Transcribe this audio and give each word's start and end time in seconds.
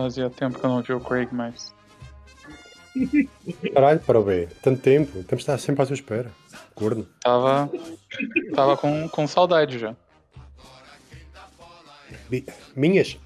Fazia 0.00 0.30
tempo 0.30 0.60
que 0.60 0.64
eu 0.64 0.70
não 0.70 0.80
vi 0.80 0.92
o 0.92 1.00
Craig 1.00 1.28
mais. 1.34 1.74
Caralho, 3.74 3.98
para 3.98 4.20
o 4.20 4.22
B. 4.22 4.46
Tanto 4.62 4.80
tempo. 4.80 5.10
Temos 5.24 5.28
de 5.28 5.34
estar 5.34 5.58
sempre 5.58 5.82
à 5.82 5.86
sua 5.86 5.94
espera. 5.94 6.30
Corno. 6.72 7.04
Tava. 7.20 7.68
Tava 8.54 8.76
com, 8.76 9.08
com 9.08 9.26
saudade 9.26 9.76
já. 9.76 9.96
Bi- 12.30 12.46
Minhas? 12.76 13.18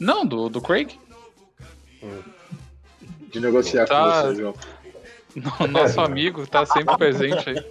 Não, 0.00 0.26
do, 0.26 0.48
do 0.48 0.60
Craig. 0.60 0.98
De 3.30 3.38
negociar 3.38 3.86
Tá. 3.86 4.22
com 4.22 4.28
você, 4.28 4.34
João. 4.40 4.54
No- 5.36 5.66
Nosso 5.68 6.00
amigo 6.00 6.44
tá 6.48 6.66
sempre 6.66 6.96
presente 6.96 7.50
aí. 7.50 7.64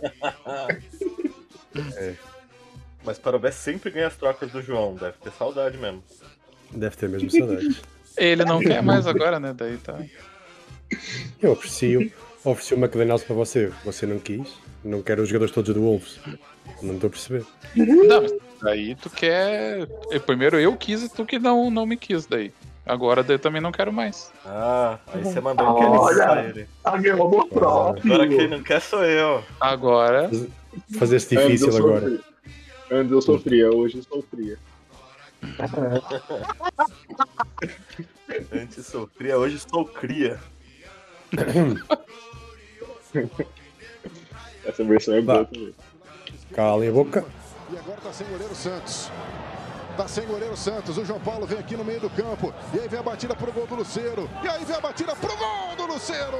Mas 3.04 3.20
Parobé 3.20 3.52
sempre 3.52 3.91
ganha 3.91 4.07
as 4.07 4.15
trocas 4.15 4.50
do 4.54 4.61
João, 4.61 4.95
deve 4.95 5.18
ter 5.18 5.34
saudade 5.34 5.77
mesmo. 5.77 6.02
Deve 6.75 6.95
ter 6.95 7.09
mesmo 7.09 7.29
saudades. 7.29 7.81
Ele 8.17 8.45
não 8.45 8.59
quer 8.59 8.81
mais 8.81 9.07
agora, 9.07 9.39
né? 9.39 9.54
Daí 9.55 9.77
tá. 9.77 10.00
Eu 11.41 11.51
ofereci, 11.51 12.11
ofereci 12.43 12.73
o 12.73 12.77
McDonald's 12.77 13.25
para 13.25 13.36
você. 13.36 13.71
Você 13.83 14.05
não 14.05 14.19
quis. 14.19 14.47
Não 14.83 15.01
quero 15.01 15.23
os 15.23 15.29
jogadores 15.29 15.54
todos 15.54 15.73
do 15.73 15.81
Wolves. 15.81 16.19
Não 16.81 16.95
estou 16.95 17.07
a 17.07 17.11
perceber. 17.11 17.45
Não, 17.75 18.21
mas 18.21 18.33
daí 18.61 18.95
tu 18.95 19.09
quer. 19.09 19.87
Primeiro 20.25 20.59
eu 20.59 20.75
quis 20.75 21.04
e 21.04 21.09
tu 21.09 21.25
que 21.25 21.39
não, 21.39 21.71
não 21.71 21.86
me 21.86 21.97
quis 21.97 22.25
daí. 22.25 22.51
Agora 22.86 23.25
eu 23.28 23.39
também 23.39 23.61
não 23.61 23.71
quero 23.71 23.93
mais. 23.93 24.29
Ah, 24.45 25.00
aí 25.07 25.23
você 25.23 25.39
mandou 25.39 25.71
um 25.71 25.79
quer 25.79 25.86
Olha. 25.87 26.50
ele. 26.50 26.67
Ah, 26.83 26.97
meu 26.97 27.14
amor 27.14 27.47
próprio. 27.47 28.14
Agora 28.14 28.28
quem 28.28 28.47
não 28.50 28.61
quer 28.61 28.81
sou 28.81 29.03
eu. 29.05 29.42
Agora. 29.59 30.29
Fazer-se 31.00 31.37
Antes 31.37 31.61
difícil 31.61 31.78
agora. 31.78 32.02
sofria. 32.02 32.19
Antes 32.92 33.11
eu 33.11 33.22
sofria, 33.22 33.72
hoje 33.72 33.97
eu 33.97 34.03
sou 34.03 34.23
Antes 38.52 38.86
sofria, 38.86 39.38
hoje 39.38 39.59
sou 39.59 39.86
cria. 39.86 40.39
Essa 44.66 44.84
versão 44.84 45.14
é 45.14 45.22
boa 45.22 45.45
também. 45.45 45.73
Calem 46.54 46.90
a 46.90 46.92
boca. 46.92 47.26
E 47.72 47.78
agora 47.78 48.02
tá 48.02 48.12
sem 48.14 48.28
goleiro 48.28 48.56
Santos. 48.56 49.12
Tá 49.98 50.08
sem 50.08 50.26
goleiro 50.26 50.56
Santos. 50.56 50.98
O 50.98 51.06
João 51.06 51.20
Paulo 51.20 51.45
vem 51.45 51.60
aqui 51.60 51.76
no 51.76 51.84
meio 51.84 52.00
do 52.00 52.10
campo. 52.10 52.54
E 52.73 52.80
aí 52.80 52.88
vem 52.88 53.00
a 53.00 53.04
batida 53.04 53.36
pro 53.36 53.52
gol 53.52 53.67
do 53.67 53.76
Luceiro. 53.76 54.30
E 54.44 54.48
aí 54.48 54.64
vem 54.66 54.76
a 54.76 54.82
batida 54.82 55.16
pro 55.16 55.36
gol 55.38 55.76
do 55.76 55.86
Luceiro. 55.94 56.38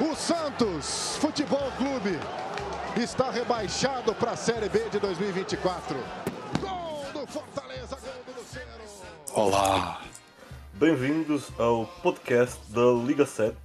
O 0.00 0.14
Santos 0.14 1.16
Futebol 1.18 1.70
Clube 1.78 2.18
está 2.96 3.30
rebaixado 3.30 4.14
para 4.14 4.32
a 4.32 4.36
Série 4.36 4.68
B 4.68 4.88
de 4.90 4.98
2024. 4.98 5.96
Olá. 9.34 10.02
Bem-vindos 10.74 11.50
ao 11.58 11.86
podcast 12.02 12.58
da 12.72 12.92
Liga 13.06 13.26
7. 13.26 13.56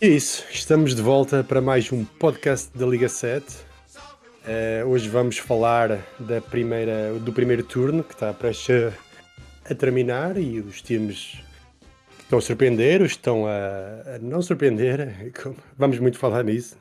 É 0.00 0.08
isso. 0.08 0.44
Estamos 0.50 0.94
de 0.94 1.02
volta 1.02 1.42
para 1.42 1.60
mais 1.60 1.90
um 1.90 2.04
podcast 2.04 2.70
da 2.76 2.86
Liga 2.86 3.08
7. 3.08 3.44
Eh, 4.46 4.84
hoje 4.86 5.08
vamos 5.08 5.38
falar 5.38 5.98
da 6.18 6.40
primeira, 6.40 7.14
do 7.18 7.32
primeiro 7.32 7.62
turno 7.62 8.04
que 8.04 8.14
está 8.14 8.32
prestes 8.32 8.92
a, 9.66 9.72
a 9.72 9.74
terminar 9.74 10.38
e 10.38 10.60
os 10.60 10.80
times 10.80 11.38
que 12.16 12.22
estão 12.22 12.38
a 12.38 12.42
surpreender, 12.42 13.02
os 13.02 13.12
que 13.12 13.18
estão 13.18 13.46
a, 13.46 14.14
a 14.14 14.18
não 14.20 14.40
surpreender. 14.40 15.32
Vamos 15.76 15.98
muito 15.98 16.18
falar 16.18 16.44
nisso. 16.44 16.76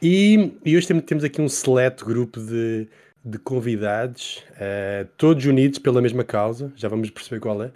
E, 0.00 0.58
e 0.64 0.76
hoje 0.76 0.86
temos, 0.86 1.04
temos 1.04 1.24
aqui 1.24 1.40
um 1.40 1.48
seleto 1.48 2.04
grupo 2.04 2.40
de, 2.40 2.88
de 3.26 3.40
convidados, 3.40 4.44
eh, 4.56 5.04
todos 5.16 5.44
unidos 5.44 5.80
pela 5.80 6.00
mesma 6.00 6.22
causa. 6.22 6.72
Já 6.76 6.88
vamos 6.88 7.10
perceber 7.10 7.40
qual 7.40 7.60
é. 7.60 7.72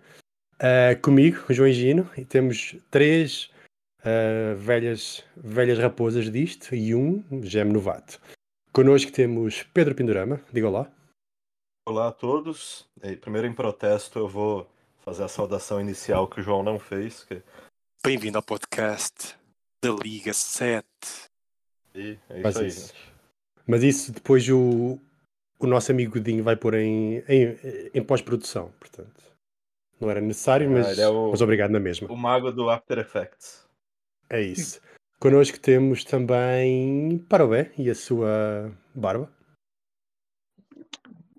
Eh, 0.60 0.94
comigo, 0.94 1.42
o 1.48 1.52
João 1.52 1.72
Gino, 1.72 2.08
e 2.16 2.24
temos 2.24 2.76
três 2.88 3.50
uh, 4.00 4.54
velhas, 4.56 5.24
velhas 5.36 5.78
raposas 5.78 6.30
disto 6.30 6.72
e 6.72 6.94
um 6.94 7.24
geme 7.42 7.72
novato. 7.72 8.20
Connosco 8.72 9.10
temos 9.10 9.64
Pedro 9.74 9.94
Pindorama, 9.94 10.40
diga 10.52 10.70
lá. 10.70 10.88
Olá 11.88 12.08
a 12.08 12.12
todos. 12.12 12.86
E, 13.02 13.16
primeiro 13.16 13.48
em 13.48 13.52
protesto 13.52 14.20
eu 14.20 14.28
vou 14.28 14.70
fazer 15.00 15.24
a 15.24 15.28
saudação 15.28 15.80
inicial 15.80 16.28
que 16.28 16.40
o 16.40 16.42
João 16.44 16.62
não 16.62 16.78
fez. 16.78 17.24
Que... 17.24 17.42
Bem-vindo 18.04 18.38
ao 18.38 18.42
podcast 18.44 19.34
da 19.82 19.90
Liga 19.90 20.32
7. 20.32 20.86
E 21.96 22.18
é 22.28 22.48
isso 22.48 22.58
aí, 22.60 22.66
isso. 22.68 22.94
Mas 23.66 23.82
isso 23.82 24.12
depois 24.12 24.48
o, 24.48 25.00
o 25.60 25.66
nosso 25.66 25.92
amigo 25.92 26.14
Godinho 26.14 26.42
vai 26.42 26.56
pôr 26.56 26.74
em, 26.74 27.18
em, 27.28 27.56
em 27.94 28.02
pós-produção, 28.02 28.72
portanto. 28.80 29.22
Não 30.00 30.10
era 30.10 30.20
necessário, 30.20 30.66
Ah, 30.68 30.70
mas, 30.72 30.88
ele 30.92 31.02
é 31.02 31.08
o- 31.08 31.30
mas 31.30 31.42
obrigado 31.42 31.70
na 31.70 31.80
mesma. 31.80 32.10
O 32.10 32.16
mago 32.16 32.50
do 32.50 32.70
After 32.70 32.98
Effects. 32.98 33.68
É 34.30 34.40
isso. 34.40 34.80
Connosco 35.18 35.60
temos 35.60 36.02
também 36.04 37.18
Parobé 37.28 37.72
e 37.76 37.90
a 37.90 37.94
sua 37.94 38.72
barba. 38.94 39.30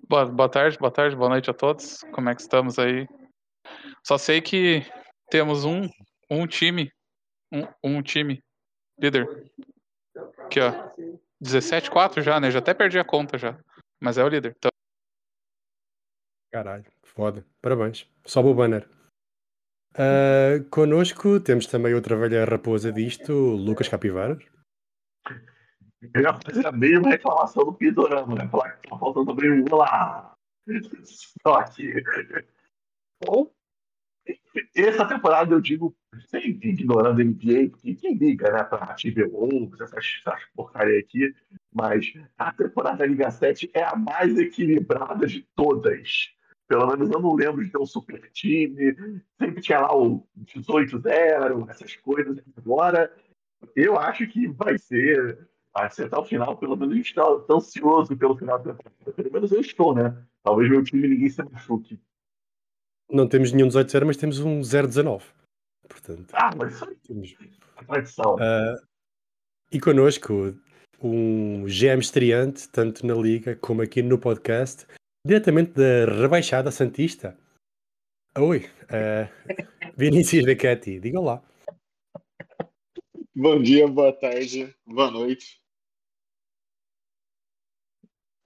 Boa, 0.08 0.26
boa 0.26 0.48
tarde, 0.48 0.78
boa 0.78 0.90
tarde, 0.92 1.16
boa 1.16 1.28
noite 1.30 1.50
a 1.50 1.54
todos. 1.54 2.02
Como 2.12 2.28
é 2.28 2.34
que 2.34 2.42
estamos 2.42 2.78
aí? 2.78 3.08
Só 4.06 4.18
sei 4.18 4.40
que 4.40 4.82
temos 5.30 5.64
um, 5.64 5.88
um 6.30 6.46
time. 6.46 6.92
Um, 7.50 7.66
um 7.96 8.02
time. 8.02 8.40
Líder. 9.00 9.26
Aqui, 10.38 10.60
ó. 10.60 10.90
17-4 11.42 12.22
já, 12.22 12.38
né? 12.38 12.50
Já 12.50 12.58
até 12.60 12.72
perdi 12.74 12.98
a 12.98 13.04
conta 13.04 13.36
já. 13.38 13.58
Mas 14.02 14.18
é 14.18 14.24
o 14.24 14.28
líder. 14.28 14.56
Então, 14.58 14.70
Caralho, 16.52 16.84
foda. 17.04 17.46
Parabéns. 17.62 18.06
Sobe 18.26 18.48
o 18.48 18.54
banner. 18.54 18.86
Uh, 19.94 20.64
connosco 20.70 21.38
temos 21.38 21.66
também 21.66 21.94
outra 21.94 22.16
velha 22.16 22.44
raposa 22.44 22.92
disto, 22.92 23.32
Lucas 23.32 23.88
Capivaras. 23.88 24.42
Eu 26.14 26.20
ia 26.20 26.34
fazer 26.34 26.66
a 26.66 26.72
mesma 26.72 27.10
reclamação 27.10 27.64
do 27.64 27.72
Pidorama, 27.72 28.34
né? 28.34 28.48
Falar 28.48 28.72
que 28.72 28.88
tá 28.88 28.98
faltando 28.98 29.30
abrir 29.30 29.52
um 29.52 29.76
lá. 29.76 30.34
Só 31.46 31.62
que. 31.70 32.02
Bom, 33.24 33.50
essa 34.74 35.06
temporada 35.06 35.54
eu 35.54 35.60
digo, 35.60 35.94
sem 36.26 36.50
ignorando 36.62 37.20
a 37.20 37.24
NBA, 37.24 37.70
porque 37.70 37.94
quem 37.94 38.14
liga, 38.16 38.50
né, 38.50 38.64
pra 38.64 38.94
TV 38.94 39.24
Wolves, 39.26 39.80
essas, 39.80 40.04
essas 40.26 40.44
porcaria 40.54 40.98
aqui, 40.98 41.32
mas 41.72 42.12
a 42.38 42.52
temporada 42.52 42.98
da 42.98 43.06
Liga 43.06 43.30
7 43.30 43.70
é 43.72 43.82
a 43.82 43.96
mais 43.96 44.36
equilibrada 44.38 45.26
de 45.26 45.42
todas. 45.54 46.30
Pelo 46.68 46.86
menos 46.86 47.10
eu 47.10 47.20
não 47.20 47.34
lembro 47.34 47.64
de 47.64 47.70
ter 47.70 47.78
um 47.78 47.86
super 47.86 48.30
time, 48.32 48.94
sempre 49.38 49.60
tinha 49.60 49.80
lá 49.80 49.94
o 49.96 50.26
18-0, 50.38 51.68
essas 51.68 51.96
coisas. 51.96 52.38
Agora, 52.56 53.14
eu 53.76 53.98
acho 53.98 54.26
que 54.26 54.48
vai 54.48 54.78
ser 54.78 55.48
vai 55.74 55.90
ser 55.90 56.04
até 56.04 56.18
o 56.18 56.24
final, 56.24 56.56
pelo 56.58 56.76
menos 56.76 56.92
a 56.92 56.96
gente 56.96 57.08
está 57.08 57.24
tá 57.24 57.54
ansioso 57.54 58.14
pelo 58.16 58.36
final 58.36 58.58
da 58.58 58.74
temporada. 58.74 59.12
Pelo 59.14 59.32
menos 59.32 59.52
eu 59.52 59.60
estou, 59.60 59.94
né? 59.94 60.16
Talvez 60.42 60.68
meu 60.70 60.84
time 60.84 61.08
ninguém 61.08 61.30
se 61.30 61.42
machuque. 61.42 61.98
Não 63.10 63.26
temos 63.26 63.52
nenhum 63.52 63.68
18-0, 63.68 64.04
mas 64.06 64.16
temos 64.16 64.38
um 64.40 64.60
0-19. 64.60 65.22
Portanto, 65.88 66.26
Ah, 66.32 66.50
mas 66.56 66.82
aí 66.82 66.94
temos. 66.96 67.34
é 67.76 67.84
tradição. 67.84 68.34
Uh, 68.36 68.86
e 69.70 69.80
connosco 69.80 70.54
um 71.02 71.64
GM 71.64 72.00
estreante, 72.00 72.68
tanto 72.68 73.04
na 73.04 73.14
Liga 73.14 73.56
como 73.56 73.82
aqui 73.82 74.02
no 74.02 74.18
podcast, 74.18 74.86
diretamente 75.26 75.72
da 75.72 76.06
Rebaixada 76.06 76.70
Santista. 76.70 77.36
Oi, 78.38 78.66
uh, 78.84 79.26
Vinícius 79.96 80.44
Becchetti, 80.44 81.00
diga 81.00 81.20
lá. 81.20 81.42
Bom 83.34 83.60
dia, 83.60 83.88
boa 83.88 84.12
tarde, 84.12 84.74
boa 84.86 85.10
noite. 85.10 85.60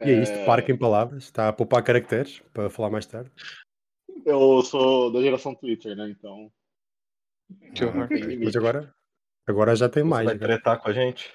E 0.01 0.11
é 0.11 0.23
isto, 0.23 0.35
É, 0.35 0.47
parque 0.47 0.73
em 0.73 0.79
palavras, 0.79 1.25
está 1.25 1.49
a 1.49 1.53
poupar 1.53 1.83
caracteres 1.85 2.41
para 2.53 2.71
falar 2.71 2.91
mais 2.91 3.07
tarde. 3.07 3.31
Eu 4.25 4.63
sou 4.63 5.13
da 5.13 5.21
geração 5.21 5.55
Twitter, 5.55 5.95
né? 5.95 6.09
Então. 6.09 6.51
que 7.75 7.85
horror. 7.85 8.09
Mas 8.43 8.57
agora, 8.57 8.95
agora 9.47 9.77
já 9.77 9.89
tem 9.89 10.03
Você 10.03 10.09
mais. 10.09 10.25
vai 10.25 10.35
né? 10.35 10.41
tretar 10.41 10.81
com 10.81 10.89
a 10.89 10.93
gente? 10.93 11.33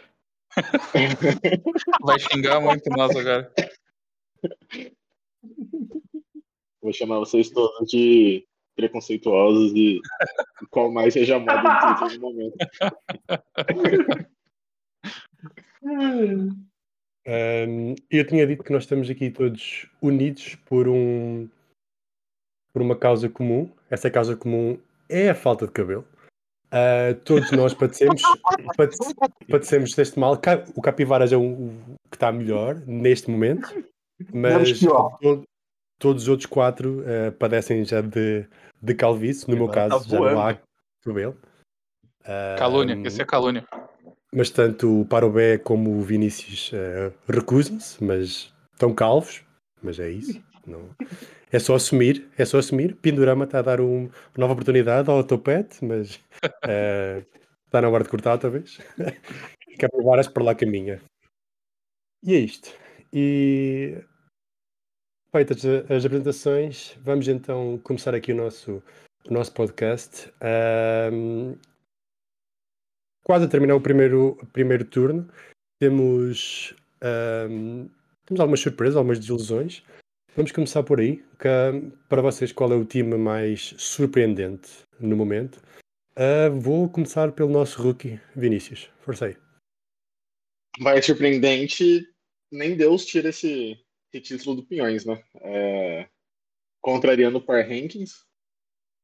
Vai 2.03 2.19
xingar 2.19 2.59
muito 2.59 2.89
nós 2.89 3.15
agora. 3.15 3.51
Vou 6.81 6.93
chamar 6.93 7.19
vocês 7.19 7.49
todos 7.49 7.87
de 7.89 8.45
preconceituosos 8.75 9.73
e 9.75 9.99
qual 10.69 10.91
mais 10.91 11.13
seja 11.13 11.39
moda 11.39 11.61
no 11.61 11.97
Twitter 11.97 12.19
no 12.19 12.29
momento. 12.29 12.57
Um, 17.27 17.93
eu 18.09 18.25
tinha 18.25 18.47
dito 18.47 18.63
que 18.63 18.71
nós 18.71 18.83
estamos 18.83 19.07
aqui 19.07 19.29
todos 19.29 19.87
unidos 20.01 20.55
por 20.65 20.87
um 20.87 21.47
por 22.73 22.81
uma 22.81 22.95
causa 22.95 23.29
comum. 23.29 23.69
Essa 23.89 24.09
causa 24.09 24.35
comum 24.35 24.79
é 25.07 25.29
a 25.29 25.35
falta 25.35 25.67
de 25.67 25.71
cabelo. 25.71 26.07
Uh, 26.73 27.13
todos 27.25 27.51
nós 27.51 27.73
padecemos, 27.73 28.21
pade- 28.77 28.95
padecemos 29.49 29.93
deste 29.93 30.17
mal. 30.17 30.39
O 30.75 30.81
Capivaras 30.81 31.33
é 31.33 31.37
o, 31.37 31.41
o 31.41 31.95
que 32.09 32.15
está 32.15 32.31
melhor 32.31 32.81
neste 32.87 33.29
momento, 33.29 33.83
mas 34.33 34.79
todos 35.99 36.23
os 36.23 36.29
outros 36.29 36.47
quatro 36.47 37.03
eh, 37.05 37.29
padecem 37.31 37.83
já 37.85 38.01
de, 38.01 38.47
de 38.81 38.95
calvície. 38.95 39.47
No 39.49 39.55
meu 39.55 39.67
caso, 39.67 40.03
tá 40.03 40.09
já 40.09 40.19
não 40.19 40.41
há 40.41 40.57
cabelo. 41.03 41.37
Calúnia, 42.57 42.95
Ahm, 42.95 43.05
esse 43.05 43.21
é 43.21 43.25
calúnia. 43.25 43.65
Mas 44.33 44.49
tanto 44.49 45.01
o 45.01 45.05
Parobé 45.05 45.57
como 45.57 45.97
o 45.97 46.01
Vinícius 46.01 46.71
eh, 46.73 47.11
recusam-se, 47.27 48.03
mas 48.03 48.51
estão 48.73 48.93
calvos. 48.95 49.43
Mas 49.83 49.99
é 49.99 50.09
isso. 50.09 50.41
Não. 50.65 50.89
É 51.51 51.59
só 51.59 51.75
assumir, 51.75 52.29
é 52.37 52.45
só 52.45 52.59
assumir. 52.59 52.95
Pindorama 52.95 53.45
está 53.45 53.59
a 53.59 53.63
dar 53.63 53.81
um- 53.81 54.05
uma 54.05 54.11
nova 54.37 54.53
oportunidade 54.53 55.09
ao 55.09 55.23
topete, 55.23 55.83
mas 55.83 56.19
eh, 56.65 57.23
está 57.65 57.81
na 57.81 57.89
hora 57.89 58.03
de 58.03 58.09
cortar 58.09 58.33
outra 58.33 58.49
vez. 58.49 58.77
Capivaras 59.79 60.27
por 60.29 60.43
lá 60.43 60.53
caminha. 60.55 61.01
E 62.23 62.35
é 62.35 62.39
isto. 62.39 62.69
E 63.13 63.97
feitas 65.35 65.65
as 65.89 66.05
apresentações, 66.05 66.95
vamos 67.01 67.27
então 67.27 67.79
começar 67.83 68.13
aqui 68.13 68.31
o 68.31 68.35
nosso, 68.35 68.83
o 69.27 69.33
nosso 69.33 69.53
podcast. 69.53 70.31
Quase 73.23 73.45
a 73.45 73.47
terminar 73.49 73.75
o 73.75 73.81
primeiro, 73.81 74.35
primeiro 74.53 74.85
turno. 74.85 75.27
Temos, 75.79 76.75
ahm, 77.01 77.87
temos 78.25 78.39
algumas 78.39 78.59
surpresas, 78.59 78.95
algumas 78.95 79.19
desilusões. 79.19 79.83
Vamos 80.33 80.53
começar 80.53 80.81
por 80.81 81.01
aí. 81.01 81.17
Que, 81.37 81.47
para 82.07 82.21
vocês, 82.21 82.53
qual 82.53 82.71
é 82.71 82.75
o 82.75 82.85
time 82.85 83.17
mais 83.17 83.73
surpreendente 83.77 84.69
no 84.97 85.17
momento? 85.17 85.61
Ah, 86.15 86.49
vou 86.49 86.89
começar 86.89 87.33
pelo 87.33 87.49
nosso 87.49 87.81
rookie, 87.81 88.19
Vinícius. 88.33 88.89
Força 89.01 89.25
aí. 89.25 89.37
Mais 90.79 91.05
surpreendente, 91.05 92.07
nem 92.49 92.77
Deus 92.77 93.05
tira 93.05 93.29
esse, 93.29 93.77
esse 94.13 94.21
título 94.21 94.55
do 94.55 94.65
Pinhões, 94.65 95.05
né? 95.05 95.21
É, 95.41 96.09
contrariando 96.79 97.37
o 97.37 97.41
Par 97.41 97.67
Rankings, 97.67 98.25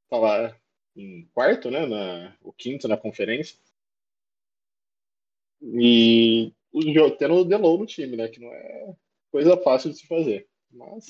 tá 0.09 0.17
lá 0.17 0.57
em 0.95 1.25
quarto, 1.33 1.69
né? 1.69 1.85
Na, 1.85 2.37
o 2.41 2.53
quinto 2.53 2.87
na 2.87 2.95
conferência. 2.95 3.59
E 5.61 6.53
o 6.71 7.11
tendo 7.17 7.41
o 7.41 7.77
no 7.77 7.85
time, 7.85 8.15
né? 8.15 8.29
Que 8.29 8.39
não 8.39 8.53
é 8.53 8.95
coisa 9.29 9.57
fácil 9.57 9.91
de 9.91 9.97
se 9.97 10.07
fazer. 10.07 10.47
Mas 10.71 11.05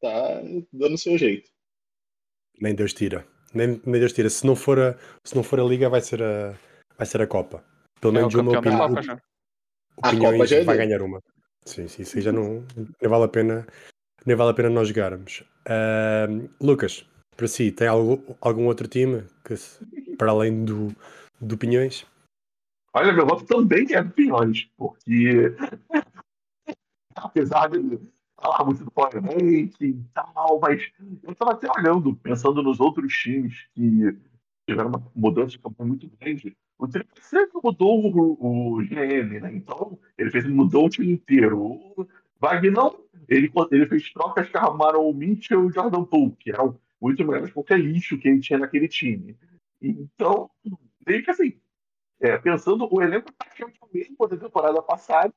tá 0.00 0.40
dando 0.72 0.94
o 0.94 0.98
seu 0.98 1.16
jeito. 1.16 1.50
Nem 2.60 2.74
Deus 2.74 2.92
tira. 2.92 3.26
Nem, 3.54 3.80
nem 3.84 4.00
Deus 4.00 4.12
tira. 4.12 4.28
Se 4.30 4.46
não, 4.46 4.56
for 4.56 4.78
a, 4.78 4.98
se 5.24 5.34
não 5.34 5.42
for 5.42 5.60
a 5.60 5.64
Liga, 5.64 5.88
vai 5.88 6.00
ser 6.00 6.22
a, 6.22 6.54
vai 6.96 7.06
ser 7.06 7.20
a 7.22 7.26
Copa. 7.26 7.64
Pelo 8.00 8.16
É 8.16 8.16
o 8.16 8.20
menos 8.20 8.34
uma 8.34 8.52
campeão 8.52 8.78
da 8.78 8.86
opinião. 8.86 8.88
Copa 8.88 9.02
já. 9.02 9.14
O 9.96 10.06
A 10.06 10.10
Pinhões 10.10 10.32
Copa 10.32 10.46
já 10.46 10.56
é 10.56 10.64
vai 10.64 10.76
dele. 10.76 10.88
ganhar 10.88 11.02
uma. 11.04 11.22
Sim, 11.64 11.86
sim, 11.86 12.02
isso 12.02 12.16
aí 12.16 12.22
já 12.22 12.32
não, 12.32 12.66
nem 13.00 13.08
vale 13.08 13.24
a 13.24 13.28
pena, 13.28 13.66
nem 14.26 14.34
vale 14.34 14.50
a 14.50 14.54
pena 14.54 14.68
nós 14.68 14.88
jogarmos. 14.88 15.44
Ahm, 15.68 16.48
Lucas, 16.60 17.06
para 17.36 17.46
si, 17.46 17.70
tem 17.70 17.86
algo, 17.86 18.36
algum 18.40 18.66
outro 18.66 18.88
time 18.88 19.24
que, 19.44 19.54
para 20.16 20.32
além 20.32 20.64
do, 20.64 20.88
do 21.40 21.56
Pinhões? 21.56 22.04
Olha, 22.94 23.12
meu 23.12 23.24
voto 23.26 23.44
também 23.46 23.86
é 23.94 24.02
do 24.02 24.10
Pinhões, 24.10 24.68
porque 24.76 25.54
apesar 27.14 27.68
de 27.70 28.00
falar 28.42 28.64
muito 28.64 28.84
do 28.84 28.90
Power 28.90 29.22
Ranking 29.22 29.72
e 29.80 30.04
tal, 30.12 30.58
mas 30.60 30.90
eu 31.22 31.32
estava 31.32 31.52
até 31.52 31.68
olhando, 31.70 32.16
pensando 32.16 32.62
nos 32.62 32.80
outros 32.80 33.12
times 33.14 33.66
que 33.74 34.16
tiveram 34.68 34.88
uma 34.88 35.10
mudança 35.14 35.50
de 35.50 35.58
campo 35.58 35.84
muito 35.84 36.10
grande. 36.20 36.56
O 36.78 36.88
Triple 36.88 37.22
sempre 37.22 37.60
mudou 37.62 38.00
o, 38.04 38.76
o 38.76 38.82
GM, 38.82 39.40
né? 39.40 39.54
Então, 39.54 39.98
ele 40.18 40.30
fez, 40.30 40.44
mudou 40.46 40.86
o 40.86 40.90
time 40.90 41.12
inteiro. 41.12 41.60
O 41.60 42.06
Wagner, 42.40 42.74
ele, 43.28 43.52
ele 43.70 43.86
fez 43.86 44.12
trocas 44.12 44.48
que 44.48 44.56
arrumaram 44.56 45.08
o 45.08 45.14
Mitchell 45.14 45.62
e 45.62 45.66
o 45.66 45.72
Jordan 45.72 46.04
Poole, 46.04 46.36
que 46.40 46.50
eram 46.50 46.78
muito 47.00 47.24
melhores 47.24 47.48
que 47.48 47.54
qualquer 47.54 47.78
lixo 47.78 48.18
que 48.18 48.28
ele 48.28 48.40
tinha 48.40 48.58
naquele 48.58 48.88
time. 48.88 49.36
Então, 49.80 50.50
meio 51.06 51.22
que 51.24 51.30
assim, 51.30 51.60
é, 52.20 52.38
pensando, 52.38 52.88
o 52.90 53.02
elenco 53.02 53.32
praticamente 53.32 53.78
o 53.80 53.88
mesmo 53.92 54.28
da 54.28 54.36
temporada 54.36 54.82
passada, 54.82 55.34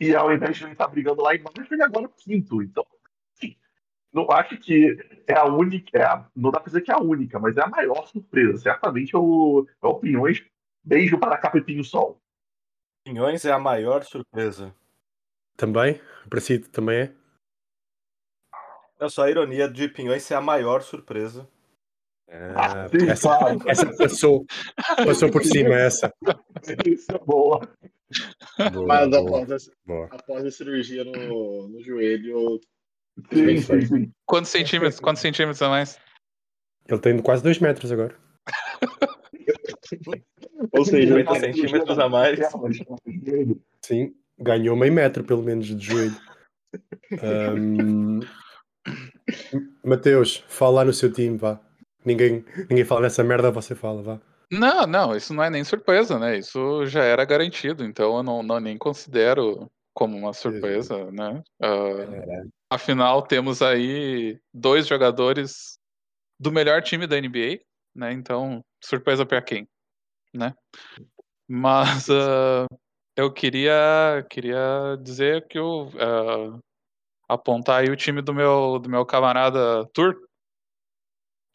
e 0.00 0.14
ao 0.14 0.32
invés 0.32 0.56
de 0.56 0.64
ele 0.64 0.72
estar 0.72 0.88
brigando 0.88 1.22
lá 1.22 1.34
embaixo, 1.34 1.72
ele 1.72 1.82
agora 1.82 2.04
é 2.06 2.08
o 2.08 2.12
quinto. 2.12 2.62
Então, 2.62 2.86
assim, 3.34 3.56
não 4.12 4.30
acho 4.30 4.58
que 4.58 4.96
é 5.26 5.34
a 5.34 5.44
única, 5.44 5.98
é 5.98 6.02
a- 6.04 6.28
não 6.34 6.50
dá 6.50 6.60
pra 6.60 6.66
dizer 6.68 6.82
que 6.82 6.90
é 6.90 6.94
a 6.94 7.00
única, 7.00 7.38
mas 7.38 7.56
é 7.56 7.62
a 7.62 7.68
maior 7.68 8.06
surpresa. 8.06 8.58
Certamente 8.58 9.14
é 9.14 9.18
o, 9.18 9.66
é 9.82 9.86
o 9.86 9.94
Pinhões. 9.98 10.44
Beijo 10.84 11.18
para 11.18 11.38
Capepinho 11.38 11.82
Sol. 11.82 12.20
Pinhões 13.04 13.44
é 13.44 13.52
a 13.52 13.58
maior 13.58 14.04
surpresa. 14.04 14.74
Também? 15.56 16.00
Para 16.28 16.40
si 16.40 16.58
também 16.58 16.98
é? 17.02 17.14
É 18.98 19.08
só 19.08 19.24
a 19.24 19.30
ironia 19.30 19.68
de 19.68 19.88
Pinhões 19.88 20.22
ser 20.22 20.34
a 20.34 20.40
maior 20.40 20.82
surpresa. 20.82 21.48
Ah, 22.28 22.88
sim, 22.88 23.08
essa, 23.08 23.28
claro. 23.28 23.58
essa 23.66 23.96
passou, 23.96 24.44
passou 24.96 25.30
por 25.30 25.44
cima, 25.44 25.74
essa. 25.74 26.12
Isso 26.84 27.12
é 27.12 27.18
boa. 27.18 27.60
Boa, 28.72 28.86
Mas 28.86 29.10
boa, 29.10 29.42
após 29.42 29.52
a, 29.52 29.56
boa. 29.86 30.08
após 30.10 30.44
a 30.44 30.50
cirurgia 30.50 31.04
no, 31.04 31.68
no 31.68 31.82
joelho, 31.82 32.60
Sim, 33.32 33.60
sim, 33.60 33.80
sim. 33.80 34.12
Quantos 34.26 34.50
centímetros? 34.50 35.00
Quantos 35.00 35.22
centímetros 35.22 35.62
a 35.62 35.68
mais? 35.68 35.98
Ele 36.88 37.00
tem 37.00 37.18
quase 37.18 37.42
2 37.42 37.58
metros 37.58 37.90
agora. 37.90 38.14
ou 40.72 40.84
seja, 40.84 41.16
50 41.16 41.40
centímetros 41.40 41.98
a 41.98 42.08
mais. 42.08 42.38
Sim, 43.82 44.14
ganhou 44.38 44.76
meio 44.76 44.92
metro 44.92 45.24
pelo 45.24 45.42
menos 45.42 45.66
de 45.66 45.84
joelho. 45.84 46.16
Ahm, 47.22 48.20
Mateus, 49.82 50.44
fala 50.48 50.76
lá 50.76 50.84
no 50.84 50.92
seu 50.92 51.10
time, 51.10 51.38
vá. 51.38 51.60
Ninguém, 52.06 52.44
ninguém 52.70 52.84
fala 52.84 53.02
nessa 53.02 53.24
merda, 53.24 53.50
você 53.50 53.74
fala, 53.74 54.00
vá. 54.00 54.20
Não, 54.50 54.86
não, 54.86 55.16
isso 55.16 55.34
não 55.34 55.42
é 55.42 55.50
nem 55.50 55.64
surpresa, 55.64 56.20
né? 56.20 56.38
Isso 56.38 56.86
já 56.86 57.02
era 57.02 57.24
garantido, 57.24 57.84
então 57.84 58.16
eu 58.16 58.22
não, 58.22 58.44
não 58.44 58.60
nem 58.60 58.78
considero 58.78 59.68
como 59.92 60.16
uma 60.16 60.32
surpresa, 60.32 61.10
né? 61.10 61.42
Ah, 61.60 62.44
afinal, 62.70 63.22
temos 63.22 63.60
aí 63.60 64.38
dois 64.54 64.86
jogadores 64.86 65.78
do 66.38 66.52
melhor 66.52 66.80
time 66.80 67.08
da 67.08 67.16
NBA, 67.16 67.60
né? 67.92 68.12
Então, 68.12 68.64
surpresa 68.80 69.26
pra 69.26 69.42
quem, 69.42 69.66
né? 70.32 70.54
Mas 71.48 72.08
ah, 72.08 72.66
eu 73.16 73.32
queria, 73.32 74.24
queria 74.30 74.96
dizer 75.02 75.48
que 75.48 75.58
eu 75.58 75.90
ah, 75.98 76.58
apontar 77.28 77.80
aí 77.80 77.90
o 77.90 77.96
time 77.96 78.22
do 78.22 78.32
meu, 78.32 78.78
do 78.78 78.88
meu 78.88 79.04
camarada 79.04 79.84
Tur, 79.92 80.25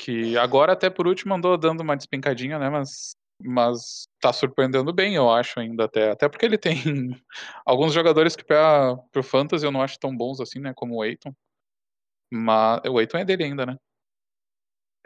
que 0.01 0.35
agora 0.35 0.73
até 0.73 0.89
por 0.89 1.07
último 1.07 1.35
andou 1.35 1.55
dando 1.55 1.81
uma 1.81 1.95
despencadinha, 1.95 2.57
né? 2.57 2.69
Mas, 2.69 3.15
mas 3.39 4.07
tá 4.19 4.33
surpreendendo 4.33 4.91
bem, 4.91 5.13
eu 5.13 5.29
acho 5.29 5.59
ainda 5.59 5.85
até. 5.85 6.09
Até 6.09 6.27
porque 6.27 6.43
ele 6.43 6.57
tem 6.57 6.75
alguns 7.63 7.93
jogadores 7.93 8.35
que 8.35 8.43
para 8.43 8.97
pro 9.11 9.21
Fantasy 9.21 9.63
eu 9.63 9.71
não 9.71 9.81
acho 9.81 9.99
tão 9.99 10.15
bons 10.15 10.41
assim, 10.41 10.59
né? 10.59 10.73
Como 10.75 10.95
o 10.95 11.05
Eiton. 11.05 11.31
Mas 12.33 12.81
o 12.89 12.99
Eiton 12.99 13.19
é 13.19 13.25
dele 13.25 13.43
ainda, 13.43 13.63
né? 13.63 13.77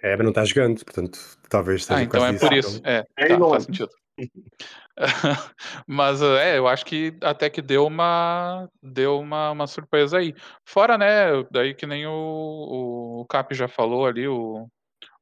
É, 0.01 0.15
mas 0.15 0.23
não 0.23 0.29
está 0.29 0.45
jogando, 0.45 0.83
portanto, 0.85 1.19
talvez 1.49 1.83
seja 1.83 1.99
Ah, 1.99 2.03
então 2.03 2.25
é 2.25 2.37
por 2.37 2.53
isso. 2.53 2.81
É, 2.85 3.05
É 3.17 3.27
tá, 3.27 3.39
faz 3.39 3.63
sentido. 3.63 3.89
Mas 5.85 6.21
é, 6.21 6.57
eu 6.57 6.67
acho 6.69 6.85
que 6.85 7.17
até 7.21 7.49
que 7.49 7.61
deu 7.61 7.85
uma 7.85 8.69
deu 8.81 9.19
uma, 9.19 9.51
uma 9.51 9.67
surpresa 9.67 10.19
aí. 10.19 10.33
Fora, 10.63 10.97
né, 10.97 11.43
daí 11.51 11.73
que 11.73 11.85
nem 11.85 12.07
o, 12.07 13.19
o 13.21 13.25
Cap 13.25 13.53
já 13.53 13.67
falou 13.67 14.05
ali, 14.05 14.25
o, 14.25 14.69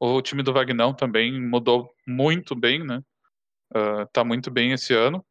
o 0.06 0.22
time 0.22 0.44
do 0.44 0.52
Vagnão 0.52 0.94
também 0.94 1.40
mudou 1.42 1.94
muito 2.06 2.56
bem, 2.56 2.84
né? 2.84 3.02
Ah, 3.74 4.06
tá 4.12 4.24
muito 4.24 4.52
bem 4.52 4.74
esse 4.74 4.94
ano. 4.94 5.26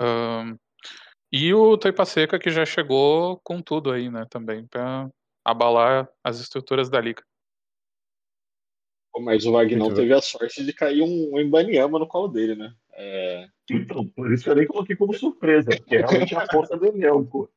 Ahn, 0.00 0.56
e 1.32 1.52
o 1.52 1.76
Toipa 1.76 2.04
Seca 2.04 2.38
que 2.38 2.50
já 2.50 2.64
chegou 2.64 3.40
com 3.42 3.60
tudo 3.60 3.90
aí, 3.90 4.08
né, 4.08 4.24
também, 4.30 4.66
para 4.66 5.10
abalar 5.44 6.08
as 6.22 6.38
estruturas 6.40 6.88
da 6.88 7.00
liga. 7.00 7.22
mas 9.20 9.44
o 9.44 9.50
Vagnão 9.50 9.92
teve 9.92 10.14
a 10.14 10.20
sorte 10.20 10.64
de 10.64 10.72
cair 10.72 11.02
um, 11.02 11.34
um 11.34 11.40
Ibaniama 11.40 11.98
no 11.98 12.06
colo 12.06 12.28
dele, 12.28 12.54
né? 12.54 12.72
É, 12.92 13.48
Então, 13.68 14.06
por 14.06 14.32
isso 14.32 14.44
que 14.44 14.50
eu 14.50 14.54
nem 14.54 14.66
coloquei 14.66 14.94
como 14.94 15.12
surpresa, 15.12 15.70
porque 15.76 15.96
é 15.96 15.98
realmente 15.98 16.34
a 16.36 16.46
força 16.46 16.76
do 16.76 16.86
elenco. 16.86 17.50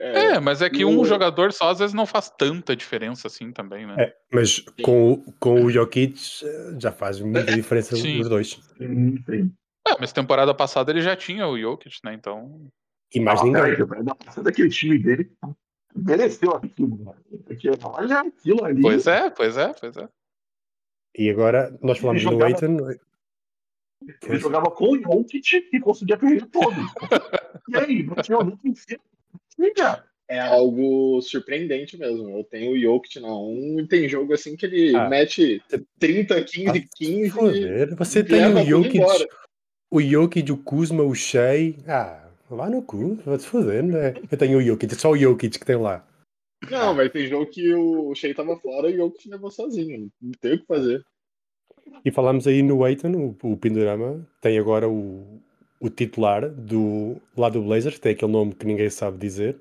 É, 0.00 0.18
É, 0.34 0.40
mas 0.40 0.62
é 0.62 0.70
que 0.70 0.84
um 0.84 1.00
o- 1.00 1.04
jogador 1.04 1.52
só 1.52 1.70
às 1.70 1.78
vezes 1.78 1.94
não 1.94 2.06
faz 2.06 2.30
tanta 2.30 2.74
diferença 2.76 3.26
assim 3.26 3.52
também, 3.52 3.86
né? 3.86 3.94
É, 3.98 4.16
mas 4.32 4.60
com, 4.82 5.12
o- 5.12 5.32
com 5.40 5.64
o 5.64 5.70
Jokic 5.70 6.18
eh, 6.44 6.76
já 6.80 6.92
faz 6.92 7.20
muita 7.20 7.44
diferença 7.52 7.96
Sim. 7.96 8.20
os 8.20 8.28
dois. 8.28 8.50
Sim, 8.78 9.16
sim. 9.24 9.52
É, 9.86 9.96
mas 9.98 10.12
temporada 10.12 10.54
passada 10.54 10.90
ele 10.90 11.00
já 11.00 11.16
tinha 11.16 11.46
o 11.46 11.58
Jokic, 11.58 11.96
né? 12.04 12.14
Então. 12.14 12.68
E 13.14 13.20
mais 13.20 13.40
Ah, 13.40 13.44
ninguém. 13.44 13.84
vai 13.86 14.02
dar 14.02 14.14
passada 14.14 14.42
daquele 14.44 14.68
time 14.68 14.98
dele 14.98 15.30
mereceu 15.96 16.52
aquilo. 16.54 16.96
né? 17.04 17.12
Porque 17.46 17.70
olha 17.82 18.20
aquilo 18.20 18.64
ali. 18.64 18.80
Pois 18.82 19.06
é, 19.06 19.30
pois 19.30 19.56
é, 19.56 19.72
pois 19.72 19.96
é. 19.96 20.08
E 21.16 21.30
agora 21.30 21.76
nós 21.82 21.98
falamos 21.98 22.20
Ele 22.22 22.30
do 22.30 22.34
jogava- 22.38 22.54
Aiton. 22.54 22.98
Ele 24.28 24.38
jogava 24.38 24.70
com 24.70 24.90
o 24.92 25.00
Jokic 25.02 25.68
e 25.72 25.80
conseguia 25.80 26.16
perder 26.16 26.46
todos. 26.46 26.76
e 27.68 27.76
aí, 27.76 28.02
não 28.04 28.14
tinha 28.16 28.38
nem 28.44 28.74
ser. 29.58 29.74
Tinha. 29.74 30.04
é 30.28 30.40
algo 30.40 31.20
surpreendente 31.22 31.96
mesmo. 31.96 32.28
Eu 32.30 32.44
tenho 32.44 32.72
o 32.72 32.78
Jokic 32.78 33.18
na 33.20 33.34
1 33.34 33.80
e 33.80 33.88
tem 33.88 34.08
jogo 34.08 34.34
assim 34.34 34.56
que 34.56 34.66
ele 34.66 34.94
Ah. 34.94 35.08
mete 35.08 35.62
30, 35.98 36.42
15, 36.44 36.88
15. 36.96 37.30
Foder, 37.30 37.96
você 37.96 38.20
e 38.20 38.24
tem 38.24 38.44
o 38.46 38.64
Jokic, 38.64 39.00
o 39.90 40.00
Jokic, 40.02 40.52
o 40.52 40.56
Kuzma, 40.58 41.02
o 41.02 41.14
Shea. 41.14 41.74
Ah, 41.86 42.28
lá 42.50 42.68
no 42.68 42.82
cu, 42.82 43.14
vai 43.24 43.38
se 43.38 43.46
foder, 43.46 43.82
né? 43.82 44.14
Eu 44.30 44.36
tenho 44.38 44.58
o 44.58 44.62
Jokic, 44.62 44.94
só 44.96 45.10
o 45.12 45.16
Jokic 45.16 45.58
que 45.58 45.64
tem 45.66 45.76
lá. 45.76 46.06
Não, 46.70 46.92
mas 46.94 47.10
tem 47.12 47.26
jogo 47.26 47.46
que 47.46 47.72
o 47.72 48.14
Shea 48.14 48.34
tava 48.34 48.56
fora 48.58 48.90
e 48.90 48.94
o 48.94 48.96
Jokic 48.98 49.30
levou 49.30 49.50
sozinho. 49.50 50.10
Não 50.20 50.32
tem 50.40 50.54
o 50.54 50.58
que 50.60 50.66
fazer. 50.66 51.02
E 52.04 52.10
falamos 52.10 52.46
aí 52.46 52.62
no 52.62 52.84
Aiton, 52.84 53.12
o, 53.42 53.52
o 53.52 53.56
Pindorama 53.56 54.28
tem 54.42 54.58
agora 54.58 54.86
o, 54.88 55.40
o 55.80 55.88
titular 55.90 56.48
do 56.50 57.20
lado 57.36 57.60
do 57.60 57.66
Blazers, 57.66 57.94
que 57.96 58.00
tem 58.00 58.12
aquele 58.12 58.32
nome 58.32 58.54
que 58.54 58.66
ninguém 58.66 58.90
sabe 58.90 59.18
dizer, 59.18 59.58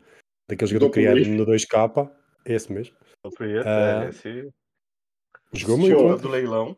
daquele 0.50 0.72
jogador 0.72 0.92
criado 0.92 1.20
no 1.26 1.46
2K, 1.46 2.12
esse 2.46 2.72
mesmo. 2.72 2.96
Prieto, 3.36 3.68
Ah, 3.68 4.06
é, 4.06 4.10
esse 4.10 4.50
Jogou 5.54 5.88
Show. 5.88 6.08
muito. 6.10 6.22
do 6.22 6.30
leilão. 6.30 6.78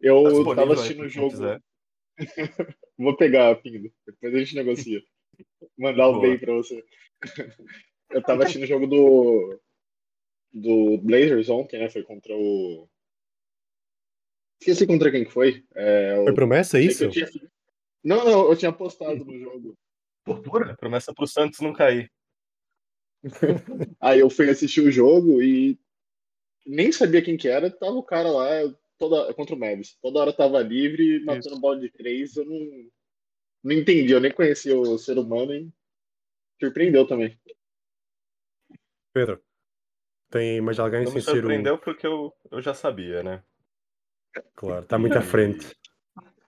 Eu 0.00 0.22
Tá 0.22 0.28
disponível 0.30 0.54
tava 0.56 0.72
assistindo 0.74 1.02
o 1.02 1.08
jogo. 1.08 1.36
Vou 2.98 3.16
pegar, 3.16 3.54
Pingo. 3.56 3.92
Depois 4.06 4.34
a 4.34 4.38
gente 4.38 4.54
negocia. 4.54 5.02
Mandar 5.76 6.08
o 6.08 6.20
bem 6.20 6.38
pra 6.38 6.52
você. 6.54 6.84
Eu 8.10 8.22
tava 8.22 8.42
assistindo 8.42 8.62
o 8.62 8.66
jogo 8.66 8.86
do. 8.86 9.60
Do 10.52 10.98
Blazers 10.98 11.48
ontem, 11.48 11.78
né? 11.78 11.90
Foi 11.90 12.02
contra 12.02 12.34
o. 12.34 12.88
Esqueci 14.60 14.86
contra 14.86 15.10
quem 15.10 15.24
que 15.24 15.30
foi. 15.32 15.64
É, 15.74 16.18
o- 16.20 16.24
Foi 16.24 16.34
promessa 16.34 16.78
que 16.78 16.86
isso? 16.86 17.08
tinha- 17.10 17.28
Não, 18.02 18.24
não, 18.24 18.50
eu 18.50 18.56
tinha 18.56 18.72
postado 18.72 19.24
no 19.24 19.38
jogo. 19.38 19.76
Tortura? 20.24 20.76
Promessa 20.76 21.12
pro 21.12 21.26
Santos 21.26 21.60
não 21.60 21.72
cair. 21.72 22.10
Aí 24.00 24.20
eu 24.20 24.30
fui 24.30 24.48
assistir 24.48 24.80
o 24.80 24.90
jogo 24.90 25.42
e 25.42 25.78
nem 26.66 26.92
sabia 26.92 27.22
quem 27.22 27.36
que 27.36 27.48
era, 27.48 27.70
tava 27.70 27.92
o 27.92 28.02
cara 28.02 28.30
lá 28.30 28.48
toda, 28.98 29.32
contra 29.34 29.54
o 29.54 29.58
Mavis. 29.58 29.96
Toda 30.00 30.20
hora 30.20 30.32
tava 30.32 30.60
livre, 30.60 31.24
matando 31.24 31.54
Isso. 31.54 31.60
bola 31.60 31.80
de 31.80 31.90
três, 31.90 32.36
eu 32.36 32.44
não, 32.44 32.90
não 33.64 33.72
entendi, 33.72 34.12
eu 34.12 34.20
nem 34.20 34.32
conhecia 34.32 34.78
o 34.78 34.98
ser 34.98 35.18
humano 35.18 35.52
e 35.52 35.72
surpreendeu 36.60 37.06
também. 37.06 37.38
Pedro, 39.12 39.42
tem 40.30 40.60
mais 40.60 40.78
alguém 40.78 41.00
Não 41.00 41.06
sem 41.06 41.16
me 41.16 41.22
ser 41.22 41.30
surpreendeu 41.32 41.78
porque 41.78 42.06
eu, 42.06 42.32
eu 42.50 42.60
já 42.60 42.74
sabia, 42.74 43.22
né? 43.22 43.42
Claro, 44.54 44.84
está 44.84 44.98
muito 44.98 45.16
à 45.16 45.22
frente. 45.22 45.74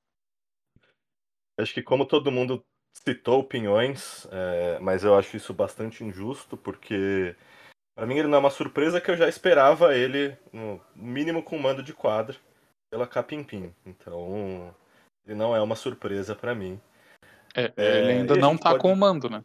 Acho 1.57 1.73
que 1.73 1.81
como 1.81 2.05
todo 2.05 2.31
mundo 2.31 2.63
citou 2.93 3.39
o 3.39 3.43
Pinhões, 3.43 4.27
é, 4.31 4.79
mas 4.79 5.03
eu 5.03 5.17
acho 5.17 5.35
isso 5.35 5.53
bastante 5.53 6.03
injusto, 6.03 6.55
porque 6.55 7.35
para 7.95 8.05
mim 8.05 8.17
ele 8.17 8.27
não 8.27 8.37
é 8.37 8.39
uma 8.39 8.49
surpresa 8.49 9.01
que 9.01 9.09
eu 9.09 9.17
já 9.17 9.27
esperava 9.27 9.95
ele, 9.95 10.37
no 10.53 10.79
mínimo 10.95 11.41
com 11.41 11.57
mando 11.57 11.81
de 11.81 11.93
quadra, 11.93 12.35
pela 12.91 13.07
Capimpim. 13.07 13.73
Então, 13.85 14.73
ele 15.25 15.35
não 15.35 15.55
é 15.55 15.61
uma 15.61 15.75
surpresa 15.75 16.35
para 16.35 16.53
mim. 16.53 16.79
É, 17.55 17.73
É, 17.75 17.97
ele 17.99 18.11
ainda 18.11 18.35
não 18.35 18.51
gente 18.51 18.61
tá 18.61 18.69
pode- 18.71 18.81
com 18.81 18.93
o 18.93 18.95
mando, 18.95 19.29
né? 19.29 19.43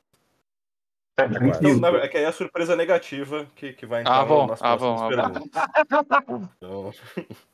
É. 1.18 1.24
Então, 1.24 1.78
na, 1.78 1.88
é 1.98 2.08
que 2.08 2.16
aí 2.16 2.24
é 2.24 2.26
a 2.26 2.32
surpresa 2.32 2.74
negativa 2.74 3.46
que, 3.54 3.72
que 3.74 3.84
vai 3.84 4.00
entrar 4.00 4.20
Ah, 4.20 4.24
bom, 4.24 4.46
nas 4.46 4.62
ah, 4.62 4.76
próximas 4.76 5.00
bom, 5.00 5.20
ah, 5.20 5.28
bom. 5.28 6.52
Então... 6.56 6.92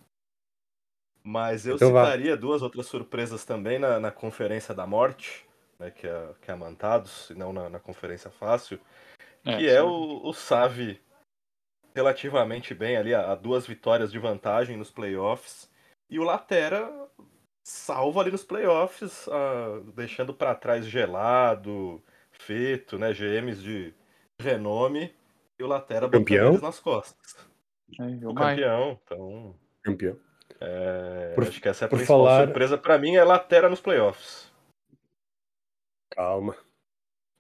Mas 1.29 1.67
eu 1.67 1.77
Então 1.77 1.93
vá. 1.93 2.07
citaria 2.07 2.35
duas 2.39 2.63
outras 2.63 2.87
surpresas 2.87 3.45
também 3.45 3.79
na, 3.79 4.01
na 4.01 4.11
Conferência 4.11 4.75
da 4.75 4.87
Morte, 4.87 5.47
né, 5.79 5.91
que, 5.91 6.07
é, 6.07 6.35
que 6.41 6.51
é 6.51 6.55
a 6.55 6.57
Mantados, 6.57 7.29
e 7.29 7.35
não 7.35 7.53
na, 7.53 7.69
na 7.69 7.79
Conferência 7.79 8.31
Fácil, 8.31 8.81
que 9.43 9.69
é 9.69 9.79
sim. 9.79 9.87
o, 9.87 10.27
o 10.27 10.33
Save 10.33 10.99
relativamente 11.95 12.73
bem 12.73 12.97
ali, 12.97 13.13
a, 13.13 13.31
a 13.31 13.35
duas 13.35 13.67
vitórias 13.67 14.11
de 14.11 14.19
vantagem 14.19 14.79
nos 14.79 14.91
playoffs, 14.91 15.71
e 16.09 16.19
o 16.19 16.25
Latera 16.25 16.91
salva 17.63 18.23
ali 18.23 18.31
nos 18.31 18.45
playoffs, 18.45 19.29
ah, 19.29 19.83
deixando 19.95 20.33
para 20.33 20.55
trás 20.55 20.87
Gelado, 20.87 22.03
Feto, 22.33 22.99
né, 22.99 23.13
GMs 23.13 23.63
de 23.63 23.93
renome, 24.41 25.15
e 25.59 25.63
o 25.63 25.67
Latera 25.67 26.07
botando 26.07 26.25
Campeão? 26.25 26.49
eles 26.53 26.63
nas 26.63 26.81
costas. 26.81 27.37
É, 28.01 28.27
O 28.27 28.35
campeão, 28.35 28.99
então... 29.05 29.55
Campeão. 29.83 30.28
É, 30.61 31.33
Por- 31.35 31.45
acho 31.45 31.61
que 31.61 31.69
essa 31.69 31.85
é 31.85 31.87
a 31.87 31.89
por 31.89 31.97
principal 31.97 32.19
falar- 32.25 32.45
surpresa 32.47 32.77
pra 32.79 32.99
mim 32.99 33.15
é 33.17 33.25
Latera 33.25 33.69
nos 33.69 33.81
playoffs. 33.81 34.51
Calma. 36.11 36.57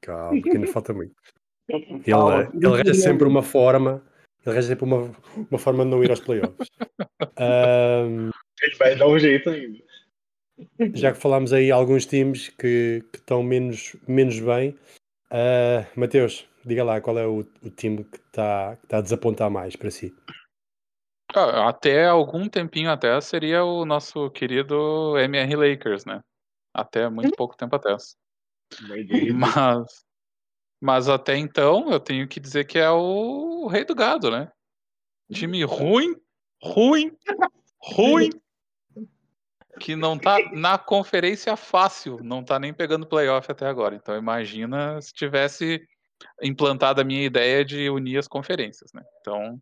Calma, 0.03 0.41
porque 0.41 0.57
ainda 0.57 0.67
falta 0.73 0.93
muito. 0.93 1.15
Ele, 1.69 2.03
Calma. 2.05 2.51
ele 2.55 2.67
arranja 2.67 2.95
sempre 2.95 3.29
uma 3.29 3.43
forma. 3.43 4.03
Ele 4.41 4.51
arranja 4.53 4.69
sempre 4.69 4.85
uma, 4.85 5.13
uma 5.51 5.59
forma 5.59 5.85
de 5.85 5.91
não 5.91 6.03
ir 6.03 6.11
aos 6.11 6.21
playoffs. 6.21 6.69
Ahm, 7.37 8.31
Ele 8.63 8.77
vai 8.77 8.97
dar 8.97 9.07
um 9.07 9.19
jeito 9.19 9.51
ainda. 9.51 9.79
já 10.95 11.13
que 11.13 11.19
falámos 11.19 11.53
aí 11.53 11.71
alguns 11.71 12.07
times 12.07 12.49
que, 12.49 13.05
que 13.13 13.19
estão 13.19 13.43
menos, 13.43 13.95
menos 14.09 14.41
bem, 14.41 14.77
ah, 15.31 15.85
Mateus, 15.95 16.49
diga 16.65 16.83
lá 16.85 17.01
qual 17.03 17.19
é 17.19 17.27
o, 17.27 17.41
o 17.63 17.71
time 17.71 18.03
que 18.05 18.17
está 18.17 18.77
que 18.77 18.87
tá 18.87 18.99
a 18.99 19.03
desapontar 19.03 19.51
mais 19.51 19.77
para 19.77 19.91
si. 19.91 20.15
Ah, 21.39 21.69
Até 21.69 22.07
algum 22.07 22.49
tempinho 22.49 22.91
até 22.91 23.21
seria 23.21 23.65
o 23.65 23.85
nosso 23.85 24.31
querido 24.31 25.17
MR 25.19 25.55
Lakers, 25.55 26.05
né? 26.05 26.21
Até 26.75 27.09
muito 27.09 27.37
pouco 27.37 27.57
tempo 27.57 27.77
até. 27.77 27.97
Mas, 29.35 30.05
mas 30.79 31.09
até 31.09 31.37
então 31.37 31.91
eu 31.91 31.99
tenho 31.99 32.29
que 32.29 32.39
dizer 32.39 32.67
que 32.67 32.79
é 32.79 32.91
o 32.91 33.67
rei 33.67 33.83
do 33.83 33.95
gado, 33.95 34.31
né? 34.31 34.53
Time 35.33 35.65
ruim, 35.65 36.15
ruim, 36.63 37.17
ruim. 37.79 38.31
Que 39.81 39.97
não 39.97 40.19
tá 40.19 40.37
na 40.53 40.77
conferência 40.77 41.57
fácil, 41.57 42.19
não 42.23 42.45
tá 42.45 42.59
nem 42.59 42.75
pegando 42.75 43.07
playoff 43.07 43.51
até 43.51 43.67
agora. 43.67 43.95
Então 43.95 44.17
imagina 44.17 45.01
se 45.01 45.15
tivesse 45.15 45.81
implantado 46.43 47.01
a 47.01 47.05
minha 47.05 47.25
ideia 47.25 47.65
de 47.65 47.89
unir 47.89 48.19
as 48.19 48.29
conferências, 48.29 48.93
né? 48.93 49.03
Então 49.21 49.59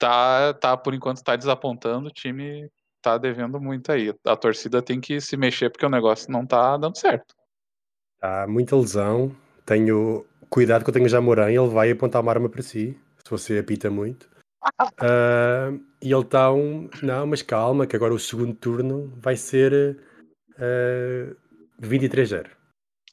tá, 0.00 0.54
tá 0.54 0.76
por 0.76 0.94
enquanto 0.94 1.22
tá 1.22 1.36
desapontando, 1.36 2.08
o 2.08 2.12
time 2.12 2.68
tá 3.02 3.18
devendo 3.18 3.60
muito 3.60 3.92
aí. 3.92 4.12
A 4.24 4.34
torcida 4.34 4.82
tem 4.82 5.00
que 5.00 5.20
se 5.20 5.36
mexer 5.36 5.70
porque 5.70 5.86
o 5.86 5.90
negócio 5.90 6.32
não 6.32 6.44
tá 6.44 6.76
dando 6.76 6.98
certo. 6.98 7.34
Há 8.20 8.46
muita 8.48 8.74
lesão. 8.76 9.34
Tenho 9.64 10.26
cuidado 10.48 10.82
que 10.82 10.90
eu 10.90 10.94
tenho 10.94 11.08
já 11.08 11.20
Moran, 11.20 11.50
ele 11.50 11.68
vai 11.68 11.90
apontar 11.90 12.20
uma 12.20 12.32
arma 12.32 12.48
para 12.48 12.62
si, 12.62 12.98
se 13.22 13.30
você 13.30 13.58
apita 13.58 13.90
muito. 13.90 14.28
Ah, 14.98 15.70
e 16.02 16.12
ele 16.12 16.22
está 16.22 16.52
um. 16.52 16.88
Não, 17.02 17.26
mas 17.26 17.42
calma, 17.42 17.86
que 17.86 17.94
agora 17.94 18.12
o 18.12 18.18
segundo 18.18 18.54
turno 18.54 19.12
vai 19.16 19.36
ser 19.36 19.98
ah, 20.58 21.34
23-0. 21.80 22.50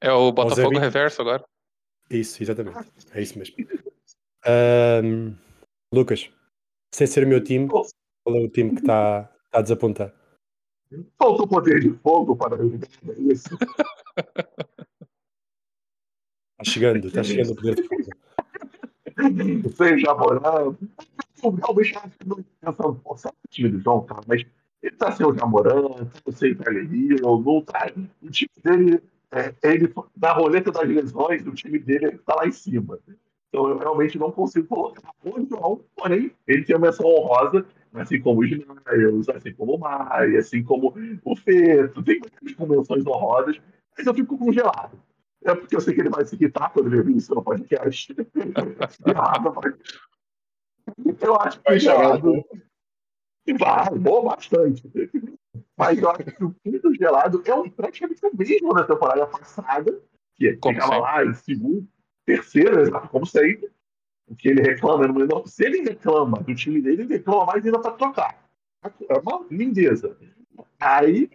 É 0.01 0.12
o 0.12 0.32
Botafogo 0.32 0.56
Zé 0.56 0.70
Vin- 0.70 0.79
reverso 0.79 1.22
agora. 1.22 1.44
Isso, 2.10 2.41
exatamente. 2.41 2.79
É 3.13 3.22
isso 3.22 3.38
mesmo. 3.38 3.56
Ahm, 4.46 5.36
Lucas, 5.94 6.29
sem 6.91 7.08
ser 7.08 7.25
o 7.25 7.27
meu 7.27 7.44
time, 7.44 7.67
qual 7.67 7.86
é 8.27 8.32
o 8.32 8.50
time 8.50 8.72
que 8.72 8.79
está 8.79 9.24
tá 9.51 9.60
a 9.60 9.62
desapontar? 9.62 10.13
Falta 11.17 11.44
o 11.44 11.48
poder 11.48 11.82
de 11.82 11.91
fogo 12.00 12.36
para 12.36 12.58
isso. 13.17 13.58
Está 16.60 16.63
chegando, 16.63 17.08
está 17.08 17.24
chegando 17.24 17.51
o 17.51 17.56
poder 17.56 17.75
de 17.75 17.84
fogo. 17.84 18.10
Eu 21.44 21.51
realmente 21.51 21.98
acho 21.98 22.17
que 22.17 22.27
não 22.27 22.44
pensando, 22.60 22.96
pô, 22.96 23.15
sabe 23.17 23.36
o 23.46 23.50
time 23.50 23.70
do 23.70 23.79
João, 23.79 24.01
tá? 24.01 24.20
Mas 24.27 24.46
ele 24.82 24.96
tá 24.96 25.12
sem 25.12 25.25
o 25.25 25.36
Jamorã, 25.36 26.06
tá 26.24 26.32
sem 26.32 26.51
o 26.51 26.58
Galeria, 26.58 27.17
não 27.22 27.62
tá. 27.62 27.91
O 28.22 28.29
time 28.29 28.50
dele, 28.63 29.03
é, 29.32 29.53
ele, 29.63 29.94
na 30.15 30.32
roleta 30.34 30.72
das 30.72 30.88
lesões, 30.88 31.46
o 31.46 31.51
time 31.51 31.79
dele 31.79 32.17
tá 32.20 32.36
lá 32.36 32.48
em 32.48 32.51
cima. 32.51 33.00
Então 33.49 33.69
eu 33.69 33.77
realmente 33.77 34.17
não 34.19 34.31
consigo 34.31 34.67
colocar 34.67 35.11
o 35.23 35.45
João, 35.45 35.81
porém, 35.95 36.31
ele 36.47 36.65
uma 36.73 36.79
menção 36.87 37.05
honrosa, 37.05 37.65
assim 37.93 38.19
como 38.19 38.41
o 38.41 38.45
Giles, 38.45 39.29
assim 39.29 39.53
como 39.53 39.75
o 39.75 39.79
Mai, 39.79 40.35
assim 40.35 40.63
como 40.63 40.93
o 41.23 41.35
Feto, 41.35 42.03
tem 42.03 42.19
muitas 42.19 42.53
convenções 42.55 43.05
honrosas, 43.05 43.59
mas 43.97 44.05
eu 44.05 44.13
fico 44.13 44.37
congelado. 44.37 44.99
É 45.43 45.55
porque 45.55 45.75
eu 45.75 45.81
sei 45.81 45.93
que 45.93 46.01
ele 46.01 46.09
vai 46.09 46.25
se 46.25 46.35
irritar 46.35 46.71
quando 46.71 46.87
ele 46.87 46.97
ouvir 46.97 47.15
isso 47.15 47.33
no 47.33 47.41
podcast. 47.43 48.13
Errado, 49.07 49.53
mas- 49.55 51.17
eu 51.21 51.35
acho 51.39 51.59
que 51.59 51.65
Vai 51.65 51.75
um 51.77 51.79
gelado. 51.79 52.45
Vai, 53.57 53.97
boa 53.97 54.35
bastante. 54.35 54.83
Mas 55.77 55.99
eu 56.01 56.09
acho 56.09 56.23
que 56.25 56.43
o 56.43 56.53
do 56.81 56.93
gelado 56.95 57.41
é 57.45 57.53
um, 57.55 57.69
praticamente 57.69 58.25
o 58.25 58.35
mesmo 58.35 58.73
na 58.73 58.83
temporada 58.83 59.25
passada, 59.27 60.01
que 60.35 60.53
Como 60.57 60.73
ficava 60.75 60.93
sempre. 60.93 61.01
lá 61.09 61.25
em 61.25 61.33
segundo, 61.33 61.87
terceiro, 62.27 62.81
exato, 62.81 63.07
como 63.07 63.25
sempre. 63.25 63.72
O 64.27 64.36
que 64.36 64.50
ele 64.50 64.62
reclama, 64.62 65.07
no 65.07 65.25
não, 65.25 65.46
se 65.46 65.65
ele 65.65 65.81
reclama 65.81 66.39
do 66.39 66.53
time 66.53 66.81
dele, 66.81 67.03
ele 67.03 67.13
reclama 67.13 67.46
mais 67.46 67.65
ainda 67.65 67.79
para 67.79 67.91
trocar. 67.93 68.50
É 68.84 69.17
uma 69.19 69.46
lindeza. 69.50 70.17
Aí, 70.79 71.29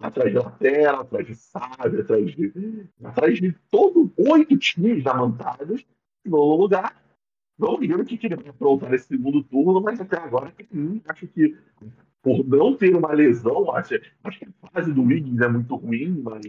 atrás 0.00 0.32
de 0.32 0.38
Laterra, 0.38 1.00
atrás 1.00 1.26
de 1.26 1.34
Sábio, 1.34 2.00
atrás 2.00 2.34
de, 2.36 2.88
atrás 3.02 3.38
de 3.38 3.52
todo 3.70 4.12
oito 4.16 4.56
times 4.56 5.02
já 5.02 5.12
montados, 5.12 5.84
no 6.24 6.56
lugar. 6.56 7.02
Não 7.58 7.76
lembro 7.76 8.04
que 8.04 8.18
ele 8.22 8.36
vai 8.36 8.48
aprontar 8.48 8.90
nesse 8.90 9.08
segundo 9.08 9.42
turno, 9.42 9.80
mas 9.80 10.00
até 10.00 10.18
agora 10.18 10.54
acho 11.08 11.26
que 11.28 11.56
por 12.22 12.44
não 12.46 12.76
ter 12.76 12.94
uma 12.94 13.12
lesão, 13.12 13.74
acho, 13.74 13.94
acho 14.22 14.38
que 14.38 14.48
a 14.62 14.68
fase 14.68 14.92
do 14.92 15.02
Wiggins 15.02 15.40
é 15.40 15.48
muito 15.48 15.74
ruim, 15.74 16.22
mas, 16.22 16.46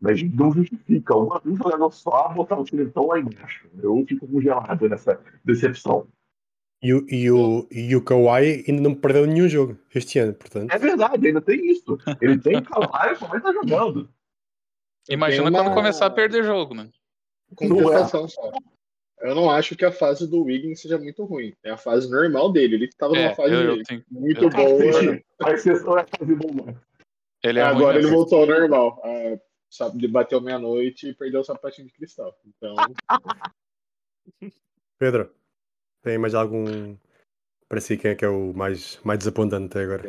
mas 0.00 0.22
não 0.22 0.52
justifica 0.52 1.16
um, 1.16 1.28
um 1.44 1.56
jogador 1.56 1.90
só 1.92 2.28
botar 2.34 2.58
o 2.58 2.64
time 2.64 2.86
tão 2.90 3.06
lá 3.06 3.18
embaixo. 3.18 3.66
Eu 3.80 4.04
fico 4.08 4.26
congelado 4.26 4.88
nessa 4.88 5.20
decepção. 5.44 6.06
E 6.82 6.92
o, 6.92 7.06
e, 7.08 7.30
o, 7.30 7.68
e 7.70 7.94
o 7.94 8.02
Kawhi 8.02 8.64
ainda 8.66 8.82
não 8.82 8.94
perdeu 8.94 9.24
nenhum 9.26 9.48
jogo 9.48 9.78
este 9.94 10.18
ano, 10.18 10.34
portanto. 10.34 10.72
É 10.72 10.78
verdade, 10.78 11.28
ainda 11.28 11.40
tem 11.40 11.70
isso. 11.70 11.96
Ele 12.20 12.38
tem 12.40 12.60
Kawhi 12.62 13.10
e 13.10 13.12
o 13.14 13.18
Kawhi 13.20 13.40
tá 13.40 13.52
jogando. 13.52 14.08
Imagina 15.08 15.48
uma- 15.48 15.62
quando 15.62 15.74
começar 15.74 16.06
a 16.06 16.10
perder 16.10 16.42
jogo, 16.44 16.74
né? 16.74 16.88
Contestação 17.54 18.26
só. 18.28 18.50
Eu 19.20 19.36
não 19.36 19.48
acho 19.48 19.76
que 19.76 19.84
a 19.84 19.92
fase 19.92 20.28
do 20.28 20.42
Wiggins 20.42 20.80
seja 20.80 20.98
muito 20.98 21.24
ruim. 21.24 21.54
É 21.62 21.70
a 21.70 21.76
fase 21.76 22.10
normal 22.10 22.50
dele. 22.50 22.74
Ele 22.74 22.84
estava 22.86 23.12
numa 23.12 23.26
É, 23.30 23.34
fase 23.36 23.54
eu, 23.54 23.76
eu 23.76 23.82
tenho- 23.84 24.02
muito 24.10 24.42
eu 24.44 24.50
boa. 24.50 25.20
A 25.44 25.52
exceção 25.52 25.96
é 25.96 26.02
a 26.02 26.06
fase 26.18 26.34
boa. 26.34 26.74
ele 27.44 27.60
é 27.60 27.64
ruim 27.64 27.76
Agora 27.76 27.98
ele 27.98 28.08
voltou 28.08 28.40
ao 28.40 28.46
normal. 28.46 29.00
Ah, 29.04 29.38
sabe, 29.72 29.98
ele 29.98 30.08
bateu 30.08 30.40
meia-noite 30.40 31.08
e 31.08 31.14
perdeu 31.14 31.40
o 31.40 31.44
sapatinho 31.44 31.88
de 31.88 31.94
cristal. 31.94 32.38
Então, 32.46 32.74
Pedro, 34.98 35.34
tem 36.02 36.18
mais 36.18 36.34
algum 36.34 36.96
para 37.68 37.80
si 37.80 37.96
quem 37.96 38.10
é 38.10 38.14
que 38.14 38.24
é 38.24 38.28
o 38.28 38.52
mais, 38.52 39.00
mais 39.02 39.18
desapontante 39.18 39.66
até 39.66 39.82
agora? 39.82 40.02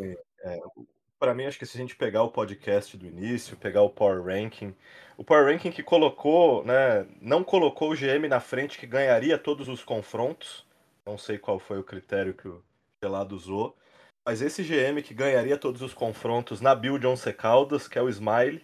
Para 1.18 1.34
mim, 1.34 1.46
acho 1.46 1.58
que 1.58 1.66
se 1.66 1.78
a 1.78 1.80
gente 1.82 1.96
pegar 1.96 2.24
o 2.24 2.32
podcast 2.32 2.98
do 2.98 3.08
início, 3.08 3.56
pegar 3.56 3.82
o 3.84 3.90
Power 3.90 4.22
Ranking, 4.22 4.76
o 5.18 5.24
Power 5.24 5.46
Ranking 5.46 5.72
que 5.72 5.82
colocou, 5.82 6.66
né, 6.66 7.08
não 7.22 7.42
colocou 7.42 7.92
o 7.92 7.96
GM 7.96 8.28
na 8.28 8.42
frente 8.42 8.78
que 8.78 8.86
ganharia 8.86 9.38
todos 9.38 9.70
os 9.70 9.82
confrontos. 9.82 10.66
Não 11.06 11.18
sei 11.18 11.38
qual 11.38 11.58
foi 11.58 11.80
o 11.80 11.84
critério 11.84 12.34
que 12.34 12.50
o 12.50 12.62
Gelado 13.02 13.36
usou, 13.36 13.78
mas 14.26 14.42
esse 14.42 14.62
GM 14.62 15.02
que 15.02 15.14
ganharia 15.14 15.58
todos 15.58 15.82
os 15.82 15.94
confrontos 15.94 16.60
na 16.60 16.76
build 16.76 17.08
Once 17.08 17.32
Caldas, 17.34 17.88
que 17.88 17.98
é 17.98 18.02
o 18.02 18.10
Smile, 18.10 18.62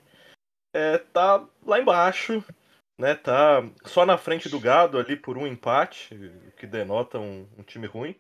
é, 0.74 0.98
tá 0.98 1.46
lá 1.66 1.80
embaixo, 1.80 2.44
né, 2.98 3.16
tá 3.16 3.64
só 3.86 4.06
na 4.06 4.18
frente 4.18 4.50
do 4.50 4.60
Gado 4.60 4.98
ali 4.98 5.16
por 5.16 5.38
um 5.38 5.48
empate, 5.48 6.16
o 6.48 6.52
que 6.52 6.68
denota 6.68 7.20
um, 7.20 7.48
um 7.58 7.64
time 7.64 7.88
ruim. 7.88 8.16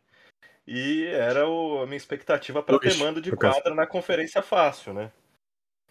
E 0.67 1.05
era 1.07 1.47
o- 1.47 1.81
a 1.81 1.85
minha 1.85 1.97
expectativa 1.97 2.63
para 2.63 2.79
ter 2.79 2.95
mando 2.95 3.21
de 3.21 3.31
caso. 3.31 3.55
quadra 3.55 3.75
na 3.75 3.87
conferência 3.87 4.41
fácil, 4.41 4.93
né? 4.93 5.11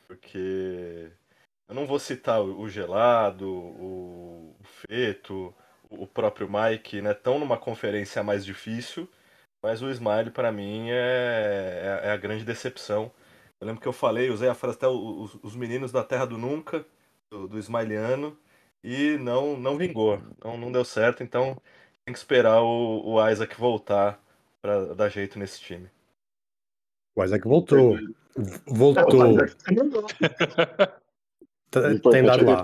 Porque 0.07 1.11
eu 1.69 1.75
não 1.75 1.87
vou 1.87 1.99
citar 1.99 2.43
o 2.43 2.69
Gelado, 2.69 3.49
o 3.51 4.57
o 4.61 4.65
Feto, 4.65 5.55
o 5.91 6.07
próprio 6.07 6.49
Mike, 6.51 7.01
né? 7.03 7.13
Estão 7.13 7.39
numa 7.39 7.57
conferência 7.59 8.23
mais 8.23 8.45
difícil, 8.45 9.09
mas 9.63 9.83
o 9.83 9.91
Smile 9.91 10.31
para 10.33 10.53
mim 10.53 10.91
é, 10.91 12.01
é, 12.05 12.09
é 12.09 12.11
a 12.13 12.17
grande 12.17 12.45
decepção. 12.45 13.13
Eu 13.61 13.67
lembro 13.67 13.83
que 13.83 13.89
eu 13.89 13.93
falei, 13.93 14.31
usei 14.31 14.49
a 14.49 14.55
frase 14.55 14.77
até 14.77 14.87
os, 14.89 15.35
os 15.43 15.57
meninos 15.57 15.91
da 15.91 16.05
Terra 16.05 16.25
do 16.27 16.39
Nunca, 16.39 16.87
do, 17.31 17.49
do 17.49 17.59
Smiliano, 17.59 18.39
e 18.85 19.17
não, 19.19 19.57
não 19.57 19.77
vingou, 19.77 20.19
não, 20.45 20.57
não 20.57 20.71
deu 20.71 20.85
certo, 20.85 21.23
então 21.25 21.61
tem 22.05 22.13
que 22.13 22.19
esperar 22.19 22.63
o, 22.63 23.05
o 23.15 23.29
Isaac 23.29 23.59
voltar 23.59 24.23
para 24.63 24.95
dar 24.95 25.09
jeito 25.09 25.39
nesse 25.39 25.61
time. 25.61 25.91
O 27.17 27.25
Isaac 27.25 27.47
voltou. 27.47 27.97
Voltou. 28.67 29.35
Tá- 31.71 31.83
Tem 32.11 32.25
dado 32.25 32.47
lá. 32.47 32.63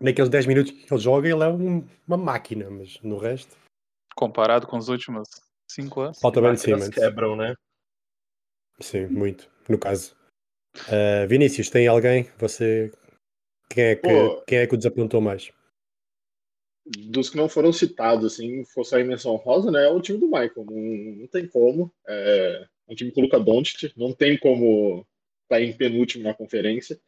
Naqueles 0.00 0.28
10 0.28 0.46
minutos 0.46 0.72
que 0.72 0.92
ele 0.92 1.00
joga, 1.00 1.28
ele 1.28 1.44
é 1.44 1.48
um- 1.48 1.86
uma 2.08 2.16
máquina, 2.16 2.68
mas 2.68 3.00
no 3.02 3.18
resto, 3.18 3.56
Comparado 4.16 4.66
com 4.66 4.76
os 4.76 4.88
últimos 4.88 5.28
cinco 5.70 6.00
anos. 6.00 6.18
falta 6.18 6.40
bem 6.40 6.50
Máquinas 6.50 6.82
Simmons. 6.86 6.94
quebram, 6.94 7.36
né? 7.36 7.54
Sim, 8.80 9.06
muito, 9.06 9.48
no 9.68 9.78
caso. 9.78 10.14
Ah, 10.88 11.26
Vinícius, 11.26 11.70
tem 11.70 11.86
alguém? 11.86 12.24
Você. 12.38 12.90
Quem 13.70 13.84
é, 13.84 13.96
que, 13.96 14.02
Pô. 14.02 14.42
quem 14.42 14.58
é 14.58 14.66
que 14.66 14.74
o 14.74 14.76
desapontou 14.76 15.20
mais? 15.20 15.50
Dos 16.86 17.30
que 17.30 17.36
não 17.36 17.48
foram 17.48 17.72
citados, 17.72 18.34
assim, 18.34 18.64
fosse 18.66 18.94
a 18.94 19.02
menção 19.02 19.36
rosa, 19.36 19.70
né? 19.70 19.86
É 19.86 19.88
o 19.88 20.00
time 20.00 20.18
do 20.18 20.26
Michael. 20.26 20.66
Não, 20.66 21.16
não 21.20 21.26
tem 21.26 21.48
como. 21.48 21.92
É 22.06 22.66
um 22.88 22.94
time 22.94 23.10
com 23.10 23.20
o 23.20 23.24
Luca 23.24 23.40
Doncic. 23.40 23.92
Não 23.96 24.12
tem 24.12 24.38
como 24.38 25.06
estar 25.44 25.62
em 25.62 25.72
penúltimo 25.72 26.24
na 26.24 26.34
conferência. 26.34 27.00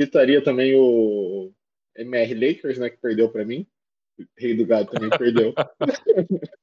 Citaria 0.00 0.42
também 0.42 0.74
o 0.74 1.52
MR 1.94 2.34
Lakers, 2.34 2.78
né? 2.78 2.88
Que 2.88 2.96
perdeu 2.96 3.30
para 3.30 3.44
mim. 3.44 3.66
O 4.18 4.24
Rei 4.38 4.56
do 4.56 4.64
Gado 4.64 4.90
também 4.90 5.10
perdeu. 5.10 5.52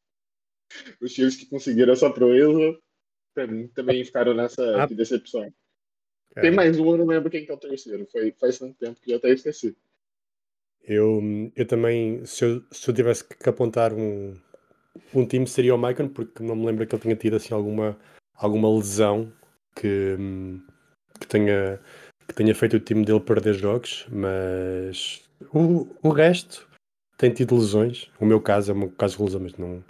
Os 1.01 1.13
times 1.13 1.35
que 1.35 1.45
conseguiram 1.45 1.93
essa 1.93 2.11
proeza, 2.11 2.79
pra 3.33 3.47
mim, 3.47 3.67
também 3.67 4.03
ficaram 4.03 4.33
nessa 4.33 4.83
Ah. 4.83 4.85
de 4.85 4.95
decepção. 4.95 5.51
É, 6.35 6.41
Tem 6.41 6.51
mais 6.51 6.79
um, 6.79 6.91
eu 6.91 6.97
não 6.97 7.05
lembro 7.05 7.29
quem 7.29 7.45
que 7.45 7.51
é 7.51 7.53
o 7.53 7.57
terceiro. 7.57 8.07
Foi, 8.11 8.31
faz 8.39 8.59
tanto 8.59 8.77
tempo 8.77 8.99
que 9.01 9.11
eu 9.11 9.17
até 9.17 9.29
esqueci. 9.29 9.75
Eu, 10.83 11.21
eu 11.55 11.67
também, 11.67 12.25
se 12.25 12.45
eu, 12.45 12.63
se 12.71 12.89
eu 12.89 12.95
tivesse 12.95 13.23
que 13.23 13.49
apontar 13.49 13.93
um, 13.93 14.35
um 15.13 15.25
time, 15.25 15.45
seria 15.47 15.75
o 15.75 15.77
Maicon, 15.77 16.07
porque 16.07 16.41
não 16.41 16.55
me 16.55 16.65
lembro 16.65 16.85
que 16.87 16.95
ele 16.95 17.01
tenha 17.01 17.15
tido 17.15 17.35
assim, 17.35 17.53
alguma, 17.53 17.97
alguma 18.33 18.73
lesão 18.73 19.31
que, 19.75 20.15
que, 21.19 21.27
tenha, 21.27 21.79
que 22.27 22.33
tenha 22.33 22.55
feito 22.55 22.77
o 22.77 22.79
time 22.79 23.05
dele 23.05 23.19
perder 23.19 23.53
jogos, 23.53 24.07
mas 24.09 25.23
o, 25.53 25.87
o 26.01 26.09
resto 26.09 26.67
tem 27.17 27.31
tido 27.33 27.55
lesões. 27.55 28.09
O 28.19 28.25
meu 28.25 28.41
caso 28.41 28.71
é 28.71 28.75
um 28.75 28.89
caso 28.89 29.17
de 29.17 29.23
lesão, 29.23 29.41
mas 29.41 29.53
não, 29.57 29.83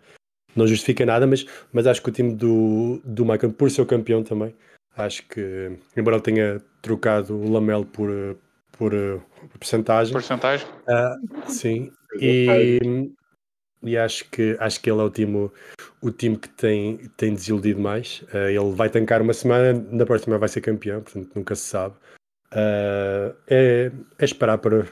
não 0.56 0.68
justifica 0.68 1.06
nada. 1.06 1.26
Mas, 1.28 1.46
mas 1.72 1.88
acho 1.88 2.02
que 2.02 2.10
o 2.10 2.14
time 2.14 2.34
do, 2.34 3.02
do 3.04 3.26
Maicon, 3.26 3.52
por 3.52 3.70
ser 3.72 3.82
o 3.82 3.86
campeão 3.86 4.24
também, 4.24 4.56
acho 4.98 5.24
que, 5.28 5.78
embora 5.96 6.18
ele 6.18 6.24
tenha 6.24 6.62
trocado 6.82 7.36
o 7.36 7.52
Lamelo 7.52 7.86
por, 7.86 8.10
por, 8.72 8.92
por 8.92 9.60
percentagem, 9.60 10.14
Porcentagem? 10.14 10.68
Sim, 11.48 11.92
e, 12.20 12.80
e 13.84 13.98
acho, 13.98 14.30
que, 14.30 14.58
acho 14.60 14.82
que 14.82 14.90
ele 14.90 15.00
é 15.00 15.04
o 15.04 15.10
time, 15.10 15.52
o 16.02 16.12
time 16.12 16.38
que 16.38 16.50
tem, 16.50 16.98
tem 17.16 17.34
desiludido 17.34 17.80
mais. 17.80 18.24
Eh, 18.34 18.54
ele 18.54 18.72
vai 18.74 18.90
tancar 18.90 19.22
uma 19.22 19.34
semana, 19.34 19.74
na 19.92 20.06
próxima 20.06 20.38
vai 20.38 20.50
ser 20.50 20.62
campeão, 20.62 21.02
portanto 21.02 21.32
nunca 21.36 21.56
se 21.56 21.64
sabe. 21.64 21.96
Eh, 22.52 23.36
é, 23.48 23.92
é 24.18 24.26
esperar 24.26 24.58
para, 24.58 24.88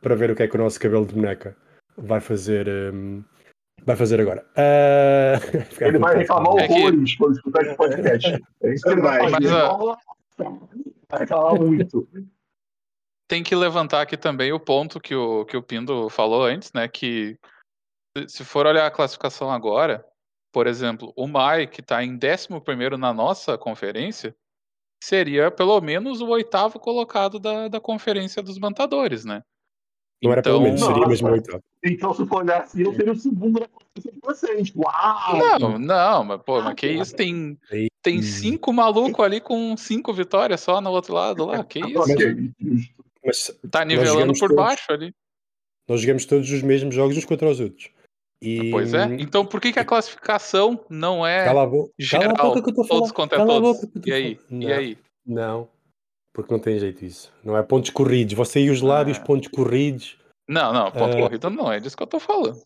para 0.00 0.14
ver 0.14 0.30
o 0.30 0.36
que 0.36 0.42
é 0.42 0.48
que 0.48 0.54
o 0.54 0.58
nosso 0.58 0.78
cabelo 0.78 1.06
de 1.06 1.14
boneca 1.14 1.56
vai 1.96 2.20
fazer, 2.20 2.68
ehm, 2.68 3.22
vai 3.88 3.96
fazer 3.96 4.20
agora. 4.20 4.46
Ficar 5.70 5.88
Ele 5.88 5.98
vai 5.98 6.16
reclamar 6.18 6.58
É 6.58 6.68
que- 6.68 7.16
quando 7.16 7.32
escutar 7.34 7.62
esse 7.62 7.74
podcast. 7.76 8.44
É 8.62 8.74
isso 8.74 8.84
que 8.84 8.90
ele 8.90 9.00
vai 9.00 9.30
mas, 9.30 9.44
Vai 11.08 11.20
reclamar 11.20 11.54
muito. 11.60 12.06
Tem 13.26 13.42
que 13.42 13.54
levantar 13.54 14.02
aqui 14.02 14.16
também 14.16 14.52
o 14.52 14.60
ponto 14.60 15.00
que 15.00 15.14
o, 15.14 15.44
que 15.44 15.56
o 15.56 15.62
Pindo 15.62 16.08
falou 16.08 16.44
antes, 16.44 16.72
né? 16.72 16.86
Que 16.86 17.36
se- 18.16 18.28
se 18.28 18.44
for 18.44 18.66
olhar 18.66 18.86
a 18.86 18.90
classificação 18.90 19.50
agora, 19.50 20.04
por 20.52 20.66
exemplo, 20.66 21.12
o 21.16 21.26
Mai, 21.26 21.66
que 21.66 21.80
está 21.80 22.04
em 22.04 22.14
11 22.18 22.96
na 22.98 23.12
nossa 23.12 23.56
conferência, 23.58 24.34
seria 25.02 25.50
pelo 25.50 25.80
menos 25.80 26.20
o 26.20 26.28
oitavo 26.28 26.78
colocado 26.78 27.38
da, 27.38 27.68
da 27.68 27.80
conferência 27.80 28.42
dos 28.42 28.58
Mantadores, 28.58 29.24
né? 29.24 29.42
Não 30.22 30.32
era 30.32 30.42
pelo 30.42 30.56
Então- 30.56 30.64
menos, 30.64 30.80
seria 30.80 31.00
Não. 31.02 31.08
mesmo 31.08 31.28
o 31.28 31.32
oitavo. 31.32 31.62
Então, 31.84 32.12
se 32.14 32.26
for 32.26 32.42
olhar 32.42 32.62
assim, 32.62 32.82
eu 32.82 32.92
seria 32.94 33.12
o 33.12 33.16
segundo 33.16 33.60
na 33.60 33.68
conferência 33.68 34.12
de 34.12 34.18
vocês. 34.20 34.72
Uau! 34.76 35.58
Não, 35.60 35.78
não, 35.78 36.24
mas 36.24 36.42
pô, 36.42 36.60
mas 36.60 36.74
que 36.74 36.88
isso? 36.88 37.14
Tem, 37.14 37.56
tem 38.02 38.18
hum, 38.18 38.22
cinco 38.22 38.72
malucos 38.72 39.24
ali 39.24 39.40
com 39.40 39.76
cinco 39.76 40.12
vitórias 40.12 40.60
só 40.60 40.80
no 40.80 40.90
outro 40.90 41.14
lado 41.14 41.44
lá. 41.46 41.62
Que 41.64 41.78
isso? 41.78 42.92
Mas 43.24 43.58
Tá 43.70 43.84
nivelando 43.84 44.32
por 44.32 44.48
todos. 44.48 44.56
baixo 44.56 44.92
ali. 44.92 45.12
nós 45.88 46.00
jogamos 46.02 46.24
todos 46.26 46.50
os 46.50 46.62
mesmos 46.62 46.94
jogos 46.94 47.16
uns 47.16 47.24
contra 47.24 47.48
os 47.48 47.60
outros. 47.60 47.88
E, 48.42 48.70
Pois 48.70 48.92
é. 48.94 49.04
Então 49.18 49.44
por 49.46 49.60
que, 49.60 49.72
que 49.72 49.78
a 49.80 49.84
classificação 49.84 50.84
não 50.90 51.26
é 51.26 51.44
Cala 51.44 51.62
a 51.62 51.66
boca, 51.66 51.92
cala 52.10 52.24
a 52.24 52.28
geral? 52.28 52.48
boca 52.48 52.62
que 52.62 52.68
eu 52.68 52.70
estou 52.70 52.84
a 52.84 52.88
falar. 52.88 53.00
Todos 53.00 53.12
contra 53.12 53.38
Cala 53.38 53.50
a 53.50 53.54
todos. 53.60 53.80
boca 53.80 53.86
que 53.92 53.98
eu 53.98 54.02
tô 54.02 54.08
E 54.08 54.12
a 54.12 54.16
aí? 54.16 54.34
falar. 54.36 54.48
E 54.50 54.66
Não, 54.66 54.74
aí? 54.76 54.98
Não, 55.26 55.68
porque 56.38 56.54
não 56.54 56.60
tem 56.60 56.78
jeito 56.78 57.04
isso. 57.04 57.32
Não 57.42 57.56
é 57.56 57.62
pontos 57.64 57.90
corridos. 57.90 58.34
Você 58.34 58.60
e 58.60 58.70
os 58.70 58.80
lados, 58.80 59.18
Ah. 59.18 59.24
pontos 59.24 59.48
corridos. 59.48 60.16
Não, 60.48 60.72
não, 60.72 60.92
ponto 60.92 61.16
É. 61.16 61.20
corrido 61.20 61.50
não, 61.50 61.72
é 61.72 61.80
disso 61.80 61.96
que 61.96 62.02
eu 62.02 62.06
tô 62.06 62.20
falando. 62.20 62.62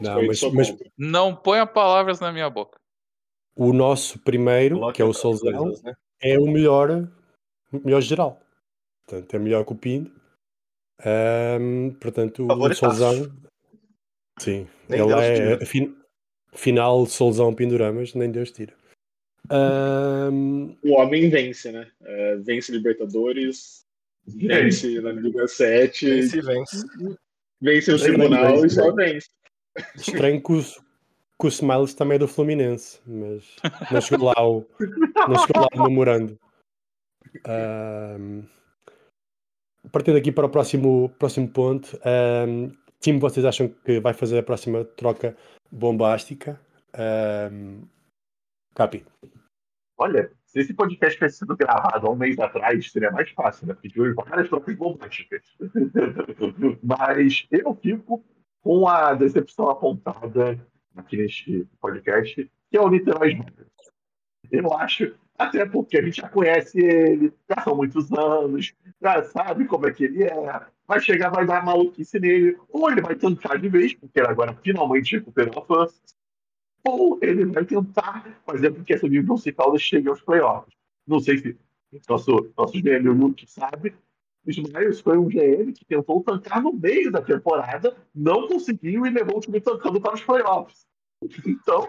Não, 0.00 0.24
mas, 0.24 0.40
mas. 0.52 0.76
Não 0.96 1.34
ponha 1.34 1.66
palavras 1.66 2.20
na 2.20 2.30
minha 2.32 2.48
boca. 2.48 2.78
o 3.56 3.72
nosso 3.72 4.18
primeiro, 4.20 4.76
Coloque 4.76 4.96
que 4.96 5.02
é 5.02 5.04
o 5.04 5.12
Solzão, 5.12 5.64
coisas, 5.64 5.82
né? 5.82 5.92
é 6.22 6.38
o 6.38 6.46
melhor, 6.46 6.88
melhor 7.72 8.00
geral. 8.00 8.40
Portanto, 9.04 9.34
é 9.34 9.38
melhor 9.40 9.64
que 9.66 9.72
o 9.72 9.76
Pindo. 9.76 10.10
Ahm, 11.04 11.90
portanto, 12.00 12.46
o. 12.46 12.74
Solzão. 12.74 13.30
Sim, 14.38 14.66
Nem 14.88 15.00
ele 15.00 15.08
Deus 15.08 15.20
é 15.20 15.34
tira. 15.34 15.66
fin- 15.66 15.96
final 16.54 17.04
Solzão 17.06 17.52
Pinduramas, 17.54 18.14
nem 18.14 18.30
Deus 18.30 18.50
tira. 18.52 18.72
Ahm, 19.52 20.74
O 20.82 20.92
homem 20.92 21.28
vence, 21.28 21.70
né? 21.70 21.86
É, 22.02 22.36
vence 22.36 22.72
Libertadores, 22.72 23.84
vence 24.26 24.98
na 25.00 25.12
Liga 25.12 25.46
7, 25.46 26.06
Quem 26.06 26.20
vence, 26.22 26.28
se 26.30 26.40
vence. 26.40 27.92
o 27.92 27.98
tribunal 27.98 28.64
e 28.64 28.70
só 28.70 28.92
vence. 28.94 29.28
estranho 29.96 30.42
que 30.42 30.52
o, 30.52 30.62
que 30.62 31.46
o 31.46 31.48
Smiles 31.48 31.92
também 31.92 32.16
é 32.16 32.18
do 32.18 32.26
Fluminense, 32.28 32.98
mas 33.06 33.44
não 33.90 34.00
chegou 34.00 34.28
lá 34.28 34.48
o, 34.48 34.66
não 35.28 35.38
chegou 35.46 35.62
lá 35.62 35.68
o 35.74 35.82
memorando. 35.88 36.38
Ahm, 37.44 38.44
partindo 39.90 40.16
aqui 40.16 40.32
para 40.32 40.46
o 40.46 40.50
próximo, 40.50 41.10
próximo 41.18 41.48
ponto, 41.48 41.98
ahm, 42.04 42.70
time 43.00 43.18
vocês 43.18 43.44
acham 43.44 43.68
que 43.68 44.00
vai 44.00 44.14
fazer 44.14 44.38
a 44.38 44.42
próxima 44.42 44.84
troca 44.84 45.36
bombástica? 45.70 46.58
Ahm, 46.94 47.82
Capi, 48.74 49.04
Olha, 50.02 50.32
se 50.46 50.58
esse 50.58 50.74
podcast 50.74 51.16
tivesse 51.16 51.38
sido 51.38 51.56
gravado 51.56 52.08
há 52.08 52.10
um 52.10 52.16
mês 52.16 52.36
atrás, 52.36 52.90
seria 52.90 53.12
mais 53.12 53.30
fácil, 53.30 53.68
né? 53.68 53.74
Porque 53.74 53.88
tive 53.88 54.12
várias 54.14 54.48
trocas 54.48 54.74
bombásticas. 54.74 55.42
Mas 56.82 57.46
eu 57.52 57.72
fico 57.76 58.24
com 58.60 58.88
a 58.88 59.14
decepção 59.14 59.70
apontada 59.70 60.58
aqui 60.96 61.18
neste 61.18 61.68
podcast, 61.80 62.50
que 62.68 62.76
é 62.76 62.80
o 62.80 62.88
Niterói 62.88 63.30
Júnior. 63.30 63.66
Eu 64.50 64.74
acho, 64.74 65.14
até 65.38 65.64
porque 65.64 65.98
a 65.98 66.02
gente 66.02 66.20
já 66.20 66.28
conhece 66.28 66.84
ele, 66.84 67.32
já 67.48 67.62
são 67.62 67.76
muitos 67.76 68.10
anos, 68.12 68.74
já 69.00 69.22
sabe 69.22 69.66
como 69.66 69.86
é 69.86 69.92
que 69.92 70.02
ele 70.02 70.24
é. 70.24 70.66
Vai 70.84 70.98
chegar, 70.98 71.30
vai 71.30 71.46
dar 71.46 71.64
maluquice 71.64 72.18
nele, 72.18 72.58
ou 72.70 72.90
ele 72.90 73.00
vai 73.00 73.14
tancar 73.14 73.56
de 73.56 73.68
vez, 73.68 73.94
porque 73.94 74.18
ele 74.18 74.26
agora 74.26 74.58
finalmente 74.64 75.16
recuperou 75.16 75.62
a 75.62 75.64
força, 75.64 75.94
ou 76.84 77.18
ele 77.22 77.44
vai 77.46 77.64
tentar 77.64 78.40
fazer 78.44 78.74
com 78.74 78.82
que 78.82 78.92
essa 78.92 79.06
União 79.06 79.24
Caldas 79.56 79.82
chegue 79.82 80.08
aos 80.08 80.20
playoffs. 80.20 80.74
Não 81.06 81.20
sei 81.20 81.38
se 81.38 81.56
nosso, 82.08 82.52
nosso 82.56 82.72
GM 82.80 83.08
Luke 83.08 83.46
sabe, 83.46 83.94
o 84.44 84.50
Smiles 84.50 85.00
foi 85.00 85.18
um 85.18 85.28
GM 85.28 85.72
que 85.72 85.84
tentou 85.84 86.22
tancar 86.22 86.62
no 86.62 86.72
meio 86.72 87.12
da 87.12 87.20
temporada, 87.22 87.96
não 88.14 88.48
conseguiu 88.48 89.06
e 89.06 89.10
levou 89.10 89.36
o 89.36 89.40
time 89.40 89.60
tancando 89.60 90.00
para 90.00 90.14
os 90.14 90.22
playoffs. 90.22 90.86
Então, 91.46 91.88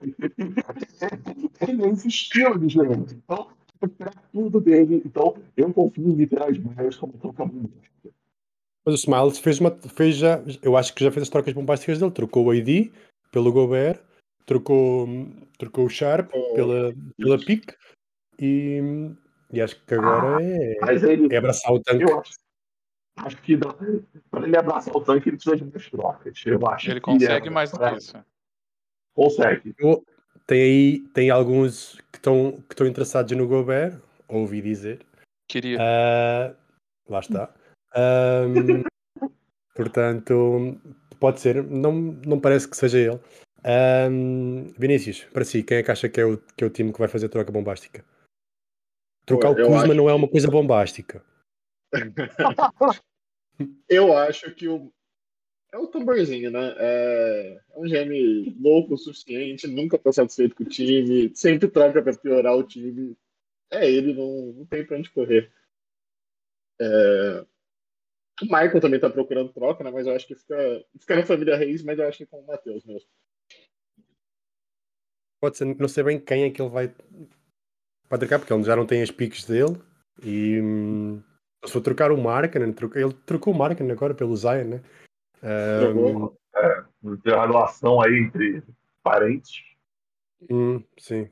ele 1.68 1.84
é 1.84 1.88
esse 1.88 2.08
estilo 2.08 2.58
de 2.58 2.74
GM. 2.74 3.04
Então, 3.12 3.50
tirar 3.96 4.14
tudo 4.32 4.60
dele. 4.60 5.02
Então, 5.04 5.36
eu 5.56 5.72
confio 5.72 6.08
em 6.08 6.14
Literal 6.14 6.50
Smiles 6.50 6.96
como 6.96 7.12
trocador. 7.18 7.68
mas 8.84 8.94
o 8.94 8.98
Smiles 8.98 9.38
fez 9.38 9.60
uma, 9.60 9.70
fez 9.70 10.16
já, 10.16 10.42
eu 10.62 10.76
acho 10.76 10.94
que 10.94 11.04
já 11.04 11.10
fez 11.10 11.24
as 11.24 11.28
trocas 11.28 11.52
bombásticas 11.52 11.98
dele, 11.98 12.10
trocou 12.10 12.46
o 12.46 12.50
AD 12.50 12.90
pelo 13.36 13.52
Gobert, 13.52 14.00
trocou, 14.46 15.06
trocou 15.58 15.84
o 15.84 15.90
Sharp 15.90 16.30
pela, 16.54 16.94
pela 17.18 17.36
PIC 17.38 17.74
e, 18.40 18.80
e 19.52 19.60
acho 19.60 19.78
que 19.84 19.94
agora 19.94 20.42
é, 20.42 20.78
Mas 20.80 21.02
ele, 21.02 21.34
é 21.34 21.36
abraçar 21.36 21.70
o 21.70 21.78
tanque. 21.82 22.02
eu 22.10 22.18
acho, 22.18 22.32
acho 23.18 23.36
que 23.42 23.54
dá- 23.58 23.76
para 24.30 24.46
ele 24.46 24.56
abraçar 24.56 24.96
o 24.96 25.02
tanque, 25.02 25.28
ele 25.28 25.36
precisa 25.36 25.54
de 25.54 25.64
mais 25.70 25.90
trocas. 25.90 26.42
Eu 26.46 26.66
acho 26.66 26.90
Ele 26.90 26.94
que 27.00 27.04
consegue 27.04 27.48
é- 27.48 27.50
mais 27.50 27.70
do 27.70 27.78
que 27.78 27.94
isso. 27.98 28.16
Consegue. 29.14 29.74
Eu- 29.78 30.02
Tem 30.46 30.62
aí 30.62 30.98
tem 31.12 31.28
alguns 31.28 32.00
que 32.12 32.16
estão 32.18 32.52
que 32.52 32.72
estão 32.72 32.86
interessados 32.86 33.36
no 33.36 33.46
Gobert, 33.48 34.00
ouvi 34.28 34.62
dizer. 34.62 35.04
Queria. 35.46 35.76
Ah, 35.78 36.54
lá 37.06 37.18
está. 37.18 37.54
Ahm, 37.94 38.82
portanto, 39.74 40.80
pode 41.18 41.40
ser, 41.40 41.62
não, 41.64 41.92
não 41.92 42.40
parece 42.40 42.68
que 42.68 42.76
seja 42.76 42.98
ele. 42.98 43.20
Ahm, 43.64 44.72
Vinícius, 44.78 45.24
para 45.32 45.44
si, 45.44 45.62
quem 45.62 45.78
é 45.78 45.82
que 45.82 45.90
acha 45.90 46.08
que 46.08 46.20
é, 46.20 46.24
o, 46.24 46.38
que 46.38 46.62
é 46.62 46.66
o 46.66 46.70
time 46.70 46.92
que 46.92 46.98
vai 46.98 47.08
fazer 47.08 47.26
a 47.26 47.28
troca 47.28 47.50
bombástica? 47.50 48.04
Trocar 49.26 49.54
Pô, 49.54 49.62
o 49.62 49.66
Kuzma 49.66 49.82
acho 49.82 49.94
não 49.94 50.08
é 50.08 50.14
uma 50.14 50.28
coisa 50.28 50.48
bombástica. 50.48 51.24
Eu 53.88 54.16
acho 54.16 54.54
que 54.54 54.68
o. 54.68 54.92
É 55.72 55.78
o 55.78 55.88
tamborzinho, 55.88 56.50
né? 56.50 56.74
É, 56.78 57.60
é 57.70 57.78
um 57.78 57.82
GM 57.82 58.56
louco 58.60 58.94
o 58.94 58.98
suficiente, 58.98 59.66
nunca 59.66 59.98
tá 59.98 60.12
satisfeito 60.12 60.54
com 60.54 60.62
o 60.62 60.68
time, 60.68 61.34
sempre 61.34 61.68
troca 61.68 62.00
pra 62.00 62.16
piorar 62.16 62.56
o 62.56 62.62
time. 62.62 63.16
É 63.70 63.90
ele, 63.90 64.14
não, 64.14 64.52
não 64.52 64.66
tem 64.66 64.86
pra 64.86 64.96
onde 64.96 65.10
correr. 65.10 65.50
É, 66.80 67.46
O 68.42 68.44
Michael 68.44 68.80
também 68.80 69.00
tá 69.00 69.08
procurando 69.08 69.52
troca, 69.52 69.82
né? 69.82 69.90
Mas 69.90 70.06
eu 70.06 70.14
acho 70.14 70.26
que 70.26 70.34
fica, 70.34 70.84
fica 71.00 71.16
na 71.16 71.26
família 71.26 71.56
Reis, 71.56 71.82
mas 71.82 71.98
eu 71.98 72.06
acho 72.06 72.18
que 72.18 72.24
é 72.24 72.26
com 72.26 72.40
o 72.40 72.46
Matheus 72.46 72.84
mesmo. 72.84 73.08
Pode 75.40 75.56
ser, 75.56 75.64
não 75.64 75.88
sei 75.88 76.04
bem 76.04 76.20
quem 76.20 76.44
é 76.44 76.50
que 76.50 76.60
ele 76.60 76.70
vai, 76.70 76.94
vai 78.08 78.18
trocar, 78.18 78.38
porque 78.38 78.52
ele 78.52 78.64
já 78.64 78.76
não 78.76 78.86
tem 78.86 79.02
as 79.02 79.10
piques 79.10 79.44
dele. 79.44 79.80
E 80.22 80.60
hum, 80.60 81.22
se 81.64 81.72
for 81.72 81.80
trocar 81.80 82.10
o 82.10 82.18
Markkanen, 82.18 82.72
troca- 82.72 83.00
ele 83.00 83.12
trocou 83.24 83.54
o 83.54 83.56
Markkanen 83.56 83.92
agora 83.92 84.14
pelo 84.14 84.36
Zion, 84.36 84.64
né? 84.64 84.82
Tem 87.22 87.32
uma 87.34 87.46
relação 87.46 88.00
aí 88.00 88.18
entre 88.18 88.62
parentes. 89.02 89.62
Hum, 90.50 90.82
sim. 90.98 91.30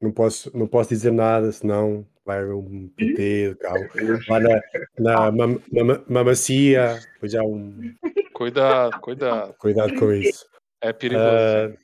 Não 0.00 0.10
posso, 0.10 0.56
não 0.56 0.66
posso 0.66 0.88
dizer 0.88 1.12
nada, 1.12 1.52
senão 1.52 2.06
vai 2.24 2.38
haver 2.38 2.54
um 2.54 2.88
PT, 2.88 3.56
carro. 3.60 3.88
Lá 4.28 4.40
na, 4.40 4.60
na 4.98 5.32
mam- 5.32 5.62
mama- 5.72 6.04
mamacia, 6.08 6.98
depois 7.14 7.32
já 7.32 7.42
um. 7.42 7.94
Cuidado, 8.32 9.00
cuidado. 9.00 9.54
Cuidado 9.58 9.94
com 9.96 10.12
isso. 10.12 10.48
É 10.82 10.92
perigoso. 10.92 11.26
Ah, 11.26 11.76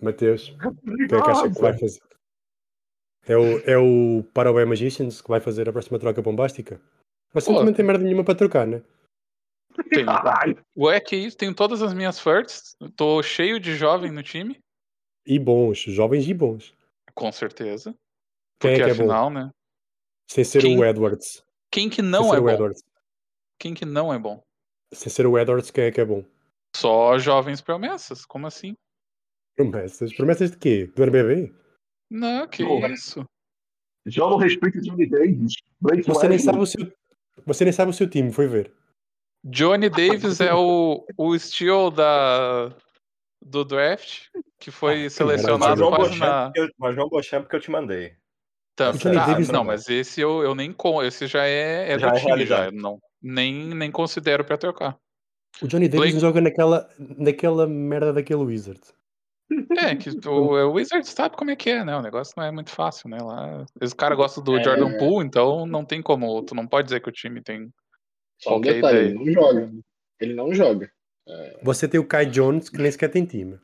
Mateus, 0.00 0.50
quem 1.08 1.18
é 1.18 1.22
que 1.22 1.30
acha 1.30 1.50
que 1.50 1.60
vai 1.60 1.78
fazer? 1.78 2.00
É 3.26 3.36
o, 3.36 3.58
é 3.60 3.78
o 3.78 4.22
Parabéns 4.34 4.68
Magicians 4.68 5.22
que 5.22 5.28
vai 5.28 5.40
fazer 5.40 5.68
a 5.68 5.72
próxima 5.72 5.98
troca 5.98 6.20
bombástica? 6.20 6.80
Você 7.32 7.50
Pô. 7.50 7.58
também 7.58 7.74
tem 7.74 7.84
merda 7.84 8.04
nenhuma 8.04 8.22
para 8.22 8.34
trocar, 8.34 8.66
né? 8.66 8.82
Caralho. 10.04 10.62
Ué, 10.76 11.00
que 11.00 11.16
isso? 11.16 11.36
Tenho 11.36 11.54
todas 11.54 11.82
as 11.82 11.94
minhas 11.94 12.20
firsts. 12.20 12.76
Tô 12.96 13.22
cheio 13.22 13.58
de 13.58 13.74
jovem 13.74 14.12
no 14.12 14.22
time. 14.22 14.60
E 15.26 15.38
bons, 15.38 15.78
jovens 15.78 16.28
e 16.28 16.34
bons. 16.34 16.74
Com 17.14 17.32
certeza. 17.32 17.94
Quem 18.60 18.72
é 18.72 18.74
Porque 18.78 18.84
que 18.84 18.90
é 18.90 18.94
bom? 18.94 19.02
afinal, 19.12 19.30
né? 19.30 19.50
Sem 20.30 20.44
ser 20.44 20.60
Quem- 20.62 20.78
o 20.78 20.84
Edwards. 20.84 21.42
Quem 21.70 21.90
que 21.90 22.00
não 22.02 22.34
é 22.34 22.40
bom? 22.40 22.48
Edwards. 22.50 22.82
Quem 23.58 23.74
que 23.74 23.84
não 23.84 24.12
é 24.12 24.18
bom? 24.18 24.42
Sem 24.92 25.10
ser 25.10 25.26
o 25.26 25.38
Edwards, 25.38 25.70
quem 25.70 25.84
é 25.84 25.90
que 25.90 26.00
é 26.00 26.04
bom? 26.04 26.24
Só 26.76 27.18
jovens 27.18 27.60
promessas. 27.60 28.24
Como 28.24 28.46
assim? 28.46 28.76
Promessas. 29.56 30.12
Promessas 30.14 30.50
de 30.50 30.56
quê? 30.58 30.86
Do 30.94 31.02
NBB? 31.02 31.54
Não, 32.10 32.46
que 32.48 32.64
Pô, 32.64 32.86
isso. 32.86 33.24
Já 34.06 34.22
não 34.22 34.36
respeito 34.36 34.78
o 34.78 34.82
Johnny 34.82 35.06
Davis. 35.08 35.54
Blake 35.80 36.02
Você 36.02 36.28
nem 36.28 36.38
sabe 36.38 36.58
o 36.58 36.66
seu. 36.66 36.92
Você 37.46 37.64
nem 37.64 37.72
sabe 37.72 37.90
o 37.90 37.94
seu 37.94 38.08
time, 38.08 38.32
foi 38.32 38.46
ver. 38.46 38.72
Johnny 39.44 39.88
Davis 39.90 40.40
é 40.40 40.54
o, 40.54 41.04
o 41.18 41.38
Steel 41.38 41.90
da, 41.90 42.68
do 43.42 43.64
draft, 43.64 44.28
que 44.58 44.70
foi 44.70 45.00
Ah, 45.00 45.02
Mas 45.04 45.12
selecionado 45.12 45.76
João 45.78 45.90
quase 45.90 46.10
Beauchamp, 46.10 46.20
na. 46.28 46.52
eu- 46.56 46.70
mas 46.78 46.94
João 46.94 47.08
que 47.10 47.56
eu 47.56 47.60
te 47.60 47.70
mandei. 47.70 48.16
Tá, 48.76 48.92
tá, 48.92 49.10
Davis 49.26 49.48
não, 49.48 49.60
não. 49.60 49.64
mas 49.64 49.88
esse 49.88 50.20
eu, 50.20 50.42
eu 50.42 50.54
nem 50.54 50.72
com, 50.72 51.02
esse 51.02 51.26
já 51.28 51.46
é, 51.46 51.92
é 51.92 51.98
Já 51.98 52.10
do 52.10 52.16
é 52.16 52.20
time 52.20 52.44
já, 52.46 52.70
não, 52.72 52.98
nem, 53.22 53.68
nem 53.74 53.90
considero 53.90 54.44
pra 54.44 54.56
trocar. 54.58 54.98
O 55.62 55.68
Johnny 55.68 55.88
Davis 55.88 56.10
Blake- 56.10 56.18
joga 56.20 56.40
naquela, 56.40 56.88
naquela 56.98 57.66
merda 57.68 58.12
daquele 58.12 58.42
Wizard. 58.42 58.80
É, 59.78 59.94
que 59.94 60.10
o, 60.28 60.30
o 60.50 60.72
Wizard 60.72 61.06
sabe 61.08 61.36
como 61.36 61.50
é 61.50 61.56
que 61.56 61.70
é, 61.70 61.84
né? 61.84 61.94
O 61.96 62.02
negócio 62.02 62.34
não 62.36 62.44
é 62.44 62.50
muito 62.50 62.70
fácil, 62.70 63.08
né? 63.08 63.18
Lá, 63.22 63.64
os 63.80 63.92
caras 63.92 64.16
gostam 64.16 64.42
do 64.42 64.56
É. 64.56 64.64
Jordan 64.64 64.98
Poole, 64.98 65.24
então 65.26 65.64
não 65.66 65.84
tem 65.84 66.02
como, 66.02 66.42
tu 66.42 66.54
não 66.56 66.66
pode 66.66 66.86
dizer 66.86 67.00
que 67.00 67.08
o 67.08 67.12
time 67.12 67.40
tem 67.40 67.70
Só 68.42 68.56
um 68.56 68.60
detalhe, 68.60 69.10
ideia. 69.10 69.10
ele 69.10 69.14
não 69.14 69.32
joga. 69.32 69.72
Ele 70.20 70.34
não 70.34 70.52
joga. 70.54 70.90
Você 71.62 71.86
tem 71.86 72.00
o 72.00 72.06
Kai 72.06 72.26
Jones, 72.26 72.68
que 72.68 72.78
nem 72.78 72.90
sequer 72.90 73.08
tem 73.10 73.24
time. 73.24 73.58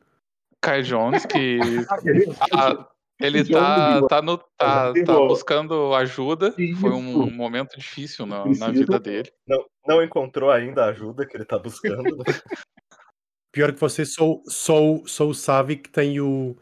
Kai 0.61 0.81
Jones, 0.83 1.25
que 1.25 1.59
Ah, 2.53 2.87
ele 3.23 3.43
Johnny 3.43 3.53
tá, 3.53 3.75
Davis. 3.93 4.07
tá, 4.07 4.21
no, 4.21 4.37
tá, 4.37 4.93
Tem 4.93 5.03
tá 5.03 5.19
o- 5.19 5.27
buscando 5.27 5.93
ajuda. 5.95 6.51
Foi 6.79 6.91
um 6.91 7.25
Isso. 7.25 7.31
momento 7.35 7.77
difícil 7.77 8.25
na, 8.25 8.45
na 8.45 8.71
vida 8.71 8.99
dele. 8.99 9.31
Não, 9.47 9.65
não 9.87 10.03
encontrou 10.03 10.51
ainda 10.51 10.85
a 10.85 10.89
ajuda 10.89 11.25
que 11.25 11.35
ele 11.37 11.45
tá 11.45 11.57
buscando. 11.59 12.17
né? 12.17 12.23
Pior 13.51 13.73
que 13.73 13.79
você, 13.79 14.05
sou, 14.05 14.41
sou, 14.47 15.05
sou 15.07 15.29
o 15.31 15.35
Savi 15.35 15.75
que 15.77 15.89
tem 15.89 16.19
o 16.21 16.55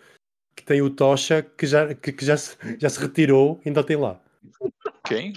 que 0.55 0.63
tem 0.65 0.81
o 0.81 0.89
Tocha 0.89 1.41
que 1.43 1.65
já, 1.65 1.93
que, 1.93 2.11
que 2.11 2.25
já, 2.25 2.35
se, 2.35 2.57
já 2.79 2.89
se 2.89 2.99
retirou 2.99 3.61
ainda 3.65 3.83
tem 3.83 3.95
lá. 3.95 4.19
Quem? 5.05 5.33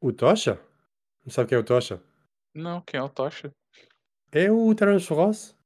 O 0.00 0.12
Tocha? 0.12 0.60
Não 1.24 1.32
sabe 1.32 1.48
quem 1.48 1.56
é 1.56 1.60
o 1.60 1.64
Tocha? 1.64 2.00
Não, 2.54 2.80
quem 2.82 3.00
é 3.00 3.02
o 3.02 3.08
Tocha? 3.08 3.50
É 4.30 4.50
o 4.52 4.74
Terence 4.74 5.12
Ross. 5.12 5.56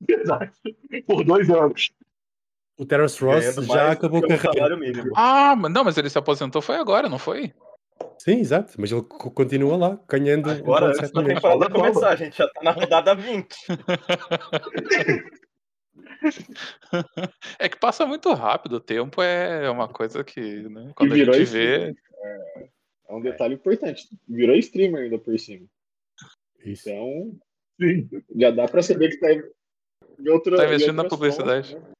Verdade. 0.00 0.52
Por 1.06 1.24
dois 1.24 1.48
anos. 1.50 1.90
O 2.76 2.84
Terence 2.84 3.22
Ross 3.24 3.54
já 3.66 3.92
acabou 3.92 4.20
do 4.20 4.32
a 4.32 4.38
carreira. 4.38 4.76
Ah, 5.16 5.54
mas 5.56 5.72
não, 5.72 5.84
mas 5.84 5.96
ele 5.96 6.10
se 6.10 6.18
aposentou 6.18 6.60
foi 6.60 6.76
agora, 6.76 7.08
não 7.08 7.18
foi? 7.18 7.52
Sim, 8.18 8.40
exato. 8.40 8.72
Mas 8.78 8.90
ele 8.90 9.02
co- 9.02 9.30
continua 9.30 9.76
lá, 9.76 10.00
ganhando 10.08 10.50
Agora, 10.50 10.86
1,7 10.88 10.98
antes 10.98 11.10
da 11.12 11.22
milhões. 11.22 11.42
temporada 11.42 11.72
começar, 11.74 12.08
a 12.10 12.16
gente 12.16 12.36
já 12.36 12.48
tá 12.48 12.62
na 12.62 12.70
rodada 12.72 13.14
20. 13.14 13.54
É 17.58 17.68
que 17.68 17.78
passa 17.78 18.06
muito 18.06 18.32
rápido, 18.32 18.74
o 18.76 18.80
tempo 18.80 19.20
é 19.22 19.68
uma 19.70 19.88
coisa 19.88 20.24
que, 20.24 20.40
né, 20.68 20.90
quando 20.96 21.12
a 21.12 21.16
gente 21.16 21.44
vê. 21.44 21.94
É, 22.22 22.68
é 23.10 23.14
um 23.14 23.20
detalhe 23.20 23.54
importante. 23.54 24.08
Virou 24.28 24.56
streamer 24.56 25.02
ainda 25.04 25.18
por 25.18 25.38
cima. 25.38 25.66
Isso. 26.64 26.88
Então, 26.88 27.36
Sim. 27.80 28.08
já 28.36 28.50
dá 28.50 28.66
pra 28.66 28.82
saber 28.82 29.10
que 29.10 29.18
tá 29.20 29.32
em 29.32 29.42
outra. 30.30 30.56
Tá 30.56 30.64
investindo 30.64 30.94
na 30.96 31.04
publicidade. 31.08 31.72
fontes, 31.74 31.88
né? 31.88 31.94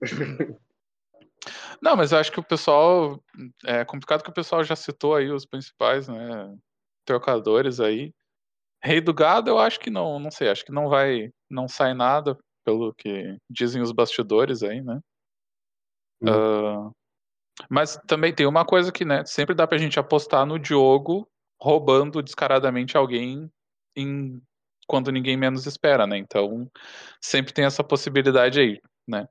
Não, 1.80 1.96
mas 1.96 2.12
eu 2.12 2.18
acho 2.18 2.30
que 2.30 2.40
o 2.40 2.44
pessoal. 2.44 3.18
É 3.64 3.84
complicado 3.84 4.22
que 4.22 4.30
o 4.30 4.34
pessoal 4.34 4.62
já 4.62 4.76
citou 4.76 5.14
aí 5.14 5.30
os 5.30 5.46
principais, 5.46 6.08
né? 6.08 6.54
Trocadores 7.06 7.80
aí. 7.80 8.12
Rei 8.82 9.00
do 9.00 9.14
Gado, 9.14 9.50
eu 9.50 9.58
acho 9.58 9.80
que 9.80 9.90
não, 9.90 10.18
não 10.18 10.30
sei, 10.30 10.48
acho 10.48 10.64
que 10.64 10.72
não 10.72 10.88
vai. 10.88 11.30
Não 11.48 11.66
sai 11.68 11.94
nada, 11.94 12.36
pelo 12.64 12.94
que 12.94 13.36
dizem 13.48 13.82
os 13.82 13.92
bastidores 13.92 14.62
aí, 14.62 14.82
né? 14.82 15.00
Ah, 16.26 16.90
mas 17.68 17.96
também 18.06 18.34
tem 18.34 18.46
uma 18.46 18.64
coisa 18.64 18.92
que, 18.92 19.04
né, 19.04 19.24
sempre 19.26 19.54
dá 19.54 19.66
pra 19.66 19.78
gente 19.78 19.98
apostar 19.98 20.46
no 20.46 20.58
Diogo 20.58 21.28
roubando 21.60 22.22
descaradamente 22.22 22.96
alguém 22.96 23.50
em 23.96 24.40
quando 24.86 25.12
ninguém 25.12 25.36
menos 25.36 25.66
espera, 25.66 26.06
né? 26.06 26.16
Então, 26.16 26.70
sempre 27.20 27.52
tem 27.52 27.64
essa 27.64 27.84
possibilidade 27.84 28.60
aí, 28.60 28.80
né? 29.06 29.26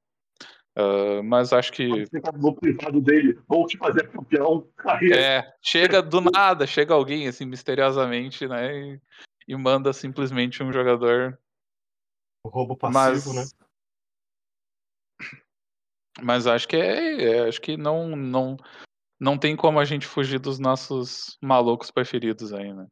Ah, 0.80 1.22
mas 1.22 1.52
acho 1.52 1.74
que 1.74 2.06
no 2.40 2.56
privado 2.56 3.02
dele, 3.02 3.38
vou 3.46 3.68
te 3.68 3.78
fazer 3.78 4.10
campeão. 4.10 4.66
É, 5.14 5.54
chega 5.62 6.02
do 6.02 6.22
nada, 6.22 6.66
chega 6.66 6.94
alguém 6.94 7.28
assim 7.28 7.46
misteriosamente, 7.46 8.48
né? 8.48 8.74
E, 8.74 9.02
e 9.50 9.56
manda 9.58 9.92
simplesmente 9.92 10.64
um 10.64 10.72
jogador. 10.72 11.38
O 12.46 12.50
roubo 12.50 12.78
Mas, 12.82 13.26
passivo, 13.26 13.34
né? 13.34 13.44
mas 16.24 16.48
acho 16.48 16.66
que 16.66 16.78
é, 16.78 17.24
é, 17.24 17.48
acho 17.50 17.60
que 17.60 17.76
não, 17.76 18.16
não, 18.16 18.56
não 19.20 19.38
tem 19.38 19.58
como 19.58 19.80
a 19.80 19.86
gente 19.86 20.08
fugir 20.08 20.40
dos 20.40 20.60
nossos 20.60 21.38
malucos 21.42 21.92
preferidos 21.92 22.54
aí, 22.54 22.74
né? 22.74 22.88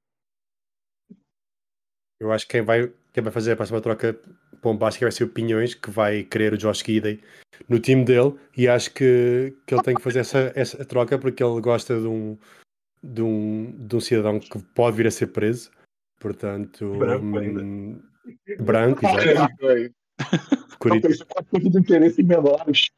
Eu 2.19 2.34
acho 2.34 2.45
que 2.45 2.54
quem 2.54 2.63
vai, 2.63 2.91
quem 3.17 3.23
vai 3.23 3.34
fazer 3.34 3.53
a 3.53 3.56
próxima 3.56 3.82
troca 3.82 4.15
bombástica 4.62 5.08
vai 5.08 5.12
ser 5.12 5.23
o 5.23 5.27
Pinhões, 5.27 5.73
que 5.73 5.89
vai 5.89 6.23
querer 6.23 6.53
o 6.53 6.58
Josh 6.58 6.84
Gidey 6.86 7.19
no 7.67 7.80
time 7.80 8.06
dele. 8.06 8.36
E 8.56 8.67
acho 8.67 8.93
que, 8.93 9.56
que 9.65 9.73
ele 9.73 9.82
tem 9.82 9.95
que 9.95 10.03
fazer 10.03 10.19
essa, 10.19 10.51
essa 10.53 10.86
troca 10.86 11.17
porque 11.17 11.43
ele 11.43 11.60
gosta 11.60 11.99
de 11.99 12.06
um, 12.06 12.38
de, 13.01 13.23
um, 13.23 13.75
de 13.75 13.95
um 13.95 13.99
cidadão 13.99 14.39
que 14.39 14.60
pode 14.75 14.97
vir 14.97 15.08
a 15.08 15.12
ser 15.12 15.27
preso. 15.27 15.71
Portanto, 16.19 16.95
Branco 16.99 17.39
ainda. 17.39 17.63
hum, 17.63 17.99
branco, 18.60 19.03
exato. 19.03 19.65
Isso 21.10 21.25
pode 21.25 21.69
de 21.71 21.80
interesse 21.80 22.21
em 22.21 22.25
menores. 22.25 22.91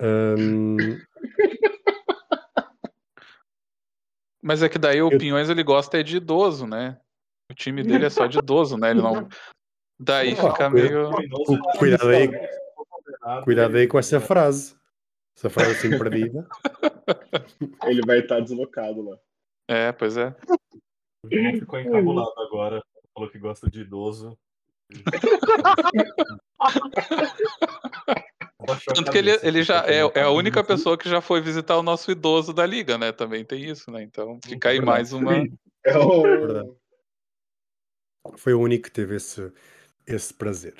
Hum, 0.00 0.98
Mas 4.46 4.62
é 4.62 4.68
que 4.68 4.78
daí 4.78 5.02
o 5.02 5.10
Eu- 5.10 5.18
Pinhões 5.18 5.50
ele 5.50 5.64
gosta 5.64 5.98
é 5.98 6.04
de 6.04 6.18
idoso, 6.18 6.68
né? 6.68 7.00
O 7.50 7.54
time 7.54 7.82
dele 7.82 8.06
é 8.06 8.10
só 8.10 8.26
de 8.28 8.38
idoso, 8.38 8.76
né? 8.76 8.90
Ele 8.90 9.02
não. 9.02 9.10
Daí 9.98 10.36
fica 10.36 10.70
cuida- 10.70 10.72
meio. 10.90 11.10
cu- 11.44 11.78
cuidado 11.78 12.08
aí, 12.10 12.28
cuidado 13.44 13.76
aí 13.76 13.88
com 13.88 13.98
essa 13.98 14.20
frase. 14.20 14.76
Essa 15.36 15.50
frase 15.50 15.72
assim 15.72 15.98
perdida. 15.98 16.46
Ele 17.84 18.02
vai 18.06 18.18
estar 18.20 18.38
deslocado 18.40 19.02
lá. 19.02 19.16
É, 19.68 19.90
pois 19.92 20.16
é. 20.16 20.34
O 21.24 21.28
João 21.32 21.52
ficou 21.58 21.80
encabulado 21.80 22.32
agora. 22.38 22.80
Falou 23.14 23.28
que 23.30 23.38
gosta 23.38 23.68
de 23.70 23.80
idoso. 23.80 24.38
Tanto 28.66 29.10
que 29.10 29.18
ele, 29.18 29.38
ele 29.42 29.62
já 29.62 29.84
é, 29.86 30.00
é 30.14 30.22
a 30.22 30.30
única 30.30 30.62
pessoa 30.62 30.98
que 30.98 31.08
já 31.08 31.20
foi 31.20 31.40
visitar 31.40 31.76
o 31.76 31.82
nosso 31.82 32.10
idoso 32.10 32.52
da 32.52 32.66
liga, 32.66 32.98
né? 32.98 33.12
Também 33.12 33.44
tem 33.44 33.64
isso, 33.64 33.90
né? 33.90 34.02
Então 34.02 34.38
fica 34.44 34.68
aí 34.68 34.78
Verdade. 34.78 34.98
mais 34.98 35.12
uma. 35.12 35.32
É 35.84 35.98
o... 35.98 36.22
Verdade. 36.22 36.70
Foi 38.36 38.54
o 38.54 38.60
único 38.60 38.84
que 38.84 38.90
teve 38.90 39.16
esse, 39.16 39.52
esse 40.06 40.34
prazer. 40.34 40.74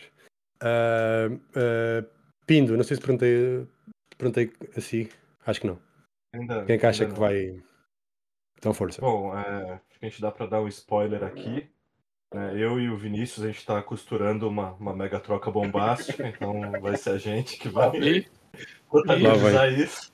Ah, 0.61 1.29
ah, 1.55 2.05
Pindo, 2.46 2.77
não 2.77 2.85
sei 2.85 2.96
se 2.96 3.03
perguntei, 3.03 3.66
perguntei 4.16 4.53
assim. 4.77 5.09
Acho 5.44 5.61
que 5.61 5.66
não. 5.66 5.79
Ainda- 6.33 6.64
Quem 6.64 6.77
é 6.77 6.79
que 6.79 6.87
acha 6.87 7.07
que 7.07 7.12
vai. 7.12 7.61
Então, 8.59 8.72
força. 8.72 9.01
Bom, 9.01 9.37
é, 9.37 9.72
acho 9.75 9.99
que 9.99 10.07
a 10.07 10.09
gente 10.09 10.20
dá 10.20 10.31
pra 10.31 10.46
dar 10.46 10.61
um 10.61 10.68
spoiler 10.68 11.22
aqui. 11.25 11.68
Né? 12.37 12.53
eu 12.55 12.79
e 12.79 12.90
o 12.90 12.96
Vinícius, 12.99 13.44
a 13.44 13.49
gente 13.49 13.64
tá 13.64 13.83
costurando 13.83 14.46
uma, 14.49 14.72
uma 14.75 14.94
mega 14.94 15.18
troca 15.18 15.51
bombástica, 15.51 16.27
então 16.29 16.70
vai 16.81 16.96
ser 16.96 17.11
a 17.11 17.18
gente 17.18 17.59
que 17.59 17.68
vai 17.68 17.96
E 17.96 18.29
protagonizar 18.90 19.72
isso. 19.72 20.12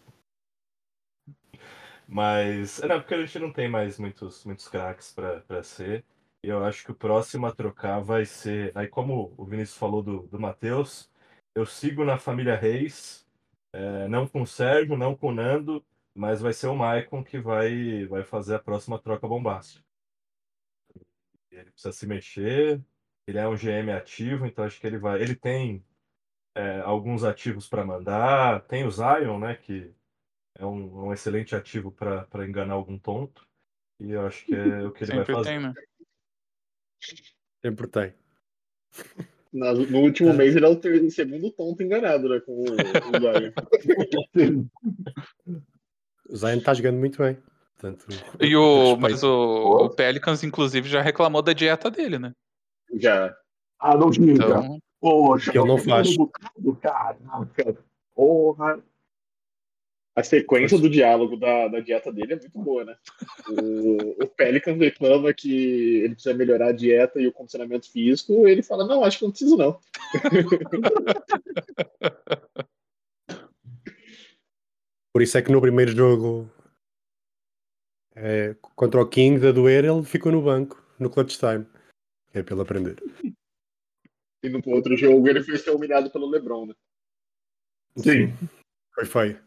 Mas, 2.06 2.80
é, 2.80 2.86
não, 2.86 3.00
porque 3.00 3.14
a 3.14 3.20
gente 3.20 3.38
não 3.38 3.52
tem 3.52 3.68
mais 3.68 3.98
muitos, 3.98 4.44
muitos 4.44 4.68
craques 4.68 5.12
pra, 5.12 5.40
pra 5.40 5.62
ser. 5.62 6.04
E 6.44 6.48
eu 6.48 6.64
acho 6.64 6.84
que 6.84 6.92
o 6.92 6.94
próximo 6.94 7.46
a 7.46 7.52
trocar 7.52 8.00
vai 8.00 8.24
ser. 8.24 8.70
Aí, 8.74 8.86
como 8.86 9.32
o 9.36 9.44
Vinícius 9.44 9.78
falou 9.78 10.02
do, 10.02 10.22
do 10.28 10.38
Matheus, 10.38 11.10
eu 11.54 11.66
sigo 11.66 12.04
na 12.04 12.18
família 12.18 12.54
Reis, 12.54 13.26
é, 13.72 14.08
não 14.08 14.26
com 14.28 14.42
o 14.42 14.46
Sérgio, 14.46 14.96
não 14.96 15.16
com 15.16 15.28
o 15.28 15.34
Nando, 15.34 15.84
mas 16.14 16.40
vai 16.40 16.52
ser 16.52 16.66
o 16.66 16.76
Maicon 16.76 17.24
que 17.24 17.38
vai, 17.38 18.04
vai 18.06 18.22
fazer 18.22 18.56
a 18.56 18.58
próxima 18.58 18.98
troca 18.98 19.26
bombástica. 19.26 19.84
Ele 21.52 21.70
precisa 21.70 21.92
se 21.92 22.06
mexer, 22.06 22.82
ele 23.26 23.38
é 23.38 23.46
um 23.46 23.56
GM 23.56 23.90
ativo, 23.92 24.46
então 24.46 24.64
acho 24.64 24.80
que 24.80 24.86
ele 24.86 24.98
vai. 24.98 25.20
Ele 25.20 25.36
tem 25.36 25.84
é, 26.54 26.80
alguns 26.80 27.24
ativos 27.24 27.68
para 27.68 27.84
mandar, 27.84 28.62
tem 28.66 28.84
o 28.84 28.90
Zion, 28.90 29.38
né, 29.38 29.54
que 29.54 29.94
é 30.56 30.64
um, 30.64 31.06
um 31.06 31.12
excelente 31.12 31.54
ativo 31.54 31.92
para 31.92 32.46
enganar 32.48 32.74
algum 32.74 32.98
tonto, 32.98 33.46
e 34.00 34.10
eu 34.12 34.26
acho 34.26 34.46
que 34.46 34.54
é 34.54 34.82
o 34.82 34.92
que 34.92 35.04
ele 35.04 35.12
vai 35.12 35.20
sempre 35.20 35.34
fazer. 35.34 35.50
tem, 35.50 35.60
né? 35.60 35.74
Sempre 37.60 37.86
tem. 37.86 38.14
Na- 39.52 39.74
no 39.74 39.98
último 39.98 40.32
mês 40.32 40.56
ele 40.56 40.64
é 40.64 40.68
o 40.68 41.10
segundo 41.10 41.50
tonto 41.52 41.82
enganado, 41.82 42.28
né? 42.28 42.40
Com 42.40 42.52
o, 42.52 42.64
o 42.64 43.20
Zion. 43.20 43.52
O 46.28 46.36
Zion 46.36 46.58
está 46.58 46.72
jogando 46.72 46.96
muito 46.98 47.18
bem. 47.18 47.36
Portanto, 47.82 48.06
E 48.40 48.54
o, 48.54 48.96
mas 48.96 49.24
o, 49.24 49.86
o 49.86 49.90
Pelicans, 49.90 50.44
inclusive, 50.44 50.88
já 50.88 51.02
reclamou 51.02 51.42
da 51.42 51.52
dieta 51.52 51.90
dele, 51.90 52.16
né? 52.16 52.32
Já. 52.94 53.36
Ah, 53.80 53.96
não 53.96 54.08
diga. 54.08 54.30
Então, 54.30 54.78
Poxa, 55.00 55.50
Que 55.50 55.58
ele 55.58 55.66
não 55.66 55.78
faz. 55.78 56.16
Do 56.56 56.76
caraca. 56.76 57.76
Porra. 58.14 58.80
A 60.14 60.22
sequência 60.22 60.78
do 60.78 60.90
diálogo 60.90 61.38
da, 61.38 61.68
da 61.68 61.80
dieta 61.80 62.12
dele 62.12 62.34
é 62.34 62.36
muito 62.36 62.58
boa, 62.58 62.84
né? 62.84 62.94
O, 63.48 64.24
o 64.24 64.26
Pelicans 64.28 64.78
reclama 64.78 65.32
que 65.32 66.02
ele 66.04 66.12
precisa 66.14 66.36
melhorar 66.36 66.68
a 66.68 66.72
dieta 66.72 67.18
e 67.18 67.26
o 67.26 67.32
condicionamento 67.32 67.90
físico. 67.90 68.46
Ele 68.46 68.62
fala: 68.62 68.86
Não, 68.86 69.02
acho 69.02 69.18
que 69.18 69.24
não 69.24 69.32
preciso, 69.32 69.56
não. 69.56 69.80
Por 75.12 75.22
isso 75.22 75.36
é 75.36 75.42
que 75.42 75.50
no 75.50 75.60
primeiro 75.60 75.90
jogo 75.92 76.48
é, 78.14 78.54
contra 78.76 79.00
o 79.00 79.08
King 79.08 79.40
da 79.40 79.52
doer, 79.52 79.84
ele 79.84 80.02
ficou 80.02 80.32
no 80.32 80.42
banco, 80.42 80.82
no 80.98 81.10
clutch 81.10 81.38
time. 81.38 81.66
É 82.32 82.42
pelo 82.42 82.62
aprender. 82.62 82.96
E 84.42 84.48
no 84.48 84.60
outro 84.66 84.96
jogo 84.96 85.28
ele 85.28 85.42
foi 85.42 85.56
ser 85.58 85.70
humilhado 85.70 86.10
pelo 86.10 86.28
LeBron, 86.28 86.66
né? 86.66 86.74
Sim. 87.96 88.32
Foi 88.94 89.04
feio. 89.04 89.40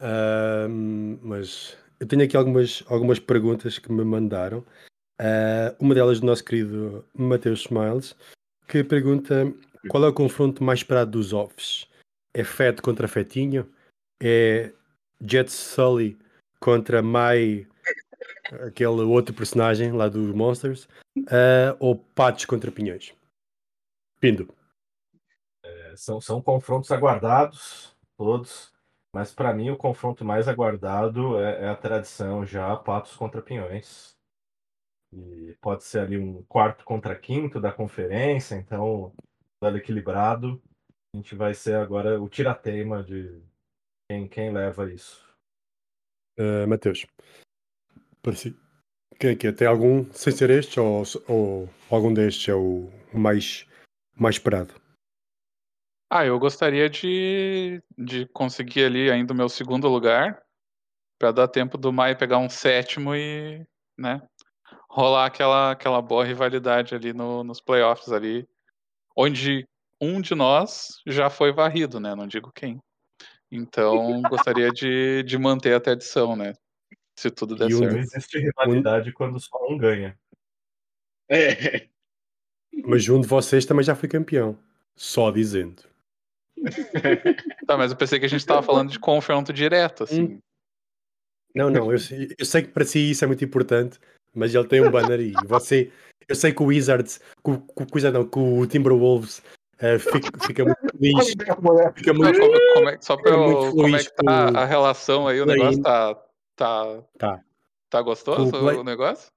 Ahm, 0.00 1.18
mas 1.22 1.76
eu 2.00 2.06
tenho 2.06 2.24
aqui 2.24 2.36
algumas, 2.36 2.82
algumas 2.88 3.18
perguntas 3.18 3.78
que 3.78 3.92
me 3.92 4.04
mandaram. 4.04 4.64
Ah, 5.20 5.76
uma 5.78 5.94
delas 5.94 6.18
do 6.18 6.26
nosso 6.26 6.42
querido 6.42 7.04
Mateus 7.14 7.60
Smiles, 7.60 8.16
que 8.66 8.82
pergunta 8.82 9.52
qual 9.88 10.04
é 10.04 10.08
o 10.08 10.14
confronto 10.14 10.64
mais 10.64 10.80
esperado 10.80 11.10
dos 11.10 11.34
offs? 11.34 11.86
É 12.34 12.42
Fed 12.42 12.80
contra 12.80 13.06
Fetinho? 13.06 13.70
É 14.22 14.72
Jet 15.20 15.52
Sully 15.52 16.18
contra 16.58 17.02
Mai, 17.02 17.66
aquele 18.66 19.02
outro 19.02 19.34
personagem 19.34 19.92
lá 19.92 20.08
do 20.08 20.34
Monsters? 20.34 20.88
Ah, 21.28 21.76
ou 21.78 21.96
Patos 21.96 22.44
contra 22.44 22.70
Pinhões? 22.70 23.14
Pindo. 24.20 24.54
É, 25.64 25.94
São, 25.96 26.20
são 26.20 26.42
confrontos 26.42 26.90
aguardados, 26.90 27.96
todos, 28.16 28.72
mas 29.14 29.32
para 29.34 29.52
mim 29.52 29.70
o 29.70 29.76
confronto 29.76 30.24
mais 30.24 30.48
aguardado 30.48 31.38
é, 31.38 31.64
é 31.64 31.68
a 31.68 31.76
tradição 31.76 32.44
já 32.44 32.76
Patos 32.76 33.16
contra 33.16 33.42
Pinhões. 33.42 34.16
E 35.12 35.56
pode 35.60 35.82
ser 35.82 36.00
ali 36.00 36.16
um 36.16 36.42
quarto 36.44 36.84
contra 36.84 37.18
quinto 37.18 37.60
da 37.60 37.72
conferência, 37.72 38.54
então, 38.54 39.12
duelo 39.60 39.78
equilibrado. 39.78 40.62
A 41.12 41.16
gente 41.16 41.34
vai 41.34 41.52
ser 41.52 41.74
agora 41.74 42.20
o 42.22 42.28
tirateima 42.28 43.02
de 43.02 43.42
quem, 44.08 44.28
quem 44.28 44.52
leva 44.52 44.92
isso. 44.92 45.28
Ah, 46.38 46.66
Mateus. 48.20 48.22
Para 48.22 48.34
si. 48.34 48.56
Que, 49.18 49.36
que 49.36 49.52
tem 49.52 49.68
algum, 49.68 50.10
sem 50.12 50.32
ser 50.32 50.48
este, 50.48 50.80
ou, 50.80 51.02
ou 51.28 51.68
algum 51.90 52.12
destes 52.12 52.48
é 52.48 52.54
o 52.54 52.90
mais, 53.12 53.66
mais 54.16 54.36
esperado? 54.36 54.74
Ah, 56.08 56.24
eu 56.24 56.38
gostaria 56.38 56.88
de, 56.88 57.82
de 57.98 58.26
conseguir 58.28 58.84
ali 58.84 59.10
ainda 59.10 59.34
o 59.34 59.36
meu 59.36 59.48
segundo 59.48 59.88
lugar, 59.88 60.42
para 61.18 61.32
dar 61.32 61.48
tempo 61.48 61.76
do 61.76 61.92
Maia 61.92 62.16
pegar 62.16 62.38
um 62.38 62.48
sétimo 62.48 63.14
e, 63.14 63.62
né, 63.98 64.22
rolar 64.88 65.26
aquela, 65.26 65.72
aquela 65.72 66.00
boa 66.00 66.24
rivalidade 66.24 66.94
ali 66.94 67.12
no, 67.12 67.44
nos 67.44 67.60
playoffs 67.60 68.10
ali, 68.10 68.48
onde 69.14 69.68
um 70.00 70.20
de 70.20 70.34
nós 70.34 70.88
já 71.06 71.28
foi 71.28 71.52
varrido, 71.52 72.00
né? 72.00 72.14
Não 72.14 72.26
digo 72.26 72.50
quem. 72.52 72.80
Então, 73.52 74.22
gostaria 74.22 74.70
de, 74.70 75.22
de 75.24 75.36
manter 75.36 75.74
a 75.74 75.80
tradição, 75.80 76.34
né? 76.34 76.54
Se 77.20 77.30
tudo 77.30 77.54
der 77.54 77.68
E 77.68 77.74
o- 77.74 77.80
Não 77.80 77.90
certo. 77.90 77.98
existe 77.98 78.38
rivalidade 78.38 79.12
quando 79.12 79.38
só 79.38 79.58
um 79.68 79.76
ganha. 79.76 80.18
É, 81.28 81.86
Mas 82.82 83.06
um 83.10 83.20
de 83.20 83.26
vocês 83.26 83.66
também 83.66 83.84
já 83.84 83.94
foi 83.94 84.08
campeão. 84.08 84.56
Só 84.96 85.30
dizendo. 85.30 85.82
Tá, 87.66 87.76
mas 87.76 87.90
eu 87.92 87.96
pensei 87.98 88.18
que 88.18 88.24
a 88.24 88.28
gente 88.28 88.44
tava 88.46 88.62
falando 88.62 88.90
de 88.90 88.98
confronto 88.98 89.52
direto, 89.52 90.02
assim. 90.04 90.40
Não, 91.54 91.68
não, 91.68 91.92
eu, 91.92 91.98
sei- 91.98 92.34
eu 92.38 92.44
sei 92.46 92.62
que 92.62 92.68
para 92.68 92.84
si 92.86 93.10
isso 93.10 93.22
é 93.22 93.26
muito 93.26 93.44
importante, 93.44 93.98
mas 94.34 94.54
ele 94.54 94.66
tem 94.66 94.80
um 94.80 94.90
banner 94.90 95.20
e 95.20 95.32
você. 95.46 95.92
Eu 96.26 96.34
sei 96.34 96.52
que 96.54 96.62
o 96.62 96.66
Wizards, 96.66 97.18
que 97.44 97.84
que 97.84 97.94
Wizards 97.94 98.14
não, 98.18 98.26
que 98.28 98.38
o 98.38 98.66
Timberwolves 98.66 99.42
eh, 99.78 99.98
fica, 99.98 100.38
fica 100.40 100.64
muito 100.64 100.80
feliz. 100.90 101.28
Fica 101.28 102.14
muito, 102.14 102.40
como, 102.40 102.74
como 102.74 102.88
é, 102.88 102.98
só 103.00 103.16
pra 103.16 103.30
eu, 103.30 103.70
como 103.72 103.94
é 103.96 104.02
que 104.02 104.14
tá 104.14 104.48
a 104.58 104.64
relação 104.64 105.28
aí? 105.28 105.38
O 105.40 105.46
negócio 105.46 105.82
tá. 105.82 106.18
Tá, 106.60 107.02
Tá. 107.16 107.40
tá 107.88 108.02
gostoso 108.02 108.48
o 108.48 108.50
play- 108.50 108.76
o 108.76 108.84
negócio? 108.84 109.32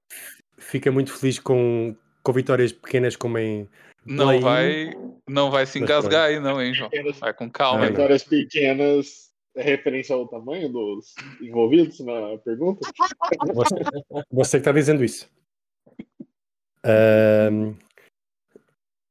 fica 0.57 0.91
muito 0.91 1.13
feliz 1.17 1.39
com, 1.39 1.95
com 2.21 2.33
vitórias 2.33 2.73
pequenas 2.73 3.15
como 3.15 3.37
em. 3.37 3.69
Não 4.05 4.41
vai, 4.41 4.91
não 5.25 5.49
vai 5.49 5.65
se 5.65 5.79
engasgar 5.79 6.25
aí, 6.25 6.37
não, 6.41 6.61
hein, 6.61 6.73
João? 6.73 6.89
Vai 7.21 7.33
com 7.33 7.49
calma 7.49 7.87
vitórias 7.87 8.25
pequenas 8.25 9.31
é 9.55 9.61
referência 9.61 10.13
ao 10.13 10.27
tamanho 10.27 10.67
dos 10.67 11.15
envolvidos 11.39 11.97
na 12.01 12.37
pergunta? 12.39 12.85
Você, 13.53 13.75
você 14.29 14.57
que 14.57 14.61
está 14.61 14.73
dizendo 14.73 15.01
isso. 15.01 15.31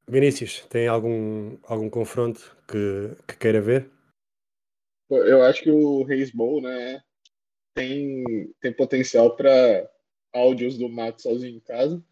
Vinícius, 0.07 0.67
tem 0.67 0.87
algum, 0.87 1.57
algum 1.63 1.89
confronto 1.89 2.55
que, 2.69 3.17
que 3.27 3.39
queira 3.39 3.63
ver? 3.63 3.91
Eu 5.09 5.43
acho 5.45 5.63
que 5.63 5.71
o 5.71 6.03
Reis 6.03 6.31
Bowl, 6.31 6.61
né, 6.61 7.03
tem, 7.75 8.25
tem 8.61 8.73
potencial 8.73 9.37
para 9.37 9.91
áudios 10.33 10.79
do 10.79 10.89
Max 10.89 11.23
sozinho 11.23 11.57
em 11.57 11.61
casa. 11.61 12.03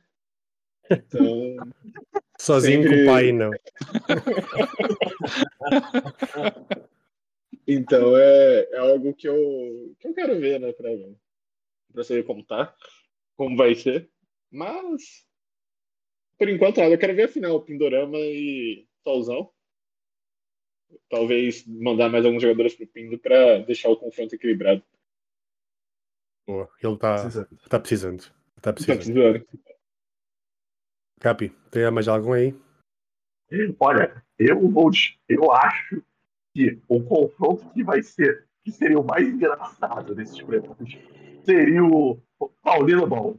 Então, 0.91 1.57
Sozinho 2.41 2.83
Sempre- 2.83 2.97
com 2.97 3.03
o 3.03 3.07
pai, 3.07 3.33
não. 3.33 3.51
então 7.67 8.17
é, 8.17 8.69
é 8.73 8.79
algo 8.79 9.15
que 9.15 9.29
eu, 9.29 9.95
que 10.01 10.09
eu 10.09 10.15
quero 10.15 10.41
ver, 10.41 10.59
né, 10.59 10.73
para 10.73 10.91
para 11.93 12.05
saber 12.05 12.25
como 12.25 12.45
tá, 12.45 12.75
como 13.37 13.57
vai 13.57 13.75
ser. 13.75 14.09
Mas, 14.51 15.27
por 16.39 16.49
enquanto, 16.49 16.79
nada. 16.79 16.95
Eu 16.95 16.99
quero 16.99 17.15
ver 17.15 17.25
a 17.25 17.29
final, 17.29 17.61
Pindorama 17.63 18.19
e 18.19 18.87
Solzão. 19.03 19.51
Talvez 21.09 21.65
mandar 21.67 22.09
mais 22.09 22.25
alguns 22.25 22.43
jogadores 22.43 22.75
pro 22.75 22.87
Pindo 22.87 23.19
para 23.19 23.59
deixar 23.59 23.91
o 23.91 23.97
confronto 23.97 24.35
equilibrado. 24.35 24.83
Boa, 26.51 26.69
ele 26.83 26.95
está 26.95 27.17
tá 27.69 27.81
precisando. 27.81 28.21
Está 28.23 28.61
Tá 28.61 28.73
precisando. 28.73 28.97
precisando. 28.97 29.47
Capi, 31.21 31.51
tem 31.71 31.91
mais 31.91 32.09
algum 32.09 32.33
aí? 32.33 32.55
Olha, 33.79 34.25
eu 34.39 34.69
vou. 34.69 34.91
Eu 35.29 35.53
acho 35.53 36.03
que 36.53 36.81
o 36.89 37.03
confronto 37.03 37.69
que 37.71 37.85
vai 37.85 38.03
ser, 38.03 38.47
que 38.65 38.73
seria 38.73 38.99
o 38.99 39.05
mais 39.05 39.29
engraçado 39.29 40.15
desses 40.15 40.41
playoffs, 40.43 40.99
seria 41.45 41.85
o 41.85 42.21
Paulino 42.63 43.07
Bom. 43.07 43.39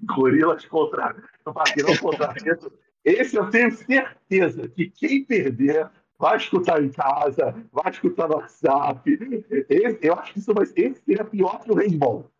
Gorilas 0.00 0.64
contra 0.66 1.16
Vaqueirão 1.44 1.96
contra 1.96 2.32
Preto. 2.34 2.70
Esse 3.04 3.36
eu 3.36 3.48
tenho 3.50 3.70
certeza 3.72 4.68
que 4.68 4.90
quem 4.90 5.24
perder 5.24 5.90
vai 6.18 6.36
escutar 6.36 6.82
em 6.82 6.88
casa, 6.90 7.54
vai 7.72 7.90
escutar 7.90 8.28
no 8.28 8.36
WhatsApp. 8.36 9.18
Esse- 9.68 9.98
eu 10.02 10.14
acho 10.14 10.32
que 10.32 10.38
isso 10.38 10.54
vai 10.54 10.64
esse 10.64 11.00
seria 11.04 11.24
pior 11.24 11.60
que 11.60 11.70
o 11.70 11.74
handball. 11.74 12.30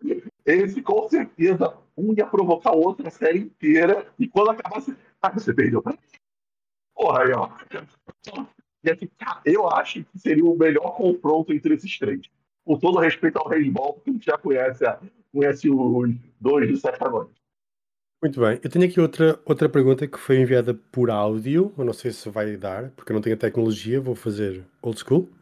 Esse, 0.45 0.81
com 0.83 1.09
certeza, 1.09 1.77
um 1.97 2.15
ia 2.15 2.27
provocar 2.27 2.73
o 2.73 2.81
outro 2.81 3.07
a 3.07 3.11
série 3.11 3.41
inteira, 3.41 4.07
e 4.19 4.29
quando 4.29 4.51
acabasse. 4.51 4.97
Ah, 5.21 5.31
você 5.31 5.53
perdeu 5.53 5.83
Porra, 6.95 7.23
aí, 7.25 7.33
ó. 7.33 7.51
Eu 9.45 9.69
acho 9.69 10.05
que 10.05 10.19
seria 10.19 10.45
o 10.45 10.57
melhor 10.57 10.97
confronto 10.97 11.53
entre 11.53 11.75
esses 11.75 11.99
três. 11.99 12.23
Com 12.65 12.79
todo 12.79 12.99
respeito 12.99 13.39
ao 13.39 13.49
handball, 13.49 13.95
porque 13.95 14.11
a 14.11 14.12
gente 14.12 14.27
já 14.27 14.39
conhece, 14.39 14.85
conhece 15.33 15.69
os 15.71 16.15
dois 16.41 16.69
do 16.71 16.77
Sete 16.77 17.03
Agora. 17.03 17.29
Muito 18.27 18.41
bem. 18.41 18.59
Eu 18.61 18.69
tenho 18.69 18.85
aqui 18.85 18.99
outra, 18.99 19.41
outra 19.45 19.69
pergunta 19.69 20.09
que 20.09 20.19
foi 20.19 20.41
enviada 20.41 20.75
por 20.75 21.11
áudio. 21.11 21.73
Eu 21.79 21.85
não 21.85 21.93
sei 21.93 22.11
se 22.11 22.29
vai 22.29 22.57
dar, 22.57 22.91
porque 22.91 23.12
eu 23.12 23.15
não 23.15 23.23
tenho 23.23 23.37
a 23.37 23.39
tecnologia. 23.39 24.01
Vou 24.01 24.17
fazer 24.17 24.67
old 24.83 24.99
school. 24.99 25.33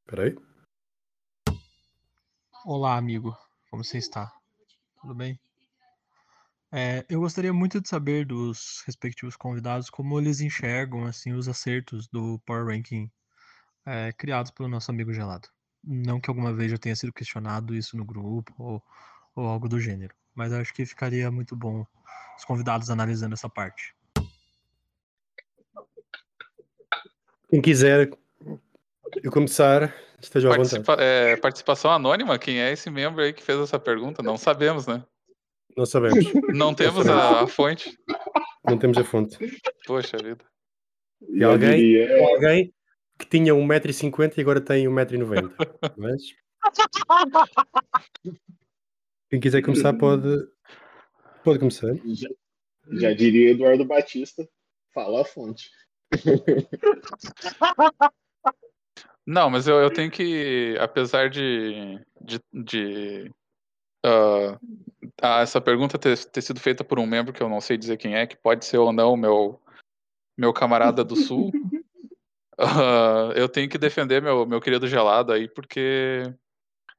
Espera 0.00 0.24
aí. 0.24 0.36
Olá, 2.66 2.96
amigo. 2.96 3.38
Como 3.70 3.84
você 3.84 3.98
está? 3.98 4.32
Tudo 5.00 5.14
bem? 5.14 5.38
É, 6.72 7.06
eu 7.08 7.20
gostaria 7.20 7.52
muito 7.52 7.80
de 7.80 7.88
saber 7.88 8.26
dos 8.26 8.82
respectivos 8.84 9.36
convidados 9.36 9.88
como 9.88 10.18
eles 10.18 10.40
enxergam 10.40 11.04
assim 11.04 11.34
os 11.34 11.48
acertos 11.48 12.08
do 12.08 12.40
Power 12.40 12.66
Ranking 12.66 13.08
é, 13.86 14.12
criados 14.14 14.50
pelo 14.50 14.68
nosso 14.68 14.90
amigo 14.90 15.12
Gelado. 15.12 15.48
Não 15.84 16.20
que 16.20 16.28
alguma 16.28 16.52
vez 16.52 16.72
já 16.72 16.78
tenha 16.78 16.96
sido 16.96 17.12
questionado 17.12 17.76
isso 17.76 17.96
no 17.96 18.04
grupo 18.04 18.52
ou, 18.58 18.82
ou 19.36 19.46
algo 19.46 19.68
do 19.68 19.78
gênero, 19.78 20.16
mas 20.34 20.52
acho 20.52 20.72
que 20.74 20.84
ficaria 20.86 21.30
muito 21.30 21.54
bom 21.56 21.84
os 22.36 22.44
convidados 22.44 22.90
analisando 22.90 23.34
essa 23.34 23.48
parte. 23.48 23.94
Quem 27.48 27.62
quiser 27.62 28.10
eu 29.22 29.30
começar, 29.30 29.94
esteja 30.20 30.48
à 30.48 30.56
vontade. 30.56 30.82
Participa- 30.82 31.02
é, 31.02 31.36
participação 31.36 31.90
anônima? 31.92 32.38
Quem 32.38 32.60
é 32.60 32.72
esse 32.72 32.90
membro 32.90 33.22
aí 33.22 33.32
que 33.32 33.42
fez 33.42 33.58
essa 33.60 33.78
pergunta? 33.78 34.22
Não 34.22 34.36
sabemos, 34.36 34.86
né? 34.86 35.04
Não 35.76 35.86
sabemos. 35.86 36.24
Não 36.52 36.74
temos 36.74 37.08
a, 37.08 37.42
a 37.42 37.46
fonte. 37.46 37.96
Não 38.64 38.76
temos 38.78 38.98
a 38.98 39.04
fonte. 39.04 39.38
Poxa 39.86 40.16
vida. 40.18 40.44
E 41.28 41.44
alguém? 41.44 41.76
diria- 41.76 42.26
Alguém 42.28 42.74
que 43.18 43.26
tinha 43.26 43.54
1,50m 43.54 44.36
e 44.36 44.40
agora 44.40 44.60
tem 44.60 44.86
1,90m. 44.88 45.52
Mas. 45.96 46.22
Quem 49.34 49.40
quiser 49.40 49.62
começar 49.62 49.92
pode. 49.94 50.46
Pode 51.42 51.58
começar. 51.58 51.92
Já, 52.04 52.28
já 52.92 53.12
diria 53.12 53.50
Eduardo 53.50 53.84
Batista, 53.84 54.48
fala 54.94 55.22
a 55.22 55.24
fonte. 55.24 55.72
Não, 59.26 59.50
mas 59.50 59.66
eu, 59.66 59.80
eu 59.80 59.92
tenho 59.92 60.08
que, 60.08 60.76
apesar 60.78 61.30
de, 61.30 61.98
de, 62.20 62.40
de, 62.52 63.32
ah, 64.04 65.40
essa 65.40 65.60
pergunta 65.60 65.98
ter, 65.98 66.16
ter 66.26 66.40
sido 66.40 66.60
feita 66.60 66.84
por 66.84 67.00
um 67.00 67.06
membro 67.06 67.32
que 67.32 67.42
eu 67.42 67.48
não 67.48 67.60
sei 67.60 67.76
dizer 67.76 67.96
quem 67.96 68.14
é, 68.14 68.28
que 68.28 68.36
pode 68.36 68.64
ser 68.64 68.78
ou 68.78 68.92
não 68.92 69.16
meu, 69.16 69.60
meu 70.38 70.52
camarada 70.52 71.02
do 71.02 71.16
Sul, 71.16 71.50
ah, 72.56 73.32
eu 73.34 73.48
tenho 73.48 73.68
que 73.68 73.78
defender 73.78 74.22
meu, 74.22 74.46
meu 74.46 74.60
querido 74.60 74.86
gelado 74.86 75.32
aí, 75.32 75.48
porque 75.48 76.22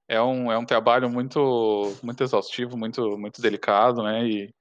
é 0.07 0.21
um, 0.21 0.51
é 0.51 0.57
um 0.57 0.65
trabalho 0.65 1.09
muito, 1.09 1.95
muito 2.03 2.23
exaustivo, 2.23 2.77
muito, 2.77 3.17
muito 3.17 3.41
delicado, 3.41 4.03
né? 4.03 4.27
E, 4.27 4.53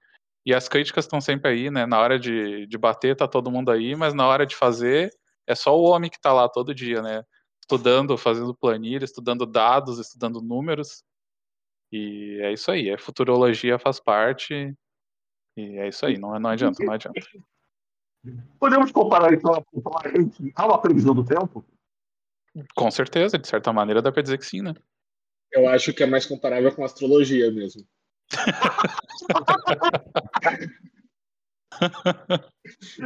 e 0.46 0.54
as 0.54 0.68
críticas 0.68 1.04
estão 1.04 1.20
sempre 1.20 1.50
aí, 1.50 1.70
né? 1.70 1.87
Na 1.87 2.00
hora 2.00 2.18
de, 2.18 2.66
de 2.66 2.78
bater, 2.78 3.16
tá 3.16 3.28
todo 3.28 3.50
mundo 3.50 3.70
aí, 3.70 3.94
mas 3.94 4.14
na 4.14 4.26
hora 4.26 4.46
de 4.46 4.57
fazer, 4.57 5.11
é 5.46 5.54
só 5.54 5.78
o 5.78 5.85
homem 5.85 6.11
que 6.11 6.20
tá 6.20 6.33
lá 6.33 6.48
todo 6.48 6.75
dia, 6.75 7.02
né? 7.02 7.23
Estudando, 7.60 8.16
fazendo 8.16 8.54
planilha, 8.54 9.04
estudando 9.04 9.46
dados, 9.46 9.98
estudando 9.98 10.40
números. 10.40 11.02
E 11.92 12.38
é 12.42 12.52
isso 12.52 12.71
aí, 12.71 12.88
é 12.88 12.98
futurologia 12.98 13.79
faz 13.79 14.00
parte. 14.00 14.75
E 15.56 15.79
é 15.79 15.88
isso 15.88 16.04
aí, 16.04 16.18
não, 16.18 16.38
não 16.40 16.50
adianta, 16.50 16.83
não 16.83 16.92
adianta. 16.92 17.21
Podemos 18.58 18.90
comparar 18.90 19.33
então 19.35 19.52
Ranking 20.04 20.52
a 20.54 20.66
uma 20.66 20.81
previsão 20.81 21.14
do 21.14 21.25
tempo? 21.25 21.64
Com 22.75 22.90
certeza, 22.90 23.38
de 23.38 23.46
certa 23.46 23.73
maneira 23.73 24.00
dá 24.00 24.10
pra 24.10 24.23
dizer 24.23 24.38
que 24.38 24.46
sim, 24.46 24.62
né? 24.62 24.75
Eu 25.55 25.69
acho 25.69 25.94
que 25.94 26.02
é 26.02 26.07
mais 26.07 26.27
comparável 26.27 26.75
com 26.75 26.85
astrologia 26.85 27.50
mesmo. 27.50 27.83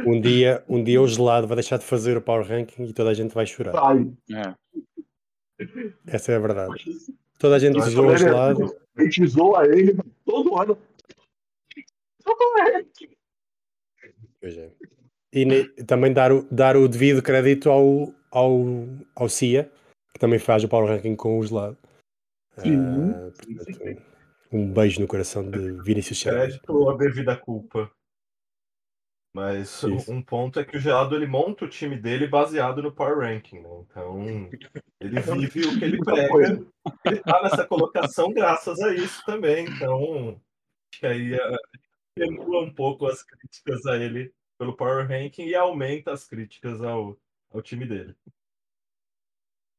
Um 0.05 0.21
dia, 0.21 0.63
um 0.69 0.83
dia 0.83 1.01
o 1.01 1.07
gelado 1.07 1.47
vai 1.47 1.55
deixar 1.55 1.77
de 1.77 1.85
fazer 1.85 2.15
o 2.15 2.21
Power 2.21 2.45
Ranking 2.45 2.83
e 2.83 2.93
toda 2.93 3.09
a 3.09 3.13
gente 3.13 3.33
vai 3.33 3.45
chorar. 3.45 3.71
Vai. 3.71 4.11
É. 4.31 4.53
Essa 6.07 6.33
é 6.33 6.35
a 6.35 6.39
verdade. 6.39 6.85
Toda 7.37 7.55
a 7.55 7.59
gente 7.59 7.77
Mas 7.77 7.89
zoou 7.89 8.07
o 8.07 8.11
né, 8.11 8.17
gelado. 8.17 8.75
A 8.95 9.03
gente 9.03 9.27
zoa 9.27 9.65
ele 9.65 9.97
todo 10.25 10.57
ano. 10.57 10.77
Todo 12.23 12.61
ano. 12.61 12.85
Pois 14.39 14.57
é. 14.57 14.71
E 15.33 15.45
ne- 15.45 15.67
também 15.85 16.13
dar 16.13 16.31
o, 16.31 16.47
dar 16.51 16.77
o 16.77 16.87
devido 16.87 17.21
crédito 17.21 17.69
ao, 17.69 18.13
ao, 18.31 18.65
ao 19.15 19.29
CIA, 19.29 19.71
que 20.13 20.19
também 20.19 20.39
faz 20.39 20.63
o 20.63 20.69
Power 20.69 20.89
Ranking 20.89 21.15
com 21.15 21.39
o 21.39 21.45
gelado. 21.45 21.77
Sim, 22.61 23.11
Ah, 23.13 23.31
sim, 23.43 23.55
portanto, 23.55 24.01
um 24.51 24.73
beijo 24.73 25.01
no 25.01 25.07
coração 25.07 25.49
de 25.49 25.81
Vinícius 25.81 26.17
Chaves. 26.17 26.39
Crédito 26.39 26.73
ou 26.73 26.89
a 26.89 26.97
devida 26.97 27.35
culpa. 27.35 27.91
Mas 29.33 29.83
Isso. 29.83 30.11
um 30.11 30.23
ponto 30.23 30.59
é 30.59 30.65
que 30.65 30.75
o 30.75 30.79
Gelado 30.79 31.15
ele 31.15 31.27
monta 31.27 31.65
o 31.65 31.69
time 31.69 31.95
dele 31.95 32.27
baseado 32.27 32.81
no 32.81 32.91
Power 32.91 33.19
Ranking, 33.19 33.59
né? 33.59 33.69
Então 33.85 34.27
ele 34.99 35.21
vive 35.21 35.67
o 35.67 35.77
que 35.77 35.85
ele 35.85 35.99
prega. 36.03 36.65
Ele 37.05 37.19
tá 37.19 37.43
nessa 37.43 37.65
colocação 37.65 38.33
graças 38.33 38.79
a 38.81 38.93
isso 38.93 39.23
também. 39.25 39.65
Então 39.65 40.29
acho 40.29 40.99
que 40.99 41.05
aí 41.05 41.33
eh, 41.35 41.57
atenua 42.17 42.63
um 42.63 42.73
pouco 42.73 43.05
as 43.05 43.23
críticas 43.23 43.85
a 43.85 43.97
ele 43.97 44.33
pelo 44.57 44.75
Power 44.75 45.07
Ranking 45.07 45.45
e 45.45 45.55
aumenta 45.55 46.11
as 46.11 46.25
críticas 46.25 46.81
ao, 46.81 47.15
ao 47.51 47.61
time 47.61 47.85
dele. 47.85 48.15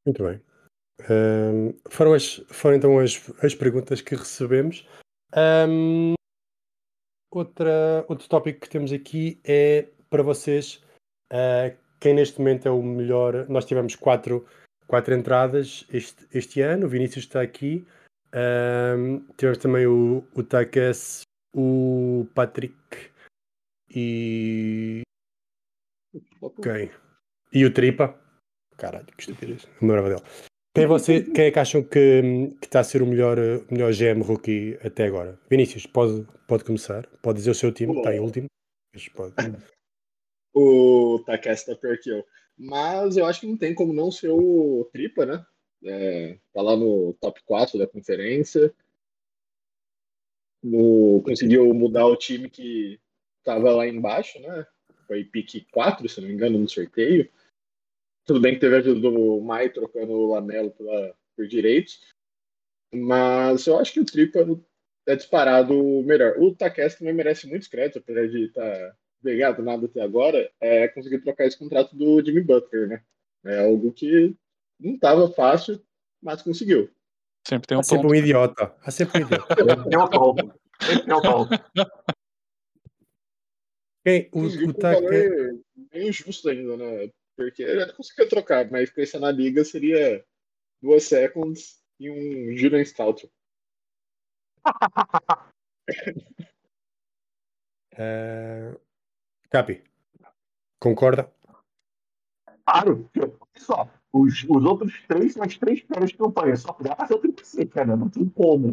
Muito 0.06 0.22
bem. 0.22 0.40
Ahm, 1.08 1.74
foram, 1.88 2.14
as, 2.14 2.36
foram 2.48 2.76
então 2.76 2.98
as, 2.98 3.30
as 3.42 3.54
perguntas 3.54 4.00
que 4.00 4.14
recebemos. 4.14 4.86
Ahm, 5.32 6.14
outra, 7.30 8.04
outro 8.08 8.28
tópico 8.28 8.60
que 8.60 8.68
temos 8.68 8.92
aqui 8.92 9.40
é 9.44 9.88
para 10.08 10.22
vocês 10.22 10.82
ah, 11.30 11.72
quem 12.00 12.14
neste 12.14 12.38
momento 12.38 12.66
é 12.66 12.70
o 12.70 12.82
melhor. 12.82 13.48
Nós 13.48 13.64
tivemos 13.64 13.94
quatro, 13.94 14.46
quatro 14.86 15.14
entradas 15.14 15.86
este, 15.92 16.26
este 16.32 16.60
ano. 16.60 16.86
O 16.86 16.88
Vinícius 16.88 17.24
está 17.24 17.40
aqui. 17.40 17.86
Ahm, 18.32 19.20
tivemos 19.36 19.58
também 19.58 19.86
o, 19.86 20.24
o 20.34 20.42
Takas, 20.42 21.22
o 21.54 22.26
Patrick 22.34 22.74
e. 23.94 25.02
Quem? 26.62 26.90
E 27.52 27.64
o 27.64 27.72
Tripa. 27.72 28.18
Caralho, 28.76 29.06
que 29.06 29.22
estupidez. 29.22 29.68
Não 29.80 29.94
lembrava 29.94 30.08
dele. 30.08 30.49
Quem, 30.74 30.84
é 30.84 30.86
você, 30.86 31.22
quem 31.22 31.46
é 31.46 31.50
que 31.50 31.58
acham 31.58 31.82
que, 31.82 32.22
que 32.60 32.66
está 32.66 32.80
a 32.80 32.84
ser 32.84 33.02
o 33.02 33.06
melhor, 33.06 33.36
melhor 33.70 33.92
GM 33.92 34.22
rookie 34.22 34.78
até 34.84 35.06
agora? 35.06 35.38
Vinícius, 35.50 35.84
pode, 35.86 36.24
pode 36.46 36.64
começar. 36.64 37.06
Pode 37.22 37.38
dizer 37.38 37.50
o 37.50 37.54
seu 37.54 37.72
time, 37.72 37.96
está 37.96 38.14
em 38.14 38.20
último. 38.20 38.46
O 40.52 41.22
Takeshi 41.24 41.66
tá 41.66 41.76
pior 41.76 41.96
que 41.98 42.10
eu. 42.10 42.24
Mas 42.58 43.16
eu 43.16 43.24
acho 43.24 43.40
que 43.40 43.46
não 43.46 43.56
tem 43.56 43.72
como 43.72 43.92
não 43.92 44.10
ser 44.10 44.30
o 44.30 44.88
Tripa, 44.92 45.24
né? 45.24 45.46
É, 45.84 46.38
tá 46.52 46.60
lá 46.60 46.76
no 46.76 47.14
top 47.20 47.40
4 47.44 47.78
da 47.78 47.86
conferência. 47.86 48.74
No, 50.62 51.22
conseguiu 51.24 51.72
mudar 51.72 52.06
o 52.06 52.16
time 52.16 52.50
que 52.50 53.00
tava 53.44 53.72
lá 53.72 53.86
embaixo, 53.86 54.40
né? 54.40 54.66
Foi 55.06 55.24
pique 55.24 55.66
4, 55.72 56.08
se 56.08 56.20
não 56.20 56.28
me 56.28 56.34
engano, 56.34 56.58
no 56.58 56.68
sorteio. 56.68 57.30
Tudo 58.24 58.40
bem 58.40 58.54
que 58.54 58.60
teve 58.60 58.76
a 58.76 58.78
ajuda 58.78 59.00
do 59.00 59.40
Mai 59.40 59.70
trocando 59.70 60.12
o 60.12 60.32
Lamelo 60.32 60.70
pela, 60.70 61.14
por 61.36 61.46
direitos. 61.46 62.00
Mas 62.92 63.66
eu 63.66 63.78
acho 63.78 63.92
que 63.92 64.00
o 64.00 64.04
Tripa 64.04 64.40
é 65.06 65.16
disparado 65.16 65.74
o 65.74 66.02
melhor. 66.02 66.36
O 66.38 66.54
Takeshi 66.54 66.98
também 66.98 67.14
merece 67.14 67.46
muitos 67.46 67.68
créditos, 67.68 68.02
apesar 68.02 68.28
de 68.28 68.46
estar 68.46 68.96
pegado 69.22 69.62
nada 69.62 69.86
até 69.86 70.00
agora, 70.00 70.50
é 70.60 70.88
conseguir 70.88 71.20
trocar 71.20 71.46
esse 71.46 71.58
contrato 71.58 71.94
do 71.94 72.24
Jimmy 72.24 72.40
Butler, 72.40 72.88
né? 72.88 73.02
É 73.44 73.64
algo 73.64 73.92
que 73.92 74.36
não 74.78 74.94
estava 74.94 75.30
fácil, 75.30 75.80
mas 76.22 76.42
conseguiu. 76.42 76.90
Sempre 77.46 77.68
tem 77.68 77.78
um 77.78 77.82
sempre 77.82 78.02
ponto. 78.02 78.12
um 78.12 78.14
idiota. 78.14 78.74
Sempre 78.90 79.22
um 79.22 79.26
idiota. 79.26 79.54
É 79.90 79.98
o 79.98 80.08
tom. 80.08 80.36
É 81.06 81.14
o 81.14 81.20
tom. 81.20 81.48
Quem, 84.04 84.30
o, 84.32 84.40
o 84.40 84.70
um 84.70 84.72
valor 84.72 85.60
bem 85.92 86.12
justo 86.12 86.48
ainda, 86.48 86.76
né? 86.76 87.10
Porque 87.40 87.62
ele 87.62 87.86
não 87.86 87.94
conseguiu 87.94 88.28
trocar, 88.28 88.70
mas 88.70 88.90
pensar 88.90 89.18
na 89.18 89.30
liga 89.30 89.64
seria 89.64 90.22
duas 90.82 91.04
seconds 91.04 91.82
e 91.98 92.10
um 92.10 92.54
Julian 92.54 92.84
Stout. 92.84 93.30
eh, 97.96 98.74
Capi, 99.48 99.82
concorda? 100.78 101.32
Claro. 102.66 103.10
Só. 103.56 103.88
Os, 104.12 104.44
os 104.44 104.64
outros 104.64 104.92
três 105.08 105.32
são 105.32 105.42
as 105.42 105.56
três 105.56 105.80
piores 105.80 106.12
campanhas. 106.12 106.60
Só 106.60 106.76
dá 106.82 106.94
pra 106.94 107.06
ser 107.06 107.14
o 107.14 107.18
triple 107.20 107.46
C, 107.46 107.64
cara. 107.64 107.96
Não 107.96 108.10
tem 108.10 108.28
como. 108.28 108.70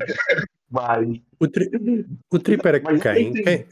Mas. 0.70 1.22
O, 1.40 1.48
tri, 1.48 1.70
o 2.30 2.40
Tripa 2.40 2.68
era 2.68 2.82
Mas 2.82 3.02
quem? 3.02 3.32
tem- 3.32 3.44
quem? 3.46 3.68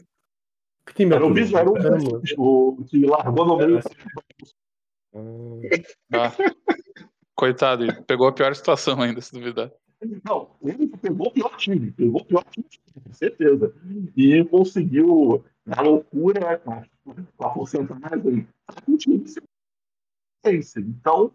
Que 0.86 0.94
time 0.94 1.14
Era 1.14 1.26
o 1.26 1.30
ele 1.30 1.34
Bicho, 1.42 1.54
era 1.58 1.70
o 1.70 1.76
Eu 1.76 1.82
lembro. 1.96 2.22
o 2.38 2.84
que 2.86 3.04
largou 3.04 3.44
no 3.44 3.56
meio. 3.58 3.80
Ah. 6.12 6.32
Coitado, 7.34 7.84
ele 7.84 7.92
pegou 8.02 8.26
a 8.26 8.32
pior 8.32 8.54
situação 8.54 9.00
ainda, 9.00 9.20
se 9.20 9.32
duvidar. 9.32 9.70
Não, 10.24 10.50
ele 10.62 10.88
pegou 10.88 11.28
o 11.28 11.30
pior 11.30 11.56
time, 11.56 11.90
pegou 11.92 12.20
o 12.20 12.24
pior 12.24 12.44
time, 12.50 12.66
com 13.04 13.12
certeza. 13.12 13.74
E 14.16 14.44
conseguiu, 14.44 15.44
na 15.64 15.82
loucura, 15.82 16.58
com 16.58 16.72
a, 16.72 16.82
com 17.36 17.52
porcentagem. 17.52 18.46
Então, 20.76 21.32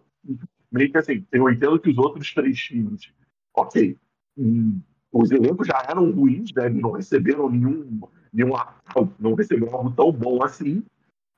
meio 0.71 0.91
que 0.91 0.97
assim, 0.97 1.25
eu 1.31 1.49
entendo 1.49 1.79
que 1.79 1.89
os 1.89 1.97
outros 1.97 2.33
três 2.33 2.57
times, 2.57 3.11
ok, 3.53 3.97
hum, 4.37 4.79
os 5.11 5.31
elencos 5.31 5.67
já 5.67 5.85
eram 5.89 6.09
ruins, 6.11 6.51
né? 6.53 6.69
Não 6.69 6.91
receberam 6.91 7.49
nenhum, 7.49 8.01
nenhum 8.31 8.53
não 9.19 9.33
receberam 9.33 9.75
algo 9.75 9.91
tão 9.91 10.11
bom 10.11 10.43
assim. 10.43 10.83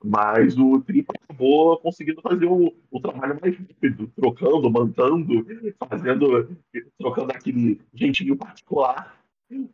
Mas 0.04 0.58
o 0.58 0.82
Tripa 0.82 1.14
acabou 1.18 1.78
conseguindo 1.78 2.22
fazer 2.22 2.45
o, 2.45 2.76
o 2.91 2.99
trabalho 2.99 3.39
mais 3.41 3.58
rápido, 3.58 4.12
trocando, 4.14 4.70
mantando, 4.70 5.45
fazendo, 5.80 6.58
trocando 6.97 7.32
aquele 7.32 7.80
jeitinho 7.93 8.36
particular, 8.36 9.18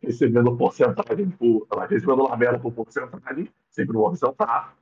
recebendo 0.00 0.56
porcentagem 0.56 1.30
por, 1.30 1.66
recebendo 1.88 2.28
labela 2.28 2.60
por 2.60 2.72
porcentagem, 2.72 3.48
sempre 3.68 3.94
no 3.94 4.06
horizontal, 4.06 4.72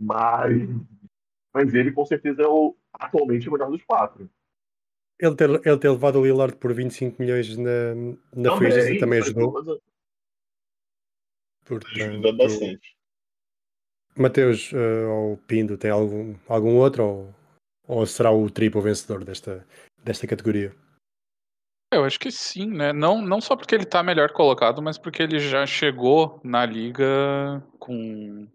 mas, 0.00 0.70
mas 1.52 1.74
ele 1.74 1.92
com 1.92 2.06
certeza 2.06 2.42
é 2.42 2.48
o, 2.48 2.74
atualmente 2.94 3.46
o 3.46 3.52
melhor 3.52 3.70
dos 3.70 3.82
quatro. 3.84 4.26
ele, 5.20 5.36
ter, 5.36 5.50
ele 5.50 5.78
ter 5.78 5.90
levado 5.90 6.18
o 6.18 6.24
Lillard 6.24 6.56
por 6.56 6.72
25 6.72 7.20
milhões 7.20 7.58
na, 7.58 7.94
na 8.34 8.56
free 8.56 8.68
agency 8.68 8.98
também 8.98 9.18
ajudou. 9.18 9.80
Ajuda 11.94 12.32
bastante. 12.32 13.03
Mateus 14.16 14.72
eh, 14.72 15.06
ou 15.06 15.36
Pindo, 15.38 15.76
tem 15.76 15.90
algum, 15.90 16.34
algum 16.48 16.76
outro 16.76 17.04
ou, 17.04 17.34
ou 17.86 18.06
será 18.06 18.30
o 18.30 18.48
triplo 18.48 18.80
vencedor 18.80 19.24
desta, 19.24 19.66
desta 20.02 20.26
categoria? 20.26 20.74
Eu 21.92 22.04
acho 22.04 22.18
que 22.18 22.30
sim, 22.30 22.66
né? 22.66 22.92
Não, 22.92 23.20
não 23.22 23.40
só 23.40 23.56
porque 23.56 23.74
ele 23.74 23.84
tá 23.84 24.02
melhor 24.02 24.32
colocado, 24.32 24.82
mas 24.82 24.98
porque 24.98 25.22
ele 25.22 25.38
já 25.38 25.64
chegou 25.64 26.40
na 26.42 26.66
liga 26.66 27.62
com, 27.78 28.48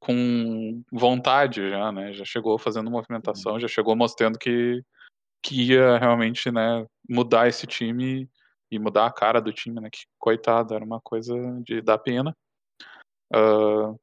com 0.00 0.82
vontade 0.90 1.68
já, 1.70 1.92
né? 1.92 2.12
Já 2.12 2.24
chegou 2.24 2.58
fazendo 2.58 2.90
movimentação, 2.90 3.60
já 3.60 3.68
chegou 3.68 3.94
mostrando 3.94 4.38
que, 4.38 4.82
que 5.42 5.72
ia 5.72 5.98
realmente, 5.98 6.50
né, 6.50 6.86
mudar 7.08 7.48
esse 7.48 7.66
time 7.66 8.28
e 8.70 8.78
mudar 8.78 9.06
a 9.06 9.12
cara 9.12 9.40
do 9.40 9.52
time, 9.52 9.78
né? 9.80 9.90
Que 9.90 10.00
coitado, 10.18 10.74
era 10.74 10.84
uma 10.84 11.00
coisa 11.00 11.34
de 11.64 11.82
dar 11.82 11.98
pena. 11.98 12.34
Ah, 13.32 13.94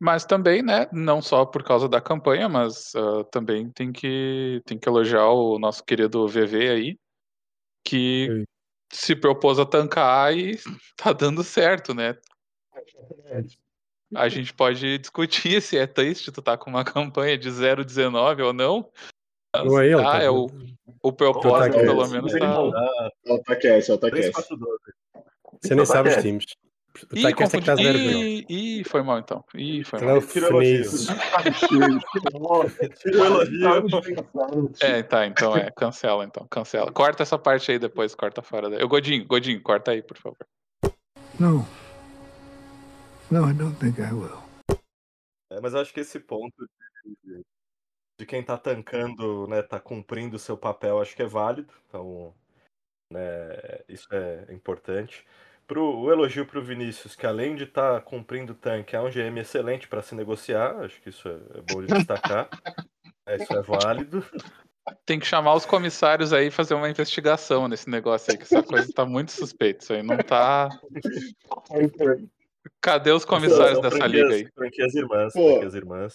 mas 0.00 0.24
também, 0.24 0.62
né, 0.62 0.88
não 0.90 1.20
só 1.20 1.44
por 1.44 1.62
causa 1.62 1.86
da 1.86 2.00
campanha, 2.00 2.48
mas 2.48 2.94
ah, 2.96 3.22
também 3.24 3.70
tem 3.70 3.92
que, 3.92 4.62
tem 4.64 4.78
que 4.78 4.88
elogiar 4.88 5.28
o 5.28 5.58
nosso 5.58 5.84
querido 5.84 6.26
VV 6.26 6.70
aí, 6.70 6.98
que 7.84 8.26
Sim. 8.26 8.44
se 8.90 9.14
propôs 9.14 9.58
a 9.58 9.66
tancar 9.66 10.34
e 10.34 10.56
tá 10.96 11.12
dando 11.12 11.44
certo, 11.44 11.92
né? 11.92 12.16
A 14.14 14.28
gente 14.30 14.54
pode 14.54 14.96
discutir 14.98 15.60
se 15.60 15.76
é 15.76 15.86
triste 15.86 16.32
tu 16.32 16.40
tá 16.40 16.56
com 16.56 16.70
uma 16.70 16.82
campanha 16.84 17.36
de 17.36 17.50
0,19 17.50 18.40
ou 18.42 18.52
não. 18.54 18.90
mas 19.54 19.64
Não 19.66 19.80
é 19.80 19.86
ele, 19.86 19.96
tá, 19.96 20.12
tá 20.12 20.22
é 20.22 20.30
o, 20.30 20.46
o 21.02 21.12
propósito, 21.12 21.74
Tá 21.74 21.78
pelo 21.78 22.08
menos, 22.08 22.32
tá. 22.32 22.38
não. 22.38 22.72
É 23.26 23.32
o 23.34 23.42
Takeshi, 23.42 23.90
é 23.90 23.94
o 23.94 23.98
Takeshi. 23.98 24.30
3-4-12. 24.32 24.56
Você 25.60 25.74
nem 25.74 25.82
Então, 25.82 25.84
sabe 25.84 26.08
os 26.08 26.16
times. 26.22 26.46
O 27.12 27.16
Ih, 27.16 27.22
Takeshi 27.22 27.56
é 27.56 27.60
que 27.60 27.66
confundi. 27.66 27.84
0 27.84 27.98
Ih, 27.98 28.46
ih, 28.48 28.84
foi 28.84 29.02
mal 29.02 29.18
então. 29.18 29.44
Ih, 29.54 29.84
foi 29.84 30.00
é 30.00 30.04
mal. 30.04 30.16
elogio. 30.16 30.30
É, 34.80 35.02
tá, 35.02 35.26
então 35.26 35.56
é, 35.56 35.70
cancela 35.70 36.24
então, 36.24 36.46
cancela. 36.50 36.90
Corta 36.92 37.22
essa 37.22 37.38
parte 37.38 37.70
aí 37.70 37.78
depois, 37.78 38.14
corta 38.14 38.42
fora. 38.42 38.68
daí. 38.68 38.82
Ô, 38.82 38.88
Godinho, 38.88 39.24
Godinho, 39.26 39.62
corta 39.62 39.92
aí, 39.92 40.02
por 40.02 40.18
favor. 40.18 40.38
No. 41.38 41.64
No, 43.30 43.48
I 43.48 43.54
don't 43.54 43.78
think 43.78 44.00
I 44.00 44.12
will. 44.12 44.40
É, 45.50 45.60
mas 45.60 45.74
eu 45.74 45.80
acho 45.80 45.94
que 45.94 46.00
esse 46.00 46.18
ponto 46.18 46.68
de, 47.24 47.40
de 48.18 48.26
quem 48.26 48.42
tá 48.42 48.58
tancando, 48.58 49.46
né, 49.46 49.62
tá 49.62 49.78
cumprindo 49.78 50.34
o 50.36 50.40
seu 50.40 50.56
papel, 50.56 51.00
acho 51.00 51.14
que 51.14 51.22
é 51.22 51.26
válido. 51.26 51.72
Então, 51.86 52.34
né? 53.12 53.80
Isso 53.88 54.08
é 54.12 54.52
importante. 54.52 55.24
Pro, 55.70 56.00
o 56.00 56.10
elogio 56.10 56.44
para 56.44 56.58
o 56.58 56.64
Vinícius, 56.64 57.14
que 57.14 57.24
além 57.24 57.54
de 57.54 57.62
estar 57.62 58.00
cumprindo 58.00 58.54
o 58.54 58.56
tanque, 58.56 58.96
é 58.96 59.00
um 59.00 59.08
GM 59.08 59.38
excelente 59.38 59.86
para 59.86 60.02
se 60.02 60.16
negociar. 60.16 60.76
Acho 60.80 61.00
que 61.00 61.10
isso 61.10 61.28
é, 61.28 61.34
é 61.58 61.62
bom 61.72 61.80
de 61.80 61.86
destacar. 61.94 62.48
É, 63.24 63.36
isso 63.36 63.52
é 63.52 63.62
válido. 63.62 64.24
Tem 65.06 65.20
que 65.20 65.26
chamar 65.26 65.54
os 65.54 65.64
comissários 65.64 66.32
aí 66.32 66.48
e 66.48 66.50
fazer 66.50 66.74
uma 66.74 66.90
investigação 66.90 67.68
nesse 67.68 67.88
negócio 67.88 68.32
aí, 68.32 68.36
que 68.36 68.42
essa 68.42 68.64
coisa 68.64 68.92
tá 68.92 69.06
muito 69.06 69.30
suspeita. 69.30 69.84
Isso 69.84 69.92
aí 69.92 70.02
não 70.02 70.16
tá. 70.18 70.68
Cadê 72.80 73.12
os 73.12 73.24
comissários 73.24 73.78
São 73.78 73.82
dessa 73.82 74.06
liga 74.08 74.34
aí? 74.34 74.48
Franquias 74.52 74.92
irmãs, 74.96 75.32
Pô. 75.32 75.50
franquias 75.50 75.74
irmãs. 75.76 76.14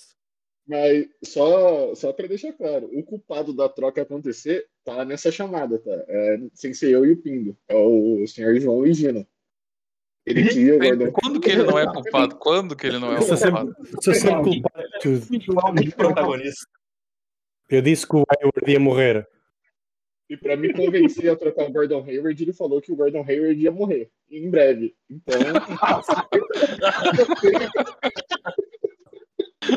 Mas 0.68 1.08
só, 1.24 1.96
só 1.96 2.12
para 2.12 2.28
deixar 2.28 2.52
claro, 2.52 2.90
o 2.92 3.02
culpado 3.04 3.54
da 3.54 3.70
troca 3.70 4.02
acontecer 4.02 4.68
tá 4.84 5.06
nessa 5.06 5.32
chamada, 5.32 5.80
tá? 5.80 6.04
É, 6.10 6.40
sem 6.54 6.74
ser 6.74 6.92
eu 6.92 7.06
e 7.06 7.14
o 7.14 7.22
Pindo. 7.22 7.58
É 7.70 7.76
o 7.76 8.28
senhor 8.28 8.60
João 8.60 8.86
e 8.86 8.94
Gino. 8.94 9.26
Ele 10.26 10.48
queria 10.50 10.78
Gordon. 10.80 11.12
Quando 11.12 11.40
que 11.40 11.50
ele 11.52 11.64
não 11.64 11.78
é 11.80 11.86
culpado? 11.86 12.36
Quando 12.38 12.76
que 12.76 12.88
ele 12.88 12.98
não 13.00 13.12
é 13.12 13.16
Eu 13.16 13.20
culpado? 13.20 13.38
sempre, 13.38 14.04
sou 14.04 14.14
sempre 14.14 14.44
culpado 14.62 14.88
de 14.90 15.00
tudo. 15.02 15.96
Protagonista. 15.96 16.68
Eu 17.70 17.82
disse 17.82 18.08
que 18.08 18.16
o 18.16 18.24
Hayward 18.30 18.72
ia 18.72 18.80
morrer. 18.80 19.28
E 20.28 20.36
para 20.36 20.58
me 20.58 20.74
convencer 20.74 21.30
a 21.32 21.36
trocar 21.36 21.66
o 21.70 21.72
Gordon 21.72 22.04
Hayward, 22.04 22.42
ele 22.42 22.54
falou 22.54 22.82
que 22.82 22.92
o 22.92 22.96
Gordon 22.96 23.24
Hayward 23.28 23.60
ia 23.62 23.72
morrer 23.72 24.10
em 24.32 24.50
breve. 24.50 24.96
Então, 25.10 25.40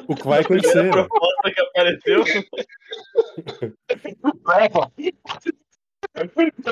O 0.08 0.14
que 0.16 0.24
vai 0.26 0.38
A 0.38 0.42
acontecer? 0.42 0.90
proposta 0.90 1.52
que 1.54 1.60
apareceu. 1.60 2.24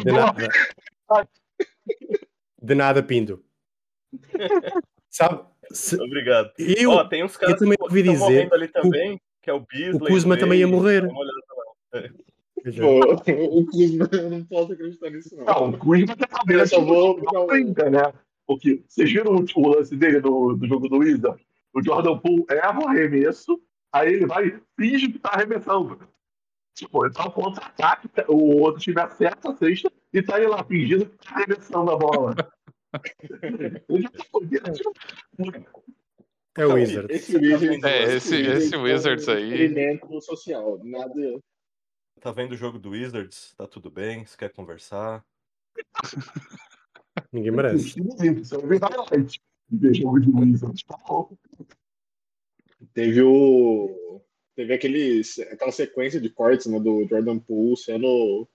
De 0.03 0.13
nada. 0.13 0.49
De 2.61 2.75
nada, 2.75 3.03
Pindo. 3.03 3.45
Sabe? 5.11 5.43
se- 5.71 6.01
Obrigado. 6.01 6.53
eu, 6.59 6.91
Ó, 6.91 7.05
tem 7.05 7.25
uns 7.25 7.37
caras 7.37 7.55
eu 7.55 7.59
também 7.59 7.77
que 7.77 7.83
ouvi 7.85 8.01
estão 8.01 8.13
dizer 8.15 8.25
morrendo 8.25 8.55
ali 8.55 8.69
que 8.69 8.79
o- 8.79 8.83
também, 8.83 9.21
que 9.43 9.51
é 9.51 9.53
o 9.53 9.61
Beasley. 9.61 9.99
Kuzma 10.13 10.37
também 10.39 10.61
ia 10.61 10.69
morrer. 10.69 11.03
olhada 11.05 11.43
lá. 11.57 12.03
pô, 12.65 13.59
o 13.59 13.67
Kuzma, 13.67 14.09
eu 14.13 14.31
não 14.31 14.45
posso 14.45 14.73
acreditar 14.73 15.11
nisso, 15.11 15.37
não. 15.37 15.45
Não, 15.45 15.71
o 15.71 15.79
Kuzma 15.79 16.17
tá 16.17 16.29
sabendo 16.37 16.61
Eu 16.61 16.67
só 16.67 16.81
vou- 16.81 17.21
né? 17.91 18.13
Porque 18.47 18.83
vocês 18.87 19.11
viram 19.11 19.33
o 19.33 19.37
último 19.39 19.69
lance 19.69 19.97
dele 19.97 20.21
no, 20.21 20.55
do 20.55 20.67
jogo 20.67 20.89
do 20.89 20.99
Wizard? 20.99 21.41
O 21.75 21.83
Jordan 21.83 22.19
Poole 22.19 22.45
erra 22.49 22.79
o 22.81 22.89
arremesso, 22.89 23.61
aí 23.93 24.13
ele 24.13 24.27
vai 24.27 24.47
e 24.47 24.55
finge 24.79 25.09
que 25.09 25.19
tá 25.19 25.31
arremessando. 25.31 25.99
Tipo, 26.75 27.05
ele 27.07 27.15
tá 27.15 27.27
um 27.27 27.31
contra-ataque, 27.31 28.09
o 28.29 28.59
outro 28.61 28.81
time 28.81 29.01
acerta 29.01 29.51
a 29.51 29.57
cesta 29.57 29.91
e 30.13 30.23
tá 30.23 30.37
aí 30.37 30.47
lá 30.47 30.63
fingindo 30.63 31.07
que 31.07 31.17
tá 31.27 31.35
arremessando 31.37 31.91
a 31.91 31.97
bola. 31.97 32.35
Tá 36.55 36.63
É 36.63 36.67
o 36.67 36.75
Wizard. 36.75 37.13
Esse 37.13 37.37
Wizards, 37.37 37.85
É, 37.85 38.17
esse- 38.17 38.41
esse 38.41 38.77
Wizards 38.77 39.29
é 39.29 39.33
um 39.33 39.35
aí- 39.37 39.43
experimento 39.53 40.21
social. 40.23 40.81
Nada. 40.83 41.41
Tá 42.21 42.33
vendo 42.33 42.53
o 42.53 42.57
jogo 42.57 42.79
do 42.79 42.91
Wizards? 42.91 43.55
Tá 43.57 43.67
tudo 43.67 43.91
bem? 43.91 44.25
Você 44.25 44.37
quer 44.37 44.53
conversar? 44.53 45.25
Ninguém 47.33 47.51
merece. 47.53 48.01
É 48.01 48.79
tá. 48.79 48.89
Teve 52.95 53.23
o. 53.23 54.23
Teve 54.55 54.73
aquele, 54.73 55.21
aquela 55.53 55.73
sequência 55.73 56.19
de 56.19 56.31
cortes 56.31 56.67
né, 56.67 56.81
do 56.81 57.07
Jordan 57.07 57.39
Poole 57.39 57.77
sendo 57.77 58.49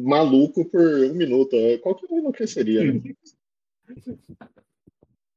maluco 0.00 0.64
por 0.70 0.80
um 0.80 1.14
minuto. 1.14 1.56
Qualquer 1.82 2.06
um 2.10 2.18
enlouqueceria, 2.18 2.92
né? 2.92 3.00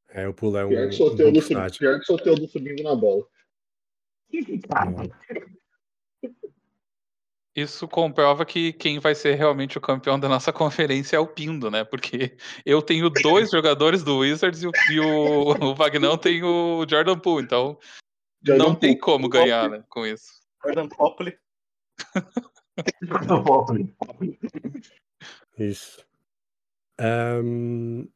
É, 0.10 0.28
o 0.28 0.34
Poole 0.34 0.58
é 0.58 0.66
um, 0.66 0.70
Pior 0.70 0.90
que 0.90 1.04
um 1.04 1.70
pior 1.78 2.00
que 2.00 2.06
Soteldo 2.06 2.48
subindo 2.48 2.82
na 2.84 2.96
bola. 2.96 3.26
Isso 7.54 7.88
comprova 7.88 8.46
que 8.46 8.74
quem 8.74 9.00
vai 9.00 9.16
ser 9.16 9.36
realmente 9.36 9.78
o 9.78 9.82
campeão 9.82 10.20
da 10.20 10.28
nossa 10.28 10.52
conferência 10.52 11.16
é 11.16 11.20
o 11.20 11.28
Pindo, 11.28 11.72
né? 11.72 11.84
Porque 11.84 12.38
eu 12.66 12.82
tenho 12.82 13.10
dois 13.10 13.52
jogadores 13.52 14.04
do 14.04 14.20
Wizards 14.20 14.62
e 14.62 14.68
o, 14.68 14.72
e 14.92 15.00
o, 15.00 15.72
o 15.72 15.76
Vagnão 15.76 16.18
tem 16.18 16.44
o 16.44 16.86
Jordan 16.90 17.18
Poole, 17.18 17.46
então 17.46 17.78
Jordan 18.42 18.64
não 18.64 18.76
tem 18.76 18.98
Poole. 18.98 19.02
como 19.02 19.30
ganhar 19.30 19.70
né, 19.70 19.84
com 19.90 20.06
isso. 20.06 20.42
Jordan 20.64 20.88
Popley. 20.90 21.38
Isso. 25.58 26.06
Ahm, 27.00 28.08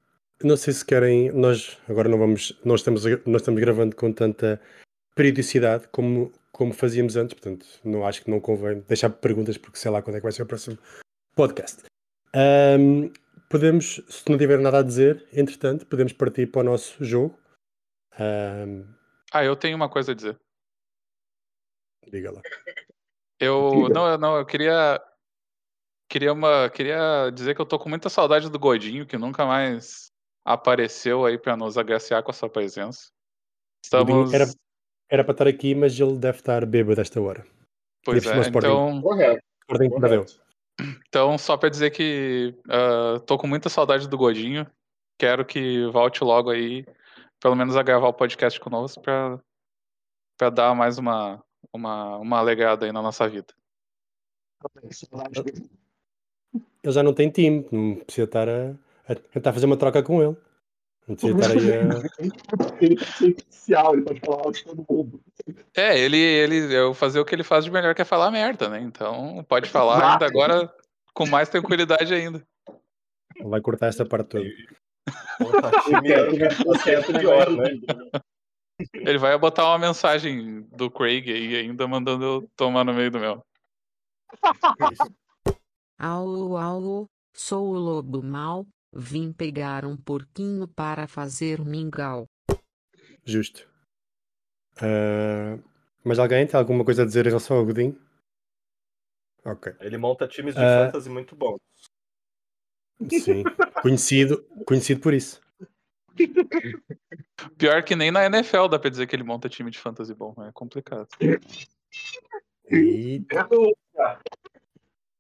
não 0.44 0.58
sei 0.58 0.74
se 0.74 0.86
querem. 0.86 1.32
Nós 1.32 1.78
agora 1.88 2.10
não 2.10 2.18
vamos. 2.18 2.60
Nós 2.66 2.82
estamos, 2.82 3.04
nós 3.26 3.42
estamos 3.42 3.60
gravando 3.62 3.96
com 3.96 4.12
tanta 4.12 4.62
periodicidade 5.16 5.88
como, 5.90 6.32
como 6.52 6.74
fazíamos 6.74 7.16
antes, 7.18 7.34
portanto, 7.34 7.66
não 7.84 8.06
acho 8.06 8.24
que 8.24 8.30
não 8.32 8.40
convém 8.40 8.80
deixar 8.88 9.10
perguntas 9.10 9.58
porque 9.58 9.78
sei 9.78 9.92
lá 9.92 10.02
quando 10.02 10.16
é 10.16 10.20
que 10.20 10.24
vai 10.24 10.32
ser 10.32 10.44
o 10.44 10.48
próximo 10.48 10.78
podcast. 11.36 11.84
Ahm, 12.34 13.12
podemos, 13.50 14.02
se 14.08 14.30
não 14.30 14.38
tiver 14.38 14.60
nada 14.60 14.80
a 14.80 14.84
dizer, 14.84 15.28
entretanto, 15.34 15.86
podemos 15.88 16.14
partir 16.14 16.48
para 16.52 16.62
o 16.62 16.64
nosso 16.64 17.04
jogo. 17.04 17.38
Ahm, 18.18 18.86
Ah, 19.34 19.44
eu 19.44 19.56
tenho 19.56 19.76
uma 19.76 19.90
coisa 19.90 20.12
a 20.12 20.16
dizer. 20.16 20.38
diga 22.10 22.32
lá. 22.32 22.42
Eu 23.40 23.84
Diga. 23.84 23.94
não, 23.94 24.08
eu 24.08 24.18
não, 24.18 24.38
eu 24.38 24.46
queria 24.46 25.02
queria 26.10 26.34
uma 26.34 26.70
queria 26.70 27.30
dizer 27.34 27.56
que 27.56 27.62
eu 27.62 27.66
tô 27.66 27.80
com 27.80 27.88
muita 27.88 28.10
saudade 28.10 28.50
do 28.50 28.60
Godinho, 28.60 29.06
que 29.06 29.18
nunca 29.18 29.46
mais 29.46 30.12
apareceu 30.44 31.26
aí 31.26 31.38
pra 31.38 31.56
nos 31.56 31.78
agraciar 31.78 32.24
com 32.24 32.32
a 32.32 32.34
sua 32.34 32.50
presença. 32.50 33.10
Estamos 33.84 34.34
Era, 34.34 34.46
era 35.10 35.24
para 35.24 35.32
estar 35.32 35.48
aqui, 35.48 35.74
mas 35.74 35.98
ele 36.00 36.18
deve 36.18 36.40
estar 36.40 36.66
bêbado 36.66 37.00
esta 37.00 37.22
hora. 37.22 37.46
pois 38.04 38.24
Deve 38.24 38.40
é, 38.40 38.50
então 38.50 39.02
Correto. 39.02 39.42
Correto. 39.68 40.50
Então, 41.08 41.38
só 41.38 41.58
pra 41.58 41.70
dizer 41.70 41.92
que 41.92 42.56
ah, 42.70 43.20
tô 43.26 43.38
com 43.38 43.48
muita 43.48 43.70
saudade 43.70 44.08
do 44.08 44.18
Godinho. 44.18 44.66
Quero 45.18 45.46
que 45.46 45.86
volte 45.88 46.24
logo 46.24 46.50
aí, 46.50 46.86
pelo 47.42 47.56
menos 47.56 47.76
a 47.76 47.84
gravar 47.84 48.08
o 48.08 48.14
podcast 48.14 48.58
conosco, 48.60 49.02
pra, 49.02 49.38
pra 50.38 50.50
dar 50.50 50.74
mais 50.74 50.98
uma, 50.98 51.44
uma, 51.74 52.18
uma 52.18 52.38
alegrada 52.38 52.86
aí 52.86 52.92
na 52.92 53.02
nossa 53.02 53.28
vida. 53.28 53.54
Ele 56.84 56.94
já 56.94 57.04
não 57.04 57.14
tem 57.14 57.30
time, 57.30 57.66
não 57.72 57.96
precisa 57.96 58.26
estar 58.26 58.50
a, 58.50 58.76
a 59.08 59.16
tentar 59.16 59.54
fazer 59.54 59.66
uma 59.66 59.78
troca 59.78 60.04
com 60.04 60.22
ele. 60.22 60.38
Não 61.08 61.16
precisa 61.16 61.38
estar 61.38 61.52
aí 61.52 61.72
a. 61.74 61.90
Ele 62.80 62.96
pode 62.96 63.06
ser 63.06 63.30
especial, 63.30 63.94
ele 63.94 64.04
pode 64.04 64.20
falar 64.20 64.52
de 64.52 64.64
todo 64.64 64.86
mundo. 64.88 65.22
É, 65.76 65.98
ele, 65.98 66.18
ele 66.18 66.74
eu 66.74 66.94
fazer 66.94 67.20
o 67.20 67.26
que 67.26 67.34
ele 67.34 67.44
faz 67.44 67.66
de 67.66 67.72
melhor 67.72 67.96
que 67.96 68.02
é 68.02 68.06
falar 68.06 68.30
merda, 68.30 68.70
né? 68.70 68.80
Então, 68.80 69.44
pode 69.48 69.70
falar 69.70 70.14
ainda 70.14 70.26
agora 70.26 70.72
com 71.14 71.26
mais 71.26 71.50
tranquilidade 71.50 72.14
ainda. 72.14 72.44
Ele 73.36 73.50
vai 73.50 73.62
cortar 73.62 73.88
esta 73.88 74.06
parte 74.06 74.30
toda. 74.30 74.46
Pô, 75.40 75.50
tá 75.62 75.72
né? 77.52 77.80
Ele 78.94 79.18
vai 79.18 79.38
botar 79.38 79.66
uma 79.66 79.80
mensagem 79.80 80.62
do 80.72 80.90
Craig 80.90 81.30
aí 81.32 81.56
ainda 81.56 81.88
mandando 81.88 82.24
eu 82.24 82.50
tomar 82.56 82.84
no 82.84 82.94
meio 82.94 83.12
do 83.12 83.20
meu. 83.20 83.44
Alô, 85.98 86.56
alô, 86.56 87.10
sou 87.36 87.68
o 87.72 87.78
lobo 87.78 88.24
mau, 88.24 88.66
vim 88.94 89.34
pegar 89.34 89.84
um 89.84 89.98
porquinho 89.98 90.66
para 90.66 91.08
fazer 91.08 91.60
mingau. 91.60 92.26
Justo. 93.26 93.68
Ah, 94.82 95.60
mas 96.04 96.20
alguém 96.20 96.48
tem 96.48 96.58
alguma 96.58 96.86
coisa 96.86 97.04
a 97.04 97.06
dizer 97.06 97.26
em 97.26 97.30
relação 97.30 97.58
ao 97.58 97.66
Godinho? 97.66 98.00
Ok. 99.44 99.74
Ele 99.82 99.98
monta 99.98 100.26
times 100.26 100.56
de 100.56 100.62
Ah. 100.62 100.86
fantasy 100.86 101.10
muito 101.10 101.36
bons. 101.36 101.60
Sim. 103.10 103.44
conhecido, 103.82 104.44
conhecido 104.66 105.02
por 105.02 105.14
isso. 105.14 105.42
Pior 107.58 107.84
que 107.84 107.96
nem 107.96 108.12
na 108.12 108.26
NFL 108.26 108.68
dá 108.70 108.78
pra 108.80 108.90
dizer 108.90 109.08
que 109.08 109.16
ele 109.16 109.24
monta 109.24 109.48
time 109.50 109.70
de 109.72 109.78
fantasy 109.80 110.14
bom, 110.14 110.34
é 110.48 110.52
complicado. 110.54 111.08
E 112.72 113.22
É 113.32 114.18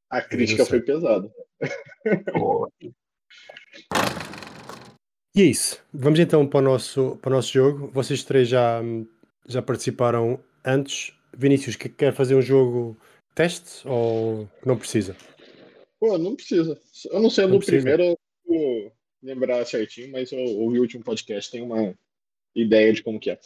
A 0.10 0.22
crítica 0.22 0.66
foi 0.66 0.82
pesada. 0.82 1.32
E 5.36 5.42
é 5.42 5.46
isso. 5.46 5.82
Vamos 5.94 6.20
então 6.20 6.46
para 6.48 6.60
o 6.60 6.62
nosso, 6.64 7.18
para 7.22 7.30
o 7.32 7.36
nosso 7.36 7.52
jogo. 7.52 7.88
Vocês 7.94 8.24
três 8.24 8.48
já, 8.50 8.82
já 9.48 9.62
participaram 9.62 10.40
antes. 10.66 11.14
Vinícius, 11.38 11.76
que- 11.76 11.90
quer 11.90 12.14
fazer 12.14 12.36
um 12.36 12.42
jogo 12.42 12.98
teste 13.36 13.88
ou 13.88 14.50
não 14.66 14.78
precisa? 14.78 15.16
Pô, 16.00 16.18
não 16.18 16.36
precisa. 16.36 16.80
Eu 17.12 17.20
não 17.22 17.30
sei 17.30 17.46
Não 17.46 17.52
do 17.54 17.58
precisa. 17.60 17.84
primeiro, 17.84 18.18
eu 18.48 18.92
lembrar 19.22 19.66
certinho, 19.66 20.12
mas 20.12 20.32
eu 20.32 20.40
ouvi 20.40 20.80
o 20.80 20.82
último 20.82 21.04
podcast, 21.04 21.52
tenho 21.52 21.66
uma 21.66 21.94
ideia 22.56 22.94
de 22.94 23.04
como 23.04 23.20
que 23.20 23.32
é. 23.32 23.40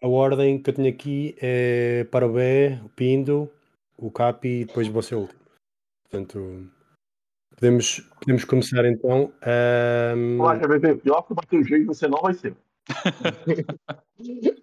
A 0.00 0.08
ordem 0.08 0.60
que 0.60 0.70
eu 0.70 0.74
tenho 0.74 0.88
aqui 0.88 1.34
é 1.40 2.04
para 2.04 2.26
o 2.26 2.32
B, 2.32 2.78
o 2.84 2.88
Pindo, 2.90 3.50
o 3.96 4.10
Capi 4.10 4.48
e 4.48 4.64
depois 4.64 4.88
você 4.88 5.14
o 5.14 5.20
último. 5.20 5.40
Portanto, 6.02 6.70
Podemos, 7.62 8.00
podemos 8.18 8.44
começar 8.44 8.84
então. 8.86 9.32
Olha, 10.40 10.66
vai 10.66 10.78
ver, 10.80 10.98
pior 10.98 11.22
que 11.22 11.32
o 11.32 11.36
Matheus 11.36 11.70
Reis 11.70 11.86
você 11.86 12.08
não 12.08 12.20
vai 12.20 12.34
ser. 12.34 12.56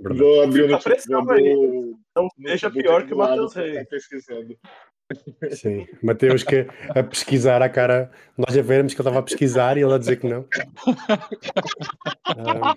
Vou 0.02 0.44
abrir 0.44 0.64
o 0.64 0.68
notebook. 0.68 1.14
o 1.14 1.98
Não 2.14 2.30
seja 2.46 2.70
pior 2.70 3.06
que 3.08 3.14
o 3.14 3.18
Matheus 3.18 3.54
Reis. 3.54 3.70
ficar 3.70 3.86
pesquisando. 3.86 4.58
Sim, 5.52 5.88
Mateus 6.04 6.44
que 6.44 6.68
a 6.96 7.04
pesquisar 7.04 7.62
a 7.62 7.70
cara, 7.70 8.12
nós 8.38 8.56
a 8.58 8.62
vermos 8.62 8.94
que 8.94 9.02
ele 9.02 9.08
estava 9.08 9.20
a 9.20 9.24
pesquisar 9.24 9.78
e 9.78 9.82
ele 9.82 9.94
a 9.94 9.98
dizer 9.98 10.20
que 10.20 10.28
não. 10.28 10.46
Ah, 12.28 12.76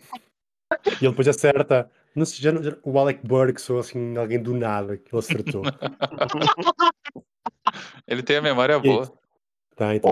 e 0.87 1.05
ele 1.05 1.11
depois 1.11 1.28
acerta. 1.28 1.91
Não 2.14 2.24
sei, 2.24 2.41
já, 2.43 2.62
já- 2.62 2.76
o 2.83 2.99
Alec 2.99 3.26
Burke 3.26 3.61
sou 3.61 3.78
assim, 3.78 4.16
alguém 4.16 4.43
do 4.43 4.55
nada 4.55 4.97
que 4.97 5.14
ele 5.14 5.18
acertou. 5.18 5.62
Ele 8.07 8.22
tem 8.22 8.37
a 8.37 8.43
memória 8.43 8.78
boa. 8.78 9.12
Tá, 9.76 9.95
então. 9.95 10.11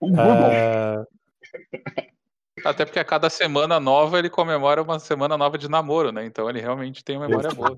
Google. 0.00 0.18
Ah, 0.18 1.04
Até 2.64 2.84
porque 2.84 2.98
a 2.98 3.04
cada 3.04 3.28
semana 3.30 3.78
nova 3.78 4.18
ele 4.18 4.30
comemora 4.30 4.82
uma 4.82 4.98
semana 4.98 5.36
nova 5.36 5.58
de 5.58 5.68
namoro, 5.68 6.10
né? 6.12 6.24
Então 6.24 6.48
ele 6.48 6.60
realmente 6.60 7.04
tem 7.04 7.16
uma 7.16 7.28
memória 7.28 7.50
boa. 7.52 7.76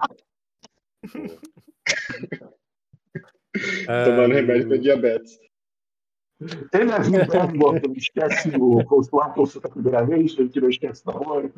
Tomando 3.86 4.32
ah, 4.32 4.34
remédio 4.34 4.68
pra 4.68 4.76
diabetes. 4.76 5.38
Ele 6.40 6.90
é 6.90 7.00
vivo, 7.00 7.80
que 7.80 7.88
não 7.88 7.94
esquece 7.94 8.48
o 8.56 8.84
consular 8.84 9.34
consulta 9.34 9.68
a 9.68 9.70
primeira 9.70 10.04
vez, 10.04 10.38
ele 10.38 10.50
que 10.50 10.60
não 10.60 10.68
esquece 10.68 11.04
da 11.04 11.12
hora. 11.12 11.50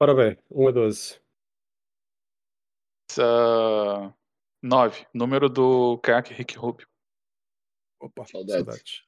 Ora 0.00 0.14
bem, 0.14 0.38
1 0.50 0.68
a 0.68 0.70
12. 0.70 1.20
Ah, 3.18 4.12
Nove. 4.62 5.06
Número 5.12 5.48
do 5.48 5.98
craque 5.98 6.32
Rick 6.32 6.56
Rubio. 6.56 6.86
Opa, 8.00 8.24
Saudades. 8.26 8.54
saudades. 8.54 9.02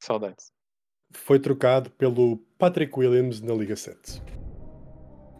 Saudades. 0.00 0.52
Foi 1.12 1.40
trocado 1.40 1.90
pelo 1.90 2.38
Patrick 2.58 2.96
Williams 2.96 3.40
na 3.40 3.54
Liga 3.54 3.74
7. 3.74 4.22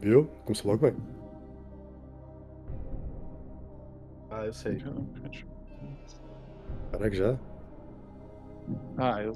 Viu? 0.00 0.26
Começou 0.44 0.72
logo 0.72 0.90
bem. 0.90 1.19
Ah, 4.40 4.46
eu 4.46 4.54
sei. 4.54 4.82
Caraca, 6.90 7.14
já? 7.14 7.38
Ah, 8.96 9.22
eu. 9.22 9.34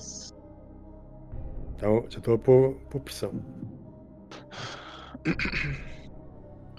Então, 1.76 2.06
já 2.08 2.18
estou 2.18 2.34
a 2.34 2.38
pôr, 2.38 2.74
pôr 2.90 3.00
pressão. 3.00 3.32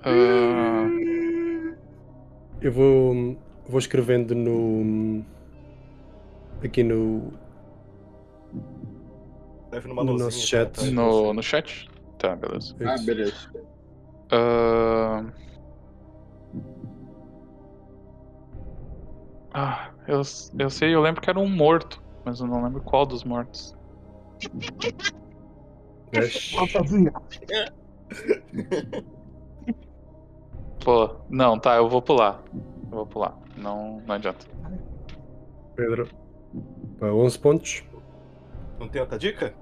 Ah, 0.08 0.88
Eu 2.62 2.72
vou, 2.72 3.36
vou 3.68 3.80
escrevendo 3.80 4.36
no. 4.36 5.26
Aqui 6.64 6.84
no, 6.84 7.34
Deve 9.72 9.88
numa 9.88 10.04
no 10.04 10.12
luzinha 10.12 10.26
nosso 10.26 10.48
chat. 10.48 10.72
tá 10.74 10.86
no, 10.92 11.34
no 11.34 11.42
chat? 11.42 11.90
Tá, 12.20 12.36
beleza. 12.36 12.76
Ah, 12.86 12.98
beleza. 13.04 13.50
Ah, 14.32 15.24
Ah, 19.58 19.90
eu, 20.06 20.22
eu 20.60 20.70
sei, 20.70 20.94
eu 20.94 21.00
lembro 21.00 21.22
que 21.22 21.30
era 21.30 21.40
um 21.40 21.48
morto, 21.48 22.04
mas 22.26 22.42
eu 22.42 22.46
não 22.46 22.62
lembro 22.62 22.82
qual 22.82 23.06
dos 23.06 23.24
mortos. 23.24 23.74
Fantasia. 26.54 27.14
Pô, 30.84 31.16
não, 31.30 31.58
tá, 31.58 31.78
eu 31.78 31.88
vou 31.88 32.02
pular. 32.02 32.44
Eu 32.92 32.98
vou 32.98 33.08
pular. 33.08 33.34
Não, 33.56 34.02
não 34.06 34.16
adianta. 34.16 34.46
Pedro. 35.74 36.10
Para 37.00 37.14
11 37.14 37.40
pontos, 37.40 37.84
Não 38.78 38.90
tem 38.90 39.02
outra 39.02 39.18
dica? 39.18 39.54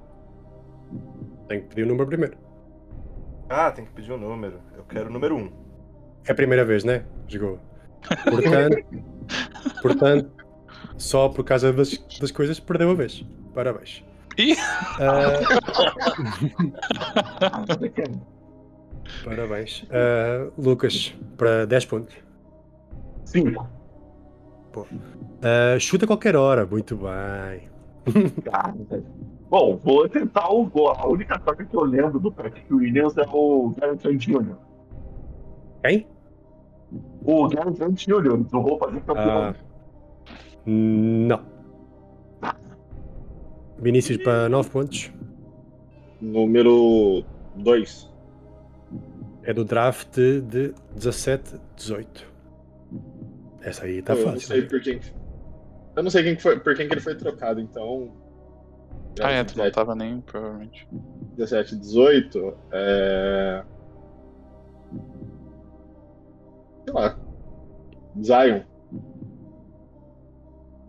tem 1.47 1.61
que 1.61 1.67
pedir 1.67 1.83
o 1.83 1.87
número 1.87 2.07
primeiro. 2.07 2.37
Ah, 3.47 3.71
tem 3.71 3.85
que 3.85 3.91
pedir 3.91 4.11
o 4.11 4.17
número. 4.17 4.59
Eu 4.75 4.83
quero 4.85 5.09
o 5.09 5.13
número 5.13 5.35
1. 5.35 5.51
É 6.25 6.31
a 6.31 6.35
primeira 6.35 6.65
vez, 6.65 6.83
né? 6.83 7.05
Jogou. 7.27 7.59
Portanto, 8.27 8.77
portanto 9.81 10.29
só 10.97 11.29
por 11.29 11.43
causa 11.43 11.71
das, 11.71 11.97
das 12.19 12.31
coisas 12.31 12.59
perdeu 12.59 12.91
a 12.91 12.93
vez. 12.93 13.25
Parabéns. 13.53 14.03
Ih! 14.37 14.55
Ah, 14.99 15.39
parabéns. 19.23 19.85
Ah, 19.91 20.49
Lucas, 20.57 21.13
para 21.37 21.65
10 21.65 21.85
pontos. 21.85 22.15
Cinco. 23.25 23.67
Ah, 25.41 25.77
chuta 25.79 26.05
a 26.05 26.07
qualquer 26.07 26.35
hora. 26.35 26.65
Muito 26.65 26.95
bem. 26.95 27.69
Tá. 28.43 28.73
Bom, 29.49 29.77
vou 29.77 30.09
tentar 30.09 30.49
o 30.49 30.65
gol. 30.65 30.89
A 30.89 31.07
única 31.07 31.37
troca 31.39 31.63
que 31.63 31.75
eu 31.75 31.83
lembro 31.83 32.19
do 32.19 32.31
Patrick 32.31 32.73
Williams 32.73 33.15
é 33.17 33.23
o 33.31 33.73
Gary 33.79 33.97
Trent 33.97 34.25
Jr. 34.25 34.55
Quem? 35.83 36.07
O 37.23 37.47
Gary 37.47 37.73
Trent 37.73 38.05
Jr. 38.05 38.37
do 38.37 38.59
roupa 38.59 38.91
de 38.91 38.99
campeão. 39.01 39.43
Ah, 39.43 39.55
não. 40.65 41.41
Vinícius 43.79 44.17
para 44.23 44.47
9 44.49 44.69
pontos. 44.69 45.11
Número 46.21 47.23
2. 47.55 48.09
É 49.43 49.53
do 49.53 49.65
draft 49.65 50.15
de 50.15 50.73
17, 50.95 51.59
18. 51.75 52.33
Essa 53.61 53.85
aí 53.85 54.01
tá 54.01 54.13
eu 54.13 54.25
não 54.25 54.33
fácil. 54.33 54.47
sei 54.47 54.61
né? 54.61 54.67
por 54.67 54.81
quem. 54.81 54.99
Eu 55.95 56.03
não 56.03 56.09
sei 56.09 56.23
quem 56.23 56.35
que 56.35 56.41
foi, 56.41 56.59
por 56.59 56.75
quem 56.75 56.87
que 56.87 56.93
ele 56.93 57.01
foi 57.01 57.15
trocado, 57.15 57.59
então. 57.59 58.11
Ah, 59.21 59.31
é, 59.31 59.43
tu 59.43 59.57
não 59.57 59.65
17, 59.65 59.75
tava 59.75 59.95
nem, 59.95 60.21
provavelmente. 60.21 60.87
17 61.37 61.75
18. 61.75 62.53
É. 62.71 63.63
Sei 66.85 66.93
lá. 66.93 67.17
Zion. 68.21 68.61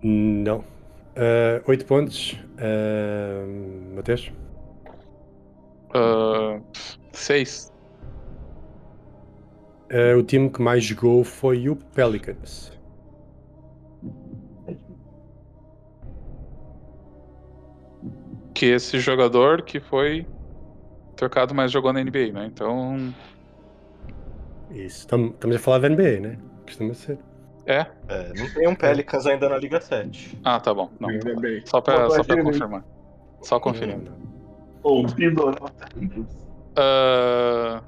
Não. 0.03 0.59
Uh, 1.17 1.63
8 1.67 1.87
pontos. 1.87 2.33
Uh, 2.59 3.95
Mateus? 3.95 4.33
Ah, 5.95 6.61
seis. 7.13 7.73
Uh, 9.93 10.19
o 10.19 10.23
time 10.25 10.51
que 10.51 10.61
mais 10.61 10.85
jogou 10.85 11.23
foi 11.23 11.69
o 11.69 11.77
Pelicans. 11.77 12.73
Que 18.53 18.67
esse 18.67 18.99
jogador 18.99 19.63
que 19.63 19.79
foi 19.81 20.27
trocado, 21.17 21.55
mas 21.55 21.71
jogou 21.71 21.93
na 21.93 22.03
NBA, 22.03 22.33
né? 22.33 22.47
Então, 22.47 23.15
Isso. 24.75 25.01
Estamos 25.01 25.31
estamos 25.35 25.57
a 25.57 25.59
falar 25.59 25.79
da 25.79 25.89
NBA, 25.89 26.21
né? 26.21 26.39
Costuma 26.65 26.93
ser. 26.95 27.19
é. 27.67 27.87
É, 28.09 28.33
não 28.37 28.53
tem 28.53 28.69
um 28.69 28.75
Pelicans 28.75 29.27
ainda 29.27 29.49
na 29.49 29.57
Liga 29.59 29.81
7. 29.81 30.39
Ah, 30.45 30.59
tá 30.61 30.75
bom. 30.75 30.91
Não, 31.01 31.09
Ainda 31.09 31.35
bem. 31.41 31.63
só 31.65 31.81
pra, 31.81 32.11
só 32.11 32.23
pra 32.25 32.43
confirmar. 32.43 32.85
Só 33.43 33.61
conferindo. 33.61 34.11
Ou 34.83 35.07
Pindorama. 35.07 35.71
Ah, 36.77 37.83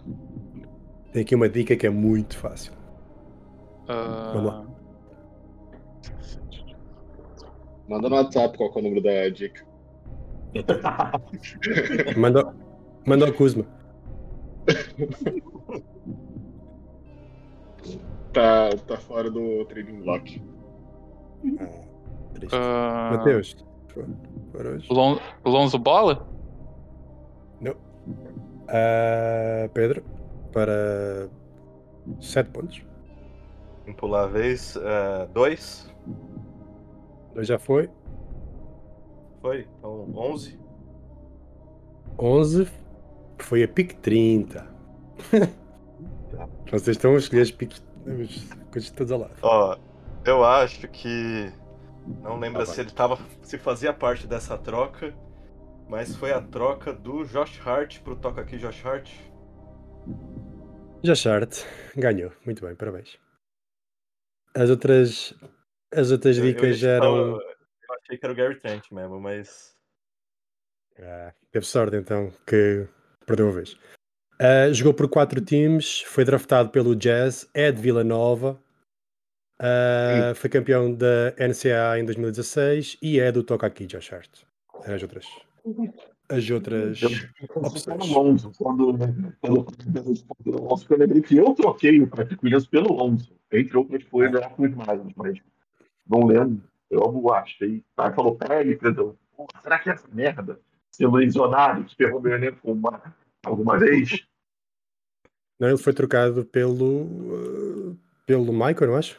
Tem 1.12 1.22
aqui 1.22 1.34
uma 1.34 1.48
dica 1.48 1.74
que 1.76 1.86
é 1.86 1.90
muito 1.90 2.36
fácil. 2.38 2.72
ah, 3.88 4.30
Vamos 4.34 4.46
lá. 4.52 4.66
Manda 7.88 8.08
no 8.08 8.16
WhatsApp 8.16 8.56
qual 8.58 8.70
é 8.74 8.78
o 8.78 8.82
número 8.82 9.02
da 9.02 9.28
dica. 9.28 9.64
Manda, 12.16 12.54
manda 13.06 13.26
ao 13.26 13.32
Kuzma. 13.32 13.64
Tá, 18.36 18.68
tá 18.86 18.96
fora 18.98 19.30
do 19.30 19.64
trading 19.64 20.00
block. 20.02 20.42
Ah, 21.58 21.68
triste. 22.34 22.54
ah, 22.54 23.10
Mateus. 23.16 23.56
por- 23.94 24.06
Por 24.52 24.66
hoje. 24.66 24.86
Lon- 24.92 25.18
Lonzo 25.42 25.78
Bola? 25.78 26.28
Ah, 28.68 29.68
Pedro. 29.72 30.02
Para 30.52 31.28
7 32.20 32.50
pontos. 32.50 32.82
Pular 33.96 34.24
a 34.24 34.26
vez. 34.26 34.76
é, 34.76 35.26
dois. 35.32 35.90
Dois 37.34 37.46
já 37.46 37.58
foi. 37.58 37.88
Foi? 39.40 39.66
Então, 39.78 40.10
11. 40.14 40.58
11 42.18 42.68
foi 43.38 43.62
a 43.62 43.68
pique 43.68 43.94
30. 43.96 44.66
Vocês 46.70 46.88
estão 46.96 47.14
a 47.14 47.16
escolher 47.18 47.42
as 47.42 47.50
piques. 47.50 47.82
Lado. 49.18 49.34
Ó, 49.42 49.78
eu 50.24 50.44
acho 50.44 50.86
que. 50.88 51.52
Não 52.22 52.38
lembro 52.38 52.62
Ah, 52.62 52.66
se 52.66 52.80
ele 52.80 52.90
tava. 52.90 53.18
se 53.42 53.58
fazia 53.58 53.92
parte 53.92 54.26
dessa 54.26 54.56
troca. 54.56 55.14
Mas 55.88 56.16
foi 56.16 56.32
a 56.32 56.40
troca 56.40 56.92
do 56.92 57.24
Josh 57.24 57.60
Hart 57.64 58.00
pro 58.00 58.16
Toca 58.16 58.40
aqui 58.40 58.58
Josh 58.58 58.84
Hart. 58.84 59.08
Já 61.02 61.14
Chart 61.14 61.64
ganhou. 61.96 62.32
Muito 62.44 62.64
bem, 62.64 62.74
parabéns. 62.74 63.18
As 64.54 64.68
outras 64.70 65.32
As 65.92 66.10
outras 66.10 66.38
Eu, 66.38 66.44
eu 66.44 66.52
dicas 66.52 66.76
chutar 66.78 66.90
eram. 66.90 67.36
eu 67.36 67.40
achei 68.02 68.18
que 68.18 68.26
era 68.26 68.32
o 68.32 68.36
Gary 68.36 68.58
Trent 68.58 68.90
mesmo, 68.90 69.20
mas. 69.20 69.76
Ah, 70.98 71.32
teve 71.52 71.64
sorte 71.66 71.96
então 71.96 72.32
que 72.46 72.88
perdeu 73.26 73.48
a 73.48 73.52
vez. 73.52 73.78
Ah, 74.38 74.70
jogou 74.72 74.92
por 74.92 75.08
quatro 75.08 75.40
times, 75.40 76.02
foi 76.02 76.24
draftado 76.24 76.68
pelo 76.68 76.94
Jazz, 76.94 77.48
é 77.54 77.72
de 77.72 77.80
Vila 77.80 78.04
Nova, 78.04 78.58
ah, 79.58 80.34
foi 80.34 80.50
campeão 80.50 80.92
da 80.92 81.32
NCAA 81.38 82.00
em 82.00 82.04
2016 82.04 82.98
e 83.00 83.18
é 83.18 83.32
do 83.32 83.42
Toca 83.42 83.66
aqui, 83.66 83.86
Josh 83.86 84.12
Hart. 84.12 84.42
As 84.84 85.02
outras. 85.02 85.26
As 86.28 86.50
outras 86.50 87.02
opções. 87.54 88.10
Lonzo, 88.10 88.52
quando, 88.58 88.98
que 91.22 91.36
eu 91.36 91.54
troquei 91.54 92.00
o 92.02 92.06
Patrick 92.06 92.44
Williams 92.44 92.66
pelo 92.66 92.92
Lonzo. 92.92 93.34
Entre 93.52 93.76
outras 93.76 94.04
coisas, 94.04 94.34
era 94.34 94.52
muito 94.58 94.76
mais, 94.76 95.00
mas 95.16 95.38
não 96.06 96.26
lembro. 96.26 96.62
Eu 96.90 97.32
achei. 97.32 97.82
Aí 97.96 98.12
falou, 98.12 98.34
pega, 98.36 98.76
Pedro. 98.76 99.16
Será 99.62 99.78
que 99.78 99.88
é 99.88 99.92
essa 99.92 100.06
merda? 100.12 100.60
Ser 100.90 101.08
lesionado, 101.08 101.84
que 101.84 101.94
ferrou 101.94 102.20
meu 102.20 102.34
elenco 102.34 102.58
uma, 102.70 103.02
alguma 103.46 103.78
vez? 103.78 104.10
Não, 105.58 105.68
ele 105.68 105.78
foi 105.78 105.94
trocado 105.94 106.44
pelo. 106.44 107.06
ah, 107.32 107.96
pelo 108.26 108.52
Michael, 108.52 108.88
não 108.88 108.96
acho? 108.96 109.18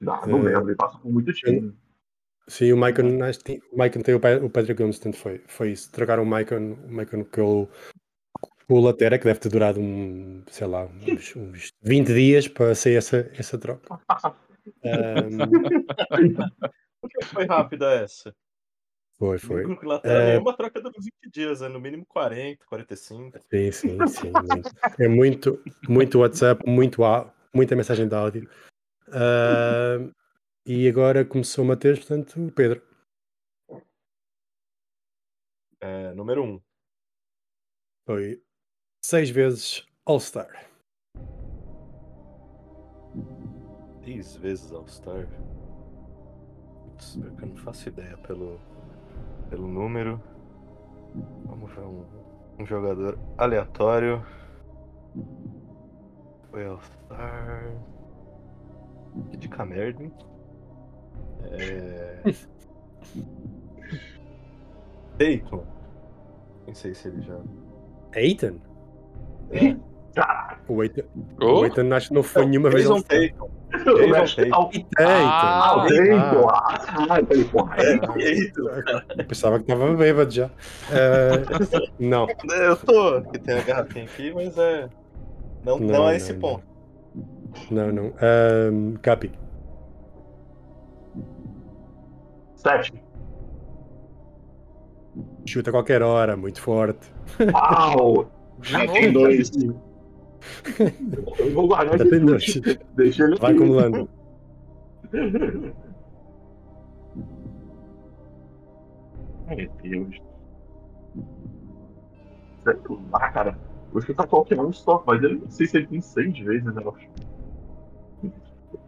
Não, 0.00 0.20
não 0.26 0.40
Eh, 0.40 0.50
lembro, 0.50 0.70
ele 0.70 0.76
passou 0.76 1.00
por 1.00 1.12
muito 1.12 1.32
time. 1.32 1.76
Sim, 2.48 2.72
o 2.72 2.76
Michael, 2.76 3.06
o 3.06 3.76
Michael 3.76 4.02
tem 4.02 4.14
o, 4.16 4.20
Pa- 4.20 4.44
o 4.44 4.50
Patrick 4.50 4.82
portanto 4.82 5.16
foi, 5.16 5.38
foi 5.46 5.70
isso. 5.70 5.92
Trocaram 5.92 6.24
o 6.24 6.26
Michael, 6.26 6.72
o 6.72 6.88
Michael 6.88 7.24
com 7.30 7.68
o, 8.68 8.80
Latera, 8.80 9.16
que 9.16 9.24
deve 9.24 9.38
ter 9.38 9.48
durado 9.48 9.78
um, 9.78 10.42
sei 10.50 10.66
lá, 10.66 10.86
uns, 10.86 11.36
uns 11.36 11.72
20 11.80 12.08
dias 12.12 12.48
para 12.48 12.74
sair 12.74 12.96
essa, 12.96 13.30
essa 13.34 13.56
troca. 13.56 13.96
Ahm, 14.84 15.52
Por 17.00 17.10
que 17.10 17.24
foi 17.26 17.46
rápida 17.46 17.92
essa? 17.92 18.34
Foi, 19.22 19.38
foi. 19.38 19.62
No 19.62 19.80
lateral 19.84 20.20
Eh, 20.20 20.30
nenhuma 20.32 20.56
troca 20.56 20.80
dura 20.80 20.94
20 20.98 21.32
dias, 21.32 21.62
é 21.62 21.68
no 21.68 21.78
mínimo 21.78 22.04
40, 22.06 22.64
45. 22.66 23.38
Sim, 23.48 23.70
sim, 23.70 24.06
sim. 24.08 24.32
É 24.98 25.06
muito, 25.06 25.62
muito 25.88 26.18
WhatsApp, 26.18 26.68
muito, 26.68 27.00
muita 27.54 27.76
mensagem 27.76 28.08
de 28.08 28.14
áudio. 28.16 28.50
Ahm, 29.08 30.10
e 30.66 30.88
agora 30.88 31.24
começou 31.24 31.64
o 31.64 31.68
Mateus, 31.68 32.00
portanto, 32.00 32.52
Pedro. 32.56 32.82
É, 35.80 36.12
número 36.14 36.42
1. 36.42 36.60
Foi 38.04 38.42
seis 39.04 39.30
vezes 39.30 39.86
All-Star. 40.04 40.68
10 44.04 44.36
vezes 44.36 44.72
All-Star. 44.72 45.28
Putz, 46.88 47.16
eu 47.16 47.46
não 47.46 47.56
faço 47.56 47.88
ideia 47.88 48.16
pelo, 48.18 48.60
pelo 49.52 49.68
número. 49.68 50.18
Vamos 51.44 51.70
ver 51.72 51.82
um, 51.82 52.04
um 52.58 52.64
jogador 52.64 53.18
aleatório. 53.36 54.24
Foi 56.50 56.66
All-Star. 56.66 57.76
Que 59.30 59.36
dica 59.36 59.66
merda, 59.66 60.02
hein? 60.02 60.12
É. 61.44 62.22
Dayton. 65.18 65.62
Nem 66.64 66.74
sei 66.74 66.94
se 66.94 67.08
ele 67.08 67.20
já. 67.20 67.38
Ethan? 68.14 68.56
É. 69.50 69.76
O 70.68 70.82
Ethan, 70.84 71.02
Oh. 71.40 71.60
o 71.60 71.66
Ethan 71.66 71.94
acho 71.94 72.08
que 72.08 72.14
não 72.14 72.22
foi 72.22 72.46
nenhuma 72.46 72.70
vez. 72.70 72.84
Tatum. 72.88 73.02
Jason 73.02 74.50
Tatum. 74.50 74.70
Ethan! 74.72 74.90
Ah! 75.00 75.86
Ah, 77.08 77.20
eu 77.30 77.48
porra, 77.48 77.76
é 77.78 79.20
Eu 79.20 79.24
pensava 79.26 79.58
que 79.58 79.70
estava 79.72 79.94
bêbado 79.94 80.30
já. 80.30 80.50
Ah, 80.90 81.88
não, 81.98 82.26
Eu 82.54 82.76
tô. 82.76 83.22
Que 83.30 83.38
tem 83.38 83.58
a 83.58 83.62
garrafinha 83.62 84.04
aqui, 84.04 84.32
mas 84.34 84.56
é. 84.58 84.88
Não, 85.64 85.78
não, 85.78 85.86
Não, 85.88 86.08
é 86.08 86.16
esse 86.16 86.32
não, 86.34 86.40
ponto. 86.40 86.64
não, 87.70 87.92
não. 87.92 88.12
Ahm, 88.20 88.94
Capi, 89.00 89.32
Sete. 92.56 92.92
chuta 95.46 95.70
a 95.70 95.72
qualquer 95.72 96.02
hora, 96.02 96.36
muito 96.36 96.60
forte. 96.60 97.12
Uau! 97.52 98.30
Já 98.62 98.86
tem 98.86 99.12
dois. 99.12 99.50
Eu 101.38 101.52
vou 101.52 101.68
guardar 101.68 102.00
esse. 102.36 102.60
Deixa 102.96 103.24
ele 103.24 103.36
Vai 103.36 103.52
acumulando. 103.52 104.08
Ai, 109.48 109.68
Deus. 109.82 110.16
Lá, 113.12 113.30
cara. 113.30 113.58
Vou 113.92 114.00
chutar 114.00 114.26
qualquer 114.26 114.58
um 114.58 114.72
só, 114.72 115.02
mas 115.06 115.22
eu 115.22 115.34
não 115.38 115.50
sei 115.50 115.66
se 115.66 115.76
ele 115.76 115.86
tem 115.86 116.00
seis 116.00 116.38
vezes, 116.38 116.64
né? 116.64 116.82
eu 116.82 116.90
acho. 116.96 117.08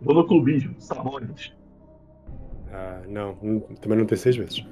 Vou 0.00 0.14
no 0.14 0.26
clubismo, 0.26 0.74
Sabonis. 0.78 1.52
Ah, 2.72 3.02
não, 3.08 3.36
n- 3.42 3.60
também 3.82 3.98
não 3.98 4.06
tem 4.06 4.16
seis 4.16 4.36
vezes. 4.36 4.64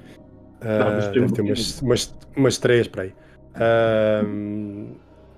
Não, 0.61 0.87
Ah, 0.87 1.11
tem 1.11 1.21
deve 1.21 1.33
ter 1.33 1.41
umas, 1.41 1.81
umas, 1.81 2.17
umas 2.35 2.57
três 2.57 2.87
para 2.87 3.03
aí. 3.03 3.13
Ahm, 3.55 4.93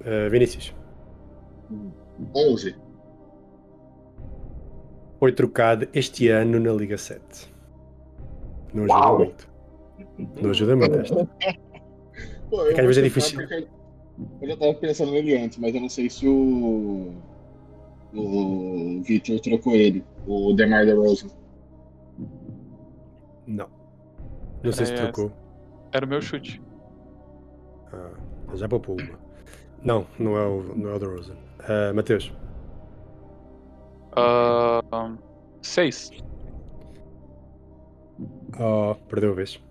ah, 0.05 0.29
Vinícius, 0.29 0.73
11. 2.35 2.75
foi 5.19 5.31
trocado 5.31 5.87
este 5.93 6.27
ano 6.29 6.59
na 6.59 6.71
Liga 6.73 6.97
7. 6.97 7.53
Não 8.73 8.83
ajuda 8.83 8.99
Uau! 8.99 9.17
muito. 9.19 9.49
Não 10.41 10.49
ajuda 10.49 10.75
muito 10.75 10.95
esta. 10.97 11.25
Pô, 12.49 12.67
É 12.67 12.73
que 12.73 12.79
às 12.79 12.79
eu 12.79 12.87
vezes 12.87 12.97
é 12.97 13.01
difícil. 13.01 13.41
Eu 14.41 14.47
já 14.47 14.57
tava 14.57 14.73
pensando 14.75 15.11
nele 15.11 15.37
antes, 15.37 15.57
mas 15.57 15.73
eu 15.73 15.81
não 15.81 15.89
sei 15.89 16.09
se 16.09 16.27
o. 16.27 17.13
O 18.13 19.01
Victor 19.03 19.39
trocou 19.41 19.73
ele. 19.75 20.03
O 20.27 20.53
DeMar 20.53 20.85
DeRozan. 20.85 21.27
Não. 23.47 23.67
Não 24.63 24.71
sei 24.71 24.85
se 24.85 24.93
É, 24.93 24.97
trocou. 24.97 25.31
Era 25.91 26.05
o 26.05 26.09
meu 26.09 26.21
chute. 26.21 26.61
Ah, 27.91 28.11
já 28.53 28.67
poupou 28.69 28.95
uma. 28.99 29.19
Não, 29.83 30.07
não 30.17 30.37
é 30.37 30.47
o, 30.47 30.63
não 30.75 30.89
é 30.91 30.95
o 30.95 30.99
da 30.99 31.07
Rosen. 31.67 31.89
Ah, 31.89 31.93
Mateus, 31.93 32.31
Ah, 34.17 34.81
seis. 35.61 36.11
oh, 38.59 38.95
perdeu 39.09 39.31
a 39.31 39.35
vez. 39.35 39.61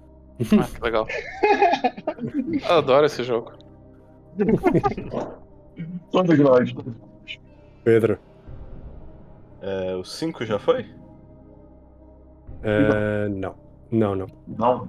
Ah, 0.61 0.67
que 0.69 0.83
legal. 0.83 1.07
Eu 2.69 2.77
adoro 2.79 3.07
esse 3.07 3.23
jogo. 3.23 3.53
Todos 6.11 6.39
nós. 6.39 6.75
Pedro, 7.85 8.19
É, 9.63 9.95
o 9.95 10.05
5 10.05 10.45
já 10.45 10.59
foi? 10.59 10.87
ah, 12.65 13.29
não. 13.31 13.55
Não, 13.91 14.15
não. 14.17 14.27
Não. 14.49 14.89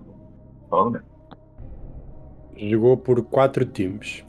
Jogou 2.58 2.98
por 2.98 3.24
quatro 3.24 3.66
times. 3.66 4.26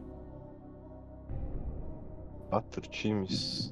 Quatro 2.57 2.89
times. 2.89 3.71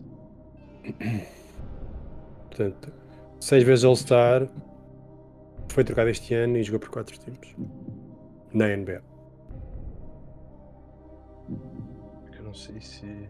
Portanto, 2.50 2.92
seis 3.40 3.64
vezes 3.64 3.82
All-Star, 3.82 4.46
foi 5.68 5.84
trocado 5.84 6.10
este 6.10 6.34
ano 6.34 6.58
e 6.58 6.62
jogou 6.62 6.80
por 6.80 6.90
quatro 6.90 7.18
times. 7.18 7.56
Na 8.52 8.68
NBA. 8.76 9.02
Eu 12.36 12.44
não 12.44 12.52
sei 12.52 12.78
se. 12.82 13.26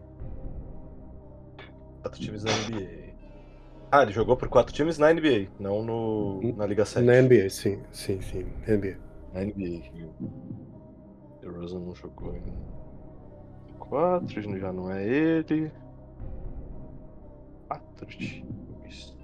Quatro 2.01 2.19
times 2.19 2.43
na 2.43 2.51
NBA. 2.51 3.15
Ah, 3.93 4.03
ele 4.03 4.11
jogou 4.11 4.35
por 4.35 4.49
quatro 4.49 4.73
times 4.73 4.97
na 4.97 5.13
NBA, 5.13 5.47
não 5.57 5.81
no, 5.81 6.53
na 6.57 6.65
Liga 6.65 6.83
7. 6.83 7.05
Na 7.05 7.21
NBA, 7.21 7.49
sim, 7.49 7.81
sim, 7.93 8.19
sim. 8.19 8.45
NBA. 8.67 8.97
Na 9.33 9.45
NBA. 9.45 9.85
O 11.45 11.49
Rosen 11.49 11.79
não 11.79 11.95
jogou 11.95 12.33
ainda. 12.33 12.74
4, 13.89 14.59
já 14.59 14.73
não 14.73 14.91
é 14.91 15.05
ele. 15.05 15.71
4 17.67 18.05
times. 18.07 19.15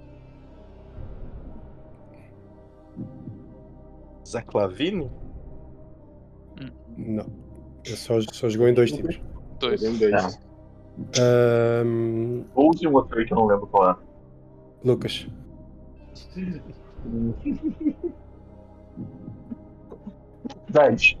Zaclavini? 4.26 5.10
Não. 6.96 7.26
Eu 7.84 7.96
só, 7.96 8.20
só 8.20 8.48
jogou 8.48 8.68
em 8.68 8.74
dois 8.74 8.92
times. 8.92 9.20
Dois. 9.58 9.82
Em. 9.82 9.90
Um... 9.90 10.10
Tá. 10.10 10.30
O 12.54 12.62
último 12.64 12.96
outro 12.96 13.24
que 13.24 13.32
eu 13.32 13.36
não 13.36 13.46
lembro 13.46 13.66
qual 13.66 13.90
é. 13.90 13.96
Lucas. 14.84 15.26
Dez. 20.68 21.18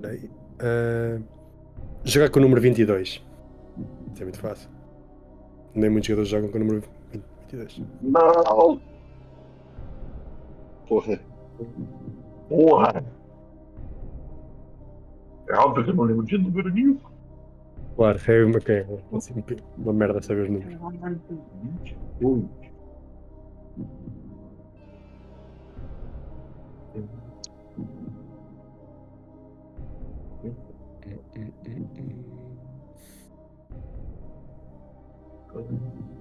Peraí. 0.00 0.30
Ah, 0.62 1.20
jogar 2.04 2.30
com 2.30 2.38
o 2.38 2.42
número 2.42 2.60
22. 2.60 3.08
Isso 3.08 3.24
é 4.20 4.22
muito 4.22 4.38
fácil. 4.38 4.70
Nem 5.74 5.90
muitos 5.90 6.06
jogadores 6.08 6.28
jogam 6.30 6.50
com 6.50 6.56
o 6.56 6.60
número 6.60 6.82
20 7.12 7.24
22. 7.52 7.82
Não! 8.02 8.80
Porra. 10.88 11.20
Porra! 12.48 13.04
É 15.48 15.56
óbvio 15.56 15.84
que 15.84 15.90
eu 15.90 15.94
não 15.94 16.04
lembro 16.04 16.24
de 16.24 16.38
número 16.38 16.72
nenhum. 16.72 16.98
Claro, 17.96 18.18
é 18.26 18.44
uma, 18.44 18.58
que 18.58 18.86
uma 19.76 19.92
merda 19.92 20.22
saber 20.22 20.44
os 20.44 20.50
números. 20.50 20.78
22. 35.54 36.12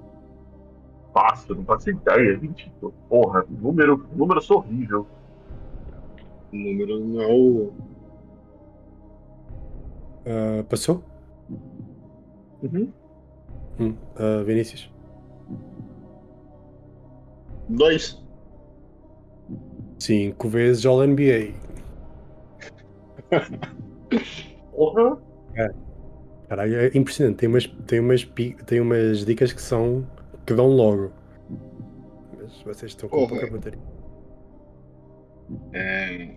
Fácil, 1.13 1.55
não 1.55 1.65
faço 1.65 1.89
ideia. 1.89 2.37
20. 2.37 2.71
Porra, 3.09 3.45
número, 3.49 4.07
número 4.15 4.39
horrível. 4.49 5.05
O 6.51 6.55
número 6.55 6.99
não 6.99 7.21
é 7.21 7.27
o. 7.27 7.73
Ah, 10.25 10.63
passou? 10.69 11.03
Uhum. 12.63 12.91
Hum, 13.79 13.95
ah, 14.15 14.43
Vinícius. 14.43 14.89
Dois. 17.67 18.21
Cinco 19.99 20.49
vezes 20.49 20.85
All 20.85 21.05
NBA. 21.05 21.53
Porra! 24.71 25.17
Caralho, 26.51 26.75
é 26.81 26.87
impressionante. 26.97 27.37
Tem 27.37 27.47
umas, 27.47 27.65
tem, 27.87 27.99
umas, 28.01 28.25
pi- 28.25 28.57
tem 28.65 28.81
umas 28.81 29.25
dicas 29.25 29.53
que 29.53 29.61
são. 29.61 30.05
que 30.45 30.53
dão 30.53 30.67
logo. 30.67 31.13
Mas 32.37 32.61
vocês 32.63 32.91
estão 32.91 33.07
com 33.07 33.25
pouca 33.25 33.49
bateria. 33.49 33.79
É. 35.71 36.35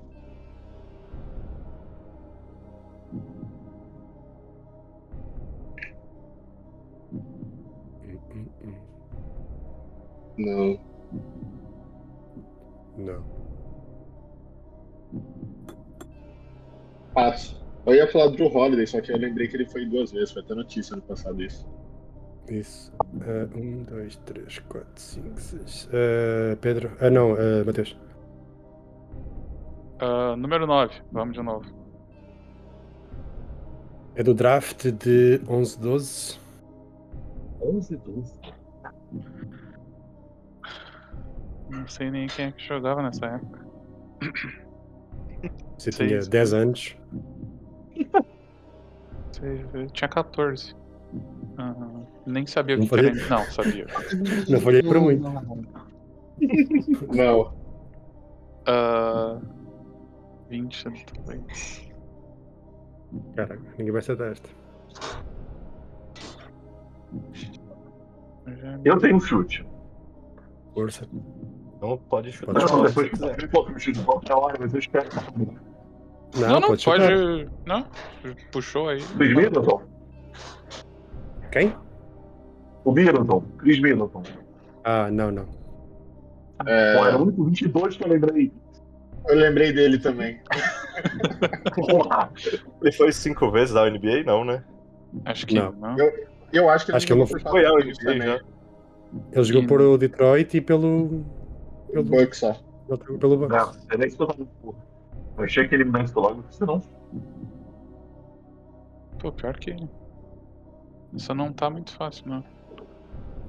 Não. 10.38 10.78
Não. 12.96 13.24
Pato. 17.14 17.63
Eu 17.86 17.94
ia 17.94 18.10
falar 18.10 18.28
Drew 18.28 18.46
Holiday, 18.46 18.86
só 18.86 19.00
que 19.00 19.12
eu 19.12 19.18
lembrei 19.18 19.46
que 19.46 19.56
ele 19.56 19.66
foi 19.66 19.84
duas 19.84 20.10
vezes, 20.10 20.32
foi 20.32 20.42
até 20.42 20.54
notícia 20.54 20.96
no 20.96 21.02
passado 21.02 21.42
isso. 21.42 21.68
Isso. 22.50 22.92
Ah, 23.20 23.48
um, 23.56 23.82
dois, 23.84 24.16
três, 24.24 24.58
quatro, 24.60 24.90
cinco, 24.96 25.40
seis. 25.40 25.88
Ah, 25.92 26.56
Pedro. 26.60 26.92
Ah, 27.00 27.10
não, 27.10 27.32
ah, 27.32 27.64
Mateus. 27.64 27.96
Ah, 30.00 30.34
número 30.36 30.66
9, 30.66 30.94
vamos 31.12 31.34
de 31.34 31.42
novo. 31.42 31.64
É 34.14 34.22
do 34.22 34.32
draft 34.32 34.86
de 34.90 35.40
11, 35.48 35.78
12. 35.78 36.38
11, 37.60 37.96
12. 37.96 38.40
Não 41.70 41.88
sei 41.88 42.10
nem 42.10 42.26
quem 42.28 42.46
é 42.46 42.52
que 42.52 42.64
jogava 42.64 43.02
nessa 43.02 43.26
época. 43.26 43.66
Você 45.76 45.90
tinha 45.90 46.20
10 46.20 46.52
anos. 46.54 46.96
Eu 49.42 49.86
tinha 49.90 50.08
14. 50.08 50.74
Ah, 51.58 51.74
nem 52.26 52.46
sabia 52.46 52.76
o 52.76 52.80
Não 52.80 52.86
que 52.88 52.94
era. 52.94 53.08
fazia- 53.14 53.28
Não, 53.30 53.44
sabia. 53.50 53.86
Não 54.48 54.60
falhei 54.60 54.82
por 54.82 55.00
muito. 55.00 55.22
Não. 57.14 57.54
Ah, 58.66 59.38
22. 60.50 61.90
Caraca, 63.36 63.60
ninguém 63.78 63.92
vai 63.92 64.00
acertar 64.00 64.32
esta. 64.32 64.48
Já- 68.46 68.78
Eu 68.84 68.98
tenho 68.98 69.16
um 69.16 69.20
chute. 69.20 69.64
Força. 70.74 71.06
Então 71.76 71.98
pode 72.08 72.32
chutar. 72.32 72.52
Pode 72.54 72.64
Não, 72.72 72.88
chutar. 72.88 73.06
depois 73.06 73.36
que 73.38 73.44
eu 73.44 73.48
posso 73.50 73.78
chute 73.80 73.98
de 73.98 74.04
qualquer 74.04 74.34
hora, 74.34 74.56
mas 74.60 74.72
eu 74.72 74.78
espero. 74.80 75.08
Não, 76.36 76.48
Não, 76.48 76.60
não, 76.60 76.68
pode 76.68 76.84
pode. 76.84 77.48
Não, 77.66 77.86
puxou 78.50 78.88
aí. 78.88 79.00
Chris 79.16 79.36
Middleton? 79.36 79.82
Quem? 81.52 81.74
O 82.84 82.92
Middleton. 82.92 83.42
Chris 83.58 83.80
Middleton. 83.80 84.22
Ah, 84.82 85.10
não, 85.10 85.30
não. 85.30 85.46
É, 86.66 86.96
Pô, 86.96 87.06
era 87.06 87.18
o 87.18 87.22
único 87.22 87.44
22 87.44 87.96
que 87.96 88.04
eu 88.04 88.08
lembrei. 88.08 88.52
eu 89.28 89.36
lembrei 89.36 89.72
dele 89.72 89.98
também. 89.98 90.40
Ele 92.82 92.92
foi 92.92 93.12
cinco 93.12 93.50
vezes 93.50 93.74
da 93.74 93.88
NBA? 93.88 94.24
Não, 94.24 94.44
né? 94.44 94.62
Acho 95.24 95.46
que 95.46 95.54
Não. 95.54 95.72
não. 95.72 95.96
Eu 96.52 96.68
acho 96.68 96.84
que 96.86 96.90
ele 96.92 96.96
Acho 96.96 97.06
que 97.06 97.12
ele 97.12 97.20
não 97.20 97.26
Foi 97.26 97.64
a 97.64 97.70
NBA 97.70 97.92
também. 98.02 98.22
já. 98.22 98.40
Ele 99.32 99.44
jogou 99.44 99.66
por 99.66 99.80
o 99.80 99.98
Detroit 99.98 100.56
e 100.56 100.60
pelo. 100.60 101.24
Pelo, 101.92 102.04
Bucks 102.04 102.38
só. 102.38 102.56
pelo, 103.18 103.36
Bucks. 103.36 103.56
Não, 103.56 103.72
era 103.90 104.06
isso 104.06 104.16
que 104.16 104.22
eu 104.22 104.26
tava 104.26 104.44
porra. 104.62 104.78
Eu 105.36 105.44
achei 105.44 105.66
que 105.68 105.74
ele 105.74 105.84
me 105.84 105.92
desse 105.92 106.14
logo, 106.16 106.44
senão. 106.50 106.80
Pô, 109.18 109.32
pior 109.32 109.56
que. 109.56 109.74
Isso 111.12 111.34
não 111.34 111.52
tá 111.52 111.70
muito 111.70 111.92
fácil, 111.92 112.28
não. 112.28 112.44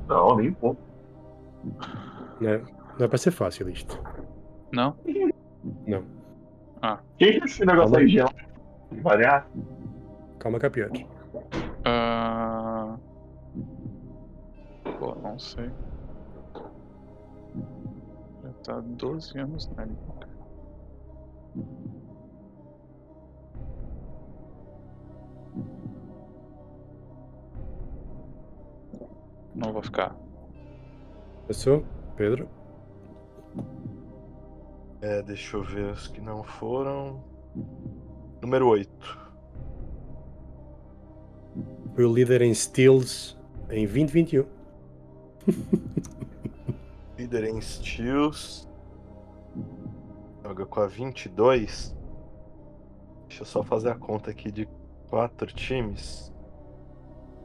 Não, 0.08 0.38
nem 0.38 0.50
um 0.50 0.54
pouco. 0.54 0.82
Não, 2.40 2.50
é, 2.50 2.58
não 2.98 3.06
é 3.06 3.08
para 3.08 3.18
ser 3.18 3.32
fácil 3.32 3.70
isto. 3.70 4.02
Não? 4.72 4.96
Não. 5.88 6.04
Quem 7.18 7.32
que 7.32 7.42
é 7.42 7.46
esse 7.46 7.66
negócio 7.66 7.92
Calma 7.92 7.98
aí 8.00 8.06
de 8.06 8.14
gel? 8.14 8.30
Variar? 9.02 9.48
Calma 10.40 10.60
que 10.60 10.66
é 10.66 10.70
pior. 10.70 10.90
Ah... 11.86 12.98
Pô, 15.00 15.16
não 15.16 15.40
sei. 15.40 15.72
Já 18.44 18.54
tá 18.64 18.80
12 18.82 19.40
anos 19.40 19.72
na 19.76 19.88
Não 29.56 29.72
vou 29.72 29.82
ficar. 29.82 30.16
Passou? 31.48 31.86
Pedro? 32.18 32.50
É, 35.02 35.22
deixa 35.22 35.56
eu 35.56 35.64
ver 35.64 35.92
os 35.92 36.08
que 36.08 36.20
não 36.20 36.44
foram. 36.44 37.24
Número 38.42 38.68
8. 38.68 39.26
Foi 41.94 42.04
o 42.04 42.14
líder 42.14 42.42
em 42.42 42.54
steals 42.54 43.38
em 43.70 43.86
2021. 43.86 44.46
Líder 47.18 47.46
em 47.46 47.62
steals. 47.62 48.68
Joga 50.44 50.66
com 50.66 50.82
a 50.82 50.88
22. 50.88 51.96
Deixa 53.28 53.42
eu 53.44 53.46
só 53.46 53.64
fazer 53.64 53.90
a 53.90 53.96
conta 53.96 54.32
aqui 54.32 54.52
de 54.52 54.68
quatro 55.10 55.54
times. 55.54 56.34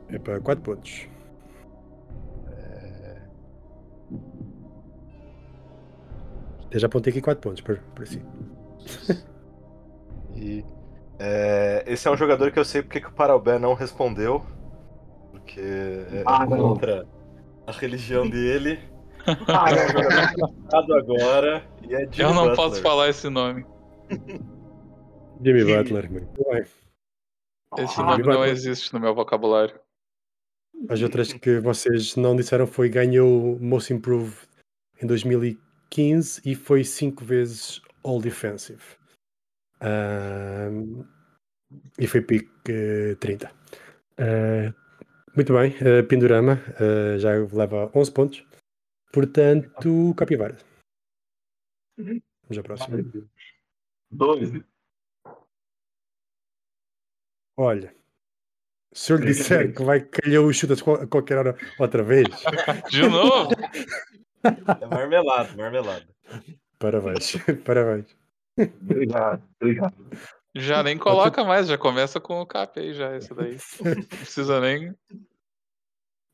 É 0.08 0.18
para 0.18 0.40
4 0.40 0.62
pontos. 0.62 1.08
Eu 6.70 6.78
já 6.78 6.86
apontei 6.86 7.10
aqui 7.10 7.20
4 7.20 7.40
pontos 7.42 7.60
para, 7.62 7.76
para 7.94 8.06
si. 8.06 8.22
E 10.36 10.64
é, 11.18 11.84
esse 11.86 12.06
é 12.06 12.10
um 12.10 12.16
jogador 12.16 12.50
que 12.52 12.58
eu 12.58 12.64
sei 12.64 12.82
porque 12.82 13.00
que 13.00 13.08
o 13.08 13.12
Parabé 13.12 13.58
não 13.58 13.74
respondeu. 13.74 14.44
Porque 15.30 15.60
é 15.60 16.22
Ah, 16.26 16.46
não. 16.46 16.56
contra 16.74 17.06
a 17.66 17.72
religião 17.72 18.28
dele. 18.28 18.78
Ah, 19.48 19.70
É 19.70 20.44
um 20.44 20.48
jogador 20.70 20.98
agora 20.98 21.64
e 21.82 21.94
é 21.94 21.98
Jimmy 22.10 22.20
Eu 22.20 22.28
não 22.34 22.48
Butler. 22.48 22.56
posso 22.56 22.80
falar 22.82 23.08
esse 23.10 23.28
nome. 23.28 23.66
Jimmy 25.44 25.64
Butler. 25.64 26.10
Esse 27.78 28.00
Ah, 28.00 28.04
nome 28.04 28.22
não 28.22 28.30
Butler. 28.32 28.48
existe 28.50 28.92
no 28.94 29.00
meu 29.00 29.14
vocabulário. 29.14 29.78
As 30.88 31.02
outras 31.02 31.32
que 31.32 31.58
vocês 31.60 32.16
não 32.16 32.34
disseram 32.34 32.66
foi 32.66 32.88
ganhou 32.88 33.58
Most 33.60 33.92
Improved 33.92 34.34
em 35.02 35.06
2015 35.06 35.60
e 36.44 36.54
foi 36.54 36.84
5 36.84 37.24
vezes 37.24 37.82
All 38.04 38.20
Defensive. 38.20 38.82
Ahm, 39.80 41.04
e 41.98 42.06
foi 42.06 42.20
pick 42.20 42.48
eh, 42.68 43.16
30. 43.16 43.50
Ah, 44.18 44.74
muito 45.34 45.52
bem, 45.52 45.74
eh, 45.80 46.02
Pindorama 46.02 46.60
eh, 46.78 47.18
já 47.18 47.30
leva 47.52 47.90
11 47.94 48.12
pontos. 48.12 48.46
Portanto, 49.12 50.14
Capivara. 50.16 50.56
Vamos 51.96 52.58
à 52.58 52.62
próxima. 52.62 52.98
Dois. 54.10 54.50
Olha, 57.56 57.94
Se 58.92 59.12
eu 59.12 59.18
lhe 59.18 59.26
disser 59.26 59.74
que 59.74 59.82
vai 59.82 60.00
calhar 60.00 60.42
o 60.42 60.52
chute 60.52 60.72
a 60.72 61.06
qualquer 61.06 61.38
hora 61.38 61.56
outra 61.78 62.02
vez, 62.02 62.26
De 62.90 63.02
novo? 63.08 63.50
É 64.44 64.86
marmelada, 64.86 65.50
marmelada. 65.56 66.06
parabéns, 66.78 67.36
parabéns. 67.64 68.16
Obrigado, 68.58 69.42
obrigado. 69.60 69.94
Já 70.54 70.82
nem 70.82 70.98
coloca 70.98 71.44
mais, 71.44 71.68
já 71.68 71.78
começa 71.78 72.18
com 72.20 72.40
o 72.40 72.46
cap 72.46 72.78
aí 72.78 72.92
já, 72.92 73.16
esse 73.16 73.32
daí. 73.34 73.56
Não 73.84 74.02
precisa 74.04 74.60
nem. 74.60 74.94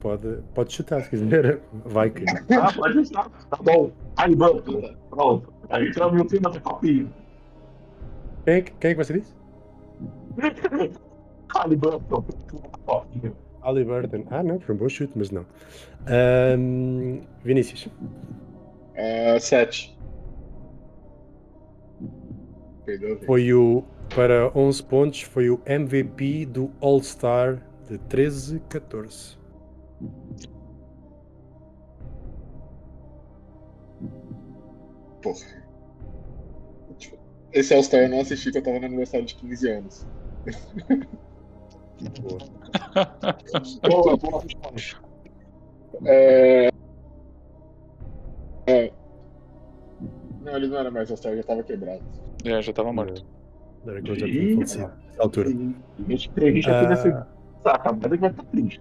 Pode, 0.01 0.43
pode 0.55 0.73
chutar 0.73 1.03
se 1.03 1.11
quiser. 1.11 1.61
Vai 1.85 2.11
que. 2.11 2.25
Ah, 2.55 2.73
pode 2.73 3.01
estar. 3.01 3.29
Tá 3.29 3.57
bom. 3.63 3.93
Aí, 4.17 4.35
vamos. 4.35 4.63
Pronto. 5.11 5.53
Aí 5.71 5.89
estamos 5.89 6.17
no 6.19 6.27
clima 6.27 6.51
do 6.51 6.61
papinho. 6.61 7.13
Quem, 8.45 8.55
é 8.55 8.61
que- 8.63 8.73
quem 8.73 8.91
é 8.91 8.95
que 8.95 9.05
você 9.05 9.13
disse? 9.19 9.35
Halliburton. 13.67 13.67
Ali 13.67 13.85
Burton. 13.85 14.25
Ah, 14.31 14.43
não, 14.43 14.61
foi 14.61 14.75
um 14.75 14.79
bom 14.79 14.89
chute, 14.89 15.12
mas 15.17 15.31
não. 15.31 15.45
Ahm, 16.07 17.21
Vinícius. 17.45 17.89
É, 18.95 19.39
sete. 19.39 19.97
Foi 23.27 23.53
o. 23.53 23.85
Para 24.14 24.57
11 24.57 24.85
pontos, 24.85 25.23
foi 25.23 25.51
o 25.51 25.61
MVP 25.67 26.47
do 26.47 26.71
All-Star 26.81 27.61
de 27.89 27.99
13-14. 27.99 29.37
Porra. 35.21 35.67
Esse 37.53 37.75
All-Star 37.75 38.03
eu 38.03 38.09
não 38.09 38.21
assisti 38.21 38.53
que 38.53 38.59
eu 38.59 38.62
tava 38.62 38.79
no 38.79 38.87
aniversário 38.87 39.27
de 39.27 39.35
15 39.35 39.69
anos. 39.69 40.07
Boa. 42.21 42.39
Boa, 43.89 44.17
boa 44.17 44.43
resposta. 44.43 45.01
É... 46.05 46.69
é. 48.67 48.93
Não, 50.43 50.57
ele 50.57 50.67
não 50.69 50.79
era 50.79 50.91
mais 50.91 51.11
All-Star, 51.11 51.35
já 51.37 51.43
tava 51.43 51.63
quebrado. 51.63 52.03
É, 52.45 52.61
já 52.63 52.73
tava 52.73 52.93
morto. 52.93 53.25
Derek 53.85 54.09
Rose 54.09 54.21
já 54.21 54.27
tinha 54.27 54.55
falecido 54.55 54.89
nessa 54.89 55.23
altura. 55.23 55.49
A 55.49 56.11
gente 56.11 56.31
tem 56.31 56.55
gente 56.55 56.71
aqui 56.71 56.85
Ah. 56.87 56.89
nesse 56.89 57.11
saca, 57.63 57.93
mas 57.93 58.05
ele 58.05 58.17
vai 58.19 58.31
estar 58.31 58.45
triste. 58.45 58.81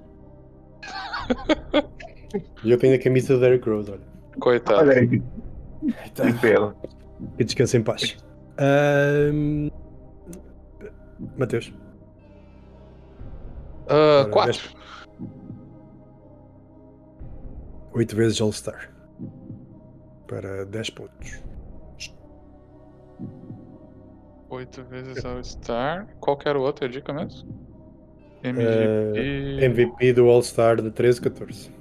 E 2.63 2.71
eu 2.71 2.77
tenho 2.77 2.95
a 2.95 2.99
camisa 2.99 3.33
do 3.35 3.39
Derrick 3.39 3.67
Rose, 3.69 3.91
olha. 3.91 4.01
Coitado. 4.39 4.79
Olha 4.81 4.99
aí. 4.99 5.07
Que 5.07 6.33
pena. 6.41 6.75
Que 7.37 7.43
descanse 7.45 7.77
em 7.77 7.83
paz. 7.83 8.17
Ahm, 8.57 9.69
Mateus. 11.37 11.71
Uh, 13.85 14.29
quatro. 14.31 14.69
Oito 17.93 18.15
vezes 18.15 18.41
All-Star. 18.41 18.91
Para 20.27 20.65
10 20.65 20.89
pontos. 20.89 21.43
Oito 24.49 24.83
vezes 24.85 25.23
All-Star. 25.23 26.07
Qual 26.19 26.37
que 26.37 26.49
era 26.49 26.57
a 26.57 26.61
outra 26.61 26.89
dica 26.89 27.13
mesmo? 27.13 27.47
É, 28.43 28.49
MVP... 28.49 29.19
Uh, 29.19 29.65
MVP 29.65 30.13
do 30.13 30.29
All-Star 30.29 30.81
de 30.81 30.91
13 30.91 31.21
14. 31.21 31.74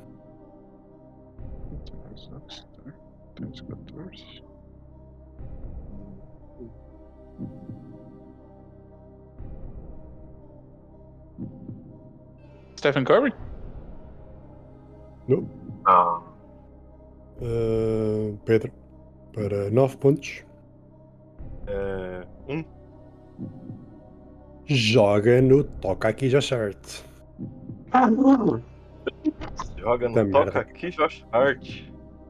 Stephen 12.84 13.04
Curry? 13.06 13.32
No. 15.26 15.48
Ah, 15.86 16.20
Ah, 17.40 18.36
Pedro. 18.44 18.70
Para 19.32 19.70
9 19.70 19.96
pontos. 19.96 20.44
É, 21.66 22.26
um. 22.46 22.62
Joga 24.66 25.40
no 25.40 25.64
Toca 25.64 26.08
aqui 26.08 26.28
já 26.28 26.42
chart. 26.42 26.76
Ah, 27.90 28.10
não. 28.10 28.62
Joga 29.78 30.08
no 30.10 30.14
Tá 30.14 30.20
Toca 30.24 30.44
merda. 30.44 30.60
aqui, 30.60 30.90
Josh 30.90 31.24
Hart. 31.32 31.62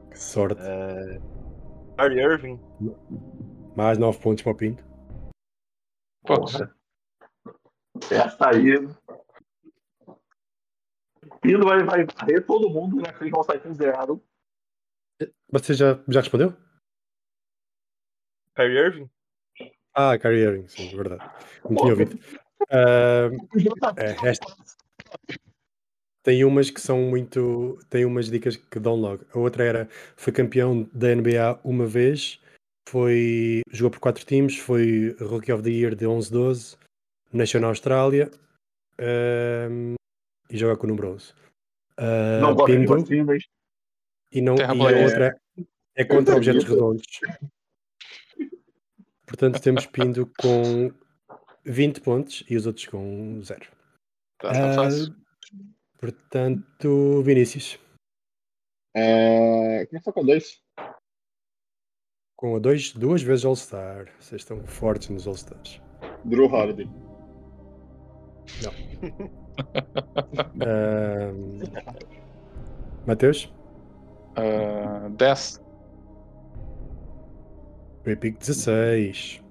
Que 0.09 0.17
sorte. 0.17 0.61
É, 0.61 1.19
Kyrie 1.97 2.21
Irving. 2.23 2.59
Mais 3.75 3.97
9 3.97 4.17
pontos 4.19 4.41
para 4.41 4.53
o 4.53 4.55
Pinto. 4.55 4.83
Poucos. 6.25 6.53
Porra. 6.53 6.71
Essa 8.09 8.49
aí. 8.49 8.87
Pino 11.45 11.65
vai, 11.65 11.83
vai 11.83 12.05
varrer 12.05 12.45
todo 12.45 12.69
mundo, 12.69 12.97
né? 12.97 13.11
Vão 13.29 13.43
sair 13.43 13.59
com 13.59 13.73
zero. 13.73 14.21
Você 15.49 15.73
já, 15.73 15.99
já 16.07 16.21
respondeu? 16.21 16.53
Kyrie 18.55 18.77
Irving? 18.77 19.09
Ah, 19.93 20.17
Kyrie 20.17 20.43
Irving, 20.43 20.67
sim, 20.67 20.95
verdade. 20.95 21.23
Não 21.63 21.75
tinha 21.75 21.91
ouvido. 21.91 22.19
Ah, 22.71 23.27
é, 23.97 24.29
esta- 24.29 24.45
tem 26.23 26.43
umas 26.45 26.71
que 26.71 26.79
são 26.79 27.01
muito. 27.01 27.77
Tem 27.89 28.05
umas 28.05 28.31
dicas 28.31 28.55
que 28.55 28.79
dão 28.79 28.95
logo. 28.95 29.25
A 29.33 29.37
outra 29.37 29.63
era: 29.65 29.89
foi 30.15 30.31
campeão 30.31 30.89
da 30.93 31.09
NBA 31.11 31.59
uma 31.65 31.85
vez, 31.85 32.41
foi, 32.89 33.61
jogou 33.69 33.91
por 33.91 33.99
quatro 33.99 34.25
times, 34.25 34.57
foi 34.57 35.15
Rookie 35.19 35.51
of 35.51 35.61
the 35.63 35.69
Year 35.69 35.93
de 35.93 36.05
11-12, 36.07 36.77
nasceu 37.31 37.59
na 37.59 37.67
Austrália 37.67 38.31
ahm, 38.97 39.95
e 40.49 40.57
joga 40.57 40.77
com 40.77 40.85
o 40.85 40.89
número 40.89 41.09
11. 41.13 41.33
Ah, 41.97 42.39
Não 42.41 42.53
gosta 42.55 42.71
de 42.73 42.79
Pinto, 42.85 42.99
vacinas. 42.99 43.43
e, 44.31 44.41
não, 44.41 44.55
e 44.55 44.61
a 44.63 44.73
outra 44.73 45.39
é 45.95 46.03
contra 46.05 46.35
objetos 46.35 46.63
redondos. 46.65 47.05
Portanto, 49.25 49.61
temos 49.61 49.85
Pindo 49.85 50.31
com 50.39 50.91
20 51.65 52.01
pontos 52.01 52.43
e 52.49 52.55
os 52.55 52.65
outros 52.67 52.85
com 52.85 53.41
0. 53.43 53.61
Tá, 54.39 54.51
tá 54.51 54.73
fácil. 54.75 55.15
portanto, 55.99 57.21
Vinícius, 57.23 57.79
É... 58.93 59.85
Começou 59.87 60.13
com 60.13 60.19
a 60.19 60.23
dois. 60.23 60.61
com 62.37 62.55
a 62.55 62.59
dois, 62.59 62.91
duas 62.93 63.21
vezes 63.23 63.45
All-Star. 63.45 64.13
Vocês 64.19 64.41
estão 64.41 64.63
fortes 64.67 65.09
nos 65.09 65.25
All-Stars. 65.27 65.81
Drew 66.25 66.45
Holiday. 66.47 66.87
Mateus, 73.05 73.51
Ah, 74.35 75.07
10. 75.11 75.61
foi 78.03 78.15
pick 78.15 78.37
16. 78.39 79.41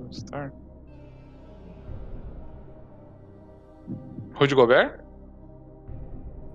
All-Star. 0.00 0.52
Rudy 4.34 4.54
Gobert? 4.54 5.00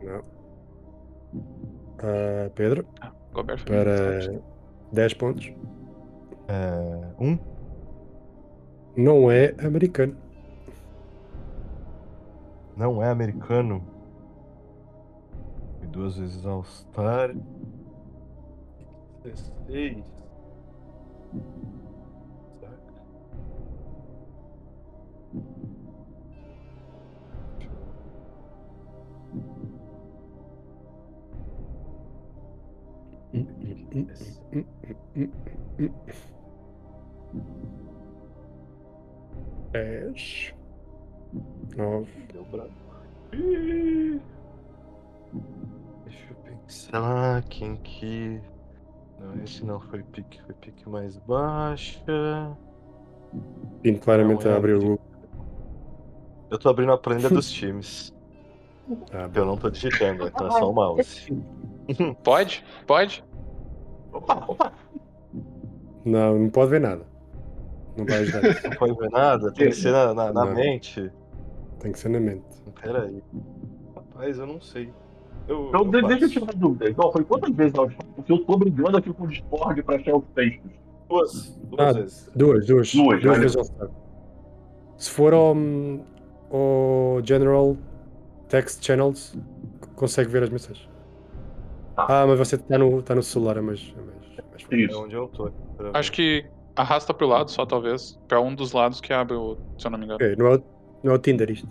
Não. 0.02 0.24
Ah, 2.00 2.50
Pedro, 2.56 2.86
Gobert 3.34 3.60
foi 3.60 3.76
para 3.76 4.42
10 4.92 5.14
pontos. 5.16 5.52
É, 6.48 7.14
um. 7.20 7.38
Não 8.96 9.32
é 9.32 9.56
americano. 9.60 10.16
Não 12.76 13.02
é 13.02 13.10
americano. 13.10 13.84
Foi 15.80 15.88
duas 15.88 16.18
vezes 16.18 16.46
All-Star. 16.46 17.36
16. 19.24 20.04
Saca? 22.60 22.94
10 39.74 40.54
9 41.76 42.08
Deu 42.32 42.46
branco. 42.46 42.72
Deixa 46.06 46.30
eu 46.30 46.36
pensar 46.46 47.42
quem 47.50 47.76
que. 47.78 48.40
Não, 49.20 49.44
esse 49.44 49.66
não 49.66 49.80
foi 49.80 50.04
pique, 50.04 50.40
foi 50.44 50.54
pique 50.56 50.88
mais 50.88 51.18
baixa. 51.18 52.56
Pinto 53.82 54.02
claramente 54.02 54.46
Não 54.46 54.52
é 54.52 54.54
a 54.54 54.58
abrir 54.58 54.76
o. 54.76 55.00
Eu 56.52 56.60
tô 56.60 56.70
abrindo 56.70 56.92
a 56.92 56.98
planilha 56.98 57.30
dos 57.30 57.50
times. 57.52 58.14
Ah, 59.12 59.28
Eu 59.34 59.46
não 59.46 59.58
tô 59.58 59.70
digitando, 59.72 60.28
então 60.28 60.48
é 60.48 60.52
só 60.52 60.70
o 60.70 60.74
mouse. 60.74 61.34
Pode? 62.24 62.64
Pode? 62.86 63.24
Opa, 64.12 64.46
opa. 64.48 64.74
Não, 66.06 66.38
não 66.38 66.50
pode 66.50 66.70
ver 66.70 66.82
nada. 66.82 67.06
Não 67.98 68.06
vai 68.06 68.18
ajudar. 68.20 68.42
Não 68.70 68.78
pode 68.78 68.94
ver 68.98 69.10
nada? 69.12 69.52
Tem 69.54 69.70
que 69.70 69.76
ser 69.76 69.92
na, 69.92 70.14
na- 70.14 70.34
na 70.34 70.46
mente. 70.46 71.12
Tem 71.80 71.92
que 71.92 72.00
ser 72.00 72.10
na 72.10 72.20
mente. 72.20 72.44
Peraí. 72.82 73.22
Rapaz, 73.96 74.38
eu 74.40 74.48
não 74.48 74.60
sei. 74.62 74.90
Eu, 75.48 75.68
Então, 75.70 75.82
eu 75.86 75.92
de- 76.02 76.08
deixa 76.08 76.26
eu 76.26 76.30
tirar 76.30 76.44
uma 76.46 76.54
dúvida. 76.54 76.90
Então, 76.90 77.12
foi 77.12 77.24
quantas 77.24 77.54
vezes 77.54 77.74
nós 77.74 77.94
Porque 78.16 78.32
eu 78.32 78.40
tô 78.46 78.58
brigando 78.58 78.98
aqui 78.98 79.12
com 79.14 79.24
o 79.24 79.28
Discord 79.28 79.84
pra 79.84 79.96
achar 79.98 80.16
os 80.16 80.24
textos. 80.36 80.72
Duas, 81.10 81.56
duas 81.70 81.80
Ah, 81.88 81.92
vezes. 82.00 82.32
Duas, 82.36 82.66
duas. 82.66 82.94
Duas, 82.94 83.22
duas 83.22 83.38
vezes 83.38 83.58
ao. 83.58 83.90
Se 84.98 85.10
for 85.12 85.34
ao, 85.34 85.56
ao 86.52 87.22
General 87.24 87.76
Text 88.48 88.84
Channels, 88.86 89.38
consegue 89.96 90.30
ver 90.30 90.44
as 90.44 90.50
mensagens. 90.50 90.90
Tá. 91.96 92.06
Ah, 92.10 92.26
mas 92.28 92.40
você 92.40 92.56
está 92.56 92.78
no, 92.78 93.02
tá 93.04 93.14
no 93.14 93.22
celular, 93.24 93.58
é 93.58 93.62
mais. 93.62 93.94
É 93.98 94.02
mais, 94.02 94.92
é 94.92 94.96
onde 94.96 95.16
eu 95.16 95.28
tô. 95.28 95.52
Acho 95.94 96.12
que 96.12 96.46
arrasta 96.76 97.14
pro 97.14 97.28
lado 97.28 97.50
só, 97.52 97.66
talvez. 97.66 98.20
Pra 98.28 98.40
um 98.42 98.54
dos 98.54 98.72
lados 98.74 99.00
que 99.02 99.14
abre 99.14 99.36
o. 99.36 99.58
Se 99.78 99.88
eu 99.88 99.92
não 99.92 99.98
me 100.00 100.06
engano. 100.06 100.16
Ok, 100.24 100.36
não 100.38 100.48
é, 100.48 100.56
o- 100.56 100.64
não 101.04 101.12
é 101.14 101.16
o 101.16 101.20
Tinder 101.20 101.50
isto. 101.52 101.68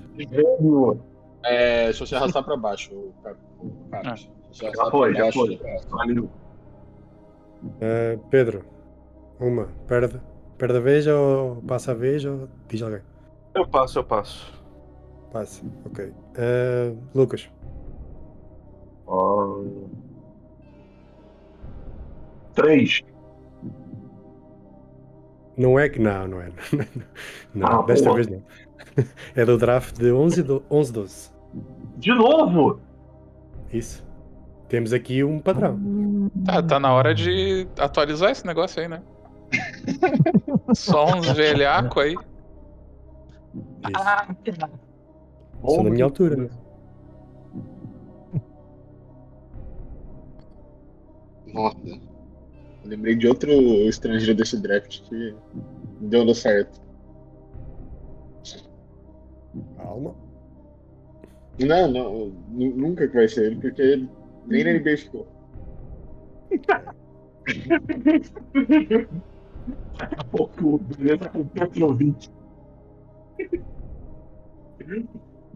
É, 1.44 1.92
se 1.92 2.00
você 2.00 2.14
arrastar 2.14 2.44
pra 2.44 2.56
baixo, 2.56 2.94
o. 2.94 3.12
Se 4.16 4.28
você 4.52 4.70
Já 4.76 4.90
foi, 4.90 5.14
já 5.14 5.32
foi. 5.32 5.60
é. 5.64 5.76
Ah, 7.80 8.18
Pedro, 8.30 8.64
uma. 9.40 9.68
Perde, 9.86 10.20
perde 10.58 10.76
a 10.76 10.80
vez 10.80 11.06
ou 11.06 11.56
passa 11.66 11.92
a 11.92 11.94
vez 11.94 12.24
ou 12.24 12.48
diz 12.68 12.82
alguém? 12.82 13.00
Eu 13.54 13.66
passo, 13.66 13.98
eu 13.98 14.04
passo. 14.04 14.52
Passa, 15.32 15.64
ok. 15.86 16.12
Ah, 16.36 16.94
Lucas, 17.14 17.48
Ah, 19.08 19.62
Três. 22.54 23.00
Não 25.56 25.78
é 25.78 25.88
que. 25.88 25.98
Não, 25.98 26.26
não 26.28 26.40
é. 26.40 26.50
Não, 27.54 27.80
Ah, 27.80 27.82
desta 27.82 28.04
boa. 28.06 28.16
vez 28.16 28.28
não. 28.28 28.42
É 29.34 29.44
do 29.44 29.56
draft 29.56 29.96
de 29.98 30.10
11, 30.12 30.42
do, 30.42 30.62
11 30.70 30.92
12. 30.92 31.30
De 31.96 32.14
novo? 32.14 32.80
Isso. 33.72 34.04
Temos 34.68 34.92
aqui 34.92 35.22
um 35.22 35.38
padrão. 35.38 35.78
Tá, 36.44 36.62
tá 36.62 36.80
na 36.80 36.92
hora 36.92 37.14
de 37.14 37.66
atualizar 37.78 38.30
esse 38.30 38.46
negócio 38.46 38.80
aí, 38.82 38.88
né? 38.88 39.02
Só 40.74 41.06
uns 41.14 41.30
velhaco 41.32 42.00
aí. 42.00 42.14
Isso. 44.44 44.60
São 45.74 45.84
da 45.84 45.90
minha 45.90 46.04
altura. 46.04 46.36
né? 46.36 46.48
Nossa. 51.46 52.11
Eu 52.84 52.90
lembrei 52.90 53.14
de 53.14 53.26
outro 53.26 53.50
estrangeiro 53.88 54.34
desse 54.34 54.60
draft 54.60 55.00
que 55.08 55.34
deu 56.00 56.24
no 56.24 56.34
certo. 56.34 56.80
Calma. 59.76 60.14
Não, 61.58 61.90
não, 61.90 62.28
nu- 62.48 62.76
nunca 62.76 63.06
que 63.08 63.14
vai 63.14 63.28
ser 63.28 63.46
ele, 63.46 63.60
porque 63.60 63.80
ele 63.82 64.10
nem 64.46 64.64
na 64.64 64.70
NBA 64.70 64.96
ficou. 64.96 65.26
Daqui 69.98 70.16
a 70.18 70.24
pouco 70.24 70.74
o 70.74 70.78
beleza 70.78 71.28
com 71.30 71.46
Petrovic. 71.48 72.28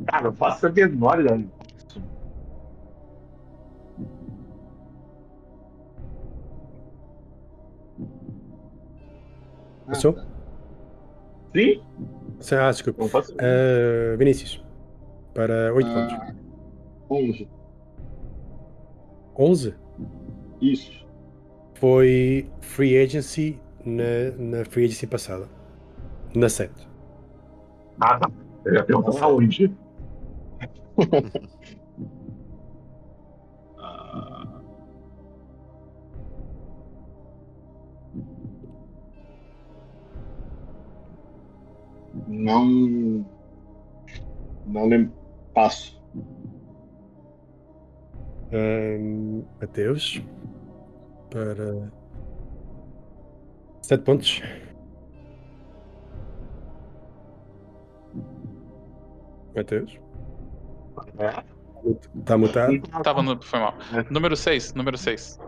Cara, 0.07 0.29
eu 0.29 0.33
faço 0.33 0.66
a 0.66 0.72
menor 0.72 1.20
ideia. 1.20 1.47
Passou? 9.87 10.12
tá. 10.14 10.24
Sim? 11.55 11.82
Sim, 12.41 12.55
Ah, 12.57 12.70
desculpa. 12.70 13.05
Ah, 13.39 14.16
Vinícius, 14.16 14.62
para 15.34 15.72
8 15.74 15.89
pontos. 15.89 16.14
Ah, 16.14 16.34
11. 17.11 17.49
11 19.39 19.74
Isso. 20.61 21.07
foi 21.74 22.51
free 22.61 22.97
agency 22.99 23.61
na, 23.84 24.30
na 24.39 24.64
free 24.64 24.84
agency 24.84 25.07
passada. 25.07 25.49
Na 26.34 26.49
7. 26.49 26.72
Ah, 28.01 28.18
tá. 28.18 28.30
Eu 28.64 28.74
ia 28.74 28.84
perguntar 28.84 29.12
saúde. 29.12 29.72
não. 42.27 43.24
Não 44.66 44.87
lembro. 44.87 45.12
Passo. 45.55 45.97
Ahm, 48.53 49.43
Mateus, 49.61 50.22
para 51.31 51.91
7 53.83 54.03
pontos. 54.05 54.43
Mateus, 59.55 59.99
É. 61.18 61.45
está 62.18 62.37
mutado. 62.39 62.79
Tava 63.03 63.22
no. 63.22 63.41
Foi 63.43 63.59
mal. 63.59 63.74
Número 64.11 64.37
6, 64.37 64.74
número 64.74 64.99
6. 64.99 65.39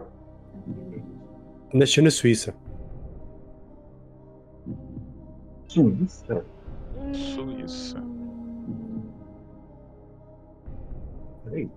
Nasceu 1.75 2.03
na 2.03 2.11
Suíça. 2.11 2.55
Suíça. 5.69 6.45
Suíça. 7.15 8.03
Peraí. 11.45 11.71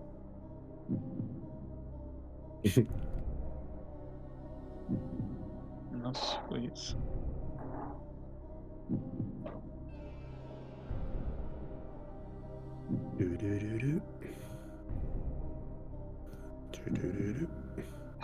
Na 5.92 6.14
Suíça. 6.14 6.98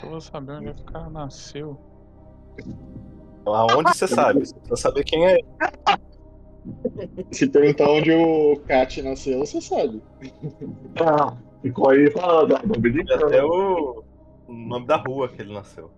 Eu 0.04 0.10
vou 0.10 0.22
saber 0.22 0.52
onde 0.54 0.74
que 0.74 0.82
o 0.82 0.86
cara 0.86 1.10
nasceu. 1.10 1.80
Aonde 3.46 3.96
você 3.96 4.08
sabe? 4.08 4.40
Você 4.40 4.54
precisa 4.56 4.76
saber 4.76 5.04
quem 5.04 5.26
é. 5.26 5.38
Se 7.32 7.48
perguntar 7.48 7.90
onde 7.90 8.12
o 8.12 8.60
Kat 8.68 9.02
nasceu, 9.02 9.40
você 9.40 9.60
sabe. 9.62 10.02
Ah, 11.00 11.36
ficou 11.62 11.90
aí 11.90 12.10
falando. 12.12 12.56
ah, 12.56 12.62
nome 12.64 12.92
de 12.92 13.14
até 13.14 13.44
o... 13.44 14.04
o 14.48 14.54
nome 14.54 14.86
da 14.86 14.98
rua 14.98 15.28
que 15.30 15.42
ele 15.42 15.54
nasceu. 15.54 15.92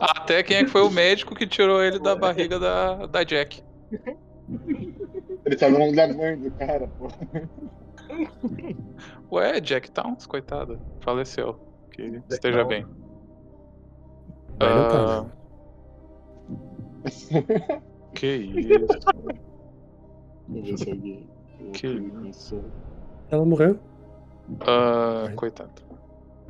Até 0.00 0.42
quem 0.42 0.58
é 0.58 0.64
que 0.64 0.70
foi 0.70 0.82
o 0.82 0.90
médico 0.90 1.34
que 1.34 1.46
tirou 1.46 1.82
ele 1.82 1.98
da 1.98 2.14
barriga 2.14 2.58
da, 2.58 3.06
da 3.06 3.24
Jack. 3.24 3.62
Ele 5.44 5.58
sabe 5.58 5.76
o 5.76 5.78
nome 5.78 5.94
da 5.94 6.08
mãe 6.12 6.38
do 6.38 6.50
cara, 6.52 6.88
pô. 6.88 7.08
Ué, 9.32 9.60
Jack 9.60 9.90
Towns, 9.90 10.26
coitada. 10.26 10.80
Faleceu. 11.00 11.58
Que 11.92 12.22
esteja 12.28 12.64
Towns. 12.64 12.68
bem. 12.68 12.86
Mas 17.02 17.30
né? 18.10 18.14
que 18.14 18.26
isso. 18.26 18.98
Deixa 20.48 20.70
eu 20.70 20.76
ver 20.76 20.78
se 20.78 20.90
alguém. 20.90 21.28
Que 21.72 21.86
isso. 22.28 22.62
Ela 23.30 23.44
morreu? 23.44 23.78
Ah, 24.60 25.30
coitado. 25.36 25.70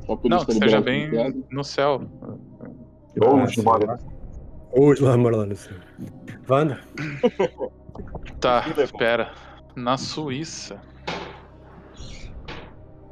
Não, 0.08 0.16
que 0.16 0.26
ele 0.26 0.38
esteja 0.50 0.80
bem 0.80 1.10
no 1.50 1.62
céu. 1.62 2.02
Ou 3.20 3.46
de 3.46 3.54
sim. 3.54 3.62
mora. 3.62 3.98
Hoje 4.72 5.02
lá, 5.02 5.16
mora 5.16 5.36
lá 5.36 5.46
no 5.46 5.56
céu. 5.56 5.76
Wanda, 6.48 6.80
Tá, 8.40 8.64
espera. 8.78 9.32
Na 9.76 9.96
Suíça. 9.96 10.80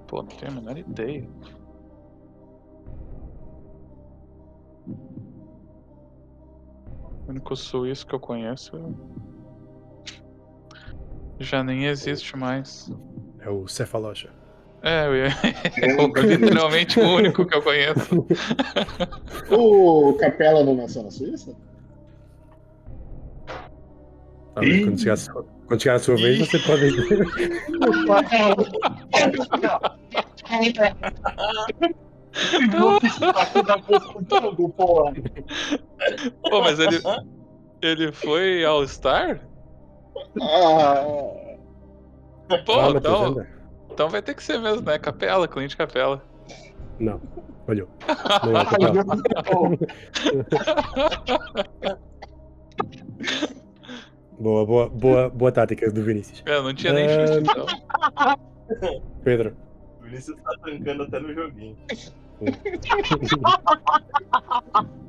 Pô, 0.07 0.23
não 0.23 0.29
tenho 0.29 0.53
a 0.53 0.55
menor 0.55 0.79
ideia. 0.79 1.29
O 7.29 7.31
único 7.31 7.55
suíço 7.55 8.07
que 8.07 8.15
eu 8.15 8.21
conheço 8.21 8.73
já 11.39 11.63
nem 11.63 11.85
existe 11.85 12.35
mais. 12.37 12.91
é 13.41 13.51
o 13.51 13.69
Cefalocha. 13.69 14.31
É, 14.83 15.07
eu 15.07 15.15
é 15.15 15.29
o- 16.03 16.07
literalmente 16.25 16.99
o 16.99 17.07
único 17.17 17.45
que 17.45 17.55
eu 17.55 17.63
conheço. 17.63 18.27
O 19.51 20.15
Capela 20.15 20.65
não 20.65 20.75
nasceu 20.75 21.03
na 21.03 21.11
Suíça? 21.11 21.55
Tá 24.55 24.63
quando, 24.63 24.99
chegar, 24.99 25.13
a 25.13 25.17
sua- 25.17 25.45
quando 25.67 25.83
chegar 25.83 25.95
a 25.95 25.99
sua 25.99 26.17
vez, 26.17 26.39
você 26.39 26.59
pode 26.61 26.87
Viu 32.71 33.01
que 33.01 33.11
sotaque 33.11 33.63
da 33.63 33.79
tango, 34.29 34.69
porra. 34.71 35.13
Pô, 36.49 36.61
mas 36.61 36.79
ele. 36.79 37.01
Ele 37.81 38.13
foi 38.13 38.65
All-Star? 38.65 39.41
Ah, 40.41 41.05
Pô, 42.65 42.81
Ah, 42.81 42.91
então, 42.97 43.47
então 43.91 44.09
vai 44.09 44.23
ter 44.23 44.35
que 44.35 44.43
ser 44.43 44.59
mesmo, 44.59 44.83
né? 44.83 44.99
Capela, 44.99 45.47
cliente 45.47 45.77
capela. 45.77 46.23
Não, 46.99 47.21
olhou. 47.67 47.89
Não 48.45 48.61
é 48.61 48.65
capela. 48.65 49.05
Boa, 54.39 54.65
boa, 54.65 54.89
boa, 54.89 55.29
boa 55.29 55.53
tática 55.53 55.91
do 55.91 56.03
Vinícius. 56.03 56.43
É, 56.47 56.63
não 56.63 56.73
tinha 56.73 56.93
nem 56.93 57.09
chute, 57.09 57.51
então. 57.51 57.67
Pedro. 59.25 59.57
O 60.01 60.05
Vinícius 60.05 60.37
tá 60.41 60.53
tancando 60.63 61.03
até 61.03 61.19
no 61.19 61.35
joguinho. 61.35 61.77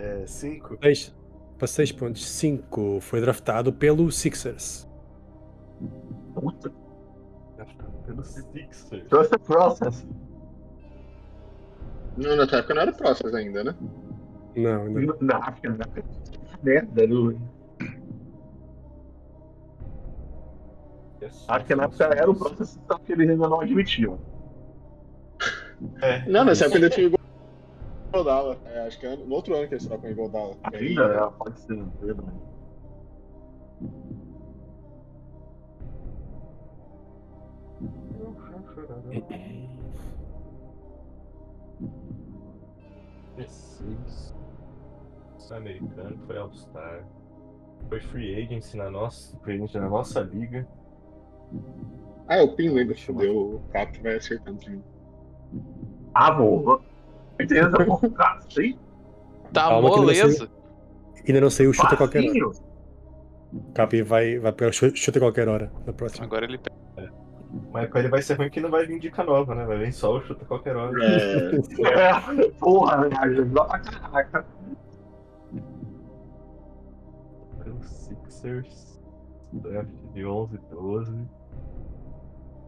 É, 0.00 0.26
5. 0.26 0.78
Seis, 0.82 1.14
para 1.58 1.66
6 1.66 1.92
pontos. 1.92 2.26
5 2.26 3.00
foi 3.02 3.20
draftado 3.20 3.70
pelo 3.70 4.10
Sixers. 4.10 4.88
Pelo 8.06 8.24
Sixers. 8.24 9.28
The 9.28 9.38
process. 9.38 10.06
não, 12.16 12.34
na 12.34 12.44
época 12.44 12.74
não 12.74 12.82
era 12.82 12.92
Process 12.92 13.34
ainda, 13.34 13.62
né? 13.62 13.74
Não, 14.56 14.84
ainda 14.84 15.16
não. 15.20 15.42
Acho 15.42 15.60
que 15.60 15.68
não. 15.68 15.76
Merda, 16.62 17.04
Lu. 17.04 17.38
Acho 21.48 21.66
que 21.66 21.74
na 21.74 21.84
época 21.84 22.04
era 22.04 22.30
o 22.30 22.34
processo 22.34 22.80
só 22.90 22.98
que 22.98 23.12
eles 23.12 23.28
ainda 23.28 23.48
não 23.48 23.60
admitiam. 23.60 24.18
É, 26.02 26.28
Não, 26.28 26.44
nessa 26.44 26.64
época 26.64 26.78
ainda 26.78 26.90
tinha 26.90 27.08
o 27.08 27.14
Iguodala. 28.12 28.58
É, 28.66 28.86
acho 28.86 28.98
que 28.98 29.06
é 29.06 29.16
no 29.16 29.34
outro 29.34 29.54
ano 29.56 29.68
que 29.68 29.74
eles 29.74 29.86
trocam 29.86 30.08
o 30.08 30.12
Iguodala. 30.12 30.56
Ainda 30.72 31.04
é, 31.04 31.30
pode 31.38 31.60
ser, 31.60 31.82
verdade. 32.00 32.50
P6. 43.36 44.34
Sul 45.38 45.56
americano, 45.56 46.18
foi 46.26 46.38
All-Star. 46.38 47.04
Foi 47.88 48.00
Free 48.00 48.44
Agency 48.44 48.76
na 48.76 48.90
nossa, 48.90 49.36
free 49.38 49.54
agency 49.54 49.78
na 49.78 49.88
nossa 49.88 50.20
liga. 50.20 50.68
Ah, 52.28 52.36
é 52.36 52.42
o 52.42 52.54
Pinho 52.54 52.76
ainda 52.76 52.94
fudeu. 52.94 53.56
O 53.56 53.60
Cap 53.72 53.98
vai 54.02 54.16
acertando 54.16 54.58
de 54.58 54.70
mim. 54.70 54.82
Ah, 56.14 56.30
boa. 56.30 56.80
Beleza, 57.36 57.84
pô. 57.84 57.98
Cara, 58.10 58.40
sim. 58.50 58.76
Tá 59.52 59.68
Calma 59.68 59.90
que 59.90 59.96
moleza. 60.00 60.48
Ainda 61.26 61.40
não 61.40 61.50
saiu 61.50 61.72
chuta 61.72 61.94
a 61.94 61.96
qualquer 61.96 62.20
hora. 62.28 62.52
Capi 63.74 64.02
vai, 64.02 64.38
vai 64.38 64.52
pegar 64.52 64.72
chu- 64.72 64.94
chuta 64.94 65.18
a 65.18 65.22
qualquer 65.22 65.48
hora 65.48 65.72
na 65.86 65.92
próxima. 65.92 66.24
Agora 66.26 66.44
ele 66.44 66.58
pega. 66.58 67.12
Mas 67.72 67.90
com 67.90 67.98
ele 67.98 68.08
vai 68.08 68.22
ser 68.22 68.34
ruim 68.34 68.48
que 68.50 68.60
não 68.60 68.70
vai 68.70 68.86
vir 68.86 69.00
dica 69.00 69.24
nova, 69.24 69.54
né? 69.56 69.64
Vai 69.64 69.78
vir 69.78 69.92
só 69.92 70.16
o 70.16 70.20
chuta 70.22 70.44
a 70.44 70.46
qualquer 70.46 70.76
hora. 70.76 70.96
É, 71.04 71.56
É, 72.38 72.50
porra, 72.60 73.08
ajuda 73.22 73.64
pra 73.64 73.78
caraca. 73.80 74.46
Pelo 77.62 77.82
Sixers. 77.82 79.00
Draft 79.52 79.88
de 80.14 80.24
11, 80.24 80.58
12. 80.70 81.12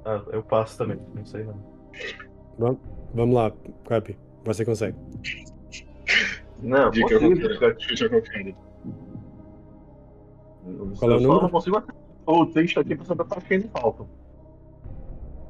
Ah, 0.04 0.20
eu 0.32 0.42
passo 0.42 0.78
também, 0.78 0.98
não 1.14 1.24
sei 1.24 1.44
não. 1.44 1.54
Vamos, 2.58 2.78
vamos 3.14 3.34
lá, 3.34 3.52
Capi. 3.86 4.16
Você 4.44 4.64
consegue. 4.64 4.96
Não, 6.62 6.90
dica. 6.90 7.18
Chute 7.78 8.04
a 8.04 8.08
qualquer. 8.08 8.54
Qual 10.98 11.10
é 11.10 11.16
o 11.16 11.20
número? 11.20 11.42
não 11.42 11.50
consigo 11.50 11.76
acertar 11.76 11.96
o 12.26 12.46
texto 12.46 12.80
aqui 12.80 12.94
pra 12.94 13.04
saber 13.04 13.24
quais 13.24 13.44
que 13.44 13.54
ainda 13.54 13.68
faltam. 13.68 14.08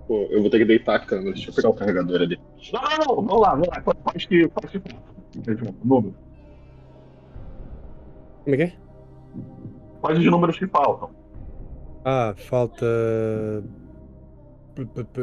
Pô, 0.08 0.26
eu 0.30 0.40
vou 0.40 0.50
ter 0.50 0.58
que 0.58 0.64
deitar 0.64 0.96
a 0.96 1.00
câmera. 1.00 1.32
Deixa 1.32 1.50
eu 1.50 1.54
pegar 1.54 1.68
o 1.68 1.74
carregador 1.74 2.22
ali. 2.22 2.40
Não, 2.72 2.82
não, 2.82 2.98
não, 2.98 3.16
vamos 3.16 3.40
lá, 3.40 3.50
vamos 3.50 3.68
lá. 3.68 3.80
Quais 3.80 4.26
que, 4.26 4.48
quais 4.48 4.70
que 4.70 4.78
faltam? 4.80 5.74
Número. 5.84 6.14
Como 8.44 8.54
é 8.54 8.56
que 8.56 8.62
é? 8.62 8.72
Quais 10.00 10.18
os 10.18 10.24
números 10.24 10.58
que 10.58 10.66
faltam? 10.66 11.10
Ah, 12.04 12.34
falta. 12.36 12.84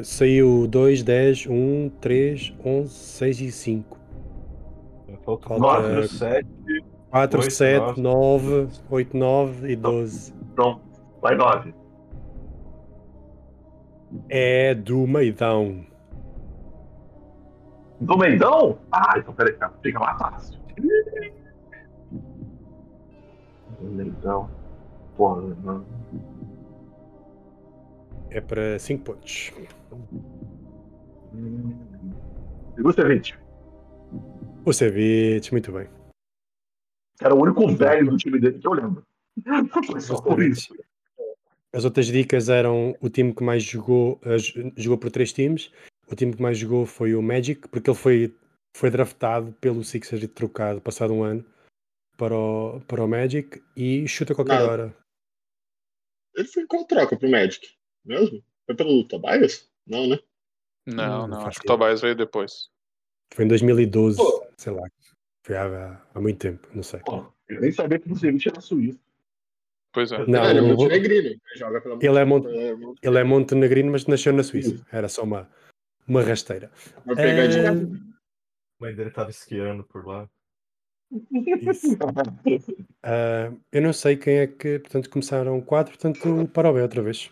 Saiu 0.04 0.68
2, 0.68 1.04
10, 1.04 1.48
1, 1.48 1.90
3, 2.02 2.54
11, 2.64 2.94
6 2.94 3.42
e 3.42 3.52
5. 3.52 3.98
Falta 5.26 5.48
Falta- 5.50 5.82
4, 5.82 6.08
7. 6.08 6.48
4, 7.10 7.40
Oito, 7.40 7.52
7, 7.52 8.00
nove. 8.02 8.50
9, 8.62 8.82
8, 8.90 9.18
9 9.18 9.72
e 9.72 9.76
12. 9.76 10.34
Pronto, 10.56 10.82
vai 11.22 11.36
nove. 11.36 11.74
É 14.30 14.74
do 14.76 15.06
Meidão. 15.08 15.86
Do 18.00 18.18
Mendão? 18.18 18.78
Ah, 18.92 19.16
então 19.18 19.34
peraí, 19.34 19.56
fica 19.84 20.00
mais 20.00 20.18
fácil. 20.18 20.60
Do 23.80 23.86
Mendão. 23.92 24.50
Porra, 25.18 25.42
não. 25.64 25.84
É 28.32 28.40
para 28.42 28.78
5 28.78 29.04
pontos. 29.04 29.52
Você, 32.78 33.04
Vinte? 33.04 33.40
O 34.66 34.74
Ceviche, 34.74 35.52
muito 35.52 35.72
bem. 35.72 35.88
Era 37.22 37.34
o 37.36 37.42
único 37.42 37.68
velho 37.76 38.12
do 38.12 38.18
time 38.18 38.40
dele 38.40 38.60
que 38.60 38.68
eu 38.68 38.74
lembro. 38.74 39.06
Foi 39.86 40.00
só 40.00 40.22
por 40.22 40.42
isso. 40.42 40.74
As 41.74 41.86
outras 41.86 42.08
dicas 42.08 42.50
eram 42.50 42.96
o 43.02 43.10
time 43.10 43.34
que 43.34 43.44
mais 43.44 43.64
jogou, 43.64 44.20
jogou 44.76 44.98
por 44.98 45.12
três 45.12 45.34
times. 45.34 45.72
O 46.12 46.16
time 46.16 46.36
que 46.36 46.42
mais 46.42 46.58
jogou 46.58 46.86
foi 46.86 47.14
o 47.14 47.22
Magic, 47.22 47.68
porque 47.68 47.90
ele 47.90 47.98
foi, 47.98 48.36
foi 48.76 48.90
draftado 48.90 49.52
pelo 49.54 49.84
Sixers 49.84 50.24
e 50.24 50.28
trocado 50.28 50.82
passado 50.82 51.14
um 51.14 51.24
ano 51.24 51.46
para 52.18 52.36
o, 52.36 52.82
para 52.82 53.04
o 53.04 53.08
Magic 53.08 53.62
e 53.76 54.08
chuta 54.08 54.34
qualquer 54.34 54.60
Não. 54.60 54.68
hora. 54.68 54.98
Ele 56.36 56.48
foi 56.48 56.66
qual 56.66 56.86
troca 56.86 57.18
pro 57.18 57.30
Magic? 57.30 57.79
Mesmo? 58.06 58.44
Foi 58.66 58.76
pelo 58.76 59.04
Tobias? 59.08 59.70
Não, 59.86 60.08
né? 60.08 60.20
Não, 60.86 61.28
não. 61.28 61.42
Acho 61.42 61.60
que 61.60 61.66
o. 61.66 61.78
Tobias 61.78 62.02
veio 62.02 62.16
depois. 62.16 62.70
Foi 63.34 63.46
em 63.46 63.48
2012, 63.48 64.18
Pô. 64.18 64.48
sei 64.58 64.74
lá. 64.74 64.88
Foi 65.44 65.56
há, 65.56 66.02
há 66.14 66.22
muito 66.22 66.40
tempo, 66.40 66.68
não 66.74 66.84
sei. 66.84 67.00
Pô, 67.02 67.32
eu 67.48 67.62
nem 67.62 67.72
sabia 67.72 68.00
que 68.00 68.12
o 68.12 68.16
Ceviche 68.16 68.50
era 68.50 68.62
suíço. 68.62 69.00
Pois 69.92 70.12
é. 70.12 70.26
Não, 70.28 70.50
ele 70.50 70.60
é 70.60 70.62
o- 70.62 70.66
montenegrino. 70.68 71.28
Ele 71.30 71.40
joga 71.56 71.82
pela 71.82 71.96
Ele 71.96 72.18
é 72.18 72.22
é, 72.22 72.26
mon- 72.26 72.96
Ele 73.02 73.18
é 73.18 73.24
montenegrino, 73.24 73.92
mas 73.92 74.06
nasceu 74.06 74.32
na 74.34 74.44
Suíça. 74.44 74.86
Era 74.92 75.10
só 75.10 75.24
uma, 75.24 75.50
uma 76.08 76.22
rasteira. 76.22 76.72
Uma 77.06 77.16
pegadinha. 77.16 77.72
A 77.72 78.84
mãe 78.84 78.96
dele 78.96 79.10
tava 79.12 79.30
esquiando 79.32 79.84
por 79.84 80.06
lá. 80.06 80.30
Ah, 83.02 83.54
eu 83.72 83.82
não 83.82 83.94
sei 83.94 84.18
quem 84.18 84.40
é 84.40 84.48
que, 84.48 84.78
portanto, 84.80 85.10
começaram 85.10 85.60
quatro, 85.62 85.94
portanto, 85.98 86.20
para 86.54 86.70
o 86.70 86.74
B 86.74 86.82
outra 86.82 87.02
vez. 87.02 87.32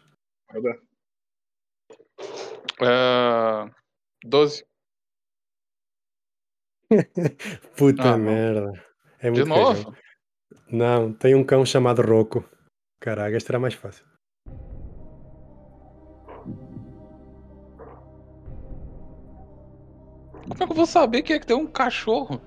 Ah, 2.81 3.69
12. 4.25 4.65
Puta 7.75 8.13
Ah, 8.13 8.17
merda. 8.17 8.71
É 9.19 9.29
De 9.31 9.43
muito 9.43 9.47
cagão. 9.49 9.73
novo? 9.73 9.95
Não, 10.71 11.13
tem 11.13 11.35
um 11.35 11.43
cão 11.43 11.65
chamado 11.65 12.01
Rocco. 12.01 12.43
Caraca, 12.99 13.35
este 13.35 13.51
era 13.51 13.59
mais 13.59 13.73
fácil. 13.73 14.05
Como 20.43 20.53
é 20.53 20.65
que 20.65 20.71
eu 20.71 20.75
vou 20.75 20.85
saber 20.85 21.21
quem 21.23 21.35
é 21.35 21.39
que 21.39 21.45
tem 21.47 21.55
um 21.57 21.67
cachorro? 21.67 22.39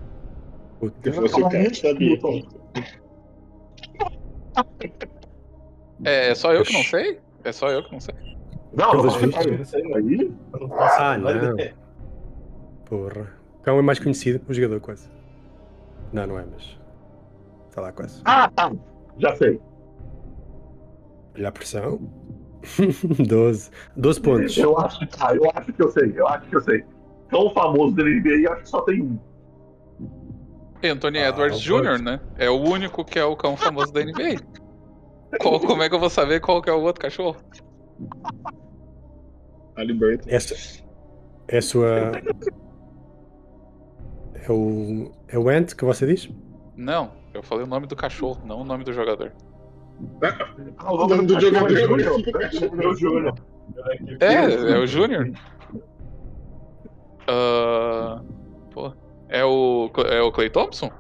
Puta. 0.78 1.12
Se 1.12 1.12
fosse 1.12 1.40
o 1.40 1.48
cara, 1.48 1.74
sabia. 1.74 2.18
É, 6.04 6.30
é 6.30 6.34
só 6.34 6.52
eu 6.54 6.64
que 6.64 6.72
não 6.72 6.82
sei? 6.82 7.20
É 7.44 7.52
só 7.52 7.70
eu 7.70 7.82
que 7.82 7.92
não 7.92 8.00
sei. 8.00 8.14
Não, 8.72 8.94
não, 8.94 9.02
vistos. 9.02 9.72
não, 9.82 9.96
aí. 9.96 10.32
Ah, 10.98 11.18
não. 11.18 11.56
Porra. 12.84 13.32
O 13.58 13.62
cão 13.62 13.78
é 13.78 13.82
mais 13.82 13.98
conhecido, 13.98 14.40
o 14.48 14.54
jogador 14.54 14.80
quase. 14.80 15.08
Não, 16.12 16.26
não 16.26 16.38
é, 16.38 16.44
mas. 16.50 16.78
Está 17.68 17.80
lá 17.80 17.92
quase. 17.92 18.20
Ah, 18.24 18.48
tá. 18.48 18.72
Já 19.18 19.34
sei. 19.36 19.60
Olha 21.36 21.48
a 21.48 21.52
pressão. 21.52 22.00
12. 23.26 23.70
12 23.96 24.20
pontos. 24.20 24.56
Eu 24.58 24.78
acho, 24.78 25.00
ah, 25.20 25.34
eu 25.34 25.50
acho 25.54 25.72
que 25.72 25.82
eu 25.82 25.90
sei, 25.90 26.12
eu 26.14 26.28
acho 26.28 26.46
que 26.48 26.56
eu 26.56 26.60
sei. 26.60 26.84
Tão 27.30 27.50
famoso 27.54 27.94
dele 27.94 28.20
NBA, 28.20 28.46
eu 28.48 28.52
acho 28.52 28.62
que 28.62 28.68
só 28.68 28.80
tem 28.82 29.02
um. 29.02 29.18
Anthony 30.82 31.18
Ah, 31.18 31.28
Edwards 31.28 31.60
Jr., 31.60 32.02
né? 32.02 32.20
É 32.36 32.48
o 32.50 32.56
único 32.58 33.04
que 33.04 33.18
é 33.18 33.24
o 33.24 33.36
cão 33.36 33.56
famoso 33.56 33.92
da 33.92 34.00
NBA. 34.02 34.40
Qual- 35.38 35.60
como 35.60 35.82
é 35.82 35.88
que 35.88 35.94
eu 35.94 36.00
vou 36.00 36.10
saber 36.10 36.40
qual 36.40 36.60
que 36.62 36.70
é 36.70 36.72
o 36.72 36.80
outro 36.82 37.00
cachorro? 37.02 37.36
Halliburton. 39.76 40.28
Essa, 40.28 40.82
É 41.48 41.58
a 41.58 41.62
sua. 41.62 42.12
É 44.34 44.50
o. 44.52 45.10
É 45.28 45.38
o 45.38 45.48
Ant 45.48 45.74
que 45.74 45.84
você 45.84 46.06
diz? 46.06 46.28
Não, 46.76 47.12
eu 47.34 47.42
falei 47.42 47.64
o 47.64 47.68
nome 47.68 47.86
do 47.86 47.94
cachorro, 47.96 48.40
não 48.44 48.60
o 48.60 48.64
nome 48.64 48.84
do 48.84 48.92
jogador. 48.92 49.32
Ah, 50.78 50.92
o 50.92 51.06
nome 51.06 51.26
do 51.26 51.38
jogador 51.40 51.70
é 51.76 52.86
o 52.86 52.94
Júnior. 52.94 53.34
É, 54.20 54.72
é 54.72 54.78
o 54.78 54.86
Júnior. 54.86 55.30
Ah, 57.28 58.22
pô, 58.72 58.92
é 59.28 59.44
o, 59.44 59.90
é 60.10 60.20
o 60.22 60.32
Clay 60.32 60.50
Thompson? 60.50 60.90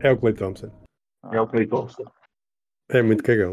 É 0.00 0.10
o 0.10 0.16
Clay 0.16 0.34
Thompson. 0.34 0.70
É 1.32 1.40
o 1.40 1.46
Clay 1.46 1.66
Thompson. 1.66 2.04
É 2.88 3.02
muito 3.02 3.22
cagão. 3.22 3.52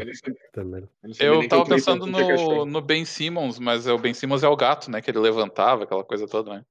Eu 1.19 1.47
tava 1.47 1.65
pensando 1.65 2.05
no, 2.05 2.65
no 2.65 2.81
Ben 2.81 3.03
Simmons, 3.03 3.57
mas 3.57 3.87
é 3.87 3.91
o 3.91 3.97
Ben 3.97 4.13
Simmons 4.13 4.43
é 4.43 4.47
o 4.47 4.55
gato, 4.55 4.91
né? 4.91 5.01
Que 5.01 5.09
ele 5.09 5.19
levantava, 5.19 5.83
aquela 5.83 6.03
coisa 6.03 6.27
toda, 6.27 6.53
né? 6.53 6.65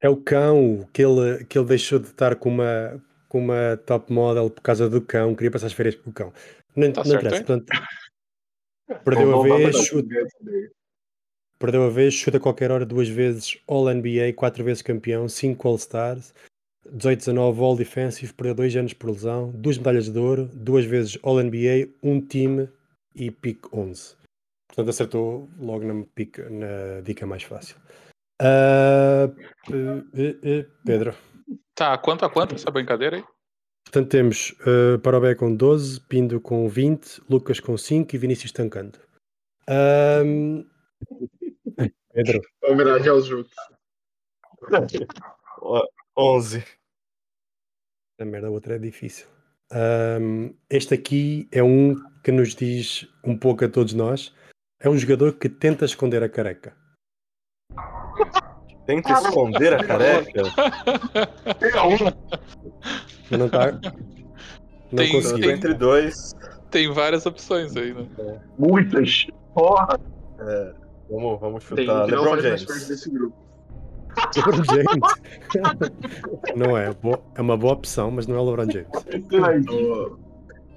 É 0.00 0.08
o 0.08 0.16
cão 0.16 0.88
que 0.92 1.02
ele, 1.02 1.44
que 1.44 1.58
ele 1.58 1.66
deixou 1.66 1.98
de 1.98 2.06
estar 2.06 2.34
com 2.36 2.48
uma, 2.48 3.02
com 3.28 3.38
uma 3.38 3.76
top 3.84 4.10
model 4.10 4.48
por 4.48 4.62
causa 4.62 4.88
do 4.88 5.02
cão, 5.02 5.34
queria 5.34 5.50
passar 5.50 5.66
as 5.66 5.74
férias 5.74 5.94
com 5.96 6.08
o 6.08 6.12
cão. 6.12 6.32
Não, 6.74 6.90
Tá 6.92 7.02
não 7.02 7.10
certo, 7.10 7.26
interessa. 7.26 7.44
Portanto, 7.44 7.66
perdeu 9.04 9.30
Não, 9.30 9.44
a 9.44 9.48
não 9.48 9.56
vez, 9.58 9.76
chuta, 9.76 10.14
perdeu 11.58 11.82
a 11.84 11.90
vez, 11.90 12.14
chuta 12.14 12.38
a 12.38 12.40
qualquer 12.40 12.70
hora 12.70 12.86
duas 12.86 13.08
vezes 13.08 13.58
All-NBA, 13.66 14.32
quatro 14.34 14.64
vezes 14.64 14.82
campeão, 14.82 15.28
cinco 15.28 15.68
All-Stars, 15.68 16.32
18-19 16.92 17.58
All-Defensive, 17.58 18.32
perdeu 18.32 18.54
dois 18.54 18.76
anos 18.76 18.92
por 18.92 19.10
lesão, 19.10 19.50
duas 19.52 19.78
medalhas 19.78 20.08
de 20.08 20.18
ouro, 20.18 20.48
duas 20.52 20.84
vezes 20.84 21.18
All-NBA, 21.22 21.90
um 22.02 22.20
time 22.20 22.68
e 23.14 23.30
pick 23.30 23.72
11. 23.72 24.16
Portanto, 24.68 24.90
acertou 24.90 25.48
logo 25.58 25.84
na, 25.84 26.04
pick, 26.14 26.38
na 26.38 27.00
dica 27.02 27.26
mais 27.26 27.42
fácil. 27.42 27.76
Ah, 28.40 29.30
eh, 29.70 30.66
Pedro. 30.84 31.14
Tá, 31.74 31.96
quanto 31.98 32.24
a 32.24 32.30
quanto 32.30 32.54
essa 32.54 32.70
brincadeira 32.70 33.16
aí? 33.16 33.24
Portanto, 33.84 34.10
temos 34.10 34.50
uh, 34.62 34.98
Parobé 34.98 35.34
com 35.34 35.54
12, 35.54 36.00
Pindo 36.00 36.40
com 36.40 36.68
20, 36.68 37.22
Lucas 37.30 37.60
com 37.60 37.76
5 37.76 38.14
e 38.14 38.18
Vinícius 38.18 38.50
tancando. 38.50 38.98
Ahm, 39.68 40.64
Pedro, 42.12 42.40
Homenagem 42.64 43.08
aos 43.08 43.26
Júnior. 43.26 43.46
11. 46.16 46.64
A 48.18 48.24
merda, 48.24 48.46
a 48.48 48.50
outra 48.50 48.76
é 48.76 48.78
difícil. 48.78 49.26
Ahm, 49.72 50.50
este 50.70 50.94
aqui 50.94 51.48
é 51.52 51.62
um 51.62 51.94
que 52.22 52.32
nos 52.32 52.54
diz 52.54 53.06
um 53.24 53.36
pouco 53.36 53.64
a 53.64 53.68
todos 53.68 53.92
nós. 53.92 54.34
É 54.80 54.88
um 54.88 54.96
jogador 54.96 55.34
que 55.34 55.48
tenta 55.48 55.84
esconder 55.84 56.22
a 56.22 56.28
careca. 56.28 56.74
Tenta 58.86 59.12
esconder 59.14 59.72
a 59.74 59.84
careca. 59.84 60.42
Não 63.32 63.46
está. 63.46 63.72
Não 63.72 63.80
Tem- 64.98 65.10
conseguiu. 65.12 65.40
tem- 65.40 65.50
Entre 65.56 65.74
dois. 65.74 66.32
Tem 66.70 66.92
várias 66.92 67.26
opções 67.26 67.76
aí, 67.76 67.92
né? 67.92 68.06
Muitas. 68.56 69.26
Porra. 69.54 69.98
É, 70.38 70.72
vamos, 71.10 71.40
vamos 71.40 71.64
Tem 71.64 71.78
chutar. 71.84 72.04
um 72.04 72.06
não 72.08 72.22
LeBron 72.22 72.40
James. 72.40 72.64
desse 72.86 73.10
grupo. 73.10 73.36
LeBron 74.36 74.64
James. 74.64 75.14
não 76.56 76.76
é. 76.76 76.90
É 77.34 77.40
uma 77.40 77.56
boa 77.56 77.72
opção, 77.74 78.10
mas 78.10 78.26
não 78.26 78.36
é 78.36 78.40
o 78.40 78.44
LeBron 78.50 78.70
James. 78.70 78.88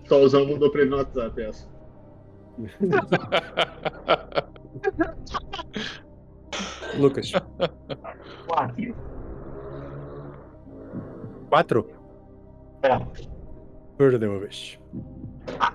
Tô 0.08 0.18
usando 0.20 0.50
mandou 0.52 0.72
pra 0.72 0.82
ele 0.82 0.90
no 0.90 0.98
WhatsApp 0.98 1.42
essa. 1.42 1.68
Lucas, 6.98 7.32
Quatro. 8.48 8.96
4. 11.50 11.86
É. 12.84 13.00
Perdeu 13.98 14.36
a 14.36 14.40
vez. 14.40 14.80
Ah, 15.60 15.74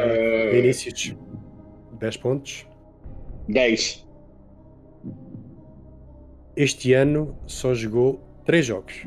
É, 0.00 0.50
Vinícius, 0.50 1.16
10 1.98 2.16
pontos. 2.18 2.66
10. 3.48 4.06
Este 6.56 6.92
ano 6.92 7.36
só 7.46 7.72
jogou 7.74 8.20
3 8.44 8.66
jogos. 8.66 9.06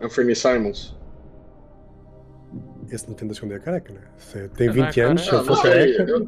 Anthony 0.00 0.34
Simons. 0.34 0.96
Esse 2.90 3.06
não 3.08 3.14
tenta 3.14 3.32
esconder 3.34 3.56
a 3.56 3.60
careca, 3.60 3.92
né? 3.92 4.00
Se 4.16 4.48
tem 4.50 4.68
Não 4.68 4.74
é 4.74 4.76
20 4.86 5.00
anos, 5.00 5.24
se 5.26 5.34
ele 5.34 5.44
for 5.44 5.56
sei, 5.56 5.70
careca. 5.96 6.02
eu- 6.10 6.18
Eu- 6.18 6.26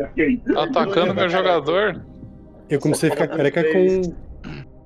eu- 0.00 0.08
quem? 0.14 0.42
Atacando 0.56 1.14
meu 1.14 1.28
jogador. 1.30 2.04
Eu 2.68 2.78
comecei 2.80 3.08
a 3.08 3.12
ficar 3.12 3.28
careca 3.28 3.64
com. 3.64 4.02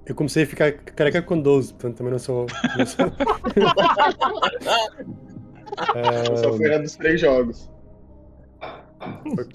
Eu 0.06 0.14
comecei 0.14 0.44
a 0.44 0.46
ficar 0.46 0.70
careca 0.72 1.20
com 1.22 1.40
12, 1.40 1.72
portanto 1.74 1.96
também 1.96 2.12
não 2.12 2.18
sou. 2.20 2.46
Não 2.78 2.86
sou... 2.86 3.06
eu 6.30 6.36
só 6.36 6.52
fui 6.54 6.66
Ah, 6.66 6.70
na 6.70 6.78
dos 6.78 6.94
três 6.96 7.20
jogos. 7.20 7.68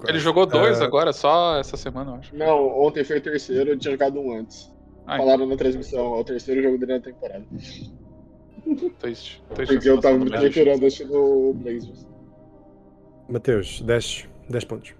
Ele 0.07 0.19
jogou 0.19 0.45
dois 0.45 0.81
Ah, 0.81 0.85
agora, 0.85 1.13
só 1.13 1.57
essa 1.57 1.77
semana, 1.77 2.11
eu 2.11 2.15
acho. 2.15 2.35
Não, 2.35 2.67
ontem 2.79 3.03
foi 3.03 3.17
o 3.17 3.21
terceiro, 3.21 3.71
eu 3.71 3.77
tinha 3.79 3.91
jogado 3.93 4.19
um 4.19 4.37
antes. 4.37 4.71
Ai. 5.05 5.17
Falaram 5.19 5.45
na 5.45 5.55
transmissão, 5.55 6.15
é 6.15 6.19
o 6.19 6.23
terceiro 6.23 6.61
jogo 6.61 6.77
dele 6.77 6.93
na 6.95 6.99
temporada. 7.01 7.45
Triste. 8.99 9.41
triste 9.55 9.73
Porque 9.75 9.89
eu 9.89 9.99
tava 10.01 10.15
me 10.17 10.25
nossa 10.25 10.35
homenagem. 10.37 10.51
procurando 10.51 10.85
assistindo 10.85 11.15
o 11.17 11.53
Blazers. 11.53 12.05
Mateus, 13.29 13.81
10, 13.81 14.27
10 14.49 14.63
pontos. 14.65 14.93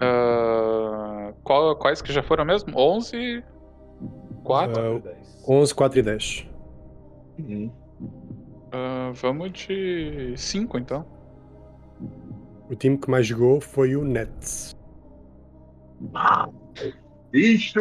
Ah, 0.00 1.32
qual- 1.42 1.74
quais 1.76 2.02
que 2.02 2.12
já 2.12 2.22
foram 2.22 2.44
mesmo? 2.44 2.72
11, 2.76 3.42
4. 4.44 5.00
Ah, 5.02 5.12
11, 5.48 5.74
4 5.74 5.98
e 5.98 6.02
10. 6.02 6.46
Ah, 8.72 9.10
vamos 9.14 9.52
de 9.52 10.34
5 10.36 10.78
então. 10.78 11.04
O 12.68 12.74
time 12.74 12.98
que 12.98 13.08
mais 13.08 13.26
jogou 13.26 13.60
foi 13.60 13.94
o 13.94 14.04
Nets. 14.04 14.76
Isto! 17.32 17.80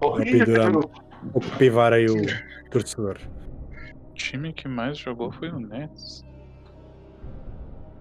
Horrível! 0.00 0.90
Vou 1.32 1.40
capivar 1.40 1.92
aí 1.92 2.06
o 2.06 2.16
torcedor. 2.70 3.18
O 4.10 4.14
time 4.14 4.52
que 4.52 4.68
mais 4.68 4.98
jogou 4.98 5.32
foi 5.32 5.50
o 5.50 5.58
Nets. 5.58 6.24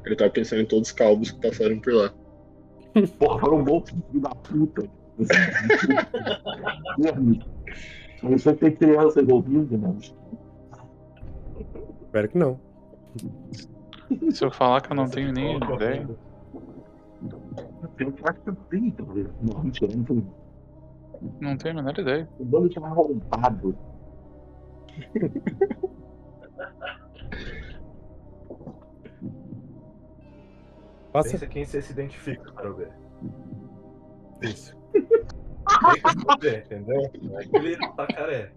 Ele 0.05 0.15
tava 0.15 0.31
pensando 0.31 0.61
em 0.61 0.65
todos 0.65 0.89
os 0.89 0.93
calvos 0.93 1.31
que 1.31 1.41
passaram 1.41 1.79
por 1.79 1.93
lá. 1.93 2.13
Porra, 3.19 3.39
foram 3.39 3.63
bons 3.63 3.89
filho 3.89 4.21
da 4.21 4.29
puta. 4.29 4.89
Você 8.23 8.53
tem 8.53 8.71
criança 8.71 9.21
envolvida, 9.21 9.77
né? 9.77 9.95
Espero 12.01 12.29
que 12.29 12.37
não. 12.37 12.59
Se 14.31 14.43
eu 14.43 14.51
falar 14.51 14.81
que 14.81 14.91
eu 14.91 14.95
não 14.95 15.09
tenho 15.09 15.31
nem 15.31 15.57
ideia. 15.57 16.07
Eu 17.99 18.13
acho 18.23 18.41
que 18.41 18.49
eu 18.49 18.55
tenho, 18.69 18.91
talvez. 18.91 19.27
Não, 19.41 19.63
não 21.41 21.57
tenho. 21.57 21.79
A 21.79 21.81
menor 21.81 21.99
ideia. 21.99 22.29
O 22.39 22.45
bando 22.45 22.69
tinha 22.69 22.85
arrombado. 22.85 23.75
Passa. 31.11 31.31
Pensa 31.31 31.47
quem 31.47 31.65
você 31.65 31.81
se 31.81 31.91
identifica 31.91 32.51
para 32.51 32.69
ver. 32.71 32.91
Isso. 34.41 34.75
Tem 34.93 35.03
que 36.01 36.07
esconder, 36.07 36.65
entendeu? 36.65 37.11
Não 37.21 37.39
é 37.39 37.45
que 37.45 37.55
ele 37.55 37.77
tá 37.77 38.07
careca. 38.07 38.53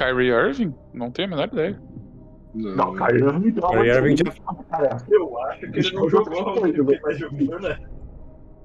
Kyrie 0.00 0.30
Irving? 0.30 0.74
Não 0.94 1.10
tenho 1.10 1.28
a 1.28 1.30
menor 1.30 1.48
ideia. 1.52 1.80
Não, 2.54 2.94
não 2.94 3.38
me 3.40 3.50
dou. 3.52 3.70
Kyrie 3.70 3.90
Irving 3.90 4.16
já- 4.16 5.04
Eu 5.10 5.38
acho 5.42 5.60
que 5.60 5.78
ele 5.78 5.92
não 5.92 6.08
jogou, 6.08 6.60
mas 7.02 7.18
jogou, 7.18 7.60
né? 7.60 7.78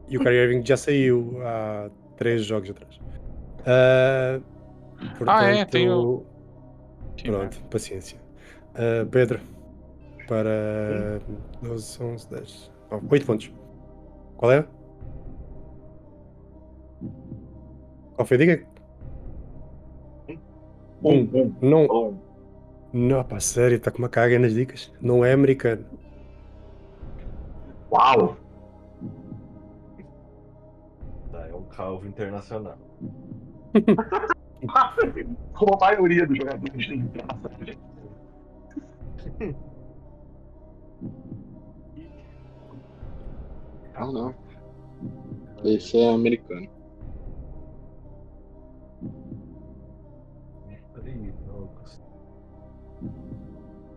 E 0.07 0.17
o 0.17 0.21
Kyrie 0.21 0.37
Irving 0.39 0.65
já 0.65 0.77
saiu 0.77 1.37
há 1.43 1.89
3 2.17 2.43
jogos 2.45 2.69
atrás. 2.69 2.99
Ah, 3.65 4.39
Ah, 5.27 5.43
é, 5.43 5.55
portanto, 5.57 5.71
tem 5.71 5.91
o- 5.91 6.23
Que 7.17 7.29
Pronto, 7.31 7.61
paciência. 7.69 8.17
Ah, 8.75 9.05
Pedro, 9.11 9.39
para 10.27 11.19
12, 11.61 12.01
11, 12.03 12.29
10, 12.29 12.71
9, 12.91 13.07
8 13.11 13.25
pontos. 13.25 13.51
Qual 14.37 14.51
é? 14.51 14.65
Qual 18.15 18.25
foi 18.25 18.37
a 18.37 18.39
Um, 21.06 21.30
um, 21.34 21.56
Não, 21.61 21.86
um. 21.86 22.19
não, 22.91 23.23
pá, 23.23 23.40
sério, 23.40 23.77
está 23.77 23.91
com 23.91 23.99
uma 23.99 24.10
caga 24.10 24.40
nas 24.40 24.53
dicas. 24.53 24.91
Não 24.99 25.23
é 25.23 25.34
americano. 25.34 25.86
Uau! 27.91 28.38
Tá, 31.32 31.48
é 31.48 31.53
um 31.53 31.64
calvo 31.65 32.07
internacional. 32.07 32.77
Como 35.53 35.76
a 35.76 35.80
maioria 35.80 36.26
dos 36.26 36.38
jogadores 36.38 36.88
tem 36.88 37.07
graça. 37.07 37.52
Não, 43.99 44.11
não. 44.11 44.36
Esse 45.64 45.98
é 45.99 46.10
americano. 46.10 46.69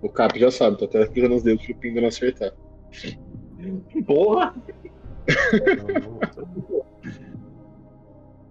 O 0.01 0.09
Cap 0.09 0.39
já 0.39 0.51
sabe, 0.51 0.79
tá 0.79 0.85
até 0.85 1.07
pisando 1.07 1.35
os 1.35 1.43
dedos 1.43 1.65
pro 1.67 1.75
Pingo 1.77 2.01
não 2.01 2.09
acertar. 2.09 2.53
Porra! 4.07 4.55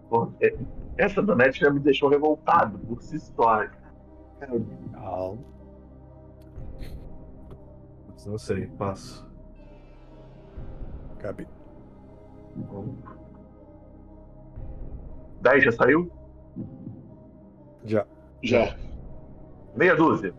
Pô, 0.09 0.31
é- 0.41 0.55
Essa 0.97 1.21
da 1.21 1.35
net 1.35 1.59
já 1.59 1.69
me 1.69 1.79
deixou 1.79 2.09
revoltado 2.09 2.77
por 2.79 3.01
si 3.01 3.19
só. 3.19 3.65
cara. 3.67 3.71
Calma. 4.93 5.37
Não 8.25 8.37
sei, 8.37 8.67
passo. 8.67 9.25
Cabe. 11.19 11.47
10 15.41 15.63
já 15.63 15.71
saiu? 15.71 16.11
Já. 17.85 18.05
Já. 18.43 18.75
Meia 19.75 19.95
dúzia. 19.95 20.33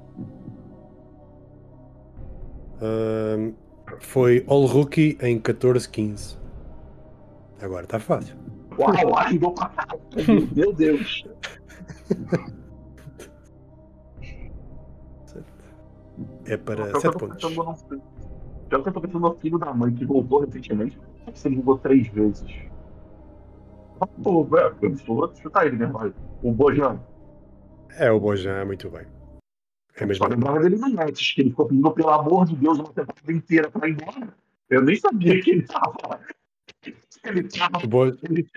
Ahm, 2.80 3.52
foi 4.00 4.44
All 4.48 4.66
Rookie 4.66 5.16
em 5.20 5.38
14-15. 5.40 6.36
Agora 7.60 7.84
está 7.84 7.98
fácil. 7.98 8.36
Uau, 8.78 9.18
ajudou 9.18 9.52
pra. 9.52 9.70
Meu 10.54 10.72
Deus. 10.72 11.24
É 16.46 16.56
para 16.56 16.76
Pior 16.86 16.90
que 16.90 16.96
eu 16.96 17.00
7 17.00 17.12
tô 17.12 17.18
pontos. 17.18 17.56
no- 17.56 18.00
Pior 18.68 18.82
que 18.82 18.88
eu 18.88 18.92
tô 18.92 19.00
pensando 19.00 19.20
no 19.20 19.34
filho 19.36 19.58
da 19.58 19.72
mãe 19.72 19.92
que 19.94 20.04
voltou 20.04 20.40
recentemente. 20.40 20.98
Ele 21.44 21.56
jogou 21.56 21.78
três 21.78 22.06
vezes. 22.08 22.50
Pô, 24.22 24.44
velho, 24.44 24.74
eu 24.82 24.94
vou 25.06 25.34
chutar 25.34 25.66
ele 25.66 25.82
olha. 25.84 26.12
O 26.42 26.52
Bojan. 26.52 26.98
É, 27.96 28.10
o 28.10 28.20
Bojan 28.20 28.52
é 28.58 28.64
muito 28.64 28.88
bem. 28.90 29.06
É 29.98 30.06
mesmo. 30.06 30.24
Só 30.24 30.30
lembrava 30.30 30.60
dele 30.60 30.76
no 30.76 30.88
Nets, 30.88 31.32
que 31.32 31.40
ele 31.40 31.50
ficou 31.50 31.66
pedindo, 31.66 31.90
pelo 31.92 32.10
amor 32.10 32.46
de 32.46 32.56
Deus, 32.56 32.78
uma 32.78 32.92
temporada 32.92 33.32
inteira 33.32 33.70
pra 33.70 33.88
ir 33.88 33.92
embora. 33.92 34.34
Eu 34.70 34.82
nem 34.82 34.96
sabia 34.96 35.40
que 35.40 35.50
ele 35.50 35.66
tava. 35.66 36.20
que 36.80 36.94
Ele 37.24 37.42
tava. 37.48 37.84
O 37.84 37.88
Bo... 37.88 38.06
Ele 38.06 38.48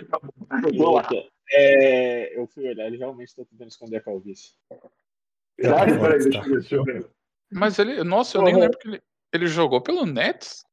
lá. 0.77 1.07
É, 1.53 2.39
eu 2.39 2.47
fui 2.47 2.67
olhar, 2.67 2.87
ele 2.87 2.97
realmente 2.97 3.35
tá 3.35 3.43
tentando 3.43 3.69
esconder 3.69 3.97
a 3.97 4.01
calvície. 4.01 4.53
Pode 4.69 5.99
Peraí, 5.99 6.19
deixa 6.19 6.37
eu 6.39 6.43
ver, 6.43 6.59
deixa 6.59 6.75
eu 6.75 6.83
ver. 6.83 7.07
Mas 7.51 7.77
ele. 7.79 8.03
Nossa, 8.03 8.37
eu 8.37 8.43
nem 8.43 8.53
Porra. 8.53 8.65
lembro 8.65 8.79
que 8.79 8.87
ele, 8.87 9.01
ele 9.33 9.47
jogou 9.47 9.81
pelo 9.81 10.05
Nets? 10.05 10.63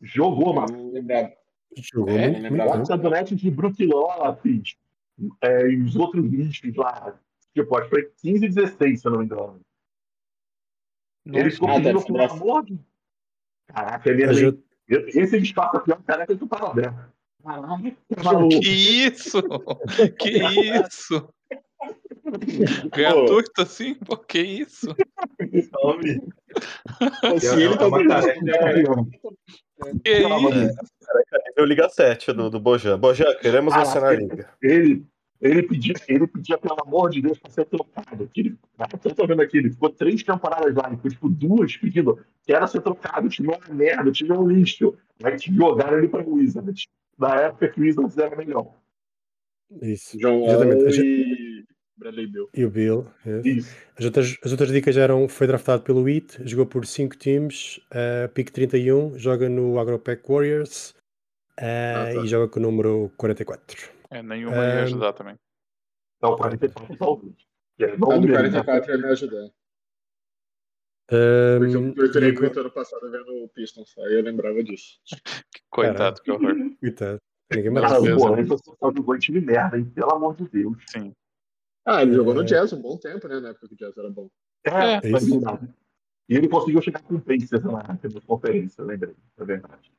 Jogou, 0.00 0.54
mano. 0.54 0.92
lembrava. 0.92 1.32
Jogou 1.92 2.16
É, 2.16 2.28
lembrava. 2.28 2.78
do 2.96 3.10
Net 3.10 3.34
de 3.34 3.50
Brook 3.50 3.84
Lopes. 3.84 4.76
É, 5.42 5.68
e 5.68 5.82
os 5.82 5.96
outros 5.96 6.24
lixos 6.24 6.74
lá. 6.76 7.18
Tipo, 7.54 7.76
acho 7.76 7.88
que 7.88 7.94
foi 7.96 8.10
15 8.22 8.44
e 8.44 8.48
16, 8.48 9.00
se 9.00 9.06
eu 9.06 9.12
não 9.12 9.18
me 9.18 9.24
engano. 9.24 9.60
Ele 11.26 11.50
ficou 11.50 11.68
pedindo, 11.68 11.84
deve 11.84 11.98
ser 12.00 12.06
pelo 12.06 12.18
dessa. 12.18 12.34
amor. 12.34 12.66
Caraca, 13.68 14.10
ele 14.10 14.24
é 14.24 14.30
Esse 14.88 15.36
espaço 15.38 15.76
é 15.76 15.80
pior 15.80 16.02
cara 16.02 16.26
que 16.26 16.36
tu 16.36 16.46
tava 16.46 16.70
aberto. 16.70 17.12
Caralho, 17.42 18.48
que 18.48 18.68
isso? 18.68 19.42
Que 20.18 20.30
isso? 20.76 21.32
Gratuito 22.92 23.62
assim? 23.62 23.94
Pô, 23.94 24.16
que 24.16 24.40
isso? 24.40 24.94
Pô, 25.72 26.00
se 27.38 27.46
É 27.46 27.52
ele 27.54 27.68
uma 27.68 27.78
tá 27.78 28.22
Que 30.04 30.18
isso? 30.18 31.64
Liga 31.64 31.88
7 31.88 32.32
do, 32.32 32.50
do 32.50 32.60
Bojan. 32.60 32.98
Bojan, 32.98 33.34
queremos 33.40 33.72
Ah, 33.72 33.84
você 33.84 34.00
na 34.00 34.12
liga. 34.12 34.50
Ele, 34.62 35.06
ele, 35.40 35.62
pedia, 35.62 35.94
ele 36.08 36.26
pedia, 36.26 36.58
pelo 36.58 36.76
amor 36.84 37.10
de 37.10 37.22
Deus, 37.22 37.38
pra 37.38 37.50
ser 37.50 37.64
trocado. 37.64 38.30
Ele, 38.36 38.56
eu 39.04 39.14
tô 39.14 39.26
vendo 39.26 39.40
aqui, 39.42 39.58
ele 39.58 39.70
ficou 39.70 39.88
três 39.90 40.22
temporadas 40.22 40.74
lá, 40.74 40.84
ele 40.88 40.96
ficou 40.96 41.10
tipo 41.10 41.28
duas 41.28 41.76
pedindo 41.76 42.18
que 42.44 42.52
era 42.52 42.66
ser 42.66 42.80
trocado, 42.82 43.26
o 43.26 43.30
time 43.30 43.48
é 43.52 43.56
uma 43.56 43.74
merda, 43.74 44.10
o 44.10 44.12
time 44.12 44.30
é 44.30 44.34
um 44.34 44.46
lixo. 44.46 44.94
Mas 45.22 45.42
jogaram 45.42 45.98
ele 45.98 46.08
pra 46.08 46.22
Wizards. 46.22 46.86
Na 47.18 47.34
época 47.36 47.68
que 47.68 47.80
o 47.80 47.84
Wizards 47.84 48.16
era 48.18 48.34
melhor. 48.36 48.74
Isso. 49.82 50.18
John 50.18 50.44
Exatamente. 50.46 50.82
Wall 50.82 51.06
e 51.06 51.64
Bradley 51.96 52.26
Bill. 52.26 52.48
E 52.54 52.64
o 52.64 52.70
Bill. 52.70 53.06
yes. 53.26 53.46
Isso. 53.46 53.76
As, 53.98 54.04
outras, 54.06 54.38
as 54.42 54.50
outras 54.50 54.72
dicas 54.72 54.96
eram: 54.96 55.28
foi 55.28 55.46
draftado 55.46 55.82
pelo 55.82 56.08
IT, 56.08 56.38
jogou 56.44 56.66
por 56.66 56.86
5 56.86 57.16
times, 57.16 57.78
uh, 57.92 58.28
pick 58.32 58.50
31, 58.50 59.18
joga 59.18 59.48
no 59.48 59.78
Agropec 59.78 60.22
Warriors 60.26 60.90
uh, 60.90 60.94
Ah, 61.58 62.10
tá. 62.14 62.24
e 62.24 62.26
joga 62.28 62.48
com 62.48 62.58
o 62.58 62.62
número 62.62 63.12
44. 63.18 63.99
É, 64.10 64.22
nenhuma 64.22 64.56
ia 64.56 64.80
Ahn, 64.80 64.82
ajudar 64.82 65.12
também. 65.12 65.38
Então, 66.16 66.36
44 66.36 66.96
talvez. 66.96 67.34
Que 67.76 67.84
é 67.84 67.92
A 67.92 67.96
não 67.96 68.08
do 68.20 68.26
mesmo, 68.28 68.34
44 68.34 68.90
ia 68.92 68.98
me 68.98 69.04
ajudar. 69.06 69.50
Um, 71.12 71.58
Porque 71.58 71.76
eu 71.76 71.94
torturei 71.94 72.30
o- 72.30 72.40
muito 72.40 72.60
ano 72.60 72.70
passado 72.70 73.10
vendo 73.10 73.44
o 73.44 73.48
Pistons. 73.48 73.96
Aí 73.98 74.14
eu 74.14 74.22
lembrava 74.22 74.62
disso. 74.62 75.00
Coitado, 75.70 76.22
que 76.22 76.30
horror. 76.30 76.54
Coitado. 76.80 77.18
Ninguém 77.52 77.70
Não, 77.72 77.82
Cara, 77.82 78.00
beleza. 78.00 78.16
pô, 78.16 78.34
aí 78.34 78.44
você 78.44 78.70
só 78.78 78.92
jogou 78.94 79.16
em 79.16 79.18
time 79.18 79.40
merda, 79.40 79.76
hein? 79.76 79.84
Pelo 79.90 80.12
amor 80.14 80.36
de 80.36 80.48
Deus. 80.48 80.76
Sim. 80.88 81.12
Ah, 81.84 82.02
ele 82.02 82.14
jogou 82.14 82.32
no 82.34 82.42
É. 82.42 82.44
Jazz 82.44 82.72
um 82.72 82.80
bom 82.80 82.96
tempo, 82.96 83.26
né? 83.26 83.40
Na 83.40 83.48
época 83.48 83.66
que 83.66 83.74
o 83.74 83.76
Jazz 83.76 83.96
era 83.96 84.08
bom. 84.10 84.30
É, 84.64 84.70
É, 84.70 85.00
é 85.02 85.10
isso. 85.16 85.30
verdade. 85.40 85.68
E 86.28 86.36
ele 86.36 86.48
conseguiu 86.48 86.80
chegar 86.80 87.02
com 87.02 87.14
o 87.16 87.20
Pacers 87.20 87.64
na 87.64 87.72
na 87.82 88.20
conferência, 88.24 88.84
lembrei. 88.84 89.16
É 89.36 89.44
verdade. 89.44 89.92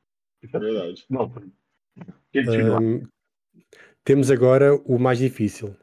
É 0.50 0.58
verdade. 0.58 1.04
Não, 1.10 1.28
foi. 1.28 1.52
Aquele 2.30 2.50
time 2.50 2.62
lá. 2.70 2.78
Um, 4.02 4.04
temos 4.04 4.30
agora 4.30 4.74
o 4.74 4.98
mais 4.98 5.18
difícil. 5.18 5.76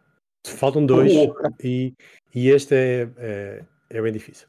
Faltam 0.45 0.85
dois 0.85 1.13
Porra. 1.13 1.49
e, 1.63 1.93
e 2.33 2.49
este 2.49 2.75
é, 2.75 3.09
é, 3.17 3.65
é 3.89 4.01
bem 4.01 4.11
difícil. 4.11 4.47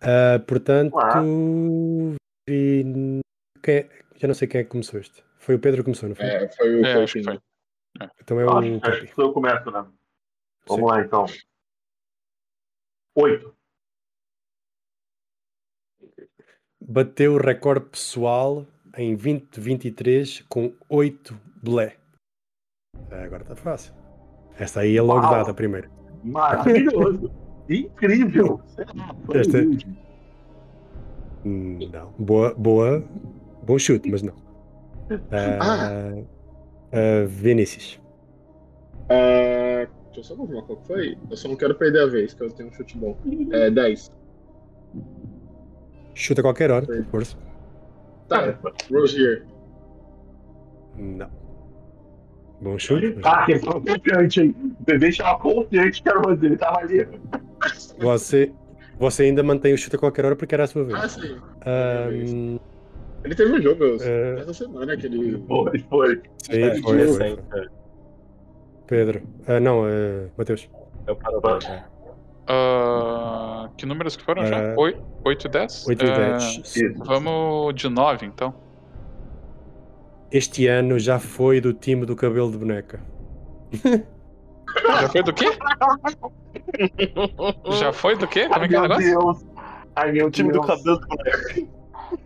Ah, 0.00 0.38
portanto, 0.46 0.94
vi- 2.48 3.20
quem 3.62 3.74
é- 3.76 3.88
já 4.16 4.26
não 4.26 4.34
sei 4.34 4.48
quem 4.48 4.60
é 4.60 4.64
que 4.64 4.70
começou 4.70 5.00
este. 5.00 5.22
Foi 5.38 5.54
o 5.54 5.58
Pedro 5.60 5.78
que 5.82 5.84
começou, 5.84 6.08
não 6.08 6.16
foi? 6.16 6.26
É, 6.26 6.48
foi 6.48 6.74
o 6.80 6.84
É, 6.84 7.02
acho 7.04 7.12
que 7.14 7.24
foi. 7.24 7.38
Então 8.20 8.40
é 8.40 8.44
o 8.46 8.50
Acho, 8.50 8.68
acho 8.68 8.80
Capi. 9.00 9.14
que 9.14 9.20
eu 9.22 9.32
começo, 9.32 9.70
né? 9.70 9.86
Vamos 10.66 10.76
Sim. 10.76 10.82
lá, 10.82 11.00
então. 11.04 11.26
Oito. 13.16 13.54
Bateu 16.80 17.34
o 17.34 17.38
recorde 17.38 17.86
pessoal 17.90 18.66
em 18.96 19.14
2023 19.14 20.40
com 20.48 20.74
8 20.88 21.34
blé. 21.62 21.96
Ah, 23.10 23.24
Agora 23.24 23.42
está 23.42 23.56
fácil. 23.56 23.92
Esta 24.58 24.80
aí 24.80 24.96
é 24.96 25.02
logo 25.02 25.20
Uau. 25.22 25.30
dada 25.32 25.54
primeiro. 25.54 25.90
Maravilhoso. 26.24 27.30
Incrível. 27.68 28.60
Este- 29.34 29.56
humilde. 29.58 29.98
Hum, 31.44 31.78
Não. 31.92 32.12
Boa, 32.18 32.54
boa, 32.54 33.02
bom 33.64 33.78
chute, 33.78 34.10
mas 34.10 34.22
não. 34.22 34.34
Ah, 35.30 36.12
ah, 36.92 37.26
Vinícius. 37.26 38.00
Ah, 39.08 39.86
deixa 40.06 40.20
eu 40.20 40.24
só 40.24 40.36
confirmar 40.36 40.64
qual 40.64 40.80
foi. 40.86 41.18
Eu 41.30 41.36
só 41.36 41.48
não 41.48 41.56
quero 41.56 41.74
perder 41.74 42.02
a 42.02 42.06
vez, 42.06 42.34
que 42.34 42.42
eu 42.42 42.50
tenho 42.50 42.68
um 42.68 42.72
chute 42.72 42.96
bom. 42.96 43.16
É 43.52 43.70
10. 43.70 44.12
Chuta 46.14 46.40
a 46.40 46.44
qualquer 46.44 46.70
hora, 46.70 46.86
Foi. 46.86 47.02
força. 47.04 47.36
Tá, 48.28 48.58
Rozier. 48.90 49.44
Não. 50.96 51.28
Bom 52.62 52.78
chute. 52.78 53.18
Ah, 53.24 53.44
que 53.44 53.58
tava 53.58 53.80
confiante, 53.80 54.40
hein? 54.40 54.54
O 54.80 54.84
bebê 54.84 55.08
estava 55.08 55.38
confiante 55.38 56.02
que 56.02 56.08
era 56.08 56.18
o 56.18 56.22
Rodrigo. 56.22 56.46
Ele 56.54 56.56
tava 56.56 56.78
ali. 56.78 57.08
Você, 57.98 58.52
você 58.98 59.24
ainda 59.24 59.42
mantém 59.42 59.74
o 59.74 59.78
chute 59.78 59.96
a 59.96 59.98
qualquer 59.98 60.24
hora 60.24 60.36
porque 60.36 60.54
era 60.54 60.64
a 60.64 60.66
sua 60.68 60.84
vez. 60.84 60.98
Ah, 60.98 61.08
sim. 61.08 61.36
Ahm, 61.66 62.58
Ele 63.24 63.34
teve 63.34 63.52
um 63.52 63.60
jogo 63.62 63.84
É. 64.00 64.40
essa 64.40 64.54
semana 64.54 64.96
que 64.96 65.06
ele. 65.06 65.42
Foi, 65.48 65.78
foi. 65.90 66.22
sim, 66.38 66.52
É, 66.62 66.80
foi, 66.80 67.06
foi, 67.08 67.36
foi. 67.50 67.68
Pedro. 68.86 69.22
Ah, 69.46 69.58
não, 69.58 69.84
ah, 69.84 70.28
Matheus. 70.38 70.68
É 71.06 71.12
o 71.12 71.16
Parabéns. 71.16 71.68
né? 71.68 71.84
Ah, 72.46 73.68
que 73.76 73.86
números 73.86 74.16
que 74.16 74.22
foram 74.24 74.44
já? 74.46 74.72
Ah, 74.72 74.74
8 75.24 75.46
e 75.46 75.48
10? 75.48 75.86
8 75.88 76.04
e 76.04 76.10
Ah, 76.10 76.16
10. 76.38 76.76
Isso. 76.76 77.04
Vamos 77.04 77.74
de 77.74 77.88
9, 77.88 78.26
então. 78.26 78.54
Este 80.32 80.66
ano 80.66 80.98
já 80.98 81.18
foi 81.18 81.60
do 81.60 81.72
time 81.74 82.06
do 82.06 82.16
cabelo 82.16 82.50
de 82.50 82.56
boneca. 82.58 83.00
Já 83.74 85.08
foi 85.10 85.22
do 85.22 85.32
quê? 85.34 85.46
Já 87.78 87.92
foi 87.92 88.16
do 88.16 88.26
quê? 88.26 88.48
Como 88.48 88.60
Ai, 88.60 88.64
é 88.64 88.68
que 88.68 88.74
é 88.74 88.78
o 88.78 88.80
meu 88.82 88.88
negócio? 88.88 89.10
Deus. 89.20 89.44
Ai, 89.94 90.12
meu 90.12 90.26
O 90.26 90.30
time 90.30 90.48
do 90.50 90.60
Deus. 90.60 90.66
cabelo 90.66 90.98
do 91.00 91.06
boneco. 91.06 91.68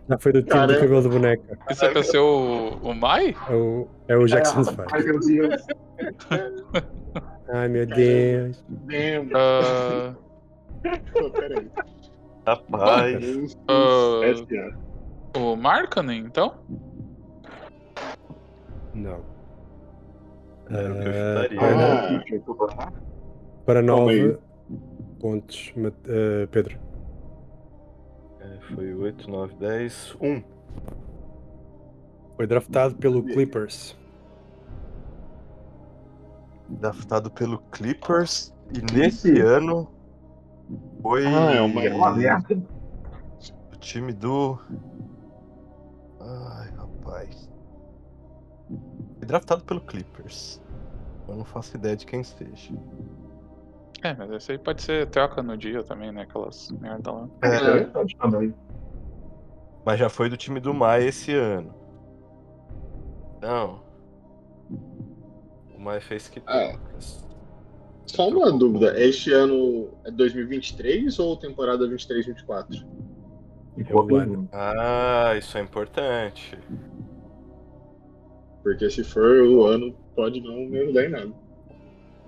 Já 0.09 0.17
foi 0.17 0.31
do 0.31 0.39
time 0.41 0.51
Cara. 0.51 0.67
do 0.73 0.79
cabelo 0.79 1.01
de 1.01 1.09
boneca. 1.09 1.59
Isso 1.69 1.85
é 1.85 1.89
pra 1.91 2.03
ser 2.03 2.17
o, 2.19 2.77
o 2.81 2.93
Mai? 2.93 3.35
É 3.49 3.53
o, 3.53 3.87
é 4.07 4.17
o 4.17 4.25
Jackson 4.25 4.61
É. 4.61 4.85
Ai, 4.93 5.03
meu 5.03 5.19
Deus. 5.19 5.67
Ai, 7.49 7.67
meu 7.67 7.85
Deus. 7.85 8.63
Lembra? 8.85 10.17
Pô, 11.13 11.29
Peraí. 11.31 11.67
Rapaz. 12.45 13.23
S.A. 14.23 15.39
o 15.39 15.55
Markkanen, 15.57 16.19
então? 16.25 16.55
Não. 18.97 19.19
Era 20.69 20.93
o 20.93 20.99
que 20.99 21.07
eu 21.07 21.11
Ah, 21.11 21.43
chutaria. 21.43 21.59
Ah, 22.79 22.91
para 23.65 23.83
Calma 23.85 24.11
aí. 24.11 24.21
9 24.21 24.39
pontos, 25.19 25.73
eh, 26.07 26.47
Pedro. 26.51 26.77
É, 28.39 28.59
foi 28.73 28.93
8, 28.93 29.29
9, 29.29 29.55
10, 29.55 30.15
1. 30.19 30.41
Foi 32.35 32.47
draftado 32.47 32.95
pelo 32.95 33.23
Clippers. 33.23 33.95
Draftado 36.69 37.31
pelo 37.31 37.59
Clippers. 37.71 38.53
E 38.73 38.81
nesse 38.93 39.39
ano 39.39 39.89
foi 41.01 41.25
Ah, 41.25 41.53
é 41.55 41.61
uma- 41.61 41.83
É 41.83 41.93
uma 41.93 42.11
o 43.73 43.77
time 43.79 44.11
do. 44.11 44.59
Ai, 46.19 46.69
rapaz. 46.75 47.46
Draftado 49.27 49.61
pelo 49.63 49.81
Clippers. 49.81 50.61
Eu 51.27 51.35
não 51.35 51.43
faço 51.43 51.75
ideia 51.75 51.95
de 51.95 52.05
quem 52.05 52.23
seja. 52.23 52.73
É, 54.01 54.13
mas 54.13 54.31
esse 54.31 54.53
aí 54.53 54.57
pode 54.57 54.81
ser 54.81 55.07
troca 55.07 55.43
no 55.43 55.57
dia 55.57 55.83
também, 55.83 56.11
né? 56.11 56.21
Aquelas 56.21 56.69
merda 56.71 57.11
lá. 57.11 57.27
É, 57.43 57.47
é 57.55 57.59
verdade 57.73 58.15
também. 58.15 58.53
Mas 59.85 59.99
já 59.99 60.07
foi 60.09 60.29
do 60.29 60.37
time 60.37 60.59
do 60.61 60.73
Maia 60.73 61.03
esse 61.05 61.33
ano. 61.33 61.73
Não. 63.41 63.81
O 65.75 65.79
Maia 65.79 65.99
fez 65.99 66.29
que 66.29 66.41
Ah. 66.45 66.69
trocas. 66.69 67.27
Só 68.05 68.29
uma 68.29 68.49
dúvida. 68.51 68.97
Este 68.97 69.33
ano 69.33 69.89
é 70.05 70.11
2023 70.11 71.19
ou 71.19 71.35
temporada 71.35 71.85
23-24? 71.87 72.85
Enquanto 73.77 74.09
É 74.09 74.13
o 74.13 74.15
ano. 74.17 74.49
Ah, 74.53 75.35
isso 75.37 75.57
é 75.57 75.61
importante. 75.61 76.57
Porque 78.67 78.89
se 78.89 79.01
for 79.01 79.39
o 79.43 79.65
ano, 79.65 79.95
pode 80.13 80.41
não 80.41 80.57
me 80.67 80.77
ajudar 80.79 81.05
em 81.05 81.09
nada. 81.09 81.31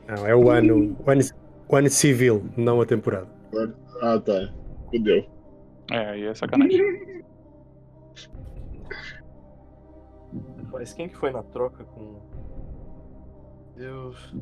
Não, 0.07 0.25
é 0.25 0.33
o 0.33 0.49
ano, 0.49 0.95
o 1.05 1.11
ano, 1.11 1.21
o 1.67 1.75
ano 1.75 1.89
civil, 1.89 2.45
não 2.55 2.79
a 2.79 2.85
temporada. 2.85 3.27
Ah, 4.01 4.17
tá. 4.17 4.49
Fudeu. 4.89 5.25
É, 5.91 5.97
aí 5.97 6.23
é 6.23 6.33
sacanagem. 6.33 6.81
Mas 10.71 10.93
quem 10.93 11.09
que 11.09 11.17
foi 11.17 11.31
na 11.31 11.43
troca 11.43 11.83
com. 11.83 12.21
Deus. 13.75 14.33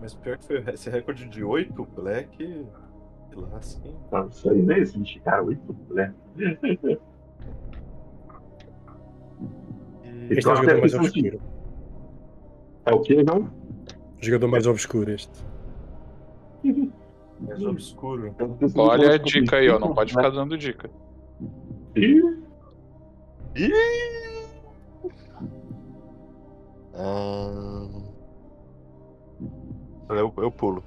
Mas 0.00 0.12
pior 0.12 0.38
que 0.38 0.44
foi 0.44 0.64
esse 0.74 0.90
recorde 0.90 1.28
de 1.28 1.44
8, 1.44 1.84
Black. 1.94 2.36
Sei 2.36 2.66
lá, 3.36 3.58
assim. 3.58 3.94
Não, 4.10 4.26
Isso 4.26 4.50
aí 4.50 4.60
não 4.60 4.76
existe, 4.76 5.20
cara. 5.20 5.44
Oito, 5.44 5.76
né? 5.90 6.12
Este 10.30 10.48
é 10.48 10.52
o 10.52 10.56
jogador 10.56 10.80
mais 10.80 10.94
obscuro. 10.94 11.40
É 12.84 12.94
o 12.94 13.00
que, 13.00 13.22
não? 13.22 13.50
O 14.20 14.24
jogador 14.24 14.48
mais 14.48 14.66
obscuro 14.66 15.10
este. 15.10 15.44
mais 17.40 17.64
obscuro. 17.64 18.34
Olha 18.76 19.14
a 19.14 19.18
dica 19.18 19.56
aí, 19.56 19.68
ó. 19.68 19.78
Não 19.78 19.94
pode 19.94 20.12
ficar 20.12 20.30
dando 20.30 20.56
dica. 20.56 20.90
Ih, 21.94 22.20
Ih! 23.56 23.72
Ah... 26.94 27.88
Eu, 30.08 30.32
eu 30.36 30.50
pulo. 30.50 30.84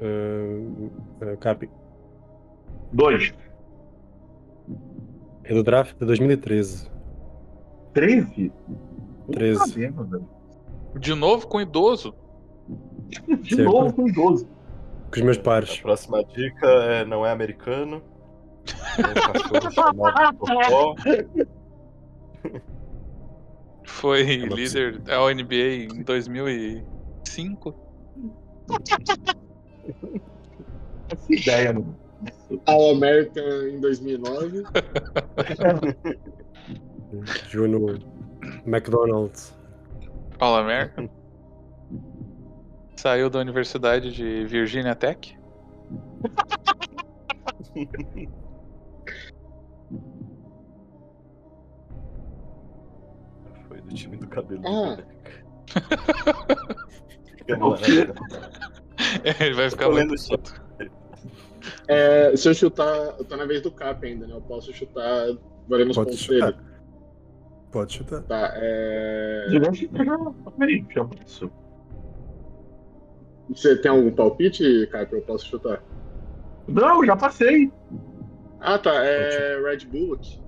Uh, 0.00 0.90
uh, 1.22 1.36
Capi. 1.38 1.68
Dois. 2.92 3.34
É 5.42 5.52
do 5.52 5.62
draft 5.62 5.98
de 5.98 6.06
2013. 6.06 6.93
Treze? 7.94 8.52
Treze. 9.32 9.58
Puta 9.64 9.78
merda, 9.78 10.02
velho. 10.04 10.28
De 10.98 11.14
novo 11.14 11.46
com 11.46 11.60
idoso. 11.60 12.14
De 13.40 13.56
Certo. 13.56 13.64
novo 13.70 13.92
com 13.92 14.04
12. 14.04 14.44
Com 14.46 14.50
os 15.16 15.22
meus 15.22 15.38
A 15.38 15.42
pares. 15.42 15.80
próxima 15.80 16.24
dica 16.24 16.66
é 16.66 17.04
não 17.04 17.24
é 17.24 17.30
americano. 17.30 18.02
É. 18.98 19.04
Foi 23.86 24.22
Ela 24.42 24.54
líder 24.56 24.98
da 25.00 25.18
NBA 25.32 25.84
em 25.94 26.02
2005. 26.02 27.74
Essa 31.10 31.32
ideia, 31.32 31.72
mano. 31.72 31.96
All 32.66 32.92
American 32.94 33.68
em 33.68 33.80
2009. 33.80 34.62
Jogou 37.48 37.68
no 37.68 37.98
McDonald's. 38.66 39.54
All 40.40 40.56
American. 40.56 41.08
Saiu 42.96 43.28
da 43.30 43.38
Universidade 43.40 44.12
de 44.12 44.44
Virginia 44.46 44.94
Tech. 44.94 45.36
Foi 53.68 53.80
do 53.80 53.94
time 53.94 54.16
do 54.16 54.26
cabelo. 54.26 54.62
Ah. 54.66 54.96
Ele 59.40 59.54
vai 59.54 59.70
ficar 59.70 59.90
muito 59.90 60.14
puto. 60.28 60.64
É, 61.88 62.36
se 62.36 62.48
eu 62.48 62.54
chutar, 62.54 63.14
eu 63.18 63.24
tô 63.24 63.36
na 63.36 63.44
vez 63.44 63.60
do 63.62 63.70
Cap 63.70 64.04
ainda, 64.06 64.26
né? 64.26 64.34
Eu 64.34 64.40
posso 64.40 64.72
chutar 64.72 65.26
valendo 65.68 65.90
os 65.90 65.96
Pode 65.96 66.10
pontos 66.10 66.24
chutar. 66.24 66.52
dele. 66.52 66.73
Pode 67.74 67.92
chutar. 67.92 68.22
Tá, 68.22 68.52
é... 68.54 69.46
Peraí, 70.56 70.86
já 70.94 71.04
passou. 71.04 71.50
Você 73.48 73.76
tem 73.82 73.90
algum 73.90 74.14
palpite, 74.14 74.86
Cap? 74.92 75.12
Eu 75.12 75.22
posso 75.22 75.46
chutar. 75.46 75.82
Não, 76.68 77.04
já 77.04 77.16
passei. 77.16 77.72
Ah, 78.60 78.78
tá. 78.78 78.94
É 79.04 79.60
Red 79.60 79.86
Bullock. 79.86 80.40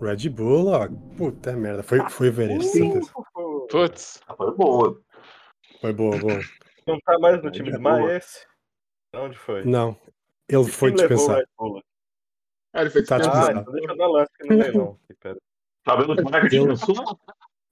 Red 0.00 0.30
Bull, 0.30 0.68
ó. 0.68 0.88
Puta 1.18 1.52
merda. 1.52 1.82
Foi, 1.82 2.00
foi 2.08 2.30
ver 2.30 2.52
este, 2.52 2.78
certeza. 2.78 3.12
Putz. 3.70 4.22
Ah, 4.26 4.34
Foi 4.34 4.56
boa. 4.56 4.98
Foi 5.82 5.92
boa, 5.92 6.18
boa. 6.18 6.40
Não 6.86 6.98
tá 7.00 7.18
mais 7.18 7.42
no 7.42 7.50
time 7.50 7.70
do. 7.70 7.82
Maes? 7.82 8.46
Onde 9.14 9.36
foi? 9.36 9.62
Não. 9.66 9.94
Ele 10.48 10.64
Que 10.64 10.70
foi 10.70 10.92
dispensado. 10.92 11.44
Bull? 11.58 11.82
Ah, 12.72 12.80
ele 12.80 12.88
foi 12.88 13.04
Tá 13.04 13.16
Ah, 13.16 13.18
dispensado. 13.18 13.60
dispensado. 13.60 13.60
então 13.60 13.72
deixa 13.74 13.92
eu 13.92 13.96
dar 13.98 14.06
lance 14.08 14.30
que 14.40 14.48
não 14.48 14.56
lembro 14.56 14.78
não. 14.78 14.98
Que 15.06 15.14
pera. 15.20 15.38
Tá 15.84 15.96
vendo 15.96 16.22
como 16.22 16.36
é 16.36 16.48
que 16.48 16.56
Eu- 16.56 16.66
pensou? 16.68 16.94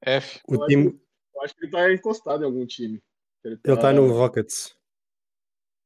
F. 0.03 0.41
O 0.49 0.66
time, 0.66 1.01
Eu 1.35 1.43
acho 1.43 1.55
que 1.55 1.65
ele 1.65 1.73
tá 1.73 1.93
encostado 1.93 2.43
em 2.43 2.47
algum 2.47 2.66
time. 2.66 3.01
ele 3.45 3.57
tá 3.77 3.93
no 3.93 4.11
Rockets. 4.12 4.74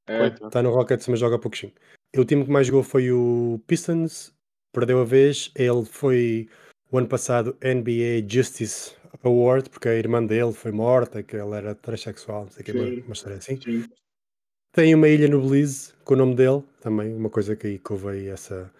É, 0.06 0.18
Coitado. 0.18 0.46
Está 0.46 0.62
no 0.62 0.70
Rockets, 0.70 1.06
mas 1.08 1.18
joga 1.18 1.38
pouquinho. 1.38 1.72
O 2.16 2.24
time 2.24 2.44
que 2.44 2.50
mais 2.50 2.66
jogou 2.66 2.82
foi 2.82 3.10
o 3.10 3.60
Pistons. 3.66 4.34
Perdeu 4.72 5.00
a 5.00 5.04
vez. 5.04 5.50
Ele 5.54 5.84
foi 5.84 6.48
o 6.90 6.98
ano 6.98 7.08
passado 7.08 7.56
NBA 7.60 8.26
Justice 8.28 8.96
Award, 9.22 9.70
porque 9.70 9.88
a 9.88 9.94
irmã 9.94 10.24
dele 10.24 10.52
foi 10.52 10.72
morta, 10.72 11.22
que 11.22 11.36
ele 11.36 11.54
era 11.54 11.74
transexual, 11.74 12.44
não 12.44 12.50
sei 12.50 12.62
o 12.62 12.64
que, 12.64 12.72
uma, 12.72 12.84
uma 13.04 13.12
história 13.12 13.38
assim. 13.38 13.60
sim. 13.60 13.84
Tem 14.72 14.94
uma 14.94 15.08
ilha 15.08 15.28
no 15.28 15.40
Belize 15.40 15.94
com 16.04 16.14
o 16.14 16.16
nome 16.16 16.34
dele, 16.34 16.62
também 16.80 17.14
uma 17.14 17.30
coisa 17.30 17.54
que 17.54 17.66
aí 17.66 17.78
que 17.78 17.92
houve 17.92 18.08
aí 18.08 18.28
essa, 18.28 18.72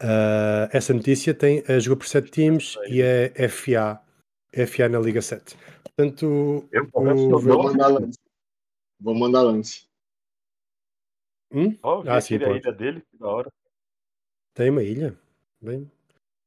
ah, 0.00 0.68
essa 0.72 0.92
notícia. 0.94 1.34
Tem, 1.34 1.62
ah, 1.68 1.78
jogou 1.78 1.98
por 1.98 2.06
sete 2.06 2.30
times 2.30 2.76
e 2.88 3.00
é 3.02 3.32
FA, 3.48 4.00
FA 4.66 4.88
na 4.88 4.98
Liga 4.98 5.20
7. 5.22 5.56
Portanto, 5.84 6.68
Eu 6.72 6.88
o 6.92 7.38
Vou 7.40 7.62
mandar 7.62 7.88
lance. 7.88 8.18
Vou 9.00 9.14
mandar 9.14 9.42
lance. 9.42 9.86
hum? 11.52 11.70
Vi 11.70 11.78
Ah, 12.08 12.20
sim, 12.20 12.36
a 12.36 12.50
ilha 12.56 12.72
dele, 12.72 13.00
que 13.10 13.16
da 13.18 13.26
hora. 13.28 13.52
tem 14.54 14.70
uma 14.70 14.82
ilha. 14.82 15.16
Bem, 15.60 15.90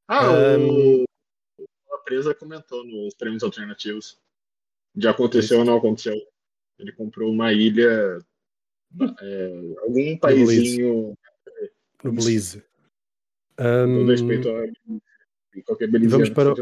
Ah, 0.08 0.26
Ahn. 0.28 0.70
o... 0.72 1.04
a 1.94 1.98
presa 2.00 2.34
comentou 2.34 2.84
nos 2.84 3.14
prêmios 3.16 3.44
alternativos. 3.44 4.20
Já 4.96 5.12
aconteceu 5.12 5.60
ou 5.60 5.66
não 5.66 5.78
aconteceu. 5.78 6.16
Ele 6.80 6.92
comprou 6.92 7.32
uma 7.32 7.54
ilha, 7.54 8.20
é, 9.22 9.74
algum 9.82 10.18
paizinho, 10.18 11.16
no. 12.04 12.12
Belize. 12.12 12.64
Hum, 13.60 14.06
respeito 14.08 14.50
a 14.50 15.64
qualquer 15.66 15.90
vamos 16.08 16.30
para. 16.30 16.54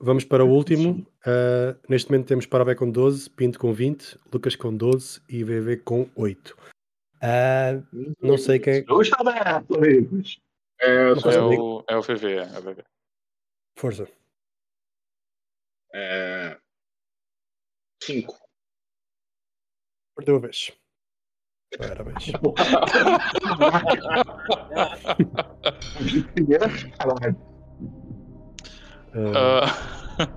Vamos 0.00 0.24
para 0.24 0.44
o 0.44 0.50
último. 0.50 1.06
Uh, 1.24 1.78
neste 1.88 2.10
momento 2.10 2.26
temos 2.26 2.46
Parabé 2.46 2.74
com 2.74 2.90
12, 2.90 3.30
Pinto 3.30 3.58
com 3.58 3.72
20, 3.72 4.18
Lucas 4.32 4.56
com 4.56 4.76
12 4.76 5.22
e 5.28 5.44
VV 5.44 5.78
com 5.78 6.10
8. 6.16 6.56
Uh, 7.22 8.14
não 8.20 8.36
sei 8.36 8.58
quem. 8.58 8.84
Eu 8.86 9.00
aberto, 9.18 9.76
amigos. 9.76 10.40
É, 10.80 11.10
É 11.10 11.40
o, 11.40 11.84
é 11.88 11.96
o 11.96 12.02
VV, 12.02 12.34
é 12.34 12.58
o 12.58 12.62
VV. 12.62 12.84
Força. 13.78 14.08
é, 15.94 16.58
Cinco. 18.02 18.36
Perdeu 20.16 20.36
a 20.36 20.40
vez. 20.40 20.72
Parabéns. 21.78 22.32
Primeira, 26.34 26.68
caralho. 26.98 27.36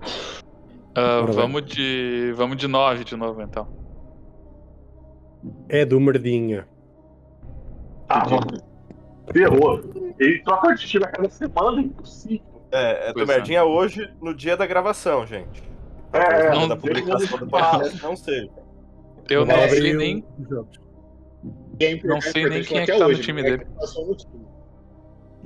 Bora 0.95 1.25
ver. 1.27 1.33
vamos 1.33 1.65
de. 1.65 2.33
Vamos 2.35 2.57
de 2.57 2.67
9 2.67 3.03
de 3.03 3.15
novo, 3.15 3.41
então. 3.41 3.67
é 5.69 5.85
do 5.85 5.99
Merdinha. 5.99 6.67
Ah. 8.09 8.23
Ferrou. 9.31 9.81
Ele 10.19 10.41
troca 10.43 10.73
de 10.73 10.87
time 10.87 11.05
a 11.05 11.07
cada 11.09 11.29
semana, 11.29 11.79
é 11.81 11.83
impossível. 11.83 12.63
É, 12.71 13.09
é 13.09 13.13
do 13.13 13.13
Pois 13.15 13.29
é. 13.29 13.33
Merdinha 13.35 13.63
hoje, 13.63 14.11
no 14.21 14.33
dia 14.33 14.57
da 14.57 14.65
gravação, 14.65 15.25
gente. 15.27 15.61
É, 16.13 16.49
não- 16.51 16.67
da 16.67 16.75
publicação 16.75 17.37
do 17.37 17.47
podcast 17.47 18.01
não 18.01 18.15
sei. 18.15 18.49
Eu 19.29 19.45
não 19.45 19.69
sei 19.69 19.93
nem. 19.93 20.25
os 20.39 20.49
jogos. 20.49 20.79
Quem 21.79 22.01
Não 22.03 22.19
sei 22.21 22.49
nem 22.49 22.63
quem 22.63 22.79
é 22.79 22.85
que 22.85 22.97
tá 22.97 23.07
no 23.07 23.15
time 23.15 23.41
né? 23.43 23.51
dele. 23.51 23.65
Passou 23.79 24.07
no 24.07 24.15
time. 24.15 24.45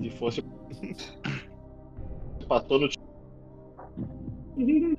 Se 0.02 0.10
fosse. 0.18 0.44
Passou 2.48 2.80
no 2.80 2.88
time. 2.90 4.98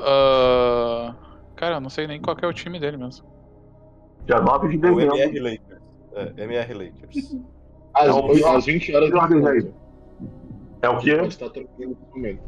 ah, 0.00 1.14
cara, 1.56 1.76
eu 1.76 1.80
não 1.80 1.90
sei 1.90 2.06
nem 2.06 2.20
qual 2.20 2.36
que 2.36 2.44
é 2.44 2.48
o 2.48 2.52
time 2.52 2.78
dele 2.78 2.96
mesmo. 2.96 3.26
Dia 4.26 4.40
9 4.40 4.68
de 4.68 4.74
É 4.86 4.90
o 4.90 4.94
dezembro. 4.96 5.16
MR 5.16 5.40
Lakers. 5.40 5.82
É, 6.14 6.42
MR 6.44 6.74
Lakers. 6.84 7.36
Às, 7.94 8.08
Não, 8.08 8.28
pior- 8.28 8.56
às 8.56 8.66
20 8.66 8.94
horas 8.94 9.10
desenho. 9.10 9.62
dia. 9.62 9.74
É 10.82 10.88
o 10.88 10.98
quê? 10.98 11.10
Estar 11.26 11.50
trocando 11.50 11.88
no 11.90 11.96
momento. 12.14 12.42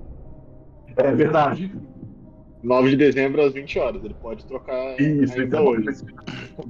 É 0.97 1.13
verdade. 1.13 1.73
9 2.63 2.91
de 2.91 2.97
dezembro 2.97 3.43
às 3.43 3.53
20 3.53 3.79
horas. 3.79 4.05
Ele 4.05 4.15
pode 4.15 4.45
trocar 4.47 5.01
Isso, 5.01 5.33
ainda 5.35 5.45
então 5.45 5.67
hoje. 5.67 5.89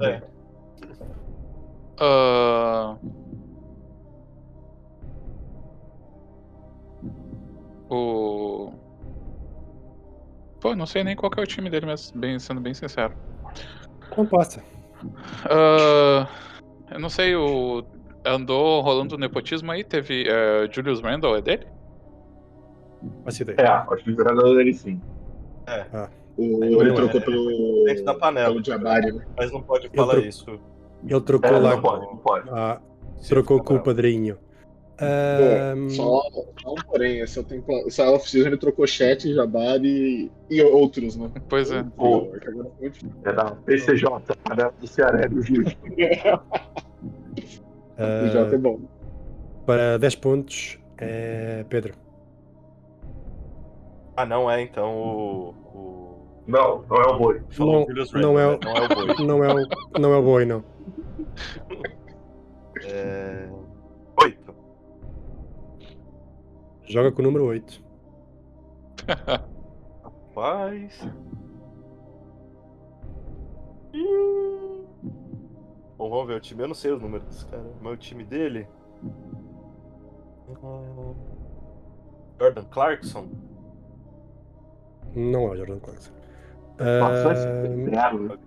É. 0.02 0.22
Ah, 1.98 2.96
o. 7.88 8.72
Pô, 10.60 10.70
eu 10.70 10.76
não 10.76 10.86
sei 10.86 11.04
nem 11.04 11.14
qual 11.16 11.30
que 11.30 11.38
é 11.38 11.42
o 11.42 11.46
time 11.46 11.70
dele 11.70 11.86
mesmo, 11.86 12.18
bem, 12.20 12.38
sendo 12.38 12.60
bem 12.60 12.74
sincero. 12.74 13.14
Passa. 14.30 14.62
Ah, 15.50 16.26
eu 16.90 16.98
não 17.00 17.08
sei, 17.08 17.34
o. 17.36 17.84
Andou 18.24 18.80
rolando 18.80 19.16
nepotismo 19.16 19.70
aí, 19.70 19.84
teve. 19.84 20.24
eh, 20.28 20.68
Julius 20.72 21.00
Randle, 21.00 21.36
é 21.36 21.40
dele? 21.42 21.66
Ideia. 23.40 23.56
É, 23.60 23.66
acho 23.68 24.02
que 24.02 24.10
o 24.10 24.16
jogador 24.16 24.56
dele 24.56 24.74
sim. 24.74 25.00
O, 26.36 26.64
Ele 26.64 26.74
ele 26.80 26.90
é- 26.90 26.94
trocou 26.94 27.20
é 27.20 27.24
pelo. 27.24 27.84
Dentro 27.84 28.04
da 28.04 28.14
panela. 28.14 28.50
pelo 28.52 28.64
Jabari, 28.64 29.12
né? 29.12 29.24
Mas 29.36 29.52
não 29.52 29.62
pode 29.62 29.88
falar 29.90 30.14
tro- 30.14 30.24
isso. 30.24 30.60
Ele 31.08 31.20
trocou 31.20 31.50
É, 31.50 31.58
lá. 31.58 31.70
não 31.76 31.82
pode, 31.82 32.06
não 32.06 32.16
pode. 32.16 32.48
Ah, 32.50 32.80
trocou 33.28 33.62
com 33.62 33.74
o 33.76 33.82
padrinho. 33.82 34.36
Pô, 34.98 35.04
Ahm, 35.04 35.90
só, 35.90 36.22
só 36.62 36.72
um 36.72 36.74
porém, 36.86 37.20
essa, 37.20 37.42
tempo, 37.44 37.70
essa 37.86 38.10
off-season 38.10 38.48
ele 38.48 38.56
trocou 38.56 38.86
chat, 38.86 39.30
Jabari 39.34 40.32
e 40.48 40.62
outros, 40.62 41.16
né? 41.16 41.30
Pois 41.50 41.70
é. 41.70 41.82
Pô, 41.96 42.28
É 42.80 43.28
é 43.28 43.32
da 43.34 43.50
PCJ, 43.50 44.08
panela 44.42 44.72
do 44.80 44.86
Ceará 44.86 45.26
do 45.28 45.40
O 45.40 45.44
Jota 48.32 48.54
é 48.54 48.58
bom. 48.58 48.80
para 49.66 49.98
10 49.98 50.14
pontos, 50.14 50.78
é 50.96 51.62
Pedro. 51.68 51.92
Ah, 54.16 54.24
não 54.24 54.50
é 54.50 54.62
então 54.62 54.94
o. 54.96 55.54
o... 55.74 56.26
Não, 56.46 56.82
não 56.88 56.96
é 56.96 57.06
o 57.06 57.18
boi. 57.18 57.42
Falou 57.50 57.86
Não- 58.14 58.22
não 58.22 58.38
é 58.38 58.46
o- 58.46 58.52
né? 58.52 58.58
não 58.64 58.76
é 58.76 58.80
o 58.80 58.88
boi. 58.88 59.06
Não 59.26 59.44
é 59.44 59.52
o, 59.52 60.00
não 60.00 60.14
é 60.14 60.16
o 60.16 60.22
boi, 60.22 60.44
não. 60.46 60.64
É... 62.84 63.48
Oito. 64.22 64.54
Joga 66.84 67.10
com 67.10 67.20
o 67.22 67.24
número 67.24 67.44
8. 67.46 67.82
Rapaz. 70.04 71.00
Bom, 75.96 76.10
vamos 76.10 76.26
ver 76.26 76.34
o 76.36 76.40
time. 76.40 76.62
Eu 76.62 76.68
não 76.68 76.74
sei 76.74 76.92
os 76.92 77.00
números 77.00 77.26
desse 77.26 77.46
cara, 77.46 77.64
mas 77.80 77.94
o 77.94 77.96
time 77.96 78.24
dele. 78.24 78.66
Jordan 82.38 82.64
Clarkson. 82.70 83.28
Não 85.14 85.46
é 85.46 85.50
o 85.50 85.56
Jordan 85.56 85.78
Clarkson. 85.80 86.12
Nossa, 86.78 87.48
Ahm, 87.48 87.90
zero. 87.90 88.38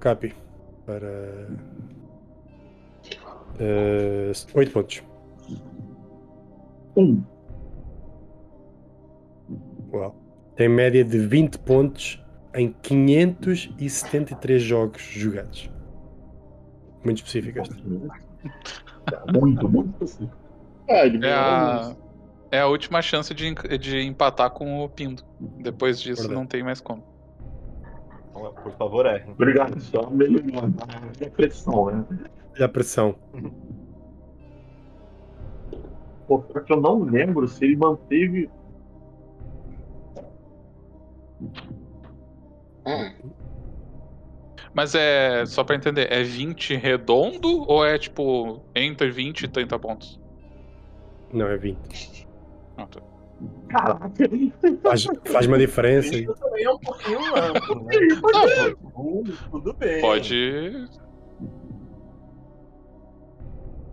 Capi. 0.00 0.34
Para. 3.56 4.32
8 4.54 4.70
pontos. 4.72 5.02
Um. 6.96 7.22
Uau. 9.92 10.14
Tem 10.56 10.68
média 10.68 11.04
de 11.04 11.18
20 11.18 11.58
pontos 11.60 12.22
em 12.54 12.72
573 12.82 14.62
jogos 14.62 15.02
jogados. 15.02 15.70
Muito 17.04 17.18
específico 17.18 17.58
esta. 17.60 17.74
É 17.74 19.32
Muito, 19.32 19.68
muito 19.68 20.04
ele 20.88 21.26
É 21.26 21.32
a, 21.32 21.94
é 22.50 22.60
a 22.60 22.66
última 22.66 23.00
chance 23.00 23.32
de, 23.34 23.54
de 23.78 24.00
empatar 24.02 24.50
com 24.50 24.84
o 24.84 24.88
Pindo. 24.88 25.22
Depois 25.40 26.00
disso, 26.00 26.22
Verdade. 26.22 26.40
não 26.40 26.46
tem 26.46 26.62
mais 26.62 26.80
como. 26.80 27.02
Por 28.32 28.72
favor, 28.72 29.06
errem. 29.06 29.30
Obrigado, 29.30 29.78
só 29.80 30.08
melhorando 30.10 30.76
a 30.82 31.24
reflexão, 31.24 31.86
né? 31.86 32.04
Olha 32.54 32.66
a 32.66 32.68
pressão. 32.68 33.14
Pô, 36.26 36.38
pior 36.40 36.64
que 36.64 36.72
eu 36.72 36.80
não 36.80 37.02
lembro 37.02 37.48
se 37.48 37.64
ele 37.64 37.76
manteve. 37.76 38.50
Mas 44.74 44.94
é, 44.94 45.44
só 45.46 45.62
pra 45.62 45.76
entender, 45.76 46.10
é 46.10 46.22
20 46.22 46.74
redondo 46.76 47.64
ou 47.68 47.84
é 47.84 47.98
tipo 47.98 48.62
entre 48.74 49.10
20 49.10 49.42
e 49.42 49.48
30 49.48 49.78
pontos? 49.78 50.20
Não, 51.32 51.46
é 51.46 51.56
20. 51.56 52.28
Ah, 52.76 52.86
tá. 52.86 53.00
Caraca, 53.68 54.10
Faz, 54.82 55.04
faz 55.24 55.46
uma 55.46 55.58
diferença. 55.58 56.14
Isso 56.14 56.34
também 56.34 56.64
é 56.64 56.70
um 56.70 56.78
pouquinho 56.78 57.18
amplo, 57.36 57.82
né? 57.84 57.94
Tudo 59.50 59.72
bem. 59.74 60.00
Pode. 60.00 60.88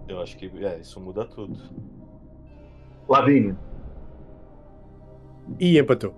Eu 0.10 0.22
acho 0.22 0.36
que 0.38 0.46
é, 0.66 0.80
isso 0.80 1.00
muda 1.00 1.24
tudo. 1.26 1.54
Lavinho. 3.08 3.58
E 5.60 5.78
empatou. 5.80 6.16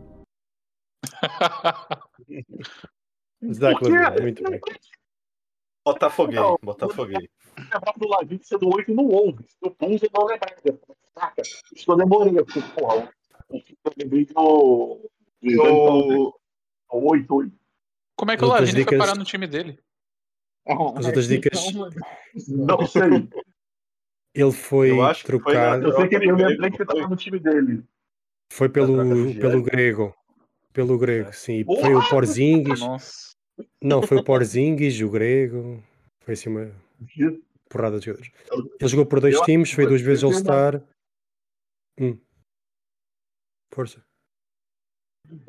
Quê? 2.25 2.45
Lavine, 3.41 4.21
muito 4.21 4.43
bem. 4.43 4.59
Botafoguei, 5.85 6.39
Não, 6.39 6.57
Botafoguei. 6.61 7.29
lembrar 7.57 7.93
do 7.97 8.07
Lavinho 8.07 8.39
sendo 8.43 8.69
8 8.73 8.93
no 8.93 9.13
11. 9.29 9.45
Eu 9.61 9.71
pus 9.71 10.01
e 10.03 10.09
não 10.13 10.25
lembrava. 10.25 10.55
Saca? 11.17 11.41
Isso 11.41 11.91
eu 11.91 11.97
demorei. 11.97 12.33
Porque, 12.35 12.61
porra, 12.61 13.11
o 13.49 13.59
que 13.61 13.75
eu 13.83 13.91
lembrei 13.97 14.25
do. 14.25 15.09
eu... 15.41 16.33
8, 16.93 17.35
8. 17.35 17.51
Como 18.15 18.31
é 18.31 18.37
que 18.37 18.43
As 18.43 18.49
o 18.49 18.51
outras 18.53 18.69
Lavine 18.69 18.83
foi 18.85 18.93
dicas- 18.93 18.99
parar 19.07 19.17
no 19.17 19.25
time 19.25 19.47
dele? 19.47 19.79
As 20.67 21.05
outras 21.07 21.27
dicas. 21.27 21.59
Não 22.47 22.85
sei. 22.87 23.01
Ele 24.33 24.51
foi 24.51 24.91
Eu 24.91 25.03
acho 25.03 25.23
que 25.25 25.31
foi 25.31 25.39
trocado. 25.41 25.87
Eu 25.87 25.93
sei 25.95 26.07
que 26.07 26.15
ele, 26.15 26.31
eu 26.31 26.35
lembrei 26.35 26.71
que 26.71 26.77
Foi. 26.77 26.85
ele 26.85 27.01
tava 27.01 27.09
no 27.09 27.15
time 27.15 27.39
dele. 27.39 27.83
Foi 28.51 28.67
do 28.67 28.71
pelo, 28.73 29.35
pelo 29.39 29.63
grego. 29.63 30.15
Pelo 30.73 30.97
grego, 30.97 31.33
sim. 31.33 31.65
Porra! 31.65 31.81
Foi 31.81 31.95
o 31.95 32.09
Porzingis. 32.09 32.79
Nossa. 32.79 33.31
Não, 33.81 34.01
foi 34.01 34.17
o 34.17 34.23
Porzingis, 34.23 35.01
o 35.01 35.09
grego. 35.09 35.83
Foi 36.21 36.33
assim 36.33 36.49
uma 36.49 36.71
porrada 37.69 37.99
de 37.99 38.05
jogadores. 38.05 38.31
Ele 38.79 38.89
jogou 38.89 39.05
por 39.05 39.19
dois 39.19 39.35
Eu- 39.35 39.43
times, 39.43 39.71
foi 39.71 39.85
duas 39.85 40.01
vezes 40.01 40.21
tenho 40.21 40.31
uma- 40.31 40.35
All-Star. 40.37 40.83
Hum. 41.99 42.17
Força. 43.73 44.01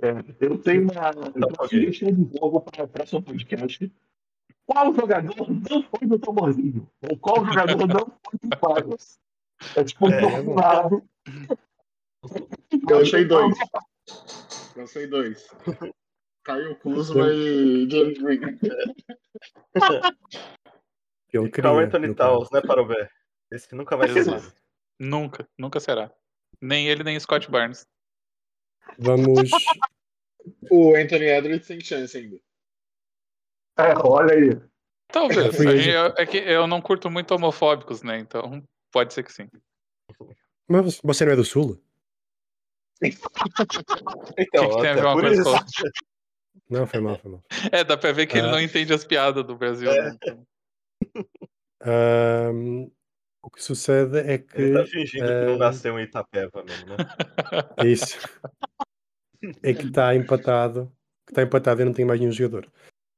É, 0.00 0.10
eu 0.44 0.58
tenho 0.58 0.82
uma. 0.82 0.92
Eu 1.34 1.48
ok. 1.60 1.68
sugestão 1.68 2.12
de 2.12 2.38
jogo 2.38 2.60
para 2.60 2.84
o 2.84 2.88
próximo 2.88 3.22
podcast. 3.22 3.92
Qual 4.66 4.94
jogador 4.94 5.50
não 5.50 5.82
foi 5.82 6.06
do 6.06 6.18
Tamborzinho? 6.18 6.88
Ou 7.02 7.18
qual 7.18 7.44
jogador 7.44 7.86
não 7.86 8.06
foi 8.24 8.38
do 8.42 8.58
Vargas? 8.60 9.18
É 9.76 9.84
tipo 9.84 10.06
um 10.06 10.10
É. 10.10 11.02
Eu 12.88 13.00
achei 13.00 13.24
dois. 13.24 13.56
Eu 14.76 14.86
sei 14.86 15.06
dois. 15.06 15.48
Caio 16.44 16.76
Kuzma 16.76 17.28
e 17.32 17.88
James 17.90 18.18
Green. 18.18 18.58
Ele 21.32 21.46
E 21.46 21.50
queria, 21.50 21.50
Carl 21.50 21.78
Anthony 21.78 22.14
Towns, 22.14 22.50
né, 22.50 22.60
Parobé? 22.60 23.08
Esse 23.50 23.74
nunca 23.74 23.96
vai 23.96 24.08
ser. 24.08 24.52
Nunca, 24.98 25.48
nunca 25.58 25.80
será. 25.80 26.12
Nem 26.60 26.88
ele, 26.88 27.02
nem 27.02 27.18
Scott 27.18 27.50
Barnes. 27.50 27.86
Vamos, 28.98 29.50
O 30.70 30.94
Anthony 30.96 31.26
Edwards 31.26 31.66
tem 31.66 31.80
chance 31.80 32.16
ainda. 32.16 32.38
É, 33.78 33.94
olha 34.04 34.34
aí. 34.34 34.60
Talvez. 35.08 35.58
Eu. 35.86 36.06
é 36.16 36.26
que 36.26 36.38
eu 36.38 36.66
não 36.66 36.80
curto 36.80 37.10
muito 37.10 37.34
homofóbicos, 37.34 38.02
né? 38.02 38.18
Então 38.18 38.62
pode 38.90 39.12
ser 39.12 39.22
que 39.22 39.32
sim. 39.32 39.48
Mas 40.68 41.00
você 41.02 41.24
não 41.24 41.32
é 41.32 41.36
do 41.36 41.44
Sul? 41.44 41.82
Então, 43.02 44.70
que 44.70 44.80
tem 44.80 44.90
a 44.90 44.94
ver 44.94 45.04
uma 45.04 45.20
coisa 45.20 45.34
isso. 45.34 45.44
com 45.44 45.50
outra? 45.50 45.90
Não, 46.70 46.86
foi 46.86 47.00
mal, 47.00 47.18
foi 47.18 47.30
mal. 47.32 47.42
É, 47.72 47.82
dá 47.84 47.96
pra 47.96 48.12
ver 48.12 48.26
que 48.26 48.38
ele 48.38 48.46
Ah. 48.46 48.52
não 48.52 48.60
entende 48.60 48.92
as 48.92 49.04
piadas 49.04 49.44
do 49.44 49.56
Brasil. 49.56 49.90
né? 49.90 50.16
Então, 50.22 50.46
Ahm, 51.84 52.88
o 53.42 53.50
que 53.50 53.62
sucede 53.62 54.18
é 54.18 54.38
que. 54.38 54.56
Ele 54.60 54.78
tá 54.78 54.86
fingindo 54.86 55.26
que 55.26 55.44
não 55.46 55.58
nasceu 55.58 55.98
em 55.98 56.04
Itapeva 56.04 56.62
mesmo, 56.62 56.90
né? 56.90 56.96
É 57.76 57.86
isso. 57.86 58.16
É 59.62 59.74
que 59.74 59.86
está 59.86 60.14
empatado. 60.14 60.90
Que 61.26 61.32
está 61.32 61.42
empatado 61.42 61.82
e 61.82 61.84
não 61.84 61.92
tem 61.92 62.04
mais 62.04 62.20
nenhum 62.20 62.32
jogador. 62.32 62.70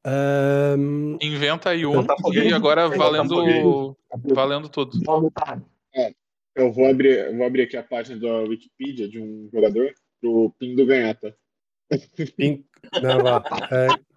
Ahm, 0.06 1.16
Inventa 1.22 1.70
aí 1.70 1.86
um 1.86 1.92
Botafoguense. 1.94 2.48
e 2.48 2.52
agora 2.52 2.88
Tem 2.90 2.98
valendo, 2.98 3.28
Botafoguense. 3.34 4.34
valendo 4.34 4.68
tudo. 4.68 4.98
Vamos 5.04 5.32
tá. 5.32 5.60
Eu 6.54 6.70
vou 6.72 6.86
abrir, 6.88 7.18
eu 7.30 7.36
vou 7.36 7.46
abrir 7.46 7.62
aqui 7.62 7.76
a 7.76 7.82
página 7.82 8.20
da 8.20 8.40
Wikipedia 8.42 9.08
de 9.08 9.18
um 9.18 9.48
jogador 9.52 9.92
pro 10.20 10.54
Pindo 10.58 10.86
ganhar, 10.86 11.14
tá? 11.16 11.32
Pin- 12.36 12.64
Não, 13.02 13.22
vá. 13.22 13.42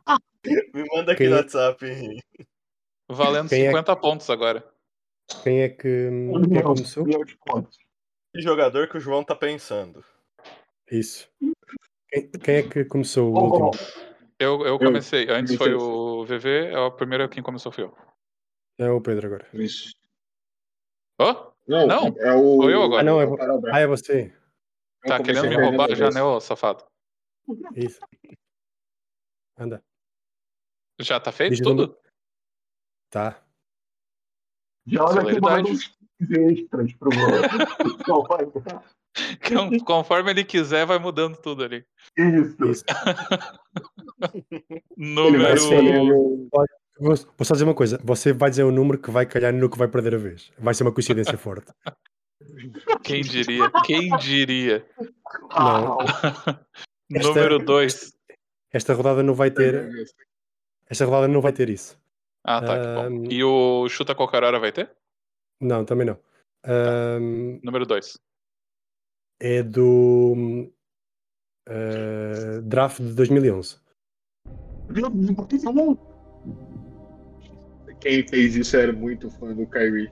Ah, 0.06 0.18
Me 0.74 0.84
manda 0.94 1.14
aqui 1.14 1.24
Quem- 1.24 1.30
no 1.30 1.36
WhatsApp. 1.36 1.84
hein? 1.86 2.20
Valendo 3.10 3.50
Quem 3.50 3.64
é- 3.64 3.68
50 3.70 3.96
pontos 3.96 4.30
agora. 4.30 4.64
quem 5.44 5.62
é 5.62 5.70
que, 5.70 6.08
Um 6.10 6.42
quem 6.44 6.58
é 6.58 6.62
que 6.62 6.64
começou? 6.64 7.06
um. 7.08 7.64
Que 8.36 8.42
jogador 8.42 8.88
que 8.90 8.98
o 8.98 9.00
João 9.00 9.24
tá 9.24 9.36
pensando? 9.36 10.04
Isso. 10.92 11.28
Quem, 12.10 12.30
quem 12.30 12.56
é 12.56 12.64
que 12.64 12.86
começou 12.86 13.34
o 13.34 13.36
Ô, 13.38 13.44
último? 13.66 13.72
Eu, 14.40 14.66
eu 14.66 14.78
comecei. 14.78 15.30
Antes 15.30 15.56
foi 15.56 15.74
o 15.74 16.24
VV, 16.26 16.68
é 16.68 16.80
o 16.80 16.92
primeiro 16.92 17.28
quem 17.28 17.42
começou 17.42 17.72
foi 17.72 17.86
eu. 17.86 17.98
É 18.78 18.90
o 18.90 19.02
Pedro 19.02 19.28
agora. 19.28 19.48
Isso. 19.54 19.96
Hã? 21.20 21.52
Não, 21.68 21.88
Não, 21.88 22.08
é 22.20 22.34
o. 22.34 22.62
sou 22.62 22.70
eu 22.70 22.84
agora. 22.84 23.02
Ah, 23.02 23.04
não, 23.04 23.22
é, 23.22 23.26
ah, 23.74 23.80
é 23.80 23.88
você. 23.88 24.34
Tá 25.02 25.22
querendo 25.22 25.50
me 25.50 25.56
roubar 25.56 25.94
já, 25.96 26.10
né, 26.12 26.22
ô 26.22 26.40
safado? 26.40 26.86
Isso. 27.76 28.00
Anda. 29.58 29.84
Já 31.00 31.20
tá 31.20 31.32
feito 31.32 31.60
o 31.60 31.64
tudo? 31.64 31.98
Tá. 33.10 33.44
Já 34.86 35.04
olha 35.04 35.34
que 35.34 35.42
manda 35.42 35.70
uns 35.70 35.98
extras 36.22 36.94
pro 36.94 37.10
Não, 38.08 38.24
vai. 38.28 38.46
Com- 38.46 38.64
Conforme 39.86 40.32
ele 40.32 40.44
quiser, 40.44 40.86
vai 40.86 41.00
mudando 41.00 41.38
tudo 41.38 41.64
ali. 41.64 41.86
Isso. 42.18 42.84
Número. 44.98 46.50
Vou, 47.00 47.16
vou 47.16 47.46
só 47.46 47.54
dizer 47.54 47.64
uma 47.64 47.74
coisa. 47.76 48.00
Você 48.04 48.34
vai 48.34 48.50
dizer 48.50 48.64
o 48.64 48.72
número 48.72 48.98
que 49.00 49.12
vai 49.12 49.26
calhar 49.26 49.54
no 49.54 49.70
que 49.70 49.78
vai 49.78 49.88
perder 49.88 50.16
a 50.16 50.18
vez. 50.18 50.52
Vai 50.58 50.74
ser 50.74 50.84
uma 50.84 50.92
coincidência 50.92 51.38
forte. 51.38 51.72
Quem 53.04 53.22
diria? 53.22 53.70
Quem 53.86 54.16
diria? 54.18 54.86
Ah, 55.52 55.98
Esta- 57.14 57.30
Número 57.30 57.60
2. 57.60 58.14
Esta 58.72 58.94
rodada 58.94 59.24
não 59.24 59.34
vai 59.34 59.50
ter. 59.52 59.90
Esta 60.90 61.06
rodada 61.06 61.28
não 61.28 61.42
vai 61.42 61.54
ter 61.54 61.70
isso. 61.70 62.00
Ah, 62.44 62.62
tá, 62.62 62.80
que 62.80 62.86
bom. 62.88 63.02
Ahm. 63.02 63.32
E 63.32 63.44
o 63.44 63.88
Chuta 63.90 64.16
Qualquer 64.16 64.44
Hora 64.44 64.60
vai 64.60 64.72
ter? 64.72 64.90
Não, 65.60 65.84
também 65.84 66.06
não. 66.08 66.20
Ahm, 66.66 67.60
Número 67.64 67.86
2. 67.86 68.18
É 69.40 69.64
do 69.64 70.70
ah, 71.68 72.62
draft 72.64 73.02
de 73.02 73.14
2011. 73.14 73.78
Meu 74.90 75.10
Deus, 75.10 75.32
por 75.32 75.48
que 75.48 75.58
não? 75.58 75.98
Quem 78.00 78.28
fez 78.28 78.56
isso 78.56 78.78
era 78.78 78.94
muito 78.94 79.30
fã 79.32 79.54
do 79.54 79.68
Kyrie. 79.68 80.12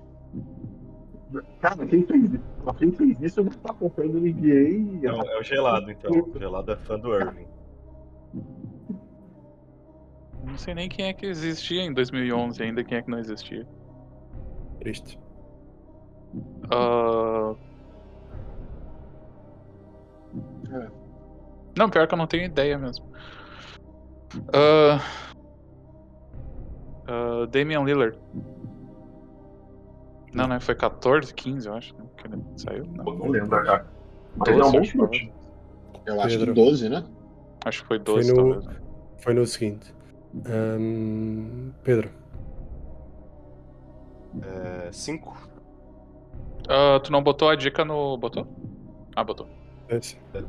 Cara, 1.62 1.86
quem 1.86 2.06
fez 2.06 2.34
isso? 2.34 2.44
Quem 2.78 2.92
fez 2.92 3.22
isso 3.22 3.44
não 3.44 3.52
tá 3.52 3.72
acompanhando 3.72 4.20
ninguém. 4.20 4.80
Não, 5.02 5.22
é 5.22 5.40
o 5.40 5.44
gelado, 5.44 5.92
então. 5.92 6.12
O 6.12 6.40
gelado 6.40 6.72
é 6.72 6.76
fã 6.78 7.00
do 7.00 7.14
Irving. 7.14 7.48
Não 10.44 10.58
sei 10.58 10.74
nem 10.74 10.90
quem 10.90 11.08
é 11.08 11.14
que 11.14 11.26
existia 11.26 11.82
em 11.82 11.94
2011 11.94 12.62
ainda, 12.62 12.84
quem 12.84 12.98
é 12.98 13.02
que 13.02 13.10
não 13.10 13.20
existia. 13.20 13.68
Triste. 14.80 15.18
Ah, 16.70 17.56
É. 20.72 20.88
Não, 21.78 21.90
pior 21.90 22.08
que 22.08 22.14
eu 22.14 22.18
não 22.18 22.28
tenho 22.28 22.46
ideia 22.46 22.78
mesmo. 22.78 23.06
Ah, 24.54 25.00
ah, 27.08 27.46
Damian 27.50 27.84
Lillard. 27.84 28.18
Não, 30.34 30.48
não, 30.48 30.60
foi 30.60 30.76
14, 30.76 31.34
15, 31.34 31.68
eu 31.68 31.74
acho, 31.76 31.96
né, 31.96 32.04
que 32.18 32.28
ele 32.28 32.44
saiu. 32.58 32.86
Não, 32.86 33.06
Não 33.06 33.28
lembro, 33.30 33.50
cara. 33.64 33.88
Mas 34.36 34.50
é 34.50 34.64
um 34.64 34.72
bom 34.72 34.84
chute. 34.84 35.34
Eu 36.06 36.20
acho 36.22 36.38
que 36.38 36.46
Pedro. 36.46 36.54
12, 36.54 36.90
né? 36.90 37.06
acho 37.66 37.82
que 37.82 37.88
foi 37.88 37.98
Foi 37.98 38.06
12, 38.06 38.30
no, 38.32 38.36
talvez. 38.36 38.66
né? 38.66 38.76
foi 39.20 39.34
no 39.34 39.46
seguinte. 39.46 39.96
Ahm, 40.46 41.72
Pedro. 41.84 42.12
É, 44.42 44.92
cinco. 44.92 45.36
Ah, 46.68 47.00
tu 47.02 47.12
não 47.12 47.24
botou 47.24 47.50
a 47.50 47.56
dica 47.56 47.86
no. 47.86 48.18
Botou? 48.18 48.46
Ah, 49.16 49.24
botou. 49.24 49.48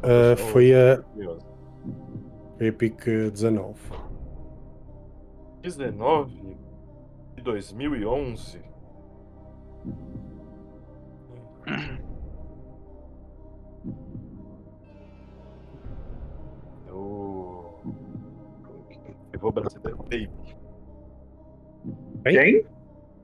Ah, 0.02 0.36
foi 0.36 0.72
a, 0.74 1.02
pick 2.72 3.04
19. 3.04 3.78
19 5.62 6.56
de 7.36 7.42
2011. 7.42 8.60
Eu. 16.88 17.80
Eu 19.32 19.40
vou 19.40 19.52
brasileiro. 19.52 19.98
Baby. 20.04 20.30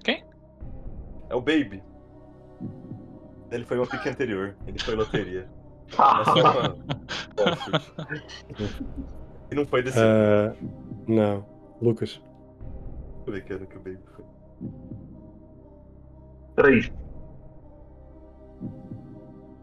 Quem? 0.05 0.25
É 1.31 1.35
o 1.35 1.41
Baby. 1.41 1.83
Ele 3.51 3.65
foi 3.65 3.79
uma 3.79 3.87
pique 3.87 4.09
anterior. 4.09 4.55
Ele 4.67 4.79
foi 4.79 4.95
loteria. 4.95 5.49
Ah. 5.99 6.25
E 9.53 9.55
não 9.55 9.67
foi 9.67 9.83
desse. 9.83 9.99
Ah, 9.99 10.55
não. 11.07 11.45
Lucas. 11.83 12.13
Deixa 12.13 12.23
eu 13.27 13.33
ver 13.35 13.45
que 13.45 13.53
ano 13.53 13.67
que 13.67 13.77
o 13.77 13.81
Baby 13.81 13.99
foi. 14.17 14.25
Três. 16.57 16.91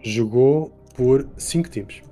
Jogou 0.01 0.69
por 0.95 1.27
5 1.37 1.69
times. 1.69 2.03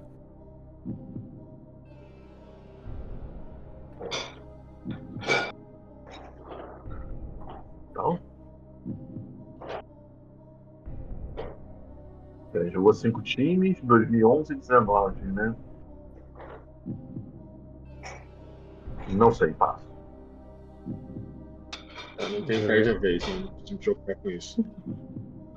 Peraí, 12.51 12.69
jogou 12.69 12.93
cinco 12.93 13.21
times, 13.21 13.79
2011 13.83 14.53
e 14.53 14.55
19, 14.55 15.21
né? 15.25 15.55
Não 19.09 19.31
sei, 19.31 19.53
passo. 19.53 19.85
Eu 22.17 22.29
não 22.29 22.41
tenho 22.45 22.67
perde 22.67 22.89
a 22.89 22.97
vez, 22.97 23.27
não 23.27 23.47
preciso 23.47 23.73
me 23.73 23.79
preocupar 23.79 24.15
com 24.15 24.29
isso. 24.29 24.65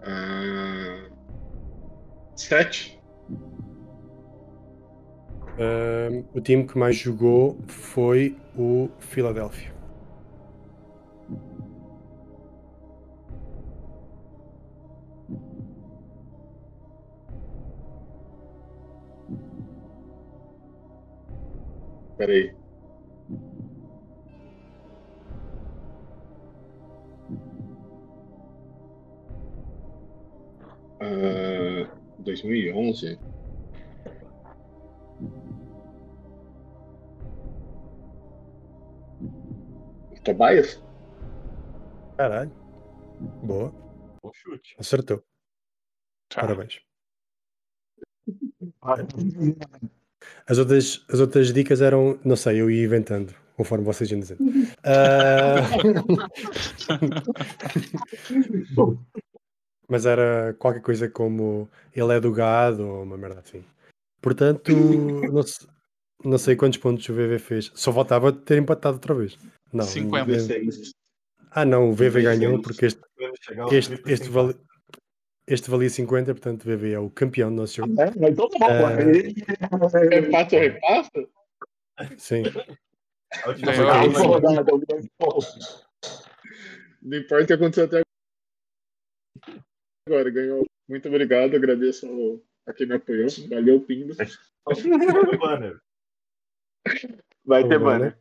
Ah, 0.02 1.08
sete. 2.36 3.00
Ahm, 5.58 6.24
o 6.34 6.40
time 6.40 6.66
que 6.66 6.78
mais 6.78 6.96
jogou 6.96 7.58
foi 7.66 8.36
o 8.56 8.88
Philadelphia. 8.98 9.79
Peraí. 22.20 22.54
Ah, 31.00 31.90
2011. 32.18 33.18
Tobias? 40.22 40.82
Caralho. 42.18 42.50
Boa. 43.42 43.72
Bom 44.22 44.30
chute. 44.34 44.76
Acertou. 44.78 45.24
Tá. 46.28 46.42
Parabéns. 46.42 46.82
As 50.46 50.58
outras, 50.58 51.04
as 51.08 51.20
outras 51.20 51.52
dicas 51.52 51.80
eram, 51.80 52.18
não 52.24 52.36
sei, 52.36 52.60
eu 52.60 52.70
ia 52.70 52.84
inventando, 52.84 53.34
conforme 53.56 53.84
vocês 53.84 54.10
iam 54.10 54.20
dizendo. 54.20 54.40
Ah, 54.84 55.56
Mas 59.88 60.06
era 60.06 60.54
qualquer 60.58 60.80
coisa 60.82 61.08
como 61.08 61.68
ele 61.94 62.12
é 62.16 62.20
do 62.20 62.32
gado 62.32 62.86
ou 62.86 63.02
uma 63.02 63.16
merda 63.18 63.40
assim. 63.40 63.64
Portanto, 64.20 64.70
não, 65.32 65.42
se- 65.42 65.66
não 66.24 66.38
sei 66.38 66.54
quantos 66.54 66.78
pontos 66.78 67.08
o 67.08 67.14
VV 67.14 67.38
fez. 67.38 67.72
Só 67.74 67.92
faltava 67.92 68.32
ter 68.32 68.58
empatado 68.58 68.94
outra 68.96 69.14
vez. 69.14 69.36
Não, 69.72 69.84
50. 69.84 70.22
o 70.22 70.26
VV 70.26 70.32
16. 70.36 70.90
Ah, 71.50 71.64
não, 71.64 71.90
o 71.90 71.92
VV 71.92 72.22
ganhou 72.22 72.58
16. 72.58 72.62
porque 72.62 72.86
este, 72.86 73.00
este, 73.72 73.88
35. 74.02 74.08
este, 74.10 74.28
vali, 74.28 74.54
este 75.50 75.70
valia 75.70 75.90
50, 75.90 76.34
portanto 76.34 76.62
o 76.62 76.66
VV 76.66 76.92
é 76.92 76.98
o 76.98 77.10
campeão 77.10 77.50
do 77.50 77.56
nosso 77.62 77.76
jogo. 77.76 78.00
É, 78.00 78.28
então 78.28 78.48
tá 78.48 78.58
bom. 78.58 79.80
Ou 79.82 80.48
repassa? 80.58 81.28
Sim. 82.16 82.42
Ganhou. 82.44 83.88
Ah, 83.90 84.02
rodada, 84.02 84.06
última 84.06 84.26
rodada, 84.26 84.74
o 84.74 84.78
grande 84.78 85.10
ponto. 85.18 85.46
Não 87.02 87.18
importa 87.18 87.44
o 87.44 87.46
que 87.46 87.52
aconteceu 87.52 87.84
até 87.84 88.02
agora. 90.08 90.30
Ganhou. 90.30 90.64
Muito 90.88 91.08
obrigado. 91.08 91.54
Agradeço 91.54 92.06
ao- 92.06 92.40
a 92.66 92.72
quem 92.72 92.86
me 92.86 92.94
apoiou. 92.94 93.28
Valeu, 93.48 93.80
Pindo. 93.80 94.14
Vai 97.44 97.66
ter 97.68 97.78
banner. 97.78 98.18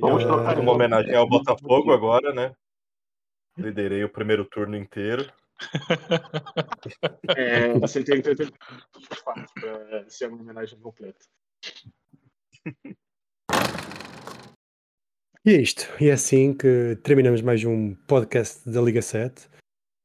Vamos 0.00 0.24
Ah, 0.24 0.26
trocar 0.26 0.58
Uma 0.58 0.72
homenagem 0.72 1.14
ao 1.14 1.28
Botafogo 1.28 1.92
agora, 1.92 2.32
né? 2.34 2.54
Liderei 3.56 4.02
o 4.04 4.08
primeiro 4.08 4.44
turno 4.44 4.76
inteiro. 4.76 5.30
É, 7.28 7.72
ter 8.34 8.52
fácil 9.24 9.46
para 9.54 10.08
ser 10.08 10.28
uma 10.28 10.40
homenagem 10.40 10.78
completa. 10.80 11.20
E 15.44 15.50
é 15.50 15.60
isto. 15.60 15.86
E 16.00 16.08
é 16.08 16.12
assim 16.12 16.52
que 16.52 16.96
terminamos 17.02 17.40
mais 17.40 17.64
um 17.64 17.94
podcast 18.06 18.68
da 18.68 18.80
Liga 18.80 19.00
7. 19.00 19.48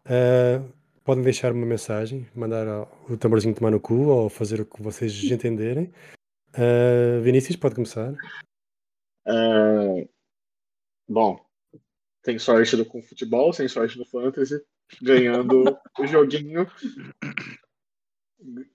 Ah, 0.05 0.63
podem 1.03 1.23
deixar 1.23 1.51
uma 1.51 1.65
mensagem, 1.65 2.27
mandar 2.35 2.87
o 3.09 3.17
tamborzinho 3.17 3.55
tomar 3.55 3.71
no 3.71 3.79
cu 3.79 4.07
ou 4.07 4.29
fazer 4.29 4.61
o 4.61 4.65
que 4.65 4.81
vocês 4.81 5.23
entenderem. 5.25 5.91
Ah, 6.53 7.19
Vinícius, 7.21 7.57
pode 7.57 7.75
começar. 7.75 8.13
É, 9.27 10.07
bom, 11.09 11.43
tem 12.23 12.39
sorte 12.39 12.83
com 12.85 13.01
futebol, 13.01 13.51
sem 13.51 13.67
sorte 13.67 13.97
no 13.97 14.05
fantasy, 14.05 14.61
ganhando 15.01 15.77
o 15.99 16.07
joguinho, 16.07 16.65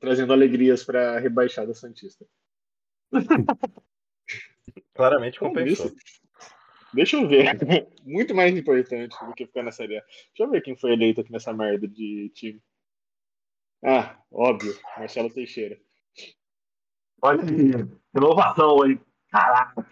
trazendo 0.01 0.33
alegrias 0.33 0.83
para 0.85 1.17
a 1.17 1.19
rebaixada 1.19 1.73
Santista. 1.75 2.27
Claramente 4.95 5.39
Bom, 5.41 5.49
compensou. 5.49 5.87
isso- 5.87 5.97
Deixa 6.93 7.17
eu 7.17 7.29
ver. 7.29 7.57
Muito 8.05 8.35
mais 8.35 8.57
importante 8.57 9.15
do 9.25 9.33
que 9.33 9.47
ficar 9.47 9.63
na 9.63 9.71
Série 9.71 9.99
A. 9.99 10.01
Deixa 10.01 10.43
eu 10.43 10.51
ver 10.51 10.61
quem 10.61 10.77
foi 10.77 10.93
eleito 10.93 11.21
aqui 11.21 11.31
nessa 11.31 11.53
merda 11.53 11.87
de 11.87 12.31
time. 12.35 12.61
Ah, 13.85 14.21
óbvio, 14.31 14.77
Marcelo 14.99 15.33
Teixeira. 15.33 15.81
Olha 17.23 17.43
aí, 17.43 17.71
inovação, 18.15 18.85
hein? 18.85 19.01
Caraca. 19.31 19.87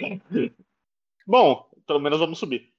Bom, 1.24 1.70
pelo 1.86 2.00
menos 2.00 2.18
vamos 2.18 2.38
subir. 2.38 2.72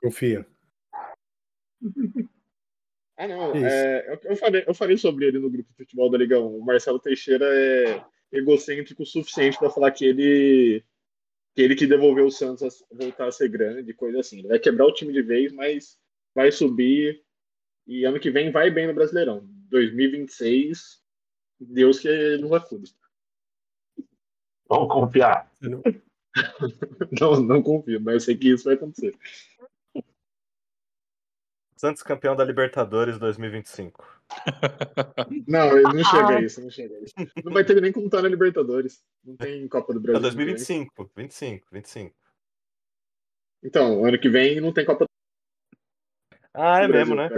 Confia. 0.00 0.46
Ah, 3.16 3.26
não. 3.26 3.52
É, 3.54 4.12
eu, 4.12 4.30
eu 4.30 4.36
falei, 4.36 4.64
eu 4.66 4.74
falei 4.74 4.96
sobre 4.96 5.26
ele 5.26 5.40
no 5.40 5.50
grupo 5.50 5.68
de 5.70 5.76
futebol 5.76 6.08
da 6.08 6.18
Liga 6.18 6.38
1. 6.38 6.56
O 6.56 6.64
Marcelo 6.64 7.00
Teixeira 7.00 7.44
é 7.46 8.04
egocêntrico 8.30 9.02
o 9.02 9.06
suficiente 9.06 9.58
para 9.58 9.70
falar 9.70 9.90
que 9.90 10.04
ele 10.04 10.84
que 11.54 11.62
ele 11.62 11.74
que 11.74 11.88
devolveu 11.88 12.26
o 12.26 12.30
Santos 12.30 12.62
a 12.62 12.68
voltar 12.94 13.26
a 13.26 13.32
ser 13.32 13.48
grande, 13.48 13.92
coisa 13.92 14.20
assim. 14.20 14.38
Ele 14.38 14.48
vai 14.48 14.60
quebrar 14.60 14.86
o 14.86 14.94
time 14.94 15.12
de 15.12 15.22
vez, 15.22 15.52
mas 15.52 15.98
vai 16.32 16.52
subir 16.52 17.20
e 17.84 18.04
ano 18.04 18.20
que 18.20 18.30
vem 18.30 18.52
vai 18.52 18.70
bem 18.70 18.86
no 18.86 18.94
Brasileirão. 18.94 19.44
2026, 19.70 21.02
Deus 21.58 21.98
que 21.98 22.36
nos 22.38 22.52
acude. 22.52 22.94
Vamos 24.68 24.92
confiar. 24.92 25.50
Não, 27.20 27.40
não 27.40 27.62
confio, 27.62 28.00
mas 28.00 28.14
eu 28.14 28.20
sei 28.20 28.36
que 28.36 28.50
isso 28.50 28.64
vai 28.64 28.74
acontecer. 28.74 29.12
Santos 31.78 32.02
campeão 32.02 32.34
da 32.34 32.44
Libertadores 32.44 33.18
2025. 33.18 34.04
Não, 35.46 35.70
não 35.82 36.04
chega 36.04 36.28
a 36.36 36.40
isso, 36.42 36.60
não 36.60 36.70
chega 36.70 36.94
a 36.96 37.00
isso. 37.00 37.14
Não 37.44 37.52
vai 37.52 37.64
ter 37.64 37.80
nem 37.80 37.90
como 37.92 38.06
estar 38.06 38.20
na 38.20 38.28
Libertadores. 38.28 39.02
Não 39.24 39.36
tem 39.36 39.66
Copa 39.68 39.92
do 39.94 39.98
É 40.00 40.02
Brasil. 40.02 40.20
2025, 40.22 41.10
25, 41.16 41.66
25. 41.72 42.14
Então, 43.62 44.04
ano 44.04 44.18
que 44.18 44.28
vem 44.28 44.60
não 44.60 44.72
tem 44.72 44.84
Copa 44.84 45.06
Ah, 46.52 46.80
é 46.80 46.86
do 46.86 46.92
Brasil. 46.92 47.14
mesmo, 47.14 47.14
né? 47.14 47.30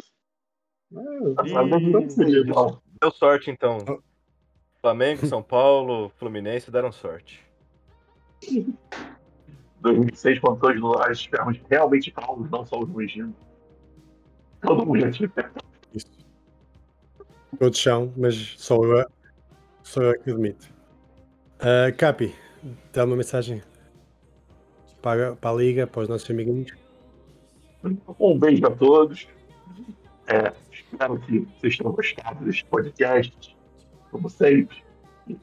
Ah, 0.96 1.34
Tá 1.36 1.46
certo, 1.46 2.22
então. 2.48 2.82
Deu 3.00 3.10
sorte 3.12 3.50
então. 3.50 4.02
Flamengo, 4.80 5.26
São 5.26 5.42
Paulo, 5.42 6.08
Fluminense 6.16 6.70
deram 6.70 6.90
sorte. 6.90 7.44
2006, 9.80 10.40
quando 10.40 10.60
todos 10.60 10.80
nós 10.80 11.10
estivemos 11.18 11.58
realmente 11.70 12.10
calmos, 12.10 12.50
não 12.50 12.66
só 12.66 12.78
os 12.80 12.88
rugindo. 12.90 13.34
Todo 14.62 14.86
mundo 14.86 15.06
Isso. 15.94 16.06
Todos 17.58 17.82
são, 17.82 18.12
mas 18.16 18.54
só 18.58 18.76
eu, 18.84 19.06
só 19.82 20.02
eu 20.02 20.10
é 20.10 20.18
que 20.18 20.30
admito. 20.30 20.68
Ah, 21.58 21.92
Capi, 21.92 22.34
dá 22.92 23.04
uma 23.04 23.16
mensagem 23.16 23.62
para, 25.02 25.36
para 25.36 25.50
a 25.50 25.54
Liga, 25.54 25.86
para 25.86 26.02
os 26.02 26.08
nossos 26.08 26.30
amiguinhos. 26.30 26.72
Um 28.18 28.38
beijo 28.38 28.66
a 28.66 28.70
todos. 28.70 29.26
É, 30.26 30.52
espero 30.70 31.18
que 31.20 31.40
vocês 31.40 31.76
tenham 31.76 31.92
gostado 31.92 32.44
deste 32.44 32.64
podcast, 32.66 33.56
como 34.10 34.28
sempre. 34.28 34.82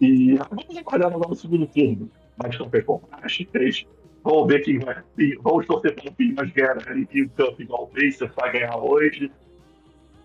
E 0.02 0.36
vamos 0.36 0.78
aguardar 0.78 1.12
no 1.12 1.36
segundo 1.36 1.68
turno. 1.68 2.10
Mais 2.38 2.56
campeões 2.58 2.86
bombásticas. 2.86 3.86
Vamos 4.30 4.48
ver 4.48 4.60
quem 4.60 4.78
vai. 4.80 5.02
e 5.18 5.36
Vamos 5.42 5.66
torcer 5.66 5.96
pelo 5.96 6.14
Pinhas 6.14 6.52
Guerra 6.52 6.82
ali 6.88 7.08
em 7.14 7.28
campo 7.30 7.62
igual 7.62 7.84
o 7.84 7.88
Pacer 7.88 8.30
vai 8.36 8.52
ganhar 8.52 8.76
hoje. 8.76 9.32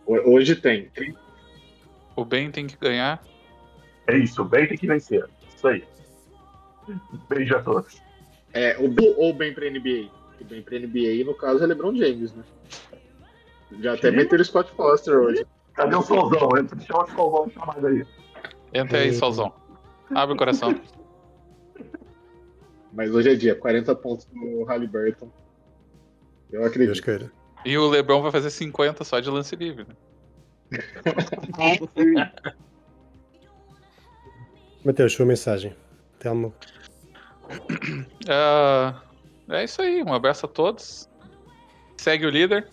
Ho- 0.04 0.32
Hoje 0.34 0.56
tem. 0.56 0.90
O 2.16 2.24
bem 2.24 2.50
tem 2.50 2.66
que 2.66 2.76
ganhar. 2.76 3.22
É 4.08 4.16
isso, 4.16 4.42
o 4.42 4.44
bem 4.44 4.66
tem 4.66 4.76
que 4.76 4.88
vencer. 4.88 5.24
Isso 5.54 5.68
aí. 5.68 5.84
Beijo 7.28 7.56
a 7.56 7.62
todos. 7.62 8.02
É, 8.52 8.76
o 8.78 8.88
bem 8.88 9.14
ou 9.16 9.32
bem 9.32 9.54
pra 9.54 9.70
NBA? 9.70 10.08
O 10.40 10.44
bem 10.44 10.62
pra 10.62 10.78
NBA, 10.80 11.24
no 11.24 11.34
caso, 11.34 11.62
é 11.62 11.66
LeBron 11.68 11.94
James, 11.94 12.34
né? 12.34 12.42
Já 13.80 13.94
até 13.94 14.10
meteram 14.10 14.42
o 14.42 14.44
Scott 14.44 14.70
Foster 14.72 15.14
hoje. 15.16 15.46
Cadê 15.74 15.94
o 15.94 16.02
Solzão? 16.02 16.48
Entra, 16.58 16.78
chama 16.80 17.04
o 17.04 17.10
Solzão 17.12 17.50
chamado 17.50 17.86
aí. 17.86 18.04
Entra 18.74 18.98
aí, 18.98 19.12
Solzão. 19.14 19.52
Abre 20.12 20.34
o 20.34 20.36
coração. 20.38 20.74
Mas 22.92 23.14
hoje 23.14 23.30
é 23.30 23.34
dia, 23.34 23.54
40 23.54 23.94
pontos 23.96 24.26
no 24.32 24.64
Halliburton. 24.64 25.30
Eu 26.50 26.60
Deus 26.60 26.66
acredito. 26.70 27.02
queira. 27.02 27.32
E 27.64 27.78
o 27.78 27.88
Lebron 27.88 28.20
vai 28.22 28.30
fazer 28.30 28.50
50 28.50 29.04
só 29.04 29.20
de 29.20 29.30
lance 29.30 29.54
livre. 29.56 29.86
né? 29.86 29.96
Mateus, 34.84 35.12
sua 35.12 35.24
mensagem. 35.24 35.74
Telmo. 36.18 36.52
Ah, 38.28 39.00
é 39.48 39.64
isso 39.64 39.80
aí. 39.80 40.02
Um 40.02 40.12
abraço 40.12 40.46
a 40.46 40.48
todos. 40.48 41.08
Segue 41.96 42.26
o 42.26 42.30
líder. 42.30 42.68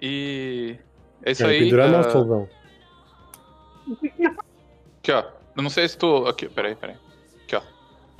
E 0.00 0.78
é 1.22 1.32
isso 1.32 1.44
É, 1.44 1.48
aí. 1.48 1.58
Pendurama 1.60 1.98
ah, 1.98 2.04
ou 2.06 2.10
Solvão? 2.10 2.48
Aqui, 4.98 5.12
ó. 5.12 5.24
Eu 5.56 5.62
não 5.62 5.70
sei 5.70 5.88
se 5.88 5.98
tu. 5.98 6.26
Aqui, 6.26 6.48
peraí, 6.48 6.74
peraí. 6.76 6.96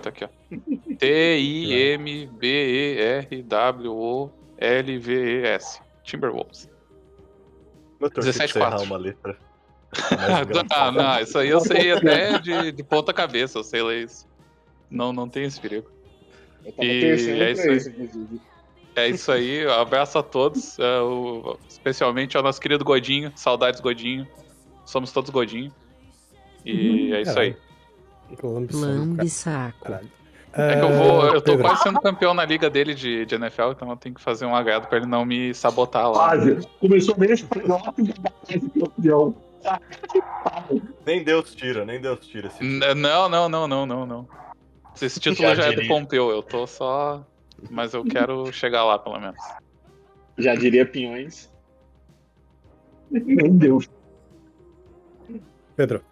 Aqui, 0.08 0.24
ó. 0.24 0.28
Tá 0.28 0.34
aqui, 0.34 0.56
ó. 0.92 0.96
T-I-M-B-E-R-W-O-L-V-E-S. 4.56 5.80
Timberwolves. 6.02 6.68
Eu 8.00 8.10
torci 8.10 8.32
pra 8.32 8.46
17 8.46 8.52
você 8.52 8.58
errar 8.58 8.70
4. 8.70 8.86
uma 8.86 8.96
letra. 8.96 9.38
Ah, 10.70 10.90
não, 10.92 11.20
isso 11.20 11.38
aí 11.38 11.48
eu 11.48 11.60
sei 11.60 11.92
até 11.92 12.38
de, 12.38 12.72
de 12.72 12.82
ponta 12.84 13.12
cabeça, 13.14 13.58
eu 13.58 13.64
sei 13.64 13.82
ler 13.82 14.04
isso. 14.04 14.26
Não, 14.90 15.12
não 15.12 15.28
tem 15.28 15.44
esse 15.44 15.58
perigo. 15.60 15.88
E 16.78 17.00
torcendo 17.00 17.42
é 17.42 17.52
isso 17.52 17.62
aí. 17.62 17.76
inclusive. 18.04 18.40
É 18.94 19.08
isso 19.08 19.32
aí, 19.32 19.66
abraço 19.66 20.18
a 20.18 20.22
todos, 20.22 20.78
é, 20.78 21.00
o- 21.00 21.58
especialmente 21.68 22.36
ao 22.36 22.42
nosso 22.42 22.60
querido 22.60 22.84
Godinho, 22.84 23.32
saudades 23.36 23.80
Godinho. 23.80 24.26
Somos 24.84 25.12
todos 25.12 25.30
Godinho. 25.30 25.72
E 26.64 27.12
é 27.14 27.22
isso 27.22 27.38
aí. 27.38 27.56
Lambe 28.42 29.28
saco. 29.28 29.84
Caralho. 29.84 30.16
É 30.52 30.76
que 30.76 30.84
eu 30.84 30.92
vou, 30.92 31.26
eu 31.26 31.40
tô 31.42 31.52
Pedro. 31.52 31.68
quase 31.68 31.82
sendo 31.82 32.00
campeão 32.00 32.32
na 32.32 32.44
liga 32.44 32.70
dele 32.70 32.94
de, 32.94 33.26
de 33.26 33.34
NFL, 33.34 33.72
então 33.72 33.90
eu 33.90 33.96
tenho 33.96 34.14
que 34.14 34.22
fazer 34.22 34.46
um 34.46 34.56
agrado 34.56 34.86
pra 34.88 34.96
ele 34.96 35.06
não 35.06 35.22
me 35.22 35.52
sabotar 35.52 36.10
lá. 36.10 36.30
Quase. 36.30 36.66
Começou 36.80 37.14
mesmo 37.18 37.46
já 37.66 37.78
base 37.78 38.70
campeão. 38.80 39.36
Nem 41.04 41.22
Deus 41.22 41.54
tira, 41.54 41.84
nem 41.84 42.00
Deus 42.00 42.26
tira 42.26 42.50
Não, 42.94 43.28
não, 43.28 43.48
não, 43.48 43.68
não, 43.68 43.86
não, 43.86 44.06
não. 44.06 44.28
Esse 45.00 45.20
título 45.20 45.48
Já 45.48 45.54
já 45.54 45.72
é 45.72 45.72
do. 45.72 45.86
Pompeu, 45.86 46.30
eu 46.30 46.42
tô 46.42 46.66
só. 46.66 47.22
Mas 47.70 47.92
eu 47.92 48.02
quero 48.04 48.50
chegar 48.50 48.84
lá, 48.84 48.98
pelo 48.98 49.20
menos. 49.20 49.36
Já 50.38 50.54
diria 50.54 50.86
Pinhões. 50.86 51.52
Meu 53.10 53.50
Deus. 53.50 53.88
Pedro, 55.76 56.02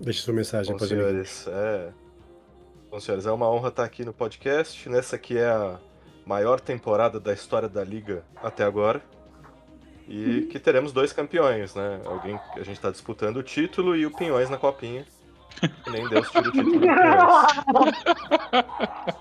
deixa 0.00 0.22
sua 0.22 0.34
mensagem 0.34 0.72
Bom, 0.72 0.78
para 0.78 0.88
senhores, 0.88 1.46
é... 1.48 1.92
Bom, 2.90 3.00
senhores, 3.00 3.26
é 3.26 3.32
uma 3.32 3.50
honra 3.50 3.68
estar 3.68 3.84
aqui 3.84 4.04
no 4.04 4.12
podcast, 4.12 4.88
nessa 4.88 5.18
que 5.18 5.36
é 5.36 5.48
a 5.48 5.78
maior 6.24 6.60
temporada 6.60 7.20
da 7.20 7.32
história 7.32 7.68
da 7.68 7.84
Liga 7.84 8.24
até 8.42 8.64
agora. 8.64 9.02
E 10.08 10.42
que 10.52 10.58
teremos 10.58 10.92
dois 10.92 11.12
campeões, 11.12 11.74
né? 11.74 12.00
Alguém 12.04 12.38
a 12.54 12.62
gente 12.62 12.76
está 12.76 12.90
disputando 12.90 13.38
o 13.38 13.42
título 13.42 13.96
e 13.96 14.06
o 14.06 14.10
Pinhões 14.10 14.48
na 14.48 14.56
copinha. 14.56 15.04
E 15.62 15.90
nem 15.90 16.08
Deus 16.08 16.30
tira 16.30 16.48
o 16.48 16.52
título 16.52 16.72
do 16.72 16.80
Pinhões. 16.80 16.96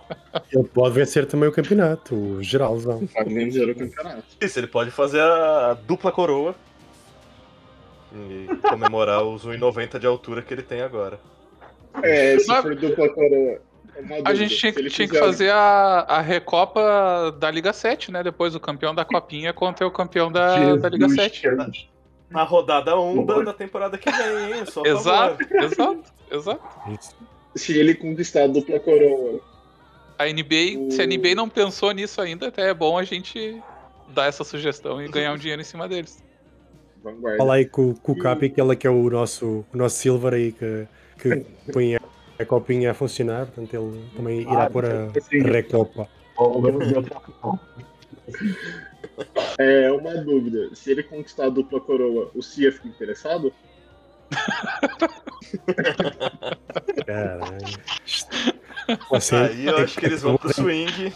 Ele 0.51 0.63
pode 0.63 0.93
vencer 0.93 1.25
também 1.25 1.49
o 1.49 1.51
campeonato, 1.51 2.13
o 2.15 2.43
geralzão. 2.43 3.07
Pode 3.07 3.33
nem 3.33 3.47
dizer 3.47 3.69
o 3.69 3.75
campeonato. 3.75 4.23
Isso, 4.39 4.59
ele 4.59 4.67
pode 4.67 4.91
fazer 4.91 5.21
a 5.21 5.73
dupla 5.73 6.11
coroa 6.11 6.55
e 8.15 8.55
comemorar 8.69 9.23
os 9.23 9.45
1,90 9.45 9.99
de 9.99 10.07
altura 10.07 10.41
que 10.41 10.53
ele 10.53 10.63
tem 10.63 10.81
agora. 10.81 11.19
É, 12.03 12.37
se 12.39 12.47
Mas- 12.47 12.61
for 12.61 12.75
dupla 12.75 13.09
coroa. 13.09 13.61
é 13.95 14.21
A 14.25 14.33
gente 14.33 14.55
tinha, 14.57 14.73
que 14.73 14.89
fizer- 14.89 15.19
fazer 15.19 15.49
a, 15.51 15.99
a 16.07 16.21
Recopa 16.21 17.31
da 17.39 17.49
Liga 17.49 17.71
7, 17.71 18.11
né? 18.11 18.21
Depois 18.23 18.53
o 18.55 18.59
campeão 18.59 18.93
da 18.93 19.05
Copinha 19.05 19.53
contra 19.53 19.87
o 19.87 19.91
campeão 19.91 20.31
da, 20.31 20.75
da 20.75 20.89
Liga 20.89 21.07
7. 21.09 21.41
Cristo. 21.41 21.87
Na 22.29 22.43
rodada 22.43 22.99
1 22.99 23.25
da, 23.25 23.41
da 23.41 23.53
temporada 23.53 23.97
que 23.97 24.11
vem, 24.11 24.57
hein? 24.57 24.65
Só 24.65 24.83
Exato, 24.85 25.37
exato, 25.53 26.03
exato. 26.31 26.61
Se 27.55 27.77
ele 27.77 27.95
conquistar 27.95 28.43
a 28.43 28.47
dupla 28.47 28.79
coroa. 28.79 29.39
A 30.17 30.25
NBA, 30.25 30.91
se 30.91 31.01
a 31.01 31.05
NBA 31.05 31.35
não 31.35 31.47
pensou 31.47 31.91
nisso 31.91 32.19
ainda, 32.19 32.47
até 32.47 32.69
é 32.69 32.73
bom 32.73 32.97
a 32.97 33.03
gente 33.03 33.61
dar 34.09 34.25
essa 34.27 34.43
sugestão 34.43 35.01
e 35.01 35.07
ganhar 35.07 35.33
um 35.33 35.37
dinheiro 35.37 35.61
em 35.61 35.65
cima 35.65 35.87
deles. 35.87 36.23
Vanguarda. 37.05 37.37
Fala 37.37 37.53
aí 37.55 37.65
com, 37.65 37.93
com 37.93 38.13
o 38.13 38.17
Capi, 38.17 38.49
que 38.49 38.59
ele 38.59 38.73
é 38.73 38.75
que 38.75 38.87
é 38.87 38.89
o 38.89 39.09
nosso, 39.09 39.63
o 39.71 39.77
nosso 39.77 39.97
Silver 39.97 40.33
aí, 40.33 40.51
que, 40.51 40.87
que 41.19 41.45
põe 41.71 41.95
a, 41.95 42.01
a 42.39 42.45
copinha 42.45 42.89
a 42.91 42.93
funcionar, 42.95 43.45
portanto 43.45 43.73
ele 43.75 44.09
também 44.15 44.41
irá 44.41 44.63
Ah, 44.63 44.69
pôr 44.69 44.85
a, 44.85 45.11
recopa. 45.51 46.09
Não. 46.37 47.59
É 49.59 49.91
uma 49.91 50.15
dúvida. 50.15 50.75
Se 50.75 50.91
ele 50.91 51.03
conquistar 51.03 51.45
a 51.45 51.49
dupla 51.49 51.79
coroa, 51.79 52.31
o 52.33 52.41
Cia 52.41 52.71
fica 52.71 52.87
interessado? 52.87 53.53
Caralho. 57.05 57.79
Você, 59.09 59.35
Aí 59.35 59.67
eu 59.67 59.77
acho 59.77 59.99
que 59.99 60.05
eles 60.07 60.21
vão 60.23 60.37
pro 60.37 60.53
swing. 60.53 61.13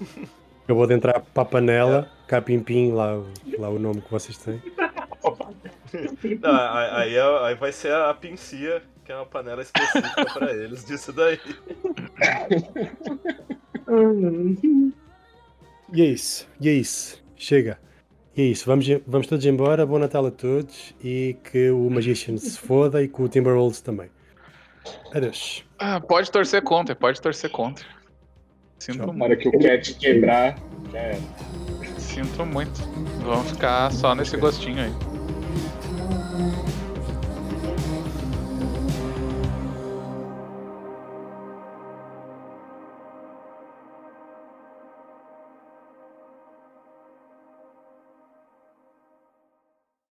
Acabou 0.70 0.86
de 0.86 0.94
entrar 0.94 1.18
para 1.18 1.42
a 1.42 1.44
panela, 1.44 2.08
Capim-Pim, 2.28 2.92
lá, 2.92 3.18
o- 3.18 3.26
lá 3.58 3.68
o 3.68 3.76
nome 3.76 4.00
que 4.02 4.08
vocês 4.08 4.38
têm. 4.38 4.62
Não, 6.40 6.54
aí, 6.54 7.10
aí- 7.18 7.18
aí 7.18 7.54
vai 7.56 7.72
ser 7.72 7.92
a 7.92 8.14
pincia, 8.14 8.80
que 9.04 9.10
é 9.10 9.16
uma 9.16 9.26
panela 9.26 9.62
específica 9.62 10.26
pra 10.32 10.52
eles 10.52 10.84
disso 10.84 11.12
daí. 11.12 11.40
E 15.92 16.00
é 16.02 16.04
isso, 16.04 16.46
e 16.60 16.68
é 16.68 16.72
isso. 16.72 17.20
Chega. 17.34 17.76
E 18.36 18.42
é 18.42 18.44
isso, 18.44 18.64
vamos, 18.64 18.86
vamos 19.04 19.26
todos 19.26 19.44
embora. 19.44 19.84
Bom 19.84 19.98
Natal 19.98 20.24
a 20.26 20.30
todos 20.30 20.94
e 21.02 21.36
que 21.50 21.68
o 21.70 21.90
Magician 21.90 22.36
se 22.36 22.56
foda 22.60 23.02
e 23.02 23.08
que 23.08 23.20
o 23.20 23.28
Timberwolves 23.28 23.80
também. 23.80 24.08
Adeus. 25.12 25.64
Ah, 25.80 26.00
pode 26.00 26.30
torcer 26.30 26.62
contra, 26.62 26.94
pode 26.94 27.20
torcer 27.20 27.50
contra. 27.50 27.84
Sinto 28.80 29.04
Tchau. 29.04 29.12
Na 29.12 29.24
hora 29.26 29.36
que 29.36 29.46
o 29.46 29.52
Cat 29.52 29.94
quebrar, 29.94 30.58
já 30.90 30.98
era. 30.98 31.18
Sinto 31.98 32.46
muito. 32.46 32.80
Vamos 33.22 33.50
ficar 33.50 33.92
só 33.92 34.14
nesse 34.14 34.36
gostinho 34.38 34.82
aí. 34.82 35.19